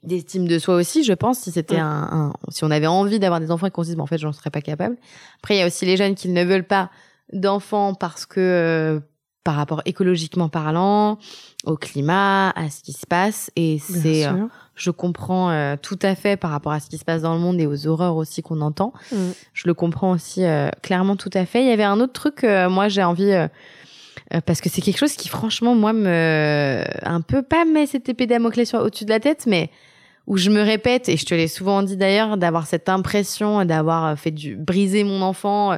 d'estime 0.04 0.48
de 0.48 0.60
soi 0.60 0.76
aussi, 0.76 1.04
je 1.04 1.14
pense, 1.14 1.40
si 1.40 1.52
c'était 1.52 1.78
un, 1.78 2.08
un- 2.12 2.34
si 2.50 2.64
on 2.64 2.72
avait 2.72 2.88
envie 2.88 3.20
d'avoir 3.20 3.40
des 3.40 3.52
enfants 3.52 3.68
et 3.68 3.72
qu'on 3.72 3.84
se 3.84 3.90
dise, 3.90 4.00
en 4.00 4.06
fait, 4.06 4.18
j'en 4.18 4.32
serais 4.32 4.50
pas 4.52 4.62
capable. 4.62 4.98
Après, 5.42 5.56
il 5.56 5.60
y 5.60 5.62
a 5.62 5.68
aussi 5.68 5.86
les 5.86 5.98
jeunes 5.98 6.16
qui 6.16 6.30
ne 6.30 6.44
veulent 6.44 6.64
pas 6.68 6.90
d'enfants 7.34 7.94
parce 7.96 8.26
que, 8.26 8.40
euh, 8.40 9.00
par 9.44 9.56
rapport 9.56 9.82
écologiquement 9.86 10.48
parlant, 10.50 11.18
au 11.66 11.76
climat, 11.76 12.50
à 12.52 12.70
ce 12.70 12.82
qui 12.84 12.94
se 12.94 13.06
passe, 13.08 13.50
et 13.56 13.80
c'est, 13.80 14.26
euh, 14.28 14.46
je 14.76 14.92
comprends 14.92 15.50
euh, 15.50 15.76
tout 15.82 15.98
à 16.02 16.14
fait 16.16 16.38
par 16.38 16.52
rapport 16.52 16.72
à 16.72 16.80
ce 16.80 16.90
qui 16.90 16.98
se 16.98 17.06
passe 17.06 17.22
dans 17.24 17.34
le 17.34 17.40
monde 17.40 17.60
et 17.60 17.66
aux 17.66 17.88
horreurs 17.88 18.16
aussi 18.16 18.42
qu'on 18.42 18.62
entend. 18.62 18.94
Mm. 19.12 19.16
Je 19.54 19.68
le 19.68 19.74
comprends 19.74 20.12
aussi 20.12 20.44
euh, 20.46 20.70
clairement 20.84 21.16
tout 21.16 21.32
à 21.34 21.46
fait. 21.46 21.62
Il 21.64 21.68
y 21.68 21.72
avait 21.72 21.84
un 21.84 22.00
autre 22.00 22.14
truc, 22.14 22.44
moi 22.44 22.90
j'ai 22.90 23.04
envie, 23.04 23.34
euh, 24.34 24.42
parce 24.46 24.62
que 24.62 24.70
c'est 24.70 24.82
quelque 24.82 24.98
chose 24.98 25.14
qui 25.14 25.30
franchement, 25.30 25.76
moi, 25.76 25.94
me... 25.94 26.84
un 27.04 27.22
peu 27.22 27.42
pas 27.42 27.66
met 27.66 27.88
cette 27.88 28.10
épée 28.10 28.28
Damoclès 28.28 28.74
au-dessus 28.74 29.06
de 29.06 29.10
la 29.10 29.20
tête, 29.20 29.46
mais 29.48 29.70
où 30.30 30.38
je 30.38 30.52
me 30.52 30.62
répète, 30.62 31.10
et 31.10 31.18
je 31.18 31.26
te 31.26 31.34
l'ai 31.34 31.48
souvent 31.48 31.82
dit 31.82 31.98
d'ailleurs, 31.98 32.38
d'avoir 32.38 32.68
cette 32.68 32.88
impression 32.88 33.66
d'avoir 33.66 34.06
euh, 34.06 34.16
fait 34.16 34.32
du 34.32 34.56
briser 34.56 35.04
mon 35.04 35.22
enfant, 35.24 35.74
euh, 35.74 35.78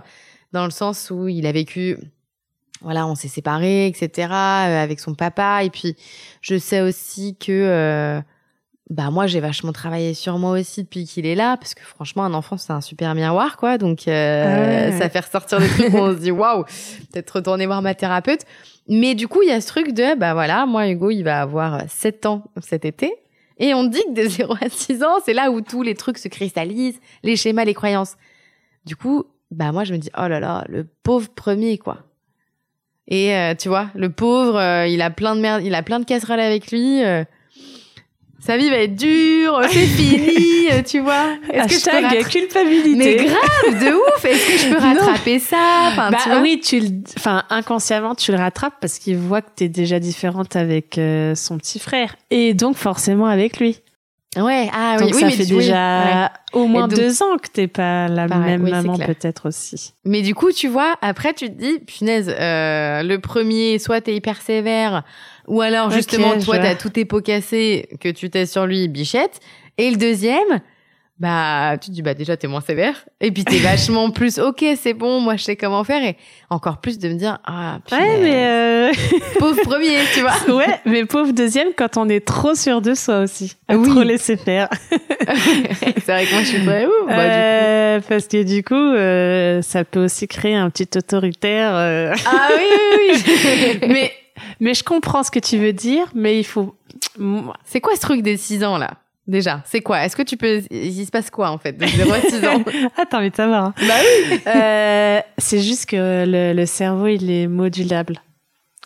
dans 0.51 0.65
le 0.65 0.71
sens 0.71 1.09
où 1.09 1.29
il 1.29 1.47
a 1.47 1.51
vécu 1.51 1.97
voilà, 2.81 3.05
on 3.05 3.13
s'est 3.13 3.27
séparés, 3.27 3.85
etc., 3.85 4.27
avec 4.31 4.99
son 4.99 5.13
papa. 5.13 5.63
Et 5.63 5.69
puis, 5.69 5.95
je 6.41 6.57
sais 6.57 6.81
aussi 6.81 7.35
que, 7.35 7.51
euh, 7.51 8.19
bah, 8.91 9.09
moi, 9.09 9.25
j'ai 9.25 9.39
vachement 9.39 9.71
travaillé 9.71 10.13
sur 10.13 10.37
moi 10.37 10.51
aussi 10.51 10.83
depuis 10.83 11.05
qu'il 11.05 11.25
est 11.25 11.33
là, 11.33 11.55
parce 11.55 11.73
que 11.73 11.81
franchement, 11.81 12.25
un 12.25 12.33
enfant, 12.33 12.57
c'est 12.57 12.73
un 12.73 12.81
super 12.81 13.15
miroir, 13.15 13.55
quoi. 13.55 13.77
Donc, 13.77 14.05
euh, 14.09 14.43
Ah 14.45 14.89
ouais. 14.89 14.97
ça 14.99 15.09
fait 15.09 15.21
ressortir 15.21 15.61
des 15.61 15.67
trucs 15.69 15.93
où 15.93 15.97
on 15.97 16.11
se 16.13 16.19
dit, 16.19 16.29
waouh, 16.31 16.65
peut-être 17.13 17.31
retourner 17.37 17.65
voir 17.67 17.81
ma 17.81 17.95
thérapeute. 17.95 18.41
Mais 18.89 19.15
du 19.15 19.29
coup, 19.29 19.43
il 19.43 19.47
y 19.47 19.51
a 19.53 19.61
ce 19.61 19.67
truc 19.67 19.93
de, 19.93 20.17
bah 20.17 20.33
voilà, 20.33 20.65
moi, 20.65 20.89
Hugo, 20.89 21.09
il 21.09 21.23
va 21.23 21.39
avoir 21.41 21.83
7 21.87 22.25
ans 22.25 22.43
cet 22.61 22.83
été. 22.83 23.13
Et 23.59 23.73
on 23.73 23.85
dit 23.85 24.01
que 24.13 24.23
de 24.23 24.27
0 24.27 24.55
à 24.59 24.67
6 24.67 25.03
ans, 25.03 25.19
c'est 25.23 25.33
là 25.33 25.51
où 25.51 25.61
tous 25.61 25.83
les 25.83 25.95
trucs 25.95 26.17
se 26.17 26.27
cristallisent, 26.27 26.99
les 27.23 27.37
schémas, 27.37 27.63
les 27.63 27.73
croyances. 27.73 28.17
Du 28.85 28.97
coup, 28.97 29.23
bah 29.51 29.71
moi, 29.71 29.85
je 29.85 29.93
me 29.93 29.99
dis, 29.99 30.09
oh 30.17 30.27
là 30.27 30.41
là, 30.41 30.65
le 30.67 30.85
pauvre 31.03 31.29
premier, 31.29 31.77
quoi. 31.77 31.99
Et 33.07 33.33
euh, 33.35 33.55
tu 33.55 33.69
vois, 33.69 33.87
le 33.95 34.09
pauvre, 34.09 34.57
euh, 34.59 34.87
il 34.87 35.01
a 35.01 35.09
plein 35.11 35.37
de 35.37 35.39
merde, 35.41 35.61
il 35.63 35.75
a 35.75 35.83
plein 35.83 36.01
de 36.01 36.05
casseroles 36.05 36.41
avec 36.41 36.71
lui. 36.71 37.01
Sa 38.43 38.57
vie 38.57 38.69
va 38.69 38.77
être 38.77 38.95
dure, 38.95 39.61
c'est 39.69 39.85
fini, 39.85 40.67
euh, 40.71 40.81
tu 40.85 40.99
vois. 40.99 41.35
Est-ce 41.53 41.67
que 41.67 41.91
je 41.91 41.97
peux 41.97 42.05
rattra- 42.05 42.29
culpabilité. 42.29 42.95
Mais 42.95 43.15
grave, 43.25 43.83
de 43.85 43.93
ouf. 43.93 44.25
Est-ce 44.25 44.47
que 44.47 44.57
je 44.57 44.73
peux 44.75 44.81
Non. 44.81 44.99
rattraper 45.05 45.39
ça? 45.39 45.57
Enfin, 45.91 46.11
bah 46.11 46.17
tu 46.23 46.29
vois. 46.29 46.41
oui, 46.41 46.59
tu 46.63 46.79
le, 46.79 46.87
enfin 47.17 47.43
inconsciemment 47.49 48.15
tu 48.15 48.31
le 48.31 48.37
rattrapes 48.37 48.75
parce 48.81 48.99
qu'il 48.99 49.17
voit 49.17 49.41
que 49.41 49.49
t'es 49.55 49.69
déjà 49.69 49.99
différente 49.99 50.55
avec 50.55 50.97
euh, 50.97 51.35
son 51.35 51.57
petit 51.57 51.79
frère 51.79 52.15
et 52.31 52.53
donc 52.53 52.75
forcément 52.77 53.27
avec 53.27 53.59
lui. 53.59 53.79
Ouais, 54.37 54.69
ah 54.73 54.95
oui, 54.97 55.03
donc 55.07 55.13
oui, 55.15 55.19
ça 55.19 55.25
mais 55.25 55.31
fait 55.33 55.43
oui, 55.53 55.57
déjà 55.57 56.03
ouais. 56.05 56.27
au 56.53 56.65
moins 56.65 56.87
donc- 56.87 56.97
deux 56.97 57.21
ans 57.21 57.35
que 57.35 57.49
t'es 57.51 57.67
pas 57.67 58.07
la 58.07 58.27
Pareil, 58.29 58.51
même 58.51 58.63
oui, 58.63 58.71
maman 58.71 58.97
peut-être 58.97 59.49
aussi. 59.49 59.93
Mais 60.05 60.21
du 60.21 60.33
coup, 60.33 60.53
tu 60.53 60.69
vois, 60.69 60.95
après, 61.01 61.33
tu 61.33 61.47
te 61.49 61.53
dis, 61.61 61.79
punaise, 61.79 62.29
euh, 62.39 63.03
le 63.03 63.17
premier, 63.19 63.77
soit 63.77 63.99
t'es 63.99 64.15
hyper 64.15 64.41
sévère, 64.41 65.03
ou 65.47 65.61
alors 65.61 65.91
justement, 65.91 66.39
je 66.39 66.45
toi, 66.45 66.57
vois. 66.57 66.65
t'as 66.69 66.75
tout 66.75 66.89
tes 66.89 67.05
pots 67.05 67.21
cassés, 67.21 67.87
que 67.99 68.09
tu 68.09 68.29
t'es 68.29 68.45
sur 68.45 68.65
lui, 68.65 68.87
bichette. 68.87 69.39
Et 69.77 69.89
le 69.91 69.97
deuxième, 69.97 70.61
bah, 71.19 71.77
tu 71.79 71.89
te 71.89 71.93
dis, 71.93 72.01
bah, 72.01 72.13
déjà, 72.15 72.35
t'es 72.35 72.47
moins 72.47 72.61
sévère. 72.61 73.05
Et 73.19 73.31
puis, 73.31 73.43
t'es 73.45 73.57
vachement 73.59 74.09
plus, 74.09 74.39
ok, 74.39 74.65
c'est 74.75 74.93
bon, 74.93 75.19
moi, 75.19 75.35
je 75.35 75.43
sais 75.43 75.55
comment 75.55 75.83
faire. 75.83 76.03
Et 76.03 76.17
encore 76.49 76.81
plus 76.81 76.97
de 76.97 77.09
me 77.09 77.13
dire, 77.13 77.37
ah, 77.45 77.79
punaise, 77.87 78.03
Ouais, 78.03 78.19
mais 78.23 78.45
euh, 78.47 78.91
pauvre 79.39 79.61
premier, 79.63 79.97
tu 80.13 80.21
vois. 80.21 80.33
ouais, 80.55 80.79
mais 80.85 81.05
pauvre 81.05 81.31
deuxième 81.31 81.69
quand 81.75 81.97
on 81.97 82.09
est 82.09 82.25
trop 82.25 82.55
sûr 82.55 82.81
de 82.81 82.93
soi 82.95 83.19
aussi, 83.19 83.55
à 83.67 83.75
Oui. 83.77 83.87
trop 83.89 84.01
laisser 84.03 84.35
faire. 84.35 84.67
c'est 85.19 86.11
vrai 86.11 86.25
que 86.25 86.31
moi, 86.33 86.41
je 86.41 86.47
suis 86.47 86.65
très, 86.65 86.85
ouh, 86.85 87.05
bah. 87.07 87.13
Euh, 87.19 87.99
parce 88.07 88.27
que 88.27 88.41
du 88.43 88.63
coup, 88.63 88.73
euh, 88.75 89.61
ça 89.61 89.83
peut 89.83 90.03
aussi 90.05 90.27
créer 90.27 90.55
un 90.55 90.69
petit 90.69 90.89
autoritaire. 90.97 91.71
euh. 91.75 92.13
Ah 92.25 92.49
oui, 92.57 93.13
oui, 93.13 93.23
oui. 93.81 93.87
mais 93.89 94.11
mais 94.61 94.73
je 94.73 94.83
comprends 94.85 95.23
ce 95.23 95.31
que 95.31 95.39
tu 95.39 95.57
veux 95.57 95.73
dire, 95.73 96.07
mais 96.15 96.39
il 96.39 96.45
faut. 96.45 96.75
c'est 97.65 97.81
quoi 97.81 97.93
ce 97.95 97.99
truc 98.01 98.21
des 98.21 98.37
6 98.37 98.63
ans, 98.63 98.77
là? 98.77 98.91
Déjà, 99.27 99.61
c'est 99.65 99.81
quoi? 99.81 100.03
Est-ce 100.05 100.15
que 100.15 100.23
tu 100.23 100.35
peux. 100.37 100.61
Il 100.71 101.05
se 101.05 101.11
passe 101.11 101.29
quoi, 101.29 101.51
en 101.51 101.57
fait, 101.57 101.73
de 101.77 101.85
0 101.85 102.11
à 102.11 102.21
6 102.21 102.45
ans? 102.47 102.63
Ah, 102.97 103.03
t'as 103.09 103.17
envie 103.19 103.29
de 103.29 103.35
savoir. 103.35 103.65
hein. 103.65 103.73
Bah 103.87 103.93
oui 104.31 104.39
Euh, 104.47 105.19
c'est 105.37 105.59
juste 105.59 105.85
que 105.87 106.25
le, 106.25 106.53
le 106.53 106.65
cerveau, 106.65 107.07
il 107.07 107.29
est 107.29 107.47
modulable. 107.47 108.21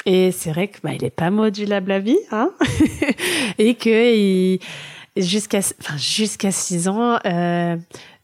Et 0.05 0.31
c'est 0.31 0.51
vrai 0.51 0.67
que 0.67 0.77
bah, 0.83 0.91
il 0.93 1.03
est 1.03 1.09
pas 1.09 1.31
modulable 1.31 1.91
à 1.91 1.99
vie, 1.99 2.17
hein, 2.31 2.51
et 3.57 3.73
que 3.73 4.15
il, 4.15 4.59
jusqu'à 5.17 5.59
enfin 5.59 5.97
jusqu'à 5.97 6.51
6 6.51 6.87
ans, 6.89 7.17
euh, 7.25 7.75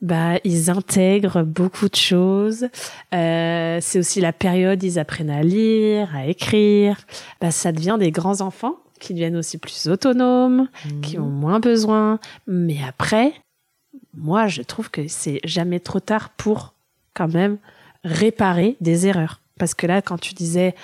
bah 0.01 0.39
ils 0.43 0.69
intègrent 0.69 1.43
beaucoup 1.43 1.89
de 1.89 1.95
choses. 1.95 2.67
Euh, 3.13 3.77
c'est 3.81 3.99
aussi 3.99 4.21
la 4.21 4.33
période 4.33 4.81
ils 4.83 4.99
apprennent 4.99 5.29
à 5.29 5.43
lire, 5.43 6.15
à 6.15 6.27
écrire. 6.27 6.97
Bah 7.39 7.51
ça 7.51 7.71
devient 7.71 7.97
des 7.99 8.11
grands 8.11 8.41
enfants 8.41 8.77
qui 8.99 9.13
deviennent 9.13 9.37
aussi 9.37 9.57
plus 9.57 9.87
autonomes, 9.87 10.69
qui 11.01 11.17
ont 11.17 11.25
moins 11.25 11.59
besoin. 11.59 12.19
Mais 12.45 12.77
après, 12.87 13.33
moi, 14.15 14.47
je 14.47 14.61
trouve 14.61 14.91
que 14.91 15.07
c'est 15.07 15.39
jamais 15.43 15.79
trop 15.79 15.99
tard 15.99 16.29
pour 16.29 16.75
quand 17.15 17.27
même 17.27 17.57
réparer 18.03 18.77
des 18.79 19.07
erreurs. 19.07 19.41
Parce 19.57 19.73
que 19.73 19.87
là, 19.87 20.01
quand 20.01 20.19
tu 20.19 20.33
disais 20.33 20.75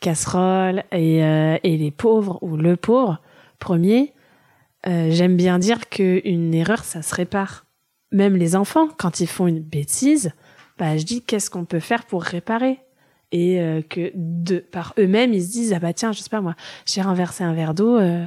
casserole 0.00 0.84
et, 0.92 1.24
euh, 1.24 1.56
et 1.62 1.76
les 1.76 1.90
pauvres 1.90 2.38
ou 2.42 2.56
le 2.56 2.76
pauvre, 2.76 3.20
premier, 3.58 4.12
euh, 4.86 5.08
j'aime 5.10 5.36
bien 5.36 5.58
dire 5.58 5.88
qu'une 5.88 6.54
erreur, 6.54 6.84
ça 6.84 7.02
se 7.02 7.14
répare. 7.14 7.63
Même 8.14 8.36
les 8.36 8.54
enfants, 8.54 8.88
quand 8.96 9.18
ils 9.18 9.26
font 9.26 9.48
une 9.48 9.58
bêtise, 9.58 10.30
bah, 10.78 10.96
je 10.96 11.02
dis 11.02 11.20
qu'est-ce 11.20 11.50
qu'on 11.50 11.64
peut 11.64 11.80
faire 11.80 12.04
pour 12.06 12.22
réparer? 12.22 12.78
Et 13.32 13.60
euh, 13.60 13.82
que 13.82 14.12
de 14.14 14.58
par 14.58 14.94
eux-mêmes 14.96 15.34
ils 15.34 15.42
se 15.42 15.50
disent 15.50 15.72
ah 15.72 15.80
bah 15.80 15.92
tiens 15.92 16.12
je 16.12 16.20
sais 16.20 16.30
pas 16.30 16.40
moi 16.40 16.54
j'ai 16.86 17.02
renversé 17.02 17.42
un 17.42 17.52
verre 17.52 17.74
d'eau 17.74 17.98
euh, 17.98 18.24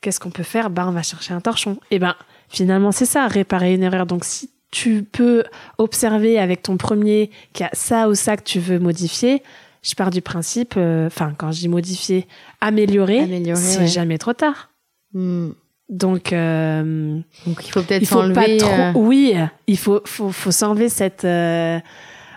qu'est-ce 0.00 0.18
qu'on 0.18 0.30
peut 0.30 0.42
faire? 0.42 0.70
Bah 0.70 0.86
on 0.88 0.92
va 0.92 1.02
chercher 1.02 1.34
un 1.34 1.42
torchon. 1.42 1.78
Et 1.90 1.98
ben 1.98 2.14
finalement 2.48 2.90
c'est 2.90 3.04
ça 3.04 3.26
réparer 3.26 3.74
une 3.74 3.82
erreur. 3.82 4.06
Donc 4.06 4.24
si 4.24 4.50
tu 4.70 5.02
peux 5.02 5.44
observer 5.76 6.38
avec 6.38 6.62
ton 6.62 6.78
premier 6.78 7.30
qu'il 7.52 7.64
y 7.64 7.68
a 7.68 7.70
ça 7.74 8.08
ou 8.08 8.14
ça 8.14 8.38
que 8.38 8.44
tu 8.44 8.58
veux 8.58 8.78
modifier 8.78 9.42
je 9.82 9.94
pars 9.94 10.10
du 10.10 10.22
principe 10.22 10.74
euh, 10.78 11.08
enfin 11.08 11.34
quand 11.36 11.52
je 11.52 11.60
dis 11.60 11.68
modifier 11.68 12.26
améliorer, 12.62 13.20
Améliorer, 13.20 13.60
c'est 13.60 13.80
ouais. 13.80 13.86
jamais 13.86 14.16
trop 14.16 14.32
tard. 14.32 14.70
Hmm. 15.12 15.50
Donc 15.88 16.32
euh, 16.32 17.18
Donc 17.46 17.66
il 17.66 17.70
faut 17.70 17.82
peut-être 17.82 18.02
il 18.02 18.06
faut 18.06 18.16
pas 18.16 18.22
s'enlever. 18.34 18.56
trop 18.58 18.70
euh, 18.70 18.92
oui 18.94 19.34
il 19.66 19.78
faut 19.78 20.00
faut 20.04 20.30
faut 20.30 20.50
s'enlever 20.50 20.88
cette 20.88 21.24
euh, 21.24 21.78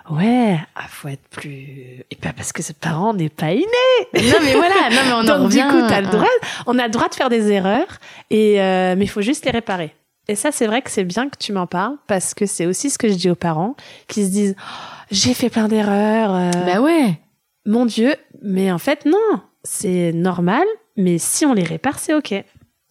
ouais 0.09 0.57
ah, 0.75 0.85
faut 0.89 1.07
être 1.09 1.27
plus 1.29 2.03
et 2.09 2.15
pas 2.21 2.33
parce 2.33 2.51
que 2.53 2.63
ce 2.63 2.73
parent 2.73 3.13
n'est 3.13 3.29
pas 3.29 3.51
inné 3.51 3.65
Non 4.13 4.37
mais 4.43 4.53
voilà, 4.53 4.89
non 4.91 5.01
mais 5.05 5.11
on 5.13 5.15
en 5.19 5.23
donc 5.23 5.43
revient. 5.47 5.65
du 5.67 5.67
coup 5.81 5.87
t'as 5.87 6.01
le 6.01 6.07
à- 6.07 6.11
droit 6.11 6.27
on 6.65 6.79
a 6.79 6.85
le 6.85 6.91
droit 6.91 7.07
de 7.09 7.15
faire 7.15 7.29
des 7.29 7.51
erreurs 7.51 7.97
et 8.29 8.61
euh, 8.61 8.95
mais 8.97 9.05
il 9.05 9.09
faut 9.09 9.21
juste 9.21 9.45
les 9.45 9.51
réparer 9.51 9.93
et 10.27 10.35
ça 10.35 10.51
c'est 10.51 10.67
vrai 10.67 10.81
que 10.81 10.89
c'est 10.89 11.03
bien 11.03 11.27
que 11.29 11.37
tu 11.37 11.51
m'en 11.51 11.67
parles 11.67 11.97
parce 12.07 12.33
que 12.33 12.45
c'est 12.45 12.65
aussi 12.65 12.89
ce 12.89 12.97
que 12.97 13.09
je 13.09 13.15
dis 13.15 13.29
aux 13.29 13.35
parents 13.35 13.75
qui 14.07 14.23
se 14.25 14.29
disent 14.31 14.55
Oh, 14.57 15.03
j'ai 15.11 15.33
fait 15.33 15.49
plein 15.49 15.67
d'erreurs 15.67 16.33
euh, 16.35 16.51
Bah 16.65 16.79
ouais. 16.81 17.19
mon 17.65 17.85
Dieu, 17.85 18.15
mais 18.41 18.71
en 18.71 18.77
fait, 18.77 19.05
non, 19.05 19.41
c'est 19.63 20.13
normal, 20.13 20.63
mais 20.95 21.17
si 21.17 21.45
on 21.45 21.53
les 21.53 21.63
répare, 21.63 21.99
c'est 21.99 22.13
OK. 22.13 22.33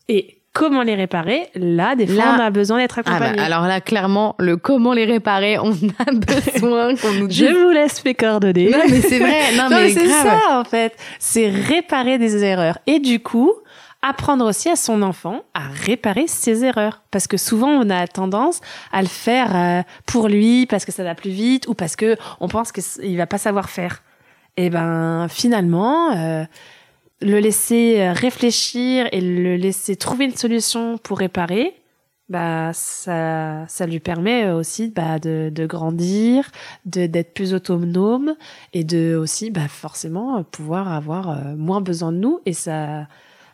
Et 0.08 0.39
comment 0.52 0.82
les 0.82 0.94
réparer 0.94 1.48
Là, 1.54 1.94
des 1.94 2.06
fois, 2.06 2.16
Là- 2.24 2.36
on 2.38 2.40
a 2.40 2.50
besoin 2.50 2.78
d'être 2.78 2.98
Ah 2.98 3.02
bah, 3.02 3.12
accompagné. 3.16 3.40
alors 3.40 3.66
là, 3.66 3.80
clairement, 3.80 4.34
le 4.38 4.56
comment 4.56 4.92
les 4.92 5.04
réparer, 5.04 5.58
on 5.58 5.70
a 5.72 6.12
besoin 6.12 6.94
qu'on 6.96 7.12
nous 7.12 7.26
dise. 7.28 7.38
Je 7.48 7.52
vous 7.54 7.70
laisse 7.70 8.04
mes 8.04 8.14
coordonnées. 8.14 8.70
Non, 8.70 8.78
mais 8.88 9.00
c'est 9.00 9.18
vrai. 9.18 9.52
Non, 9.56 9.64
Non, 9.64 9.68
mais 9.70 9.82
mais 9.84 9.90
c'est 9.90 10.08
ça, 10.08 10.58
en 10.58 10.64
fait. 10.64 10.94
C'est 11.18 11.48
réparer 11.48 12.18
des 12.18 12.44
erreurs. 12.44 12.78
Et 12.86 12.98
du 13.00 13.20
coup, 13.20 13.52
apprendre 14.02 14.46
aussi 14.46 14.68
à 14.70 14.76
son 14.76 15.02
enfant 15.02 15.42
à 15.54 15.60
réparer 15.84 16.26
ses 16.26 16.64
erreurs. 16.64 17.02
Parce 17.10 17.26
que 17.26 17.36
souvent, 17.36 17.68
on 17.68 17.90
a 17.90 18.06
tendance 18.06 18.60
à 18.92 19.02
le 19.02 19.08
faire 19.08 19.54
euh, 19.54 19.82
pour 20.06 20.28
lui, 20.28 20.66
parce 20.66 20.84
que 20.84 20.92
ça 20.92 21.04
va 21.04 21.14
plus 21.14 21.30
vite, 21.30 21.68
ou 21.68 21.74
parce 21.74 21.96
que 21.96 22.16
on 22.40 22.48
pense 22.48 22.72
qu'il 22.72 23.16
va 23.18 23.26
pas 23.26 23.38
savoir 23.38 23.68
faire. 23.70 24.02
Et 24.56 24.68
ben, 24.70 25.26
finalement, 25.28 26.12
euh, 26.16 26.44
le 27.20 27.38
laisser 27.38 28.00
euh, 28.00 28.12
réfléchir 28.12 29.08
et 29.12 29.20
le 29.20 29.56
laisser 29.56 29.96
trouver 29.96 30.24
une 30.24 30.36
solution 30.36 30.98
pour 30.98 31.18
réparer, 31.18 31.74
bah, 32.28 32.70
ça, 32.72 33.64
ça 33.66 33.86
lui 33.86 33.98
permet 33.98 34.50
aussi 34.50 34.88
bah, 34.88 35.18
de, 35.18 35.50
de 35.52 35.66
grandir, 35.66 36.50
de 36.86 37.06
d'être 37.06 37.34
plus 37.34 37.54
autonome 37.54 38.36
et 38.72 38.84
de 38.84 39.16
aussi 39.16 39.50
bah, 39.50 39.68
forcément 39.68 40.38
euh, 40.38 40.42
pouvoir 40.42 40.92
avoir 40.92 41.30
euh, 41.30 41.56
moins 41.56 41.80
besoin 41.80 42.12
de 42.12 42.18
nous 42.18 42.40
et 42.46 42.52
ça 42.52 43.08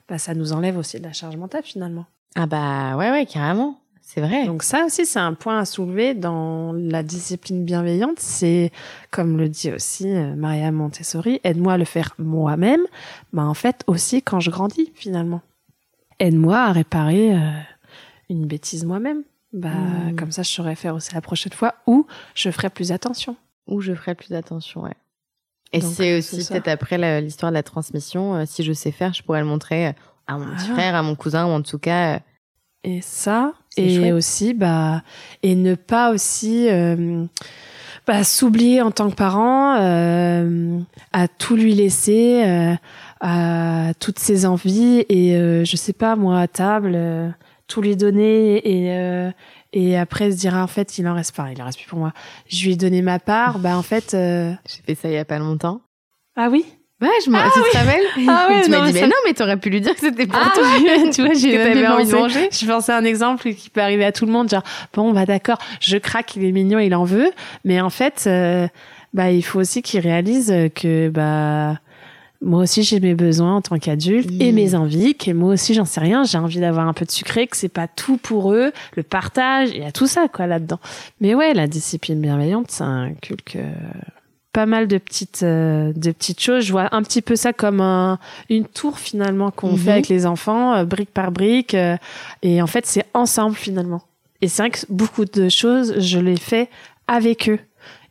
bah, 0.09 0.19
ça 0.19 0.35
nous 0.35 0.53
enlève 0.53 0.77
aussi 0.77 0.99
de 0.99 1.05
la 1.05 1.13
charge 1.13 1.37
mentale 1.37 1.63
finalement. 1.65 2.05
Ah 2.35 2.47
bah 2.47 2.97
ouais, 2.97 3.11
ouais, 3.11 3.25
carrément. 3.25 3.81
C'est 4.09 4.21
vrai. 4.21 4.47
Donc 4.47 4.63
ça 4.63 4.85
aussi 4.87 5.05
c'est 5.05 5.19
un 5.19 5.35
point 5.35 5.59
à 5.59 5.65
soulever 5.65 6.15
dans 6.15 6.73
la 6.73 7.03
discipline 7.03 7.65
bienveillante, 7.65 8.21
c'est 8.21 8.71
comme 9.11 9.37
le 9.37 9.49
dit 9.49 9.73
aussi 9.73 10.09
euh, 10.09 10.37
Maria 10.37 10.71
Montessori, 10.71 11.41
aide-moi 11.43 11.73
à 11.73 11.77
le 11.77 11.85
faire 11.85 12.15
moi-même, 12.19 12.83
bah 13.33 13.43
en 13.43 13.53
fait 13.55 13.83
aussi 13.89 14.23
quand 14.23 14.39
je 14.39 14.53
grandis 14.53 14.93
finalement. 14.95 15.43
Aide-moi 16.21 16.57
à 16.57 16.71
réparer 16.73 17.35
euh, 17.35 17.51
une 18.31 18.47
bêtise 18.47 18.85
moi-même. 18.85 19.25
Bah 19.53 19.71
Mm. 19.71 20.17
comme 20.17 20.31
ça 20.31 20.43
je 20.45 20.51
saurais 20.51 20.77
faire 20.77 20.95
aussi 20.95 21.13
la 21.15 21.21
prochaine 21.21 21.53
fois 21.53 21.75
ou 21.89 22.07
je 22.35 22.51
ferai 22.51 22.71
plus 22.71 22.93
attention. 22.93 23.35
Où 23.67 23.81
je 23.81 23.93
ferai 23.93 24.15
plus 24.15 24.33
attention, 24.35 24.83
ouais. 24.83 24.95
Et 25.73 25.81
c'est 25.81 26.21
c'est 26.23 26.37
aussi 26.37 26.47
peut-être 26.53 26.69
après 26.69 27.21
l'histoire 27.21 27.51
de 27.51 27.55
la 27.57 27.65
transmission. 27.65 28.37
euh, 28.37 28.45
si 28.47 28.63
je 28.63 28.73
sais 28.73 28.93
faire, 28.93 29.13
je 29.15 29.23
pourrais 29.25 29.41
le 29.41 29.47
montrer 29.47 29.89
euh, 29.89 29.93
à 30.29 30.39
mon 30.39 30.45
petit 30.47 30.69
Voilà. 30.69 30.75
frère, 30.75 30.95
à 30.95 31.03
mon 31.03 31.17
cousin, 31.17 31.47
ou 31.47 31.51
en 31.51 31.63
tout 31.63 31.79
cas. 31.81 32.15
euh, 32.17 32.19
Et 32.85 33.01
ça, 33.03 33.53
et 33.77 33.97
chouette. 33.97 34.13
aussi, 34.13 34.55
bah, 34.55 35.03
et 35.43 35.55
ne 35.55 35.75
pas 35.75 36.13
aussi 36.13 36.69
euh, 36.69 37.25
bah, 38.07 38.25
s'oublier 38.25 38.83
en 38.83 38.91
tant 38.91 39.11
que 39.11 39.15
parent, 39.17 39.77
euh, 39.81 40.79
à 41.13 41.29
tout 41.29 41.57
lui 41.57 41.75
laisser, 41.75 42.43
euh, 42.45 42.75
à 43.21 43.93
toutes 43.99 44.19
ses 44.19 44.47
envies, 44.47 45.05
et 45.09 45.37
euh, 45.37 45.65
je 45.65 45.77
sais 45.77 45.93
pas, 45.93 46.17
moi, 46.17 46.41
à 46.41 46.47
table, 46.49 46.93
euh, 46.95 47.29
tout 47.67 47.81
lui 47.83 47.97
donner, 47.97 48.57
et, 48.65 48.97
euh, 48.97 49.31
et 49.73 49.99
après 49.99 50.31
se 50.31 50.37
dire, 50.37 50.55
ah, 50.55 50.63
en 50.63 50.69
fait, 50.69 50.99
il 50.99 51.09
en 51.09 51.15
reste 51.15 51.35
pas, 51.35 51.51
il 51.53 51.61
en 51.61 51.65
reste 51.65 51.79
plus 51.79 51.89
pour 51.89 51.99
moi. 51.99 52.13
Je 52.49 52.65
lui 52.67 52.73
ai 52.75 52.77
donné 52.77 53.03
ma 53.03 53.19
part, 53.19 53.59
bah, 53.59 53.77
en 53.77 53.83
fait, 53.83 54.15
euh, 54.15 54.53
J'ai 54.69 54.83
fait 54.83 54.95
ça 54.95 55.09
il 55.09 55.15
y 55.15 55.19
a 55.19 55.25
pas 55.25 55.39
longtemps. 55.39 55.81
ah 56.37 56.49
oui, 56.51 56.65
Ouais, 57.03 57.09
je 57.25 57.31
me. 57.31 57.37
tu 57.37 57.71
te 57.73 57.77
rappelles 57.77 58.29
Ah 58.29 58.47
oui, 58.49 58.55
Tu 58.65 58.71
m'as 58.71 58.87
dit, 58.87 58.93
mais 58.95 59.01
ça- 59.01 59.07
non, 59.07 59.13
mais 59.27 59.35
t'aurais 59.35 59.59
pu 59.59 59.69
lui 59.69 59.83
dire 59.83 59.93
que 59.95 60.01
c'était 60.01 60.27
pour 60.27 60.39
Ah 60.43 60.51
toi. 60.55 60.65
tu 61.13 61.23
vois, 61.23 61.35
j'ai 61.35 61.59
même 61.59 61.93
envie 61.93 62.07
de 62.07 62.13
manger. 62.13 62.49
Je 62.51 62.67
pensais 62.67 62.93
à 62.93 62.97
un 62.97 63.05
exemple 63.05 63.53
qui 63.53 63.69
peut 63.69 63.83
arriver 63.83 64.05
à 64.07 64.13
tout 64.13 64.25
le 64.25 64.33
monde, 64.33 64.49
genre 64.49 64.63
bon 64.95 65.13
bah 65.13 65.27
d'accord, 65.27 65.59
je 65.81 65.99
craque, 65.99 66.37
il 66.37 66.45
est 66.47 66.53
mignon, 66.53 66.79
il 66.79 66.95
en 66.95 67.05
veut, 67.05 67.31
mais 67.67 67.83
en 67.83 67.91
fait, 67.91 68.25
euh, 68.27 68.67
bah 69.13 69.31
il 69.31 69.43
faut 69.43 69.61
aussi 69.61 69.83
qu'il 69.83 70.01
réalise 70.01 70.51
que 70.75 71.11
bah 71.11 71.79
moi 72.43 72.61
aussi 72.63 72.83
j'ai 72.83 73.01
mes 73.01 73.15
besoins 73.15 73.57
en 73.57 73.61
tant 73.63 73.79
qu'adulte 73.79 74.31
et 74.41 74.53
mes 74.53 74.75
envies, 74.75 75.15
que 75.15 75.31
moi 75.33 75.53
aussi 75.53 75.75
j'en 75.75 75.85
sais 75.85 76.01
rien, 76.01 76.25
j'ai 76.25 76.39
envie 76.39 76.61
d'avoir 76.61 76.89
un 76.89 76.93
peu 76.95 77.05
de 77.05 77.11
sucré, 77.11 77.47
que 77.47 77.59
c'est 77.59 77.69
pas 77.69 77.89
tout 77.89 78.17
pour 78.17 78.53
eux, 78.55 78.73
le 78.95 79.03
partage, 79.03 79.69
il 79.75 79.83
y 79.83 79.87
a 79.87 79.93
tout 79.93 80.07
ça 80.07 80.29
quoi 80.29 80.47
là-dedans. 80.47 80.81
Mais 81.21 81.35
ouais, 81.35 81.53
la 81.53 81.67
discipline 81.67 82.21
bienveillante, 82.23 82.71
ça 82.71 82.85
inculque 82.85 83.59
pas 84.57 84.65
mal 84.65 84.89
de 84.89 84.97
petites 84.97 85.43
euh, 85.43 85.93
de 85.95 86.11
petites 86.13 86.41
choses. 86.41 86.65
Je 86.65 86.73
vois 86.73 86.89
un 86.95 87.03
petit 87.03 87.21
peu 87.21 87.37
ça 87.37 87.53
comme 87.53 87.83
un, 87.83 88.19
une 88.49 88.65
tour 88.65 88.99
finalement 88.99 89.51
qu'on 89.51 89.73
Mhm. 89.73 89.77
fait 89.79 89.93
avec 89.93 90.09
les 90.09 90.25
enfants, 90.25 90.73
euh, 90.75 90.85
brique 90.87 91.11
par 91.13 91.31
brique, 91.31 91.75
euh, 91.75 91.99
et 92.41 92.63
en 92.63 92.67
fait 92.67 92.87
c'est 92.87 93.05
ensemble 93.13 93.55
finalement. 93.55 94.01
Et 94.41 94.49
c'est 94.49 94.63
vrai 94.63 94.71
que 94.71 94.79
beaucoup 94.89 95.27
de 95.27 95.51
choses, 95.51 95.99
je 96.01 96.19
les 96.19 96.39
fais 96.39 96.71
avec 97.07 97.51
eux. 97.51 97.59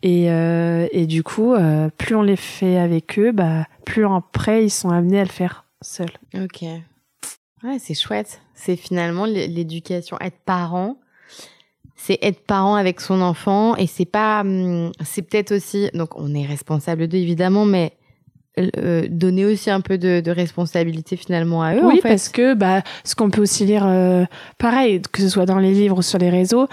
Et, 0.04 0.26
et 0.28 1.08
du 1.08 1.24
coup, 1.24 1.56
plus 1.98 2.16
on 2.16 2.22
les 2.22 2.36
fait 2.36 2.78
avec 2.78 3.18
eux, 3.18 3.32
bah, 3.32 3.66
plus 3.86 4.06
après 4.06 4.64
ils 4.66 4.70
sont 4.70 4.90
amenés 4.92 5.20
à 5.20 5.24
le 5.24 5.30
faire 5.30 5.66
seuls. 5.82 6.12
Ok. 6.36 6.62
Ouais, 7.64 7.80
c'est 7.80 7.96
chouette. 7.96 8.42
C'est 8.54 8.76
finalement 8.76 9.26
l'éducation, 9.26 10.18
être 10.22 10.38
parent. 10.46 10.98
C'est 11.96 12.20
être 12.22 12.42
parent 12.46 12.76
avec 12.76 13.00
son 13.00 13.22
enfant 13.22 13.76
et 13.78 13.88
c'est 13.88 14.06
pas, 14.06 14.42
hum, 14.42 14.92
c'est 15.04 15.22
peut-être 15.22 15.54
aussi, 15.54 15.90
donc 15.94 16.18
on 16.18 16.34
est 16.36 16.46
responsable 16.46 17.08
d'eux 17.08 17.18
évidemment, 17.18 17.66
mais 17.66 17.94
euh, 18.58 19.06
donner 19.10 19.46
aussi 19.46 19.70
un 19.70 19.82
peu 19.82 19.98
de, 19.98 20.22
de 20.22 20.32
responsabilité 20.32 21.18
finalement 21.18 21.62
à 21.62 21.76
eux. 21.76 21.82
oui, 21.84 22.00
en 22.00 22.02
fait. 22.02 22.10
parce 22.10 22.30
que 22.30 22.54
bah, 22.54 22.84
ce 23.04 23.14
qu'on 23.16 23.30
peut 23.30 23.42
aussi 23.42 23.66
lire, 23.66 23.86
euh, 23.86 24.26
pareil, 24.58 25.02
que 25.02 25.22
ce 25.22 25.28
soit 25.28 25.46
dans 25.46 25.60
les 25.60 25.74
livres 25.74 25.98
ou 25.98 26.02
sur 26.02 26.20
les 26.20 26.30
réseaux, 26.30 26.68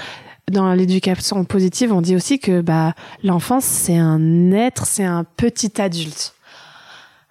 dans 0.51 0.73
l'éducation 0.75 1.45
positive, 1.45 1.93
on 1.93 2.01
dit 2.01 2.15
aussi 2.15 2.39
que 2.39 2.61
bah, 2.61 2.95
l'enfance, 3.25 3.65
c'est 3.65 3.97
un 3.97 4.53
être, 4.53 4.87
c'est 4.87 5.05
un 5.05 5.25
petit 5.25 5.81
adulte. 5.81 6.35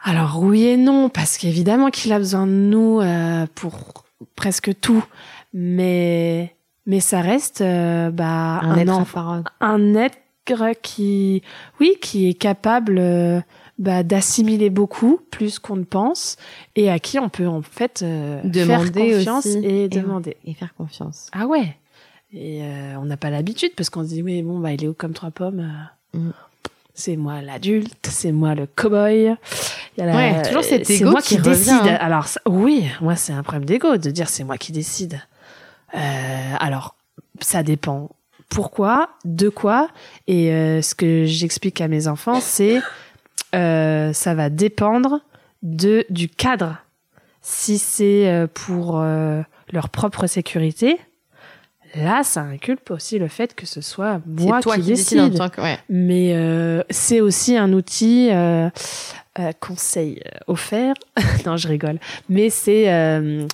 Alors 0.04 0.42
oui 0.42 0.66
et 0.66 0.78
non, 0.78 1.10
parce 1.10 1.38
qu'évidemment 1.38 1.90
qu'il 1.90 2.12
a 2.12 2.18
besoin 2.18 2.46
de 2.48 2.52
nous 2.52 3.00
euh, 3.00 3.46
pour 3.56 4.06
presque 4.36 4.72
tout, 4.82 5.04
mais 5.54 6.56
mais 6.92 7.00
ça 7.00 7.22
reste 7.22 7.62
euh, 7.62 8.12
bah, 8.12 8.60
un, 8.62 8.72
un, 8.72 8.78
être 8.78 8.90
à 8.92 8.96
enfant 8.98 9.22
part- 9.42 9.44
un 9.62 9.96
être 9.96 10.18
qui, 10.82 11.42
oui, 11.80 11.94
qui 12.02 12.28
est 12.28 12.34
capable 12.34 12.98
euh, 13.00 13.40
bah, 13.80 14.04
d'assimiler 14.04 14.70
beaucoup, 14.70 15.20
plus 15.32 15.60
qu'on 15.60 15.78
ne 15.78 15.86
pense, 15.86 16.36
et 16.76 16.90
à 16.92 17.00
qui 17.00 17.20
on 17.20 17.30
peut 17.30 17.48
en 17.48 17.62
fait 17.62 18.02
euh, 18.04 18.42
Demander 18.44 18.92
faire 18.92 19.16
confiance 19.18 19.46
aussi. 19.46 19.58
et 19.60 19.84
Et 19.86 19.88
demander. 19.88 20.36
et 20.46 20.54
faire 20.54 20.74
confiance. 20.76 21.28
Ah 21.32 21.46
ouais. 21.48 21.78
Et 22.34 22.62
on 23.00 23.06
n'a 23.06 23.16
pas 23.18 23.30
l'habitude 23.30 23.72
parce 23.78 23.90
qu'on 23.90 24.04
se 24.04 24.10
dit 24.10 24.22
oui 24.22 24.42
bon 24.42 24.60
bah 24.60 24.72
il 24.74 24.84
est 24.84 24.88
haut 24.88 24.94
comme 24.94 25.14
trois 25.14 25.32
pommes. 25.32 25.70
Mm. 26.14 26.30
C'est 26.94 27.16
moi 27.16 27.42
l'adulte, 27.42 28.08
c'est 28.10 28.32
moi 28.34 28.54
le 28.56 28.66
cow-boy. 28.68 29.36
Il 29.98 30.00
y 30.00 30.04
a 30.04 30.06
la- 30.06 30.16
Ouais, 30.16 30.42
toujours 30.44 30.64
cet 30.64 30.90
moi 31.02 31.22
qui 31.22 31.36
qui, 31.36 31.38
revient, 31.38 31.50
décide. 31.50 31.74
hein. 31.74 31.98
Alors 32.02 32.28
ça- 32.28 32.42
oui, 32.46 32.86
moi 33.00 33.16
c'est 33.16 33.32
un 33.34 33.44
problème 33.44 33.66
d'ego 33.66 33.96
de 33.98 34.10
dire 34.12 34.28
c'est 34.30 34.44
moi 34.44 34.58
qui 34.58 34.72
décide. 34.74 35.22
Euh, 35.96 36.56
alors 36.60 36.96
ça 37.40 37.64
dépend. 37.64 38.10
Pourquoi, 38.50 39.10
de 39.24 39.50
quoi 39.50 39.90
Et 40.28 40.52
euh, 40.52 40.82
ce 40.82 40.94
que 40.94 41.26
j'explique 41.26 41.80
à 41.80 41.88
mes 41.88 42.08
enfants, 42.08 42.42
c'est 42.42 42.82
euh, 43.56 44.12
ça 44.14 44.34
va 44.34 44.50
dépendre 44.50 45.22
de 45.64 46.06
du 46.10 46.28
cadre. 46.28 46.78
Si 47.42 47.78
c'est 47.78 48.48
pour 48.54 49.00
euh, 49.00 49.42
leur 49.72 49.90
propre 49.90 50.28
sécurité, 50.28 51.00
là, 51.96 52.24
ça 52.24 52.42
inculpe 52.42 52.92
aussi 52.92 53.20
le 53.20 53.28
fait 53.28 53.56
que 53.56 53.66
ce 53.66 53.82
soit 53.82 54.22
moi 54.26 54.62
toi 54.62 54.76
qui, 54.76 54.82
qui, 54.82 54.88
décide. 54.90 55.52
que, 55.52 55.62
ouais. 55.62 55.80
Mais 55.90 56.34
euh, 56.34 56.84
c'est 56.90 57.22
aussi 57.22 57.58
un 57.58 57.74
outil 57.74 58.30
euh, 58.32 58.70
euh, 59.40 59.52
conseil 59.60 60.22
offert. 60.48 60.94
non, 61.46 61.58
je 61.58 61.68
rigole. 61.68 62.00
Mais 62.30 62.50
c'est 62.50 62.92
euh, 62.92 63.48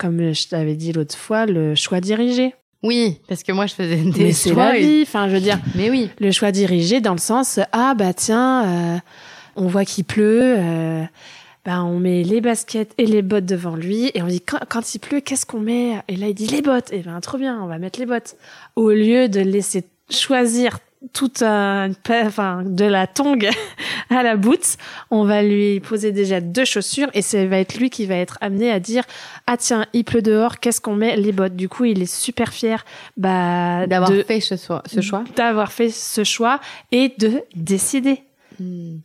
comme 0.00 0.32
je 0.32 0.48
t'avais 0.48 0.74
dit 0.74 0.92
l'autre 0.92 1.16
fois, 1.16 1.46
le 1.46 1.74
choix 1.74 2.00
dirigé. 2.00 2.54
Oui, 2.82 3.18
parce 3.28 3.42
que 3.42 3.52
moi 3.52 3.66
je 3.66 3.74
faisais 3.74 3.96
des 3.96 4.24
Mais 4.24 4.32
c'est 4.32 4.54
la 4.54 4.78
et- 4.78 4.80
vie. 4.80 5.02
Enfin, 5.02 5.28
je 5.28 5.34
veux 5.34 5.40
dire, 5.40 5.58
Mais 5.74 5.90
oui. 5.90 6.08
le 6.18 6.30
choix 6.32 6.50
dirigé 6.50 7.00
dans 7.02 7.12
le 7.12 7.18
sens 7.18 7.60
ah 7.72 7.92
bah 7.94 8.14
tiens 8.14 8.64
euh, 8.64 8.98
on 9.56 9.66
voit 9.66 9.84
qu'il 9.84 10.04
pleut 10.04 10.54
euh, 10.56 11.02
bah 11.66 11.82
on 11.84 11.98
met 11.98 12.22
les 12.22 12.40
baskets 12.40 12.94
et 12.96 13.04
les 13.04 13.20
bottes 13.20 13.44
devant 13.44 13.76
lui 13.76 14.10
et 14.14 14.22
on 14.22 14.26
dit 14.28 14.40
quand, 14.40 14.60
quand 14.70 14.94
il 14.94 14.98
pleut 14.98 15.20
qu'est-ce 15.20 15.44
qu'on 15.44 15.60
met? 15.60 15.96
Et 16.08 16.16
là 16.16 16.28
il 16.28 16.34
dit 16.34 16.46
les 16.46 16.62
bottes 16.62 16.90
et 16.90 17.00
ben 17.00 17.20
trop 17.20 17.36
bien 17.36 17.60
on 17.62 17.66
va 17.66 17.76
mettre 17.78 18.00
les 18.00 18.06
bottes 18.06 18.36
au 18.76 18.88
lieu 18.90 19.28
de 19.28 19.40
laisser 19.40 19.84
choisir 20.08 20.78
toute 21.14 21.40
un 21.42 21.90
enfin 22.26 22.62
de 22.64 22.84
la 22.84 23.06
tongue 23.06 23.48
à 24.10 24.22
la 24.22 24.36
boot 24.36 24.76
on 25.10 25.24
va 25.24 25.42
lui 25.42 25.80
poser 25.80 26.12
déjà 26.12 26.40
deux 26.42 26.66
chaussures 26.66 27.08
et 27.14 27.22
ça 27.22 27.46
va 27.46 27.56
être 27.58 27.78
lui 27.78 27.88
qui 27.88 28.04
va 28.04 28.16
être 28.16 28.36
amené 28.42 28.70
à 28.70 28.80
dire 28.80 29.04
ah 29.46 29.56
tiens 29.56 29.86
il 29.94 30.04
pleut 30.04 30.20
dehors 30.20 30.58
qu'est-ce 30.58 30.80
qu'on 30.80 30.96
met? 30.96 31.16
Les 31.16 31.32
bottes. 31.32 31.56
Du 31.56 31.70
coup 31.70 31.86
il 31.86 32.02
est 32.02 32.12
super 32.12 32.52
fier 32.52 32.84
bah 33.16 33.86
D'avoir 33.86 34.10
de- 34.10 34.22
fait 34.22 34.40
ce, 34.40 34.56
choix- 34.56 34.82
ce 34.86 35.00
choix. 35.00 35.24
d'avoir 35.36 35.72
fait 35.72 35.88
ce 35.90 36.22
choix 36.22 36.60
et 36.92 37.12
de 37.18 37.42
décider. 37.56 38.22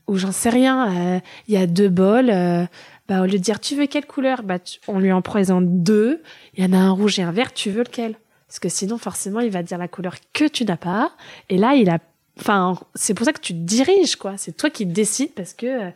Ou 0.08 0.18
j'en 0.18 0.34
sais 0.34 0.50
rien, 0.50 0.93
euh, 1.16 1.20
il 1.48 1.54
y 1.54 1.58
a 1.58 1.66
deux 1.66 1.88
bols, 1.88 2.30
euh, 2.30 2.66
bah, 3.08 3.22
au 3.22 3.24
lieu 3.26 3.32
de 3.32 3.38
dire 3.38 3.62
tu 3.62 3.74
veux 3.76 3.86
quelle 3.86 4.06
couleur, 4.06 4.43
bah, 4.43 4.60
tu- 4.60 4.80
on 4.89 5.00
lui 5.00 5.14
en 5.14 5.22
présente 5.22 5.64
deux, 5.82 6.22
il 6.58 6.64
y 6.66 6.68
en 6.68 6.74
a 6.74 6.78
un 6.78 6.89
rouge 6.91 7.20
et 7.20 7.24
un 7.24 7.32
vert, 7.32 7.54
tu 7.54 7.70
veux 7.70 7.84
lequel? 7.84 8.16
Parce 8.56 8.62
que 8.62 8.70
sinon, 8.70 8.97
forcément, 8.97 9.41
il 9.41 9.51
va 9.51 9.64
dire 9.64 9.78
la 9.78 9.89
couleur 9.89 10.16
que 10.32 10.47
tu 10.47 10.64
n'as 10.64 10.78
pas, 10.78 11.12
et 11.49 11.58
là, 11.58 11.76
il 11.76 11.89
a 11.89 11.99
enfin, 12.39 12.80
c'est 12.93 13.14
pour 13.14 13.26
ça 13.26 13.34
que 13.34 13.41
tu 13.41 13.51
te 13.51 13.60
diriges, 13.60 14.16
quoi. 14.16 14.36
C'est 14.38 14.56
toi 14.56 14.70
qui 14.70 14.86
décides 14.86 15.34
parce 15.34 15.53
que 15.53 15.88
euh, 15.88 15.89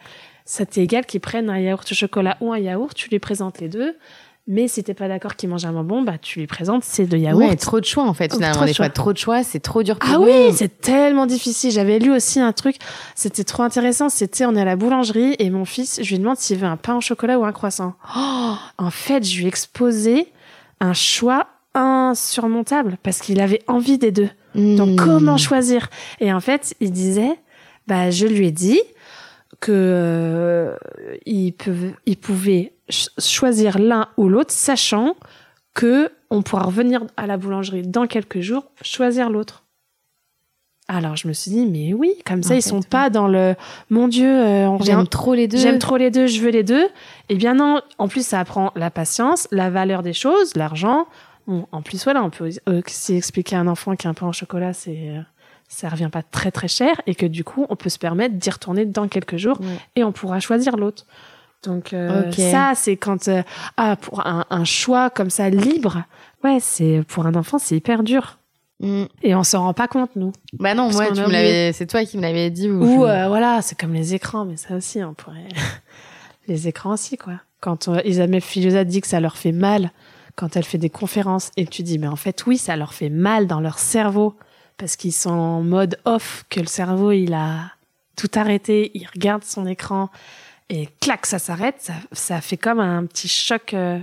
ça 0.43 0.66
t'est 0.66 0.84
égal 0.84 1.05
qu'ils 1.05 1.22
prennent 1.22 1.49
un 1.49 1.57
yaourt 1.57 1.89
au 1.89 1.95
chocolat 1.95 2.36
ou 2.41 2.51
un 2.51 2.60
yaourt, 2.60 2.93
tu 2.93 3.07
les 3.12 3.20
présentes 3.20 3.62
les 3.62 3.70
deux. 3.70 3.95
Mais 4.45 4.68
si 4.68 4.84
t'es 4.84 4.93
pas 4.93 5.07
d'accord 5.07 5.38
qu'ils 5.38 5.47
mangent 5.47 5.64
un 5.64 5.72
bonbon, 5.72 6.01
bah 6.01 6.18
tu 6.18 6.39
lui 6.39 6.47
présentes 6.47 6.84
ces 6.84 7.05
deux 7.05 7.16
yaourts. 7.16 7.39
Ouais, 7.39 7.55
trop 7.55 7.80
de 7.80 7.86
choix 7.86 8.03
en 8.03 8.14
fait. 8.14 8.30
Oh, 8.34 8.36
Finalement, 8.36 8.66
de 8.66 8.74
choix. 8.74 8.89
trop 8.89 9.14
de 9.14 9.18
choix, 9.18 9.41
c'est 9.43 9.62
trop 9.62 9.82
dur 9.82 9.97
pour 9.97 10.10
Ah 10.14 10.20
oui, 10.20 10.51
c'est 10.53 10.82
tellement 10.82 11.28
difficile. 11.28 11.72
J'avais 11.72 11.97
lu 11.97 12.12
aussi 12.12 12.41
un 12.41 12.51
truc, 12.51 12.76
c'était 13.16 13.45
trop 13.45 13.64
intéressant. 13.64 14.10
C'était, 14.10 14.45
on 14.45 14.53
est 14.57 14.62
à 14.62 14.66
la 14.66 14.76
boulangerie 14.76 15.38
et 15.39 15.49
mon 15.49 15.64
fils, 15.64 16.01
je 16.03 16.10
lui 16.10 16.20
demande 16.20 16.36
s'il 16.36 16.57
veut 16.57 16.68
un 16.68 16.76
pain 16.76 16.97
au 16.97 17.01
chocolat 17.01 17.39
ou 17.39 17.45
un 17.45 17.53
croissant. 17.53 17.93
Oh, 18.18 18.55
en 18.78 18.89
fait, 18.89 19.24
je 19.24 19.38
lui 19.38 19.45
ai 19.45 19.47
exposé 19.47 20.28
un 20.82 20.93
choix 20.93 21.47
insurmontable 21.76 22.97
parce 23.03 23.20
qu'il 23.20 23.39
avait 23.39 23.61
envie 23.67 23.97
des 23.97 24.11
deux. 24.11 24.30
Donc 24.55 24.89
Hmm. 24.89 24.95
comment 24.95 25.38
choisir? 25.38 25.89
Et 26.20 26.34
en 26.34 26.39
fait, 26.39 26.76
il 26.80 26.91
disait, 26.91 27.36
bah 27.88 28.09
je 28.11 28.26
lui 28.26 28.47
ai 28.47 28.51
dit 28.51 28.80
que 29.59 29.72
euh, 29.74 30.76
il, 31.26 31.51
peut- 31.53 31.93
il 32.05 32.17
pouvait 32.17 32.74
ch- 32.89 33.09
choisir 33.20 33.78
l'un 33.80 34.07
ou 34.17 34.28
l'autre, 34.30 34.51
sachant 34.51 35.15
que 35.76 36.09
on 36.32 36.41
pourra 36.41 36.63
revenir 36.63 37.03
à 37.17 37.28
la 37.28 37.38
boulangerie 37.38 37.84
dans 37.84 38.07
quelques 38.07 38.39
jours, 38.41 38.72
choisir 38.82 39.30
l'autre. 39.30 39.63
Alors 40.88 41.15
je 41.15 41.28
me 41.28 41.34
suis 41.34 41.51
dit, 41.51 41.65
mais 41.67 41.93
oui, 41.93 42.13
comme 42.26 42.41
ça 42.41 42.53
En 42.53 42.57
ils 42.57 42.61
fait, 42.63 42.70
sont 42.70 42.80
oui. 42.80 42.86
pas 42.89 43.11
dans 43.11 43.28
le 43.28 43.53
mon 43.91 44.07
Dieu, 44.07 44.28
euh, 44.28 44.67
on 44.67 44.80
J'aime 44.82 45.07
trop 45.07 45.36
les 45.36 45.47
deux. 45.47 45.57
J'aime 45.59 45.78
trop 45.78 45.97
les 45.97 46.09
deux, 46.09 46.26
je 46.26 46.41
veux 46.41 46.49
les 46.49 46.63
deux. 46.63 46.88
Eh 47.30 47.36
bien 47.36 47.53
non, 47.53 47.82
en 47.99 48.07
plus 48.07 48.26
ça 48.26 48.39
apprend 48.39 48.72
la 48.76 48.89
patience, 48.89 49.47
la 49.51 49.70
valeur 49.70 50.01
des 50.01 50.13
choses, 50.13 50.55
l'argent. 50.55 51.05
Bon, 51.50 51.68
en 51.72 51.82
plus 51.82 52.04
voilà, 52.04 52.24
on 52.24 52.30
peut 52.30 52.50
euh, 52.70 52.82
aussi 52.86 53.16
expliquer 53.16 53.56
à 53.58 53.60
un 53.60 53.68
enfant 53.68 53.95
qu'un 53.95 54.14
pain 54.14 54.28
au 54.28 54.32
chocolat 54.34 54.72
c'est 54.72 55.10
euh, 55.10 55.20
ça 55.68 55.89
revient 55.89 56.10
pas 56.12 56.22
très 56.24 56.52
très 56.52 56.68
cher 56.68 57.02
et 57.08 57.16
que 57.16 57.26
du 57.26 57.43
coup 57.43 57.66
on 57.70 57.76
peut 57.76 57.89
se 57.89 58.00
permettre 58.00 58.36
d'y 58.36 58.50
retourner 58.50 58.86
dans 58.86 59.08
quelques 59.08 59.38
jours 59.38 59.60
Ouais. 59.60 59.68
et 59.97 60.04
on 60.04 60.12
pourra 60.12 60.39
choisir 60.39 60.78
l'autre. 60.78 61.06
Donc 61.64 61.91
euh, 61.91 62.32
ça 62.32 62.74
c'est 62.76 62.95
quand 62.95 63.28
euh, 63.28 63.41
ah 63.78 63.95
pour 63.97 64.26
un, 64.26 64.45
un 64.50 64.64
choix 64.64 65.10
comme 65.10 65.30
ça 65.30 65.50
libre, 65.50 66.04
ouais 66.43 66.60
c'est 66.62 67.04
pour 67.08 67.26
un 67.26 67.36
enfant 67.36 67.58
c'est 67.60 67.76
hyper 67.76 68.04
dur 68.04 68.38
Hmm. 68.82 69.08
et 69.24 69.36
on 69.36 69.43
s'en 69.43 69.64
rend 69.64 69.74
pas 69.74 69.89
compte 69.89 70.16
nous. 70.16 70.32
Bah 70.54 70.74
non, 70.74 70.89
moi, 70.89 71.12
tu 71.12 71.20
a 71.20 71.28
me 71.28 71.32
l'avais, 71.34 71.74
c'est 71.74 71.86
toi 71.86 72.06
qui 72.06 72.16
me 72.16 72.22
l'avais 72.22 72.50
dit. 72.50 72.70
Ou, 72.70 73.04
euh, 73.04 73.28
voilà, 73.28 73.62
c'est 73.62 73.78
comme 73.78 73.93
les 73.93 74.14
écrans, 74.14 74.45
mais 74.45 74.56
ça 74.56 74.74
aussi, 74.74 75.04
on 75.04 75.14
pourrait. 75.14 75.50
les 76.47 76.70
écrans 76.70 76.93
aussi, 76.93 77.18
quoi. 77.18 77.34
Quand 77.60 77.89
euh, 77.89 78.00
Isabelle 78.06 78.39
Filosa 78.39 78.86
dit 78.86 79.02
que 79.02 79.08
ça 79.08 79.20
leur 79.20 79.36
fait 79.36 79.52
mal 79.52 79.91
quand 80.39 80.55
elle 80.55 80.63
fait 80.63 80.77
des 80.77 80.89
conférences, 80.89 81.51
et 81.57 81.65
tu 81.67 81.83
dis, 81.83 81.99
mais 81.99 82.07
en 82.07 82.15
fait, 82.15 82.45
oui, 82.47 82.57
ça 82.57 82.77
leur 82.77 82.93
fait 82.93 83.09
mal 83.09 83.45
dans 83.45 83.59
leur 83.59 83.77
cerveau, 83.77 84.35
parce 84.77 84.95
qu'ils 84.95 85.11
sont 85.11 85.29
en 85.31 85.61
mode 85.61 85.99
off, 86.05 86.45
que 86.49 86.61
le 86.61 86.65
cerveau, 86.65 87.11
il 87.11 87.33
a 87.33 87.73
tout 88.15 88.29
arrêté, 88.35 88.91
il 88.93 89.05
regarde 89.13 89.43
son 89.43 89.67
écran, 89.67 90.09
et 90.69 90.87
clac, 91.01 91.25
ça 91.25 91.39
s'arrête, 91.39 91.75
ça, 91.79 91.93
ça 92.13 92.39
fait 92.39 92.55
comme 92.57 92.79
un 92.79 93.05
petit 93.05 93.27
choc, 93.27 93.73
euh, 93.73 93.99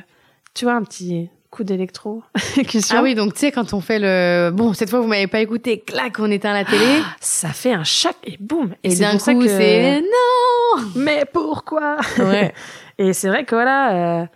tu 0.52 0.66
vois, 0.66 0.74
un 0.74 0.82
petit 0.82 1.30
coup 1.50 1.64
d'électro. 1.64 2.22
Ah 2.90 3.02
oui, 3.02 3.14
donc 3.14 3.32
tu 3.32 3.40
sais, 3.40 3.52
quand 3.52 3.72
on 3.72 3.80
fait 3.80 3.98
le. 3.98 4.50
Bon, 4.52 4.74
cette 4.74 4.90
fois, 4.90 5.00
vous 5.00 5.06
m'avez 5.06 5.28
pas 5.28 5.40
écouté, 5.40 5.80
clac, 5.80 6.18
on 6.18 6.30
éteint 6.30 6.52
la 6.52 6.64
télé. 6.66 7.00
Ça 7.20 7.48
fait 7.50 7.72
un 7.72 7.84
choc, 7.84 8.14
et 8.24 8.36
boum 8.40 8.74
et 8.82 8.90
c'est 8.90 9.00
d'un 9.00 9.12
pour 9.12 9.20
ça 9.22 9.32
coup, 9.32 9.40
que- 9.40 9.48
c'est. 9.48 10.00
Non 10.02 10.84
Mais 10.96 11.24
pourquoi? 11.32 11.96
Ouais. 12.18 12.52
Et 12.98 13.12
c'est 13.12 13.28
vrai 13.28 13.44
que 13.44 13.54
voilà, 13.54 14.22
euh, 14.22 14.26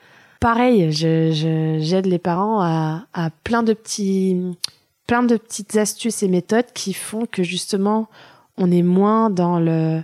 pareil, 0.40 0.90
je, 0.90 1.30
je, 1.32 1.78
j'aide 1.80 2.06
les 2.06 2.18
parents 2.18 2.60
à, 2.60 3.06
à 3.12 3.30
plein 3.44 3.62
de 3.62 3.72
petits, 3.72 4.56
plein 5.06 5.22
de 5.22 5.36
petites 5.36 5.76
astuces 5.76 6.22
et 6.22 6.28
méthodes 6.28 6.72
qui 6.74 6.94
font 6.94 7.26
que 7.26 7.42
justement, 7.42 8.08
on 8.56 8.70
est 8.70 8.82
moins 8.82 9.30
dans 9.30 9.60
le, 9.60 10.02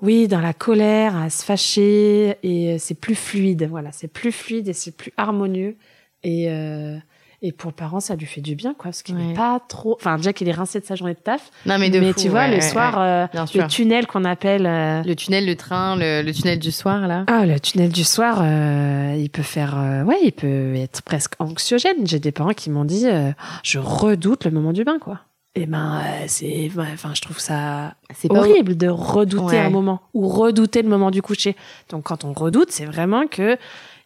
oui, 0.00 0.26
dans 0.28 0.40
la 0.40 0.52
colère, 0.52 1.16
à 1.16 1.30
se 1.30 1.44
fâcher, 1.44 2.36
et 2.42 2.78
c'est 2.78 2.94
plus 2.94 3.14
fluide. 3.14 3.68
Voilà, 3.70 3.92
c'est 3.92 4.08
plus 4.08 4.32
fluide 4.32 4.68
et 4.68 4.72
c'est 4.72 4.96
plus 4.96 5.12
harmonieux. 5.16 5.76
Et 6.24 6.50
euh, 6.50 6.96
et 7.42 7.50
pour 7.52 7.70
le 7.70 7.74
parent, 7.74 7.98
ça 8.00 8.14
lui 8.14 8.26
fait 8.26 8.40
du 8.40 8.54
bien, 8.54 8.72
quoi, 8.72 8.84
parce 8.84 9.02
qu'il 9.02 9.16
Ouais. 9.16 9.22
n'est 9.24 9.34
pas 9.34 9.60
trop. 9.68 9.96
Enfin, 10.00 10.16
déjà 10.16 10.32
qu'il 10.32 10.48
est 10.48 10.52
rincé 10.52 10.78
de 10.80 10.84
sa 10.84 10.94
journée 10.94 11.14
de 11.14 11.18
taf, 11.18 11.50
Non, 11.66 11.76
mais 11.78 11.90
de 11.90 11.98
mais 12.00 12.12
fou, 12.12 12.20
tu 12.20 12.28
vois, 12.28 12.40
ouais, 12.42 12.48
le 12.50 12.54
ouais, 12.54 12.60
soir, 12.60 12.94
ouais. 12.98 13.38
euh, 13.40 13.44
le 13.62 13.66
tunnel 13.68 14.06
qu'on 14.06 14.24
appelle. 14.24 14.64
euh, 14.66 15.02
Le 15.04 15.14
tunnel, 15.16 15.44
le 15.46 15.56
train, 15.56 15.96
le, 15.96 16.22
le 16.22 16.32
tunnel 16.32 16.58
du 16.60 16.70
soir, 16.70 17.06
là. 17.08 17.24
ah, 17.26 17.44
le 17.44 17.58
tunnel 17.58 17.90
du 17.90 18.04
soir, 18.04 18.38
euh, 18.42 19.16
il 19.18 19.28
peut 19.28 19.42
faire, 19.42 19.76
euh, 19.76 20.04
ouais, 20.04 20.18
il 20.22 20.32
peut 20.32 20.74
être 20.76 21.02
presque 21.02 21.34
anxiogène. 21.40 22.06
J'ai 22.06 22.20
des 22.20 22.32
parents 22.32 22.52
qui 22.54 22.70
m'ont 22.70 22.84
dit, 22.84 23.06
euh, 23.06 23.32
je 23.64 23.78
redoute 23.80 24.44
le 24.44 24.50
moment 24.52 24.72
du 24.72 24.84
bain, 24.84 24.98
quoi. 25.00 25.20
Et 25.54 25.66
ben, 25.66 26.00
euh, 26.00 26.24
c'est, 26.28 26.70
enfin, 26.78 27.10
je 27.12 27.20
trouve 27.20 27.38
ça 27.38 27.94
C'est 28.14 28.28
pas 28.28 28.38
horrible 28.38 28.74
de 28.74 28.88
redouter 28.88 29.56
Ouais. 29.56 29.58
un 29.58 29.68
moment 29.68 30.00
ou 30.14 30.26
redouter 30.26 30.80
le 30.80 30.88
moment 30.88 31.10
du 31.10 31.20
coucher. 31.20 31.56
Donc, 31.90 32.04
quand 32.04 32.24
on 32.24 32.32
redoute, 32.32 32.70
c'est 32.70 32.86
vraiment 32.86 33.26
que 33.26 33.58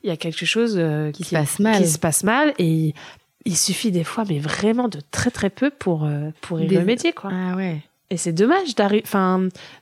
il 0.03 0.09
y 0.09 0.13
a 0.13 0.17
quelque 0.17 0.45
chose 0.45 0.75
euh, 0.77 1.13
qui 1.13 1.23
se 1.25 1.35
passe 1.35 1.59
mal. 1.61 1.77
qui 1.83 1.87
se 1.89 1.99
passe 2.01 2.25
mal 2.25 2.53
et 2.59 2.95
il, 3.47 3.57
suffit 3.57 3.91
des 3.91 4.05
fois, 4.05 4.25
mais 4.29 4.39
vraiment 4.39 4.89
de 4.89 4.99
très 5.11 5.31
très 5.31 5.49
peu 5.51 5.71
pour 5.71 6.05
euh, 6.05 6.31
pour 6.43 6.61
y 6.61 6.67
Des- 6.67 6.79
remédier, 6.79 7.13
quoi. 7.13 7.31
Ah 7.33 7.57
ouais. 7.57 7.79
Et 8.11 8.17
c'est 8.17 8.33
dommage 8.33 8.75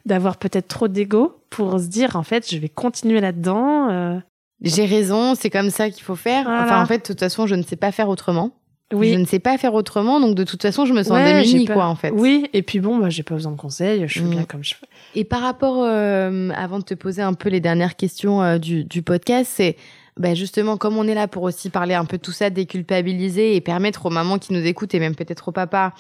d'avoir 0.06 0.36
peut-être 0.36 0.68
trop 0.68 0.88
d'ego 0.88 1.36
pour 1.50 1.78
se 1.78 1.86
dire, 1.86 2.16
en 2.16 2.22
fait, 2.22 2.48
je 2.50 2.56
vais 2.58 2.68
continuer 2.68 3.20
là-dedans. 3.20 3.90
euh, 3.90 4.18
J'ai 4.62 4.86
raison, 4.86 5.34
c'est 5.34 5.50
comme 5.50 5.70
ça 5.70 5.90
qu'il 5.90 6.02
faut 6.04 6.16
faire. 6.16 6.44
Voilà. 6.44 6.64
Enfin, 6.64 6.82
en 6.82 6.86
fait, 6.86 6.98
de 6.98 7.02
toute 7.02 7.20
façon, 7.20 7.46
je 7.46 7.54
ne 7.54 7.62
sais 7.62 7.76
pas 7.76 7.92
faire 7.92 8.08
autrement. 8.08 8.52
Je 8.90 8.96
Oui, 8.96 9.16
ne 9.16 9.24
sais 9.24 9.38
pas 9.40 9.58
faire 9.58 9.74
autrement, 9.74 10.20
donc 10.20 10.34
de 10.36 10.44
toute 10.44 10.62
façon, 10.62 10.84
je 10.86 10.92
me 10.92 11.02
sens 11.02 11.12
Ouais, 11.12 11.42
démunie, 11.42 11.66
quoi, 11.66 11.86
en 11.86 11.96
fait. 11.96 12.10
Oui, 12.10 12.48
et 12.52 12.62
puis 12.62 12.80
bon, 12.80 12.96
moi, 12.96 13.08
j'ai 13.10 13.22
pas 13.22 13.34
besoin 13.34 13.52
de 13.52 13.56
conseils, 13.56 14.06
je 14.06 14.20
fais 14.20 14.24
Mm. 14.24 14.30
bien 14.30 14.44
comme 14.44 14.62
je 14.62 14.74
fais. 14.74 14.86
Et 15.14 15.24
par 15.24 15.40
rapport, 15.40 15.82
euh, 15.82 16.50
avant 16.54 16.78
de 16.78 16.84
te 16.84 16.94
poser 16.94 17.22
un 17.22 17.32
peu 17.34 17.48
les 17.48 17.60
dernières 17.60 17.96
questions 17.96 18.42
euh, 18.42 18.58
du, 18.58 18.84
du 18.84 19.02
podcast, 19.02 19.50
c'est 19.54 19.76
bah, 20.16 20.34
justement 20.34 20.76
comme 20.76 20.96
on 20.96 21.08
est 21.08 21.14
là 21.14 21.26
pour 21.28 21.42
aussi 21.42 21.70
parler 21.70 21.94
un 21.94 22.04
peu 22.04 22.18
de 22.18 22.22
tout 22.22 22.32
ça, 22.32 22.50
déculpabiliser 22.50 23.56
et 23.56 23.60
permettre 23.60 24.06
aux 24.06 24.10
mamans 24.10 24.38
qui 24.38 24.52
nous 24.52 24.64
écoutent 24.64 24.94
et 24.94 25.00
même 25.00 25.16
peut-être 25.16 25.48
aux 25.48 25.52
papas 25.52 25.92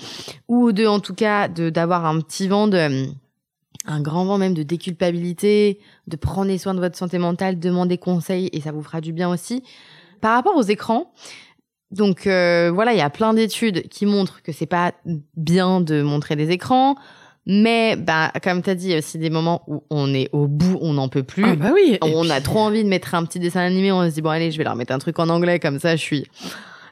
ou 0.48 0.64
aux 0.64 0.72
deux 0.72 0.86
en 0.86 1.00
tout 1.00 1.14
cas 1.14 1.48
d'avoir 1.48 2.06
un 2.06 2.20
petit 2.20 2.48
vent 2.48 2.68
de 2.68 3.08
un 3.86 4.00
grand 4.00 4.24
vent 4.24 4.38
même 4.38 4.54
de 4.54 4.62
déculpabilité, 4.62 5.78
de 6.06 6.16
prendre 6.16 6.56
soin 6.56 6.74
de 6.74 6.80
votre 6.80 6.96
santé 6.96 7.18
mentale, 7.18 7.58
demander 7.58 7.98
conseil 7.98 8.48
et 8.52 8.60
ça 8.60 8.72
vous 8.72 8.82
fera 8.82 9.00
du 9.00 9.12
bien 9.12 9.28
aussi. 9.28 9.62
Par 10.20 10.34
rapport 10.34 10.56
aux 10.56 10.62
écrans, 10.62 11.12
donc 11.90 12.26
euh, 12.26 12.70
voilà, 12.72 12.92
il 12.92 12.98
y 12.98 13.02
a 13.02 13.10
plein 13.10 13.34
d'études 13.34 13.88
qui 13.88 14.06
montrent 14.06 14.42
que 14.42 14.52
c'est 14.52 14.66
pas 14.66 14.94
bien 15.36 15.80
de 15.80 16.02
montrer 16.02 16.34
des 16.34 16.50
écrans, 16.50 16.96
mais 17.46 17.96
bah 17.96 18.32
comme 18.42 18.62
tu 18.62 18.70
as 18.70 18.74
dit, 18.74 18.86
il 18.86 18.90
y 18.92 18.94
a 18.94 18.98
aussi 18.98 19.18
des 19.18 19.30
moments 19.30 19.62
où 19.66 19.82
on 19.90 20.12
est 20.14 20.28
au 20.32 20.46
bout, 20.46 20.78
on 20.80 20.94
n'en 20.94 21.08
peut 21.08 21.22
plus. 21.22 21.44
Ah 21.44 21.56
bah 21.56 21.70
oui. 21.74 21.98
on 22.02 22.22
puis- 22.22 22.30
a 22.32 22.40
trop 22.40 22.60
envie 22.60 22.82
de 22.84 22.88
mettre 22.88 23.14
un 23.14 23.24
petit 23.24 23.38
dessin 23.38 23.60
animé, 23.60 23.92
on 23.92 24.08
se 24.08 24.14
dit 24.14 24.22
bon 24.22 24.30
allez, 24.30 24.50
je 24.50 24.58
vais 24.58 24.64
leur 24.64 24.76
mettre 24.76 24.92
un 24.92 24.98
truc 24.98 25.18
en 25.18 25.28
anglais 25.28 25.58
comme 25.58 25.78
ça, 25.78 25.96
je 25.96 26.00
suis. 26.02 26.24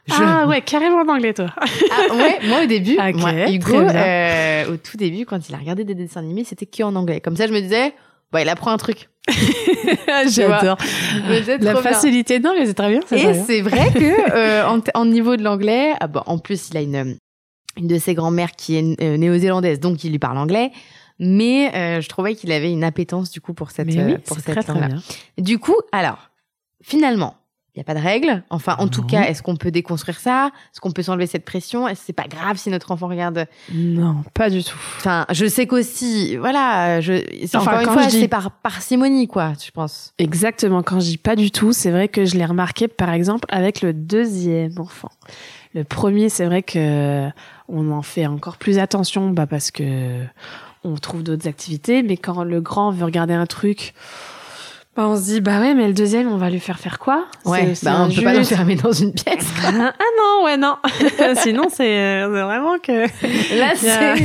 je- 0.05 0.13
Ah 0.19 0.45
ouais, 0.47 0.61
carrément 0.61 0.97
en 0.97 1.07
anglais, 1.07 1.33
toi. 1.33 1.47
Ah, 1.57 2.15
ouais, 2.15 2.39
moi 2.47 2.63
au 2.63 2.65
début, 2.67 2.95
moi, 3.15 3.49
Hugo, 3.49 3.73
euh, 3.75 4.73
au 4.73 4.77
tout 4.77 4.97
début, 4.97 5.25
quand 5.25 5.47
il 5.49 5.55
a 5.55 5.57
regardé 5.57 5.83
des 5.83 5.95
dessins 5.95 6.19
animés, 6.19 6.43
c'était 6.43 6.65
que 6.65 6.83
en 6.83 6.95
anglais. 6.95 7.19
Comme 7.19 7.35
ça, 7.35 7.47
je 7.47 7.53
me 7.53 7.59
disais, 7.61 7.93
bah 8.31 8.41
il 8.41 8.49
apprend 8.49 8.71
un 8.71 8.77
truc. 8.77 9.09
J'adore. 10.29 10.77
La 11.29 11.41
trop 11.41 11.57
bien. 11.57 11.75
facilité, 11.81 12.39
non, 12.39 12.53
mais 12.57 12.65
c'est 12.65 12.73
très 12.73 12.89
bien. 12.89 12.99
Et 13.11 13.33
c'est 13.33 13.61
vrai 13.61 13.91
que 13.93 14.31
euh, 14.35 14.79
en, 14.93 15.05
niveau 15.05 15.37
de 15.37 15.43
l'anglais, 15.43 15.93
ah 15.99 16.07
bah, 16.07 16.23
en 16.25 16.37
plus 16.37 16.69
il 16.69 16.77
a 16.77 16.81
une 16.81 17.17
une 17.77 17.87
de 17.87 17.97
ses 17.97 18.13
grand-mères 18.13 18.51
qui 18.51 18.75
est 18.75 19.01
euh, 19.01 19.17
néo-zélandaise, 19.17 19.79
donc 19.79 20.03
il 20.03 20.11
lui 20.11 20.19
parle 20.19 20.37
anglais. 20.37 20.71
Mais 21.19 21.71
euh, 21.75 22.01
je 22.01 22.09
trouvais 22.09 22.35
qu'il 22.35 22.51
avait 22.51 22.71
une 22.71 22.83
appétence 22.83 23.29
du 23.31 23.39
coup 23.39 23.53
pour 23.53 23.71
cette 23.71 23.87
oui, 23.87 23.99
euh, 23.99 24.17
pour 24.25 24.37
cette 24.37 24.45
très 24.53 24.63
très 24.63 24.73
langue-là. 24.73 24.87
bien. 24.87 25.01
Du 25.37 25.59
coup, 25.59 25.75
alors 25.91 26.31
finalement, 26.81 27.35
il 27.75 27.79
y 27.79 27.81
a 27.81 27.83
pas 27.83 27.95
de 27.95 27.99
règle. 27.99 28.43
Enfin, 28.51 28.75
en 28.77 28.87
tout 28.87 29.01
cas, 29.01 29.23
est-ce 29.23 29.41
qu'on 29.41 29.55
peut 29.55 29.71
déconstruire 29.71 30.19
ça? 30.19 30.51
Est-ce 30.71 30.79
qu'on 30.79 30.91
peut 30.91 31.01
s'enlever 31.01 31.25
cette 31.25 31.43
pression? 31.45 31.87
Est-ce 31.87 32.01
que 32.01 32.05
c'est 32.07 32.13
pas 32.13 32.27
grave 32.27 32.57
si 32.57 32.69
notre 32.69 32.91
enfant 32.91 33.07
regarde? 33.07 33.47
Non, 33.73 34.17
pas 34.35 34.51
du 34.51 34.63
tout. 34.63 34.77
Enfin, 34.97 35.25
je 35.31 35.47
sais 35.47 35.65
qu'aussi, 35.65 36.35
voilà, 36.37 37.01
je 37.01 37.23
Enfin, 37.55 37.71
encore 37.79 37.81
une 37.81 37.89
fois, 37.89 38.05
dis- 38.05 38.19
c'est 38.19 38.27
par 38.27 38.51
parcimonie 38.51 39.27
quoi, 39.27 39.53
je 39.63 39.71
pense. 39.71 40.13
Exactement, 40.19 40.83
quand 40.83 40.99
je 40.99 41.05
dis 41.05 41.17
pas 41.17 41.35
du 41.35 41.49
tout, 41.49 41.73
c'est 41.73 41.89
vrai 41.89 42.09
que 42.09 42.25
je 42.25 42.35
l'ai 42.35 42.45
remarqué 42.45 42.87
par 42.87 43.11
exemple 43.11 43.45
avec 43.49 43.81
le 43.81 43.91
deuxième 43.93 44.77
enfant. 44.79 45.09
Le 45.73 45.83
premier, 45.83 46.29
c'est 46.29 46.45
vrai 46.45 46.61
que 46.61 47.29
on 47.67 47.91
en 47.91 48.01
fait 48.01 48.27
encore 48.27 48.57
plus 48.57 48.77
attention 48.77 49.31
bah 49.31 49.47
parce 49.47 49.71
que 49.71 50.23
on 50.83 50.95
trouve 50.95 51.23
d'autres 51.23 51.47
activités, 51.47 52.03
mais 52.03 52.17
quand 52.17 52.43
le 52.43 52.61
grand 52.61 52.91
veut 52.91 53.05
regarder 53.05 53.33
un 53.33 53.45
truc, 53.45 53.93
bah, 54.95 55.07
on 55.07 55.15
se 55.17 55.23
dit, 55.23 55.41
bah 55.41 55.59
ouais, 55.59 55.73
mais 55.73 55.87
le 55.87 55.93
deuxième, 55.93 56.27
on 56.31 56.37
va 56.37 56.51
lui 56.51 56.59
faire 56.59 56.77
faire 56.79 56.99
quoi? 56.99 57.25
Ouais, 57.45 57.73
bah, 57.81 58.05
on 58.07 58.13
peut 58.13 58.21
pas 58.21 58.33
l'enfermer 58.33 58.75
dans 58.75 58.91
une 58.91 59.11
pièce. 59.11 59.47
ah 59.65 59.71
non, 59.71 60.45
ouais, 60.45 60.55
non. 60.57 60.75
Sinon, 61.41 61.67
c'est 61.73 61.97
euh, 61.97 62.25
c'est 62.25 62.41
vraiment 62.43 62.77
que. 62.77 63.57
Là, 63.59 63.71
c'est. 63.75 64.21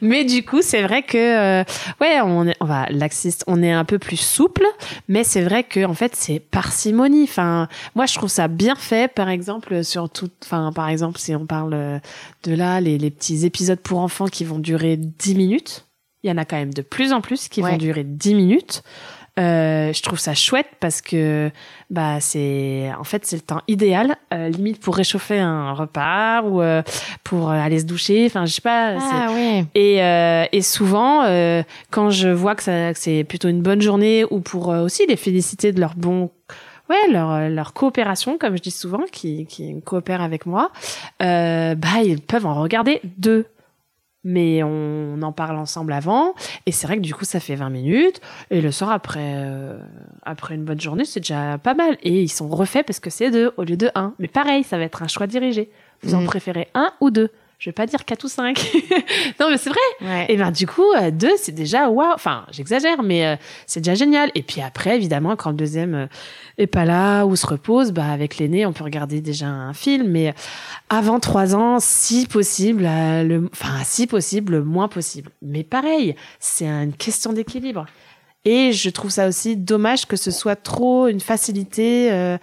mais 0.00 0.24
du 0.24 0.44
coup, 0.44 0.62
c'est 0.62 0.82
vrai 0.82 1.02
que, 1.02 1.60
euh, 1.60 1.64
ouais, 2.00 2.20
on, 2.22 2.46
est, 2.48 2.56
on 2.60 2.64
va 2.64 2.86
laxiste, 2.90 3.44
on 3.46 3.62
est 3.62 3.72
un 3.72 3.84
peu 3.84 3.98
plus 3.98 4.16
souple, 4.16 4.64
mais 5.08 5.24
c'est 5.24 5.42
vrai 5.42 5.62
que 5.62 5.84
en 5.84 5.94
fait, 5.94 6.16
c'est 6.16 6.40
parcimonie. 6.40 7.24
Enfin, 7.24 7.68
moi, 7.94 8.06
je 8.06 8.14
trouve 8.14 8.30
ça 8.30 8.48
bien 8.48 8.76
fait, 8.76 9.12
par 9.12 9.28
exemple, 9.28 9.84
sur 9.84 10.08
tout, 10.08 10.30
enfin, 10.42 10.72
par 10.74 10.88
exemple, 10.88 11.18
si 11.18 11.34
on 11.34 11.44
parle 11.44 11.74
euh, 11.74 11.98
de 12.44 12.54
là, 12.54 12.80
les, 12.80 12.96
les 12.96 13.10
petits 13.10 13.44
épisodes 13.44 13.80
pour 13.80 13.98
enfants 13.98 14.26
qui 14.26 14.44
vont 14.44 14.58
durer 14.58 14.96
10 14.96 15.34
minutes. 15.34 15.84
Il 16.22 16.28
y 16.28 16.32
en 16.32 16.36
a 16.36 16.44
quand 16.44 16.56
même 16.56 16.74
de 16.74 16.82
plus 16.82 17.14
en 17.14 17.22
plus 17.22 17.48
qui 17.48 17.62
Ouais. 17.62 17.70
vont 17.70 17.76
durer 17.78 18.04
10 18.04 18.34
minutes. 18.34 18.82
Euh, 19.38 19.92
je 19.92 20.02
trouve 20.02 20.18
ça 20.18 20.34
chouette 20.34 20.66
parce 20.80 21.00
que 21.00 21.50
bah 21.88 22.18
c'est 22.20 22.90
en 22.98 23.04
fait 23.04 23.24
c'est 23.24 23.36
le 23.36 23.42
temps 23.42 23.60
idéal 23.68 24.16
euh, 24.34 24.48
limite 24.48 24.80
pour 24.80 24.96
réchauffer 24.96 25.38
un 25.38 25.72
repas 25.72 26.42
ou 26.42 26.60
euh, 26.60 26.82
pour 27.22 27.48
euh, 27.48 27.54
aller 27.54 27.78
se 27.78 27.84
doucher 27.84 28.26
enfin 28.26 28.44
je 28.44 28.52
sais 28.54 28.60
pas 28.60 28.96
Ah 29.00 29.32
ouais. 29.32 29.64
et, 29.76 30.02
euh, 30.02 30.44
et 30.50 30.62
souvent, 30.62 31.22
euh, 31.24 31.62
quand 31.90 32.10
je 32.10 32.28
vois 32.28 32.54
que, 32.56 32.62
ça- 32.64 32.92
que 32.92 32.98
c'est 32.98 33.22
plutôt 33.24 33.48
une 33.48 33.62
bonne 33.62 33.80
journée 33.80 34.24
ou 34.30 34.40
pour 34.40 34.68
aussi 34.68 35.06
les 35.06 35.16
féliciter 35.16 35.70
de 35.72 35.80
leur 35.80 35.94
bon, 35.94 36.30
ouais, 36.90 37.10
leur, 37.10 37.48
leur 37.48 37.72
coopération, 37.72 38.36
comme 38.36 38.56
je 38.56 38.62
dis 38.62 38.70
souvent, 38.72 39.04
qui, 39.12 39.46
qui 39.46 39.80
coopèrent 39.82 40.22
avec 40.22 40.44
moi, 40.44 40.70
euh, 41.22 41.74
bah 41.76 42.02
ils 42.04 42.20
peuvent 42.20 42.46
en 42.46 42.60
regarder 42.60 43.00
deux. 43.16 43.46
Mais 44.22 44.62
on 44.62 45.20
en 45.22 45.32
parle 45.32 45.56
ensemble 45.56 45.92
avant, 45.94 46.34
et 46.66 46.72
c'est 46.72 46.86
vrai 46.86 46.96
que 46.96 47.02
du 47.02 47.14
coup 47.14 47.24
ça 47.24 47.40
fait 47.40 47.54
20 47.54 47.70
minutes, 47.70 48.20
et 48.50 48.60
le 48.60 48.70
soir 48.70 48.90
après, 48.90 49.34
euh, 49.36 49.78
après 50.24 50.54
une 50.54 50.64
bonne 50.64 50.80
journée, 50.80 51.06
c'est 51.06 51.20
déjà 51.20 51.56
pas 51.56 51.72
mal. 51.74 51.96
Et 52.02 52.20
ils 52.22 52.28
sont 52.28 52.48
refaits 52.48 52.84
parce 52.86 53.00
que 53.00 53.08
c'est 53.08 53.30
deux 53.30 53.52
au 53.56 53.64
lieu 53.64 53.76
de 53.78 53.90
un. 53.94 54.12
Mais 54.18 54.28
pareil, 54.28 54.62
ça 54.62 54.76
va 54.76 54.84
être 54.84 55.02
un 55.02 55.08
choix 55.08 55.26
dirigé. 55.26 55.70
Vous 56.02 56.14
en 56.14 56.20
Mhm. 56.20 56.26
préférez 56.26 56.68
un 56.74 56.90
ou 57.00 57.10
deux 57.10 57.30
Je 57.60 57.68
vais 57.68 57.74
pas 57.74 57.84
dire 57.84 58.06
quatre 58.06 58.24
ou 58.24 58.28
cinq. 58.28 58.58
non 59.38 59.50
mais 59.50 59.58
c'est 59.58 59.68
vrai. 59.68 59.78
Ouais. 60.00 60.26
Et 60.30 60.38
ben 60.38 60.50
du 60.50 60.66
coup, 60.66 60.90
euh, 60.96 61.10
deux, 61.10 61.36
c'est 61.36 61.52
déjà 61.52 61.90
waouh. 61.90 62.14
Enfin, 62.14 62.46
j'exagère, 62.50 63.02
mais 63.02 63.26
euh, 63.26 63.36
c'est 63.66 63.80
déjà 63.80 63.94
génial. 63.94 64.30
Et 64.34 64.42
puis 64.42 64.62
après, 64.62 64.96
évidemment, 64.96 65.36
quand 65.36 65.50
le 65.50 65.56
deuxième 65.56 65.94
euh, 65.94 66.06
est 66.56 66.66
pas 66.66 66.86
là 66.86 67.26
ou 67.26 67.36
se 67.36 67.46
repose, 67.46 67.92
bah 67.92 68.10
avec 68.10 68.38
l'aîné, 68.38 68.64
on 68.64 68.72
peut 68.72 68.82
regarder 68.82 69.20
déjà 69.20 69.48
un 69.48 69.74
film. 69.74 70.08
Mais 70.08 70.32
avant 70.88 71.20
trois 71.20 71.54
ans, 71.54 71.80
si 71.80 72.26
possible, 72.26 72.84
le, 72.84 73.50
enfin 73.52 73.84
si 73.84 74.06
possible, 74.06 74.52
le 74.52 74.64
moins 74.64 74.88
possible. 74.88 75.30
Mais 75.42 75.62
pareil, 75.62 76.16
c'est 76.38 76.66
une 76.66 76.94
question 76.94 77.34
d'équilibre. 77.34 77.84
Et 78.46 78.72
je 78.72 78.88
trouve 78.88 79.10
ça 79.10 79.28
aussi 79.28 79.54
dommage 79.56 80.06
que 80.06 80.16
ce 80.16 80.30
soit 80.30 80.56
trop 80.56 81.08
une 81.08 81.20
facilité. 81.20 82.10
euh, 82.10 82.38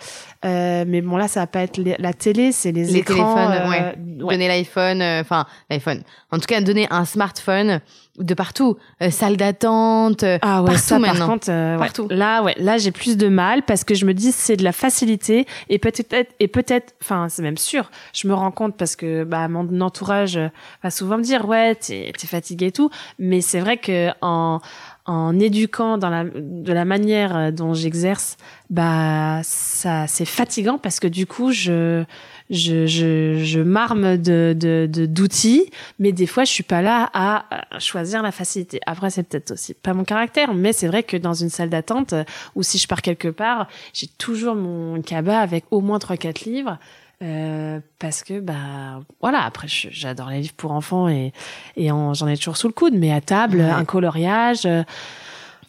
euh, 0.45 0.85
mais 0.87 1.01
bon, 1.01 1.17
là, 1.17 1.27
ça 1.27 1.39
va 1.39 1.47
pas 1.47 1.61
être 1.63 1.77
les- 1.77 1.95
la 1.97 2.13
télé, 2.13 2.51
c'est 2.51 2.71
les, 2.71 2.83
Les 2.83 2.97
écrans. 2.97 3.33
téléphones, 3.33 3.51
euh, 3.65 3.69
ouais. 3.69 3.79
ouais. 3.79 3.93
Donner 3.97 4.47
l'iPhone, 4.47 5.01
euh, 5.01 5.21
enfin 5.21 5.45
l'iPhone. 5.71 6.03
En 6.31 6.37
tout 6.37 6.45
cas, 6.45 6.61
donner 6.61 6.85
un 6.91 7.05
smartphone 7.05 7.81
de 8.19 8.33
partout, 8.33 8.77
Euh, 9.01 9.09
salle 9.11 9.37
d'attente. 9.37 10.23
Ah 10.41 10.61
ouais, 10.61 10.67
Partout 10.67 10.79
ça 10.79 10.99
par 10.99 11.13
maintenant. 11.13 11.27
contre, 11.27 11.49
euh, 11.51 11.73
ouais. 11.75 11.79
Partout. 11.79 12.07
Là, 12.09 12.41
ouais, 12.43 12.55
là 12.57 12.77
j'ai 12.77 12.91
plus 12.91 13.15
de 13.17 13.27
mal 13.27 13.61
parce 13.63 13.83
que 13.83 13.93
je 13.95 14.05
me 14.05 14.13
dis 14.13 14.31
c'est 14.31 14.57
de 14.57 14.63
la 14.63 14.71
facilité 14.71 15.45
et 15.69 15.77
peut-être 15.79 16.31
et 16.39 16.47
peut-être, 16.47 16.93
enfin 17.01 17.27
c'est 17.29 17.43
même 17.43 17.57
sûr. 17.57 17.91
Je 18.13 18.27
me 18.27 18.33
rends 18.33 18.49
compte 18.51 18.75
parce 18.75 18.95
que 18.95 19.23
bah 19.23 19.47
mon 19.47 19.81
entourage 19.81 20.39
va 20.83 20.89
souvent 20.89 21.17
me 21.19 21.23
dire 21.23 21.47
ouais 21.47 21.75
t'es 21.75 22.11
t'es 22.17 22.25
fatigué 22.27 22.67
et 22.67 22.71
tout, 22.71 22.89
mais 23.19 23.41
c'est 23.41 23.59
vrai 23.59 23.77
que 23.77 24.09
en 24.21 24.61
en 25.07 25.39
éduquant 25.39 25.97
dans 25.97 26.09
la 26.09 26.25
de 26.25 26.73
la 26.73 26.85
manière 26.85 27.35
euh, 27.35 27.51
dont 27.51 27.73
j'exerce, 27.73 28.37
bah 28.69 29.39
ça 29.43 30.05
c'est 30.07 30.25
fatigant 30.25 30.77
parce 30.77 30.99
que 30.99 31.07
du 31.07 31.25
coup 31.25 31.51
je 31.51 32.03
je, 32.49 32.85
je, 32.85 33.43
je 33.43 33.59
m'arme 33.59 34.17
de, 34.17 34.55
de, 34.57 34.87
d'outils, 35.05 35.69
mais 35.99 36.11
des 36.11 36.27
fois, 36.27 36.45
je 36.45 36.51
suis 36.51 36.63
pas 36.63 36.81
là 36.81 37.09
à 37.13 37.45
choisir 37.79 38.21
la 38.23 38.31
facilité. 38.31 38.79
Après, 38.85 39.09
c'est 39.09 39.23
peut-être 39.23 39.51
aussi 39.51 39.73
pas 39.73 39.93
mon 39.93 40.03
caractère, 40.03 40.53
mais 40.53 40.73
c'est 40.73 40.87
vrai 40.87 41.03
que 41.03 41.17
dans 41.17 41.33
une 41.33 41.49
salle 41.49 41.69
d'attente, 41.69 42.13
euh, 42.13 42.23
ou 42.55 42.63
si 42.63 42.77
je 42.77 42.87
pars 42.87 43.01
quelque 43.01 43.27
part, 43.27 43.67
j'ai 43.93 44.07
toujours 44.07 44.55
mon 44.55 45.01
cabas 45.01 45.39
avec 45.39 45.65
au 45.71 45.81
moins 45.81 45.99
trois 45.99 46.17
quatre 46.17 46.45
livres. 46.45 46.77
Euh, 47.23 47.79
parce 47.97 48.21
que 48.23 48.39
bah 48.39 48.99
voilà 49.21 49.41
après 49.43 49.67
j'adore 49.67 50.29
les 50.29 50.41
livres 50.41 50.53
pour 50.55 50.71
enfants 50.71 51.09
et 51.09 51.33
et 51.75 51.89
en- 51.89 52.13
j'en 52.13 52.27
ai 52.27 52.37
toujours 52.37 52.57
sous 52.57 52.67
le 52.67 52.73
coude 52.73 52.93
mais 52.93 53.11
à 53.11 53.21
table 53.21 53.57
Ouais. 53.57 53.63
un 53.71 53.85
coloriage 53.85 54.67
euh, 54.67 54.83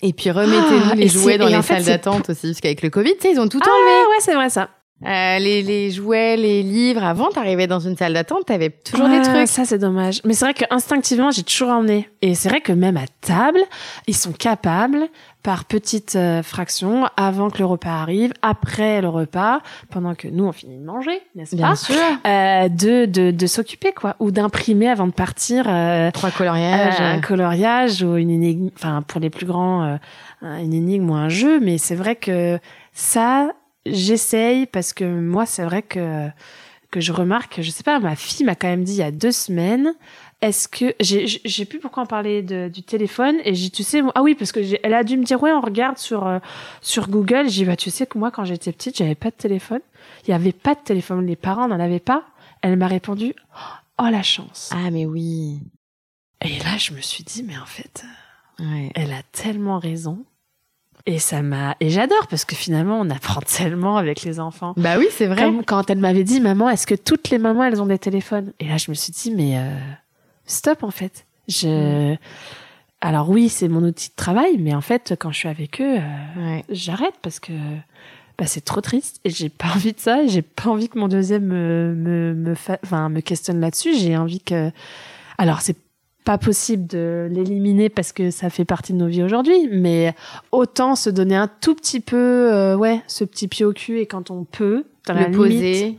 Et 0.03 0.13
puis 0.13 0.31
remettez-nous 0.31 0.91
Ah, 0.93 0.95
les 0.95 1.07
et 1.07 1.09
jouets 1.09 1.39
dans 1.39 1.47
les 1.47 1.63
salles 1.63 1.85
d'attente 1.85 2.29
aussi, 2.29 2.49
parce 2.49 2.61
qu'avec 2.61 2.83
le 2.83 2.91
Covid, 2.91 3.15
ils 3.25 3.41
ont 3.41 3.49
tout 3.49 3.61
ah 3.65 3.67
enlevé. 3.71 4.09
ouais 4.11 4.17
c'est 4.21 4.35
vrai 4.35 4.51
ça 4.51 4.69
Euh, 5.07 5.39
les, 5.39 5.63
les 5.63 5.91
jouets, 5.93 6.37
les 6.37 6.63
livres. 6.65 7.03
Avant, 7.05 7.31
t'arrivais 7.31 7.67
dans 7.69 7.79
une 7.81 7.97
salle 7.97 8.15
d'attente, 8.15 8.45
t'avais 8.47 8.71
toujours 8.71 9.09
des 9.09 9.23
trucs. 9.23 9.47
Ça, 9.47 9.65
c'est 9.65 9.79
dommage. 9.79 10.21
Mais 10.25 10.35
c'est 10.35 10.45
vrai 10.45 10.55
que 10.55 10.65
instinctivement, 10.71 11.31
j'ai 11.31 11.45
toujours 11.45 11.69
emmené. 11.71 12.09
Et 12.21 12.35
c'est 12.35 12.49
vrai 12.49 12.61
que 12.61 12.73
même 12.73 12.97
à 12.97 13.07
table, 13.21 13.61
ils 14.09 14.17
sont 14.17 14.33
capables, 14.33 15.07
par 15.49 15.65
petites 15.65 16.15
euh, 16.15 16.43
fractions, 16.43 17.09
avant 17.17 17.49
que 17.49 17.57
le 17.57 17.65
repas 17.65 18.03
arrive, 18.03 18.35
après 18.43 19.01
le 19.01 19.09
repas, 19.09 19.63
pendant 19.89 20.15
que 20.15 20.29
nous, 20.29 20.45
on 20.45 20.53
finit 20.53 20.77
de 20.77 20.85
manger, 20.85 21.23
n'est-ce 21.35 21.57
Bien 21.57 21.69
pas 21.71 21.75
sûr. 21.75 21.95
euh, 22.27 22.69
de, 22.69 23.07
de, 23.07 23.31
de 23.31 23.47
s'occuper, 23.47 23.95
quoi. 23.95 24.15
Ou 24.21 24.31
d'imprimer 24.31 24.91
avant 24.91 25.07
de 25.07 25.13
partir 25.13 25.65
euh, 25.67 26.11
Trois 26.11 26.31
coloriages. 26.33 27.01
un 27.01 27.23
coloriage 27.23 28.03
ou 28.03 28.17
une 28.17 28.29
énigme, 28.29 28.69
enfin, 28.77 29.01
pour 29.01 29.23
les 29.23 29.31
plus 29.31 29.47
grands, 29.47 29.99
une 30.43 30.75
énigme 30.75 31.09
ou 31.09 31.15
un 31.15 31.31
jeu. 31.31 31.61
Mais 31.61 31.79
c'est 31.79 31.95
vrai 31.95 32.15
que 32.15 32.59
ça, 32.93 33.51
j'essaye 33.87 34.67
parce 34.67 34.93
que 34.93 35.05
moi, 35.05 35.47
c'est 35.47 35.65
vrai 35.65 35.81
que, 35.81 36.29
que 36.91 37.01
je 37.01 37.11
remarque, 37.11 37.61
je 37.63 37.71
sais 37.71 37.85
pas, 37.85 38.01
ma 38.01 38.17
fille 38.17 38.45
m'a 38.45 38.55
quand 38.55 38.69
même 38.69 38.85
dit 38.85 38.93
il 38.93 38.99
y 38.99 39.03
a 39.03 39.11
deux 39.13 39.33
semaines, 39.33 39.95
est-ce 40.41 40.69
que 40.69 40.95
j'ai 41.01 41.65
plus 41.65 41.81
pourquoi 41.81 42.05
en 42.05 42.07
parler 42.07 42.43
de, 42.43 42.69
du 42.73 42.83
téléphone 42.83 43.37
et 43.45 43.55
j'ai 43.55 43.71
tu 43.71 43.83
sais 43.83 44.03
ah 44.15 44.23
oui 44.23 44.35
parce 44.37 44.53
que 44.53 44.61
elle 44.83 44.95
a 44.95 45.03
dû 45.03 45.17
me 45.17 45.25
dire 45.25 45.43
ouais 45.43 45.51
on 45.53 45.61
regarde 45.61 45.99
sur 45.99 46.27
euh, 46.27 46.39
sur 46.81 47.09
Google 47.09 47.49
j'ai 47.49 47.63
dit 47.63 47.65
bah 47.65 47.77
tu 47.77 47.91
sais 47.91 48.07
que 48.07 48.19
moi 48.19 48.31
quand 48.31 48.45
j'étais 48.45 48.71
petite 48.73 48.97
j'avais 48.99 49.17
pas 49.17 49.31
de 49.31 49.35
téléphone 49.37 49.81
il 50.27 50.31
y 50.31 50.35
avait 50.35 50.53
pas 50.53 50.75
de 50.75 50.81
téléphone 50.81 51.27
les 51.27 51.35
parents 51.37 51.67
n'en 51.67 51.81
avaient 51.81 51.99
pas 51.99 52.23
elle 52.63 52.77
m'a 52.77 52.87
répondu 52.87 53.35
oh 54.01 54.09
la 54.11 54.23
chance 54.23 54.71
Ah, 54.73 54.91
mais 54.93 55.07
oui. 55.07 55.59
et 56.41 56.59
là 56.61 56.77
je 56.79 56.93
me 56.93 57.01
suis 57.01 57.25
dit 57.25 57.43
mais 57.43 57.59
en 57.59 57.67
fait 57.67 58.05
Ouais. 58.61 58.91
elle 58.97 59.13
a 59.13 59.23
tellement 59.31 59.79
raison. 59.79 60.25
Et 61.07 61.21
ça 61.21 61.43
m'a 61.43 61.77
et 61.79 61.91
j'adore 61.91 62.27
parce 62.27 62.45
que 62.45 62.57
finalement 62.57 63.01
on 63.01 63.09
apprend 63.09 63.41
tellement 63.47 63.97
avec 63.97 64.23
les 64.23 64.41
enfants. 64.41 64.75
Bah 64.77 64.99
oui, 64.99 65.07
c'est 65.13 65.27
vrai. 65.27 65.43
Comme 65.43 65.65
quand 65.65 65.89
elle 65.91 65.99
m'avait 65.99 66.25
dit 66.25 66.41
maman, 66.41 66.69
est-ce 66.69 66.87
que 66.87 66.97
toutes 66.97 67.31
les 67.31 67.39
mamans 67.39 67.63
elles 67.65 67.81
ont 67.81 67.87
des 67.87 67.99
téléphones? 68.01 68.53
Et 68.59 68.67
là 68.67 68.77
je 68.77 68.91
me 68.91 68.95
suis 68.97 69.13
dit 69.13 69.31
mais 69.31 69.57
euh, 69.59 69.71
stop 70.49 70.83
en 70.83 70.91
fait. 70.91 71.25
Je 71.47 72.17
alors 73.01 73.31
oui 73.31 73.49
c'est 73.49 73.69
mon 73.69 73.83
outil 73.85 74.09
de 74.11 74.15
travail, 74.17 74.57
mais 74.59 74.75
en 74.75 74.81
fait 74.81 75.15
quand 75.19 75.31
je 75.31 75.39
suis 75.39 75.49
avec 75.49 75.81
eux, 75.81 75.99
euh, 75.99 76.01
Ouais. 76.37 76.65
j'arrête 76.69 77.15
parce 77.23 77.39
que 77.41 77.53
bah, 78.37 78.47
c'est 78.47 78.65
trop 78.65 78.81
triste 78.81 79.21
et 79.25 79.31
j'ai 79.31 79.49
pas 79.49 79.69
envie 79.75 79.93
de 79.93 80.01
ça. 80.01 80.27
J'ai 80.27 80.43
pas 80.43 80.69
envie 80.71 80.89
que 80.89 80.99
mon 80.99 81.09
deuxième 81.09 81.45
me 81.45 81.95
me 81.97 82.35
me, 82.35 82.55
fa- 82.55 82.79
enfin, 82.85 83.09
me 83.09 83.21
questionne 83.21 83.61
là-dessus. 83.61 83.95
J'ai 83.97 84.17
envie 84.17 84.41
que 84.41 84.71
alors 85.39 85.61
c'est 85.61 85.77
pas 86.25 86.37
possible 86.39 86.87
de 86.87 87.27
l'éliminer 87.31 87.89
parce 87.89 88.13
que 88.13 88.31
ça 88.31 88.51
fait 88.51 88.67
partie 88.67 88.93
de 88.93 88.99
nos 88.99 89.07
vies 89.07 89.23
aujourd'hui, 89.23 89.67
mais 89.73 90.15
autant 90.53 90.95
se 90.95 91.09
donner 91.09 91.37
un 91.37 91.49
tout 91.49 91.75
petit 91.75 92.01
peu, 92.01 92.53
euh, 92.53 92.77
ouais, 92.77 93.01
ce 93.07 93.25
petit 93.25 93.49
pied 93.49 93.65
au 93.65 93.73
cul 93.73 93.99
et 94.01 94.07
quand 94.07 94.31
on 94.31 94.45
peut, 94.45 94.85
dans 95.07 95.15
la 95.15 95.29
Le 95.29 95.33
limite, 95.33 95.39
poser. 95.59 95.99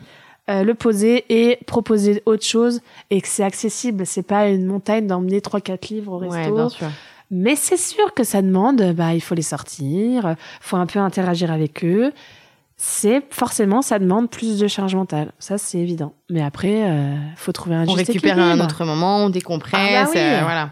Euh, 0.49 0.63
le 0.63 0.73
poser 0.73 1.25
et 1.29 1.57
proposer 1.67 2.23
autre 2.25 2.45
chose 2.45 2.81
et 3.09 3.21
que 3.21 3.27
c'est 3.27 3.43
accessible. 3.43 4.05
C'est 4.05 4.23
pas 4.23 4.47
une 4.49 4.65
montagne 4.65 5.05
d'emmener 5.07 5.41
trois 5.41 5.61
quatre 5.61 5.89
livres 5.89 6.13
au 6.13 6.19
Ouais, 6.21 6.37
resto. 6.41 6.55
bien 6.55 6.69
sûr. 6.69 6.87
Mais 7.31 7.55
c'est 7.55 7.77
sûr 7.77 8.13
que 8.15 8.23
ça 8.23 8.41
demande, 8.41 8.81
bah, 8.93 9.13
il 9.13 9.21
faut 9.21 9.35
les 9.35 9.43
sortir, 9.43 10.35
faut 10.61 10.77
un 10.77 10.87
peu 10.87 10.97
interagir 10.99 11.51
avec 11.51 11.85
eux. 11.85 12.11
C'est 12.81 13.21
forcément, 13.29 13.81
ça 13.81 13.99
demande 13.99 14.29
plus 14.29 14.57
de 14.57 14.67
charge 14.67 14.95
mentale. 14.95 15.31
Ça, 15.37 15.57
c'est 15.57 15.77
évident. 15.79 16.13
Mais 16.29 16.41
après, 16.41 16.89
euh, 16.89 17.13
faut 17.35 17.51
trouver 17.51 17.75
un 17.75 17.83
On 17.87 17.95
juste 17.95 18.07
récupère 18.07 18.39
à 18.39 18.41
un 18.41 18.47
équilibre. 18.51 18.63
autre 18.65 18.85
moment, 18.85 19.17
on 19.25 19.29
décompresse. 19.29 19.75
Ah 19.79 20.05
bah 20.05 20.09
oui. 20.15 20.19
euh, 20.19 20.39
voilà. 20.41 20.69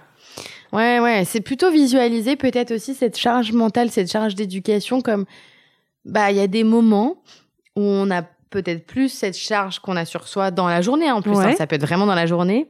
Ouais, 0.73 0.99
ouais. 0.99 1.25
C'est 1.25 1.41
plutôt 1.41 1.69
visualiser 1.69 2.35
peut-être 2.37 2.71
aussi 2.73 2.95
cette 2.95 3.17
charge 3.17 3.51
mentale, 3.51 3.91
cette 3.91 4.11
charge 4.11 4.35
d'éducation 4.35 5.01
comme, 5.01 5.25
bah, 6.05 6.31
il 6.31 6.37
y 6.37 6.41
a 6.41 6.47
des 6.47 6.63
moments 6.63 7.17
où 7.75 7.81
on 7.81 8.09
a 8.09 8.23
peut-être 8.49 8.85
plus 8.85 9.09
cette 9.09 9.37
charge 9.37 9.79
qu'on 9.79 9.95
a 9.95 10.05
sur 10.05 10.27
soi 10.27 10.51
dans 10.51 10.67
la 10.67 10.81
journée, 10.81 11.11
en 11.11 11.21
plus. 11.21 11.31
Ouais. 11.33 11.45
hein, 11.45 11.55
ça 11.57 11.67
peut 11.67 11.75
être 11.75 11.81
vraiment 11.85 12.05
dans 12.05 12.15
la 12.15 12.25
journée. 12.25 12.67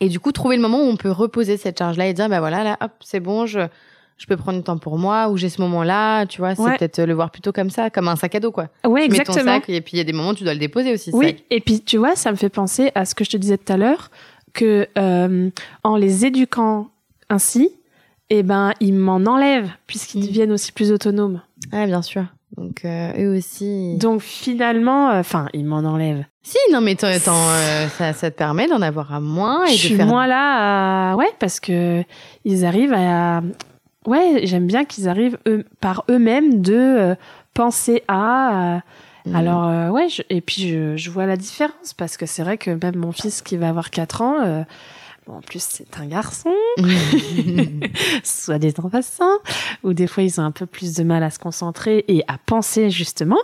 Et 0.00 0.08
du 0.08 0.20
coup, 0.20 0.32
trouver 0.32 0.56
le 0.56 0.62
moment 0.62 0.78
où 0.78 0.86
on 0.88 0.96
peut 0.96 1.10
reposer 1.10 1.56
cette 1.56 1.78
charge-là 1.78 2.06
et 2.06 2.12
dire, 2.14 2.28
bah 2.28 2.40
voilà, 2.40 2.62
là, 2.64 2.76
hop, 2.80 2.92
c'est 3.00 3.20
bon, 3.20 3.46
je, 3.46 3.60
je 4.16 4.26
peux 4.26 4.36
prendre 4.36 4.58
du 4.58 4.64
temps 4.64 4.78
pour 4.78 4.98
moi, 4.98 5.28
ou 5.28 5.36
j'ai 5.36 5.48
ce 5.48 5.60
moment-là, 5.62 6.24
tu 6.26 6.38
vois, 6.40 6.54
c'est 6.54 6.62
Ouais. 6.62 6.76
peut-être 6.78 7.00
le 7.02 7.12
voir 7.14 7.30
plutôt 7.30 7.52
comme 7.52 7.70
ça, 7.70 7.90
comme 7.90 8.08
un 8.08 8.16
sac 8.16 8.34
à 8.36 8.40
dos, 8.40 8.52
quoi. 8.52 8.68
Ouais, 8.86 9.04
Tu 9.04 9.10
mets 9.10 9.16
ton 9.24 9.32
exactement. 9.32 9.54
sac, 9.60 9.68
et 9.68 9.80
puis 9.80 9.94
il 9.94 9.98
y 9.98 10.00
a 10.00 10.04
des 10.04 10.12
moments 10.12 10.30
où 10.30 10.34
tu 10.34 10.44
dois 10.44 10.54
le 10.54 10.60
déposer 10.60 10.92
aussi, 10.92 11.10
Oui, 11.12 11.26
sac. 11.26 11.42
et 11.50 11.60
puis 11.60 11.80
tu 11.80 11.96
vois, 11.98 12.14
ça 12.16 12.30
me 12.30 12.36
fait 12.36 12.48
penser 12.48 12.92
à 12.94 13.04
ce 13.04 13.14
que 13.14 13.24
je 13.24 13.30
te 13.30 13.36
disais 13.36 13.58
tout 13.58 13.72
à 13.72 13.76
l'heure, 13.76 14.10
que 14.52 14.86
euh, 14.98 15.50
en 15.82 15.96
les 15.96 16.26
éduquant 16.26 16.88
ainsi, 17.28 17.70
eh 18.30 18.42
ben, 18.42 18.72
ils 18.80 18.94
m'en 18.94 19.16
enlèvent 19.16 19.70
puisqu'ils 19.86 20.20
Mm. 20.24 20.26
deviennent 20.26 20.52
aussi 20.52 20.72
plus 20.72 20.92
autonomes. 20.92 21.40
Ah, 21.72 21.86
bien 21.86 22.02
sûr. 22.02 22.24
Donc, 22.56 22.84
euh, 22.84 23.12
eux 23.18 23.36
aussi. 23.36 23.96
Donc 23.98 24.20
finalement, 24.20 25.10
euh, 25.10 25.20
enfin, 25.20 25.48
ils 25.54 25.64
m'en 25.64 25.78
enlèvent. 25.78 26.24
Si, 26.42 26.58
non, 26.72 26.80
mais 26.80 26.96
t'en, 26.96 27.06
euh, 27.08 27.88
ça, 27.88 28.12
ça 28.12 28.30
te 28.30 28.36
permet 28.36 28.66
d'en 28.68 28.82
avoir 28.82 29.14
à 29.14 29.20
moins 29.20 29.64
et 29.64 29.68
je 29.68 29.72
de 29.74 29.78
suis 29.78 29.96
faire. 29.96 30.06
moins 30.06 30.26
là, 30.26 31.12
à... 31.12 31.16
ouais, 31.16 31.30
parce 31.38 31.60
que 31.60 32.02
ils 32.44 32.64
arrivent 32.64 32.92
à, 32.94 33.42
ouais, 34.06 34.40
j'aime 34.44 34.66
bien 34.66 34.84
qu'ils 34.84 35.08
arrivent 35.08 35.38
eux, 35.46 35.64
par 35.80 36.04
eux-mêmes 36.10 36.60
de 36.60 36.74
euh, 36.74 37.14
penser 37.54 38.02
à. 38.08 38.74
euh, 38.76 38.78
Mm. 39.24 39.36
Alors 39.36 39.68
euh, 39.68 39.88
ouais, 39.90 40.08
je- 40.08 40.22
et 40.30 40.40
puis 40.40 40.68
je, 40.68 40.96
je 40.96 41.08
vois 41.08 41.26
la 41.26 41.36
différence 41.36 41.94
parce 41.96 42.16
que 42.16 42.26
c'est 42.26 42.42
vrai 42.42 42.58
que 42.58 42.72
même 42.72 42.96
mon 42.96 43.12
fils 43.12 43.40
qui 43.40 43.56
va 43.56 43.68
avoir 43.68 43.90
4 43.90 44.20
ans, 44.20 44.40
euh, 44.44 44.64
bon, 45.26 45.34
en 45.34 45.40
plus 45.40 45.62
c'est 45.62 45.98
un 45.98 46.06
garçon, 46.06 46.52
soit 48.24 48.58
dit 48.58 48.72
en 48.82 48.88
passant, 48.88 49.38
où 49.82 49.92
des 49.92 50.06
fois 50.06 50.22
ils 50.22 50.40
ont 50.40 50.44
un 50.44 50.50
peu 50.50 50.66
plus 50.66 50.94
de 50.94 51.02
mal 51.04 51.22
à 51.22 51.30
se 51.30 51.38
concentrer 51.38 52.04
et 52.08 52.22
à 52.28 52.38
penser 52.38 52.90
justement, 52.90 53.40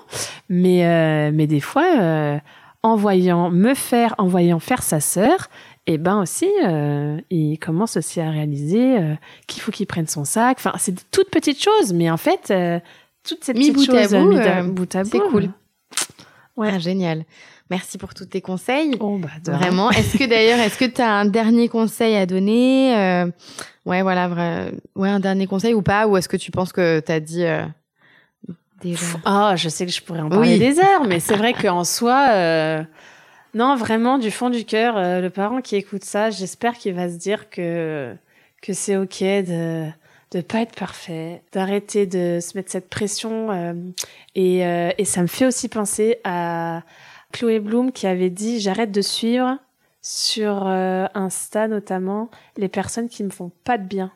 mais 0.49 0.87
euh, 0.87 1.31
mais 1.33 1.47
des 1.47 1.61
fois 1.61 1.85
euh, 2.01 2.39
en 2.83 2.97
voyant 2.97 3.51
me 3.51 3.75
faire, 3.75 4.15
en 4.19 4.27
voyant 4.27 4.59
faire 4.61 4.83
sa 4.83 5.01
sœur, 5.01 5.49
et 5.87 5.99
ben 5.99 6.21
aussi 6.21 6.49
euh, 6.65 7.21
il 7.31 7.59
commence 7.59 7.97
aussi 7.97 8.21
à 8.21 8.31
réaliser 8.31 8.99
euh, 8.99 9.15
qu'il 9.47 9.63
faut 9.63 9.73
qu'il 9.73 9.87
prenne 9.87 10.07
son 10.07 10.25
sac. 10.25 10.59
Enfin 10.61 10.73
c'est 10.79 11.11
toutes 11.11 11.31
petites 11.31 11.63
choses, 11.63 11.93
mais 11.93 12.11
en 12.11 12.17
fait 12.19 12.51
euh, 12.51 12.79
toutes 13.27 13.45
ces 13.45 13.55
petites 13.55 13.75
bout 13.75 13.91
à 13.95 14.03
choses 14.03 14.13
bout, 14.15 14.37
à- 14.39 14.63
bout 14.63 14.89
c'est 15.05 15.19
cool. 15.31 15.51
Ouais. 16.57 16.71
Ah, 16.75 16.79
génial. 16.81 17.25
Merci 17.71 17.99
pour 17.99 18.15
tous 18.15 18.25
tes 18.27 18.41
conseils. 18.41 18.97
Oh, 19.01 19.19
bah, 19.19 19.29
de. 19.45 19.53
Vraiment. 19.53 19.91
Est-ce 19.91 20.17
que 20.17 20.25
d'ailleurs, 20.25 20.59
est-ce 20.59 20.79
que 20.79 20.85
tu 20.87 21.01
as 21.03 21.11
un 21.13 21.27
dernier 21.27 21.69
conseil 21.69 22.17
à 22.17 22.25
donner 22.27 22.97
euh, 22.97 23.27
Ouais, 23.85 24.03
voilà, 24.03 24.29
vrai, 24.29 24.73
ouais, 24.97 25.09
un 25.11 25.21
dernier 25.21 25.47
conseil 25.47 25.75
ou 25.75 25.83
pas? 25.83 26.07
Ou 26.07 26.17
est-ce 26.17 26.29
que 26.29 26.37
tu 26.37 26.51
penses 26.51 26.73
que 26.73 27.01
tu 27.01 27.13
as 27.13 27.21
dit 27.21 27.45
euh, 27.45 27.65
déjà 28.83 29.05
Ah, 29.25 29.55
je 29.57 29.69
sais 29.69 29.87
que 29.87 29.93
je 29.93 30.03
pourrais 30.03 30.21
en 30.21 30.29
parler 30.29 30.53
Oui. 30.55 30.59
des 30.59 30.79
heures, 30.79 31.05
mais 31.07 31.21
c'est 31.21 31.37
vrai 31.37 31.53
qu'en 31.55 31.85
soi, 31.85 32.29
euh, 32.31 32.83
non, 33.55 33.77
vraiment, 33.77 34.19
du 34.19 34.31
fond 34.31 34.51
du 34.51 34.65
cœur, 34.65 34.97
euh, 34.97 35.21
le 35.21 35.31
parent 35.31 35.61
qui 35.61 35.77
écoute 35.77 36.05
ça, 36.05 36.31
j'espère 36.31 36.75
qu'il 36.79 36.95
va 36.95 37.09
se 37.09 37.17
dire 37.17 37.51
que, 37.51 38.15
que 38.63 38.73
c'est 38.73 38.97
OK 38.97 39.21
de 39.21 39.87
de 40.31 40.43
pas 40.43 40.61
être 40.61 40.75
parfait, 40.79 41.41
d'arrêter 41.55 42.05
de 42.05 42.39
se 42.43 42.55
mettre 42.55 42.71
cette 42.71 42.91
pression. 42.91 43.51
euh, 43.51 43.73
et, 44.35 44.63
euh, 44.67 44.91
et 44.99 45.07
ça 45.07 45.23
me 45.23 45.27
fait 45.27 45.47
aussi 45.47 45.71
penser 45.71 46.19
à 46.23 46.83
Chloé 47.33 47.61
Bloom 47.61 47.93
qui 47.93 48.07
avait 48.07 48.31
dit 48.31 48.61
j'arrête 48.61 48.91
de 48.93 49.01
suivre 49.03 49.59
sur 50.03 50.67
euh, 50.67 51.07
Insta 51.15 51.69
notamment 51.69 52.31
les 52.57 52.69
personnes 52.69 53.09
qui 53.09 53.23
me 53.25 53.31
font 53.31 53.51
pas 53.65 53.79
de 53.79 53.85
bien. 53.87 54.11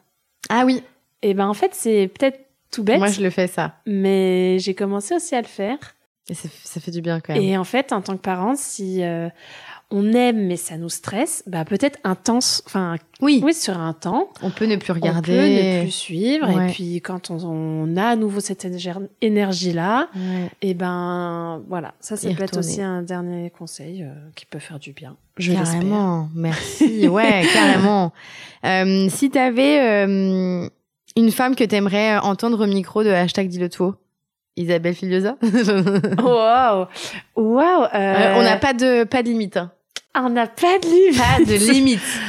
Ah 0.48 0.64
oui, 0.64 0.82
Et 1.22 1.34
ben 1.34 1.46
en 1.46 1.54
fait 1.54 1.74
c'est 1.74 2.08
peut-être 2.08 2.40
tout 2.70 2.82
bête, 2.82 2.98
moi 2.98 3.08
je 3.08 3.20
le 3.20 3.30
fais 3.30 3.46
ça. 3.48 3.74
mais 3.86 4.58
j'ai 4.58 4.74
commencé 4.74 5.14
aussi 5.14 5.34
à 5.34 5.40
le 5.42 5.46
faire. 5.46 5.76
Et 6.28 6.34
ça, 6.34 6.48
ça 6.64 6.80
fait 6.80 6.92
du 6.92 7.02
bien 7.02 7.20
quand 7.20 7.34
même. 7.34 7.42
Et 7.42 7.58
en 7.58 7.64
fait, 7.64 7.92
en 7.92 8.00
tant 8.00 8.16
que 8.16 8.22
parent, 8.22 8.54
si 8.54 9.02
euh, 9.02 9.28
on 9.92 10.12
aime 10.14 10.46
mais 10.48 10.56
ça 10.56 10.76
nous 10.76 10.88
stresse, 10.88 11.44
bah 11.46 11.64
peut-être 11.64 11.98
un 12.02 12.14
temps, 12.16 12.38
enfin 12.66 12.96
oui, 13.20 13.40
oui 13.44 13.54
sur 13.54 13.78
un 13.78 13.92
temps, 13.92 14.28
on 14.42 14.50
peut 14.50 14.64
ne 14.64 14.76
plus 14.76 14.90
on 14.90 14.94
regarder. 14.94 15.32
peut 15.32 15.46
ne 15.46 15.82
plus 15.82 15.90
suivre. 15.92 16.48
Ouais. 16.52 16.70
Et 16.70 16.72
puis 16.72 17.00
quand 17.02 17.30
on, 17.30 17.36
on 17.44 17.96
a 17.96 18.06
à 18.06 18.16
nouveau 18.16 18.40
cette 18.40 18.66
énergie 19.20 19.72
là, 19.72 20.08
Ouais. 20.16 20.50
et 20.62 20.74
ben 20.74 21.62
voilà, 21.68 21.94
ça 22.00 22.16
ça 22.16 22.28
Y 22.28 22.34
peut 22.34 22.42
être 22.42 22.56
retourner. 22.56 22.66
aussi 22.72 22.82
un 22.82 23.02
dernier 23.02 23.50
conseil 23.50 24.02
euh, 24.02 24.08
qui 24.34 24.46
peut 24.46 24.58
faire 24.58 24.78
du 24.80 24.92
bien. 24.92 25.16
Je. 25.36 25.52
Carrément, 25.52 26.28
merci. 26.34 27.06
Ouais, 27.08 27.44
carrément. 27.52 28.12
Euh, 28.64 29.08
si 29.10 29.30
tu 29.30 29.38
avais 29.38 30.04
une 31.16 31.30
femme 31.30 31.54
que 31.54 31.64
t'aimerais 31.64 32.16
entendre 32.18 32.64
au 32.64 32.66
micro 32.66 33.04
de 33.04 33.10
hashtag 33.10 33.48
dis 33.48 33.58
le 33.58 33.68
tout, 33.68 33.94
Isabelle 34.56 34.94
Filiosa? 34.94 35.36
Waouh, 36.22 36.86
waouh. 37.36 37.84
Euh, 37.94 38.34
On 38.36 38.42
n'a 38.42 38.56
pas 38.56 38.74
de 38.74 39.04
pas 39.04 39.22
de 39.22 39.28
limite. 39.28 39.56
hein. 39.56 39.72
On 40.14 40.28
n'a 40.30 40.46
pas 40.46 40.78
de 40.78 40.86
limite. 40.86 41.18
Pas 41.18 41.38
de 41.44 41.72
limite. 41.72 42.20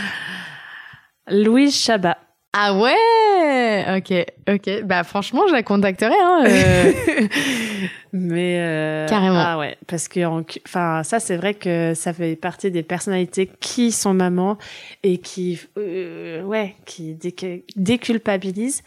Louise 1.30 1.76
Chabat. 1.76 2.18
Ah 2.56 2.76
ouais 2.78 3.98
Ok, 3.98 4.14
ok. 4.48 4.84
Bah 4.84 5.04
franchement, 5.04 5.48
je 5.48 5.54
la 5.54 5.64
contacterai. 5.64 6.14
Hein, 6.14 6.44
euh. 6.46 6.92
Mais 8.14 8.60
euh, 8.60 9.08
Carrément. 9.08 9.40
Ah 9.44 9.58
ouais, 9.58 9.76
parce 9.88 10.08
que 10.08 10.24
en 10.24 10.44
enfin 10.68 11.02
ça 11.04 11.20
c'est 11.20 11.36
vrai 11.36 11.56
que 11.56 11.94
ça 11.96 12.14
fait 12.14 12.36
partie 12.36 12.70
des 12.70 12.84
personnalités 12.84 13.50
qui 13.60 13.92
sont 13.92 14.14
mamans 14.14 14.58
et 15.02 15.18
qui 15.18 15.60
euh, 15.80 16.44
ouais 16.44 16.76
qui 16.86 17.16
décu- 17.16 17.64
déculpabilisent 17.76 18.84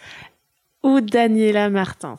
ou 0.85 1.01
Daniela 1.01 1.69
Martins. 1.69 2.15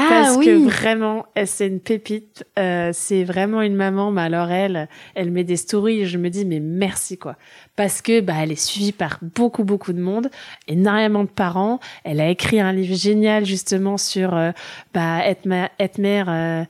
Ah 0.00 0.06
parce 0.08 0.36
oui. 0.36 0.46
que 0.46 0.64
vraiment, 0.64 1.26
c'est 1.44 1.66
une 1.66 1.80
pépite. 1.80 2.44
Euh, 2.58 2.90
c'est 2.92 3.24
vraiment 3.24 3.62
une 3.62 3.74
maman. 3.74 4.10
Mais 4.12 4.22
alors 4.22 4.50
elle, 4.50 4.88
elle 5.14 5.30
met 5.32 5.44
des 5.44 5.56
stories. 5.56 6.02
Et 6.02 6.06
je 6.06 6.18
me 6.18 6.30
dis 6.30 6.44
mais 6.44 6.60
merci 6.60 7.18
quoi, 7.18 7.36
parce 7.74 8.00
que 8.00 8.20
bah 8.20 8.34
elle 8.40 8.52
est 8.52 8.60
suivie 8.62 8.92
par 8.92 9.18
beaucoup 9.22 9.64
beaucoup 9.64 9.92
de 9.92 10.00
monde, 10.00 10.30
énormément 10.68 11.24
de 11.24 11.28
parents. 11.28 11.80
Elle 12.04 12.20
a 12.20 12.28
écrit 12.28 12.60
un 12.60 12.72
livre 12.72 12.94
génial 12.96 13.44
justement 13.44 13.96
sur 13.96 14.36
euh, 14.36 14.52
bah 14.94 15.20
être, 15.24 15.46
ma- 15.46 15.70
être 15.80 15.98
mère. 15.98 16.26
euh, 16.28 16.64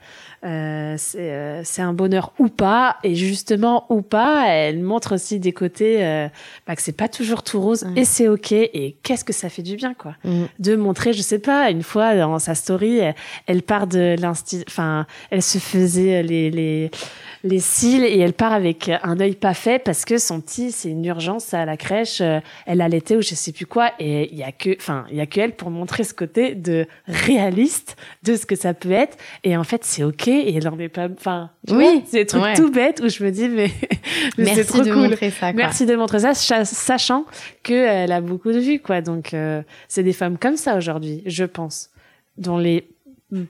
euh, 0.45 0.95
c'est 0.99 1.33
euh, 1.33 1.63
c'est 1.65 1.83
un 1.83 1.93
bonheur 1.93 2.33
ou 2.39 2.49
pas. 2.49 2.97
Et 3.03 3.15
justement 3.15 3.87
ou 3.89 4.03
pas 4.03 4.47
elle 4.49 4.81
montre 4.81 5.15
aussi 5.15 5.41
des 5.41 5.53
côtés 5.53 6.05
euh, 6.05 6.29
bah, 6.67 6.77
que 6.77 6.83
c'est 6.83 6.93
pas 6.93 7.09
toujours 7.09 7.43
tout 7.43 7.61
rose 7.61 7.87
et 7.97 8.05
c'est 8.05 8.29
ok. 8.29 8.53
Et 8.53 8.97
qu'est-ce 9.03 9.25
que 9.25 9.33
ça 9.33 9.49
fait 9.49 9.63
du 9.63 9.77
bien 9.77 9.95
quoi. 9.95 10.15
Mm. 10.25 10.45
de 10.59 10.77
montrer, 10.77 11.13
je 11.13 11.23
sais 11.23 11.39
pas, 11.39 11.71
une 11.71 11.83
fois 11.83 12.15
dans 12.17 12.39
sa 12.39 12.55
story, 12.55 12.99
elle, 12.99 13.15
elle 13.47 13.63
part 13.63 13.87
de 13.87 14.17
l'institut, 14.19 14.65
enfin, 14.69 15.07
elle 15.31 15.43
se 15.43 15.59
faisait 15.59 16.23
les, 16.23 16.51
les, 16.51 16.91
les 17.45 17.61
cils 17.61 18.05
et 18.05 18.19
elle 18.19 18.33
part 18.33 18.53
avec 18.53 18.91
un 19.03 19.21
œil 19.21 19.35
pas 19.35 19.55
fait 19.55 19.83
parce 19.83 20.05
que 20.05 20.19
son 20.19 20.41
petit, 20.41 20.73
c'est 20.73 20.91
une 20.91 21.05
urgence 21.05 21.55
à 21.55 21.65
la 21.65 21.77
crèche, 21.77 22.21
euh, 22.21 22.41
elle 22.67 22.81
allaitait 22.81 23.17
ou 23.17 23.23
je 23.23 23.35
sais 23.35 23.53
plus 23.53 23.67
quoi. 23.67 23.93
Et 23.99 24.31
il 24.33 24.39
y 24.39 24.43
a 24.43 24.53
que, 24.53 24.77
enfin, 24.79 25.07
il 25.11 25.17
y 25.17 25.21
a 25.21 25.27
que 25.27 25.41
elle 25.41 25.55
pour 25.55 25.71
montrer 25.71 26.05
ce 26.05 26.15
côté 26.15 26.55
de 26.55 26.87
réaliste 27.07 27.97
de 28.23 28.37
ce 28.37 28.47
que 28.47 28.57
ça 28.57 28.75
peut 28.75 28.93
être. 28.93 29.17
Et 29.45 29.57
en 29.57 29.65
fait, 29.65 29.85
c'est 29.85 30.05
ok 30.05 30.28
et 30.31 30.57
elle 30.57 30.69
en 30.69 30.79
est 30.79 30.89
pas, 30.89 31.09
enfin, 31.13 31.51
Oui, 31.71 32.03
c'est 32.07 32.19
des 32.21 32.27
trucs 32.27 32.43
ouais. 32.43 32.55
tout 32.55 32.71
bêtes 32.71 33.01
où 33.05 33.09
je 33.09 33.23
me 33.25 33.31
dis, 33.31 33.49
mais, 33.49 33.71
mais 34.39 34.45
c'est 34.47 34.55
Merci 34.57 34.65
trop 34.73 34.83
de 34.83 34.93
cool. 34.93 35.03
montrer 35.11 35.31
ça. 35.31 35.53
Quoi. 35.53 35.57
Merci 35.57 35.87
de 35.87 35.97
montrer 35.97 36.19
ça, 36.21 36.35
cha- 36.35 36.65
sachant 36.65 37.25
qu'elle 37.63 38.13
a 38.13 38.21
beaucoup 38.21 38.53
de 38.53 38.59
vues, 38.59 38.81
quoi. 38.81 39.01
Donc, 39.01 39.35
euh, 39.35 39.63
c'est 39.89 40.03
des 40.03 40.13
femmes 40.13 40.39
comme 40.39 40.57
ça 40.57 40.77
aujourd'hui, 40.77 41.23
je 41.27 41.45
pense, 41.45 41.91
dont 42.37 42.59
les 42.59 42.89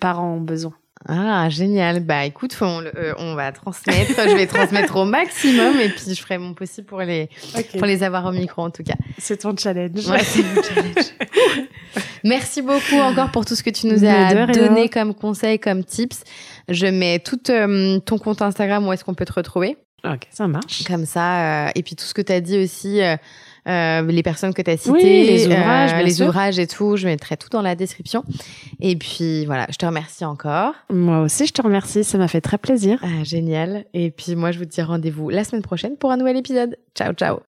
parents 0.01 0.35
ont 0.35 0.41
besoin. 0.41 0.73
Ah, 1.07 1.49
génial. 1.49 2.01
Bah 2.01 2.25
écoute, 2.25 2.57
on, 2.61 2.83
euh, 2.83 3.15
on 3.19 3.35
va 3.35 3.53
transmettre. 3.53 4.13
je 4.17 4.35
vais 4.35 4.47
transmettre 4.47 4.97
au 4.97 5.05
maximum 5.05 5.79
et 5.81 5.89
puis 5.91 6.15
je 6.15 6.21
ferai 6.21 6.39
mon 6.39 6.55
possible 6.55 6.87
pour 6.87 7.01
les, 7.01 7.29
pour 7.77 7.87
les 7.87 8.03
avoir 8.03 8.27
au 8.27 8.33
micro 8.33 8.63
en 8.63 8.71
tout 8.71 8.83
cas. 8.83 8.95
C'est 9.19 9.39
ton 9.39 9.57
challenge. 9.57 10.07
Ouais, 10.09 10.19
c'est 10.25 10.43
mon 10.43 10.63
challenge. 10.63 11.07
Merci 12.25 12.63
beaucoup 12.63 12.97
encore 12.97 13.31
pour 13.31 13.45
tout 13.45 13.55
ce 13.55 13.63
que 13.63 13.71
tu 13.71 13.87
nous 13.87 14.05
as 14.05 14.47
donné 14.47 14.89
comme 14.89 15.15
conseils, 15.15 15.59
comme 15.59 15.85
tips. 15.85 16.23
Je 16.69 16.87
mets 16.87 17.19
tout 17.21 17.41
euh, 17.51 17.99
ton 18.01 18.19
compte 18.19 18.43
Instagram 18.43 18.87
où 18.87 18.93
est-ce 18.93 19.05
qu'on 19.05 19.15
peut 19.15 19.25
te 19.25 19.33
retrouver. 19.33 19.77
Ok, 20.05 20.27
ça 20.31 20.47
marche. 20.47 20.85
Comme 20.85 21.07
ça. 21.07 21.67
euh, 21.67 21.71
et 21.75 21.83
puis 21.83 21.97
tout 21.97 22.05
ce 22.05 22.15
que 22.15 22.23
tu 22.23 22.33
as 22.33 22.41
dit 22.41 22.59
aussi, 22.59 23.01
euh, 23.69 23.99
euh, 23.99 24.03
les 24.03 24.23
personnes 24.23 24.55
que 24.55 24.63
tu 24.63 24.71
as 24.71 24.77
citées, 24.77 24.93
Oui, 24.93 25.27
les 25.27 25.47
ouvrages, 25.47 25.93
bien 25.93 26.03
les 26.03 26.23
ouvrages 26.23 26.59
et 26.59 26.67
tout, 26.67 26.97
je 26.97 27.07
mettrai 27.07 27.37
tout 27.37 27.49
dans 27.51 27.63
la 27.63 27.75
description. 27.75 28.25
Et 28.81 28.97
puis 28.97 29.47
voilà, 29.47 29.67
je 29.71 29.77
te 29.77 29.87
remercie 29.87 30.25
encore. 30.25 30.75
Moi 30.91 31.21
aussi, 31.21 31.47
je 31.47 31.53
te 31.53 31.63
remercie, 31.63 32.05
ça 32.05 32.19
m'a 32.19 32.29
fait 32.29 32.41
très 32.41 32.59
plaisir. 32.59 32.99
Ah, 33.03 33.25
génial. 33.25 33.85
Et 33.95 34.11
puis 34.11 34.37
moi, 34.37 34.53
je 34.53 34.59
vous 34.59 34.65
dis 34.65 34.83
rendez-vous 34.83 35.31
la 35.31 35.45
semaine 35.45 35.63
prochaine 35.63 35.97
pour 35.97 36.11
un 36.11 36.17
nouvel 36.17 36.37
épisode. 36.37 36.77
Ciao, 36.95 37.13
ciao. 37.13 37.41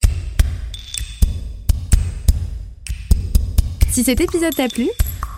Si 3.90 4.04
cet 4.04 4.20
épisode 4.20 4.54
t'a 4.54 4.68
plu, 4.68 4.88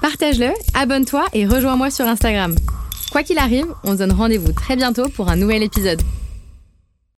partage-le, 0.02 0.50
abonne-toi 0.74 1.24
et 1.32 1.46
rejoins-moi 1.46 1.90
sur 1.90 2.06
Instagram. 2.06 2.54
Quoi 3.10 3.22
qu'il 3.22 3.38
arrive, 3.38 3.66
on 3.84 3.92
se 3.92 3.98
donne 3.98 4.12
rendez-vous 4.12 4.52
très 4.52 4.76
bientôt 4.76 5.08
pour 5.08 5.28
un 5.28 5.36
nouvel 5.36 5.62
épisode. 5.62 6.02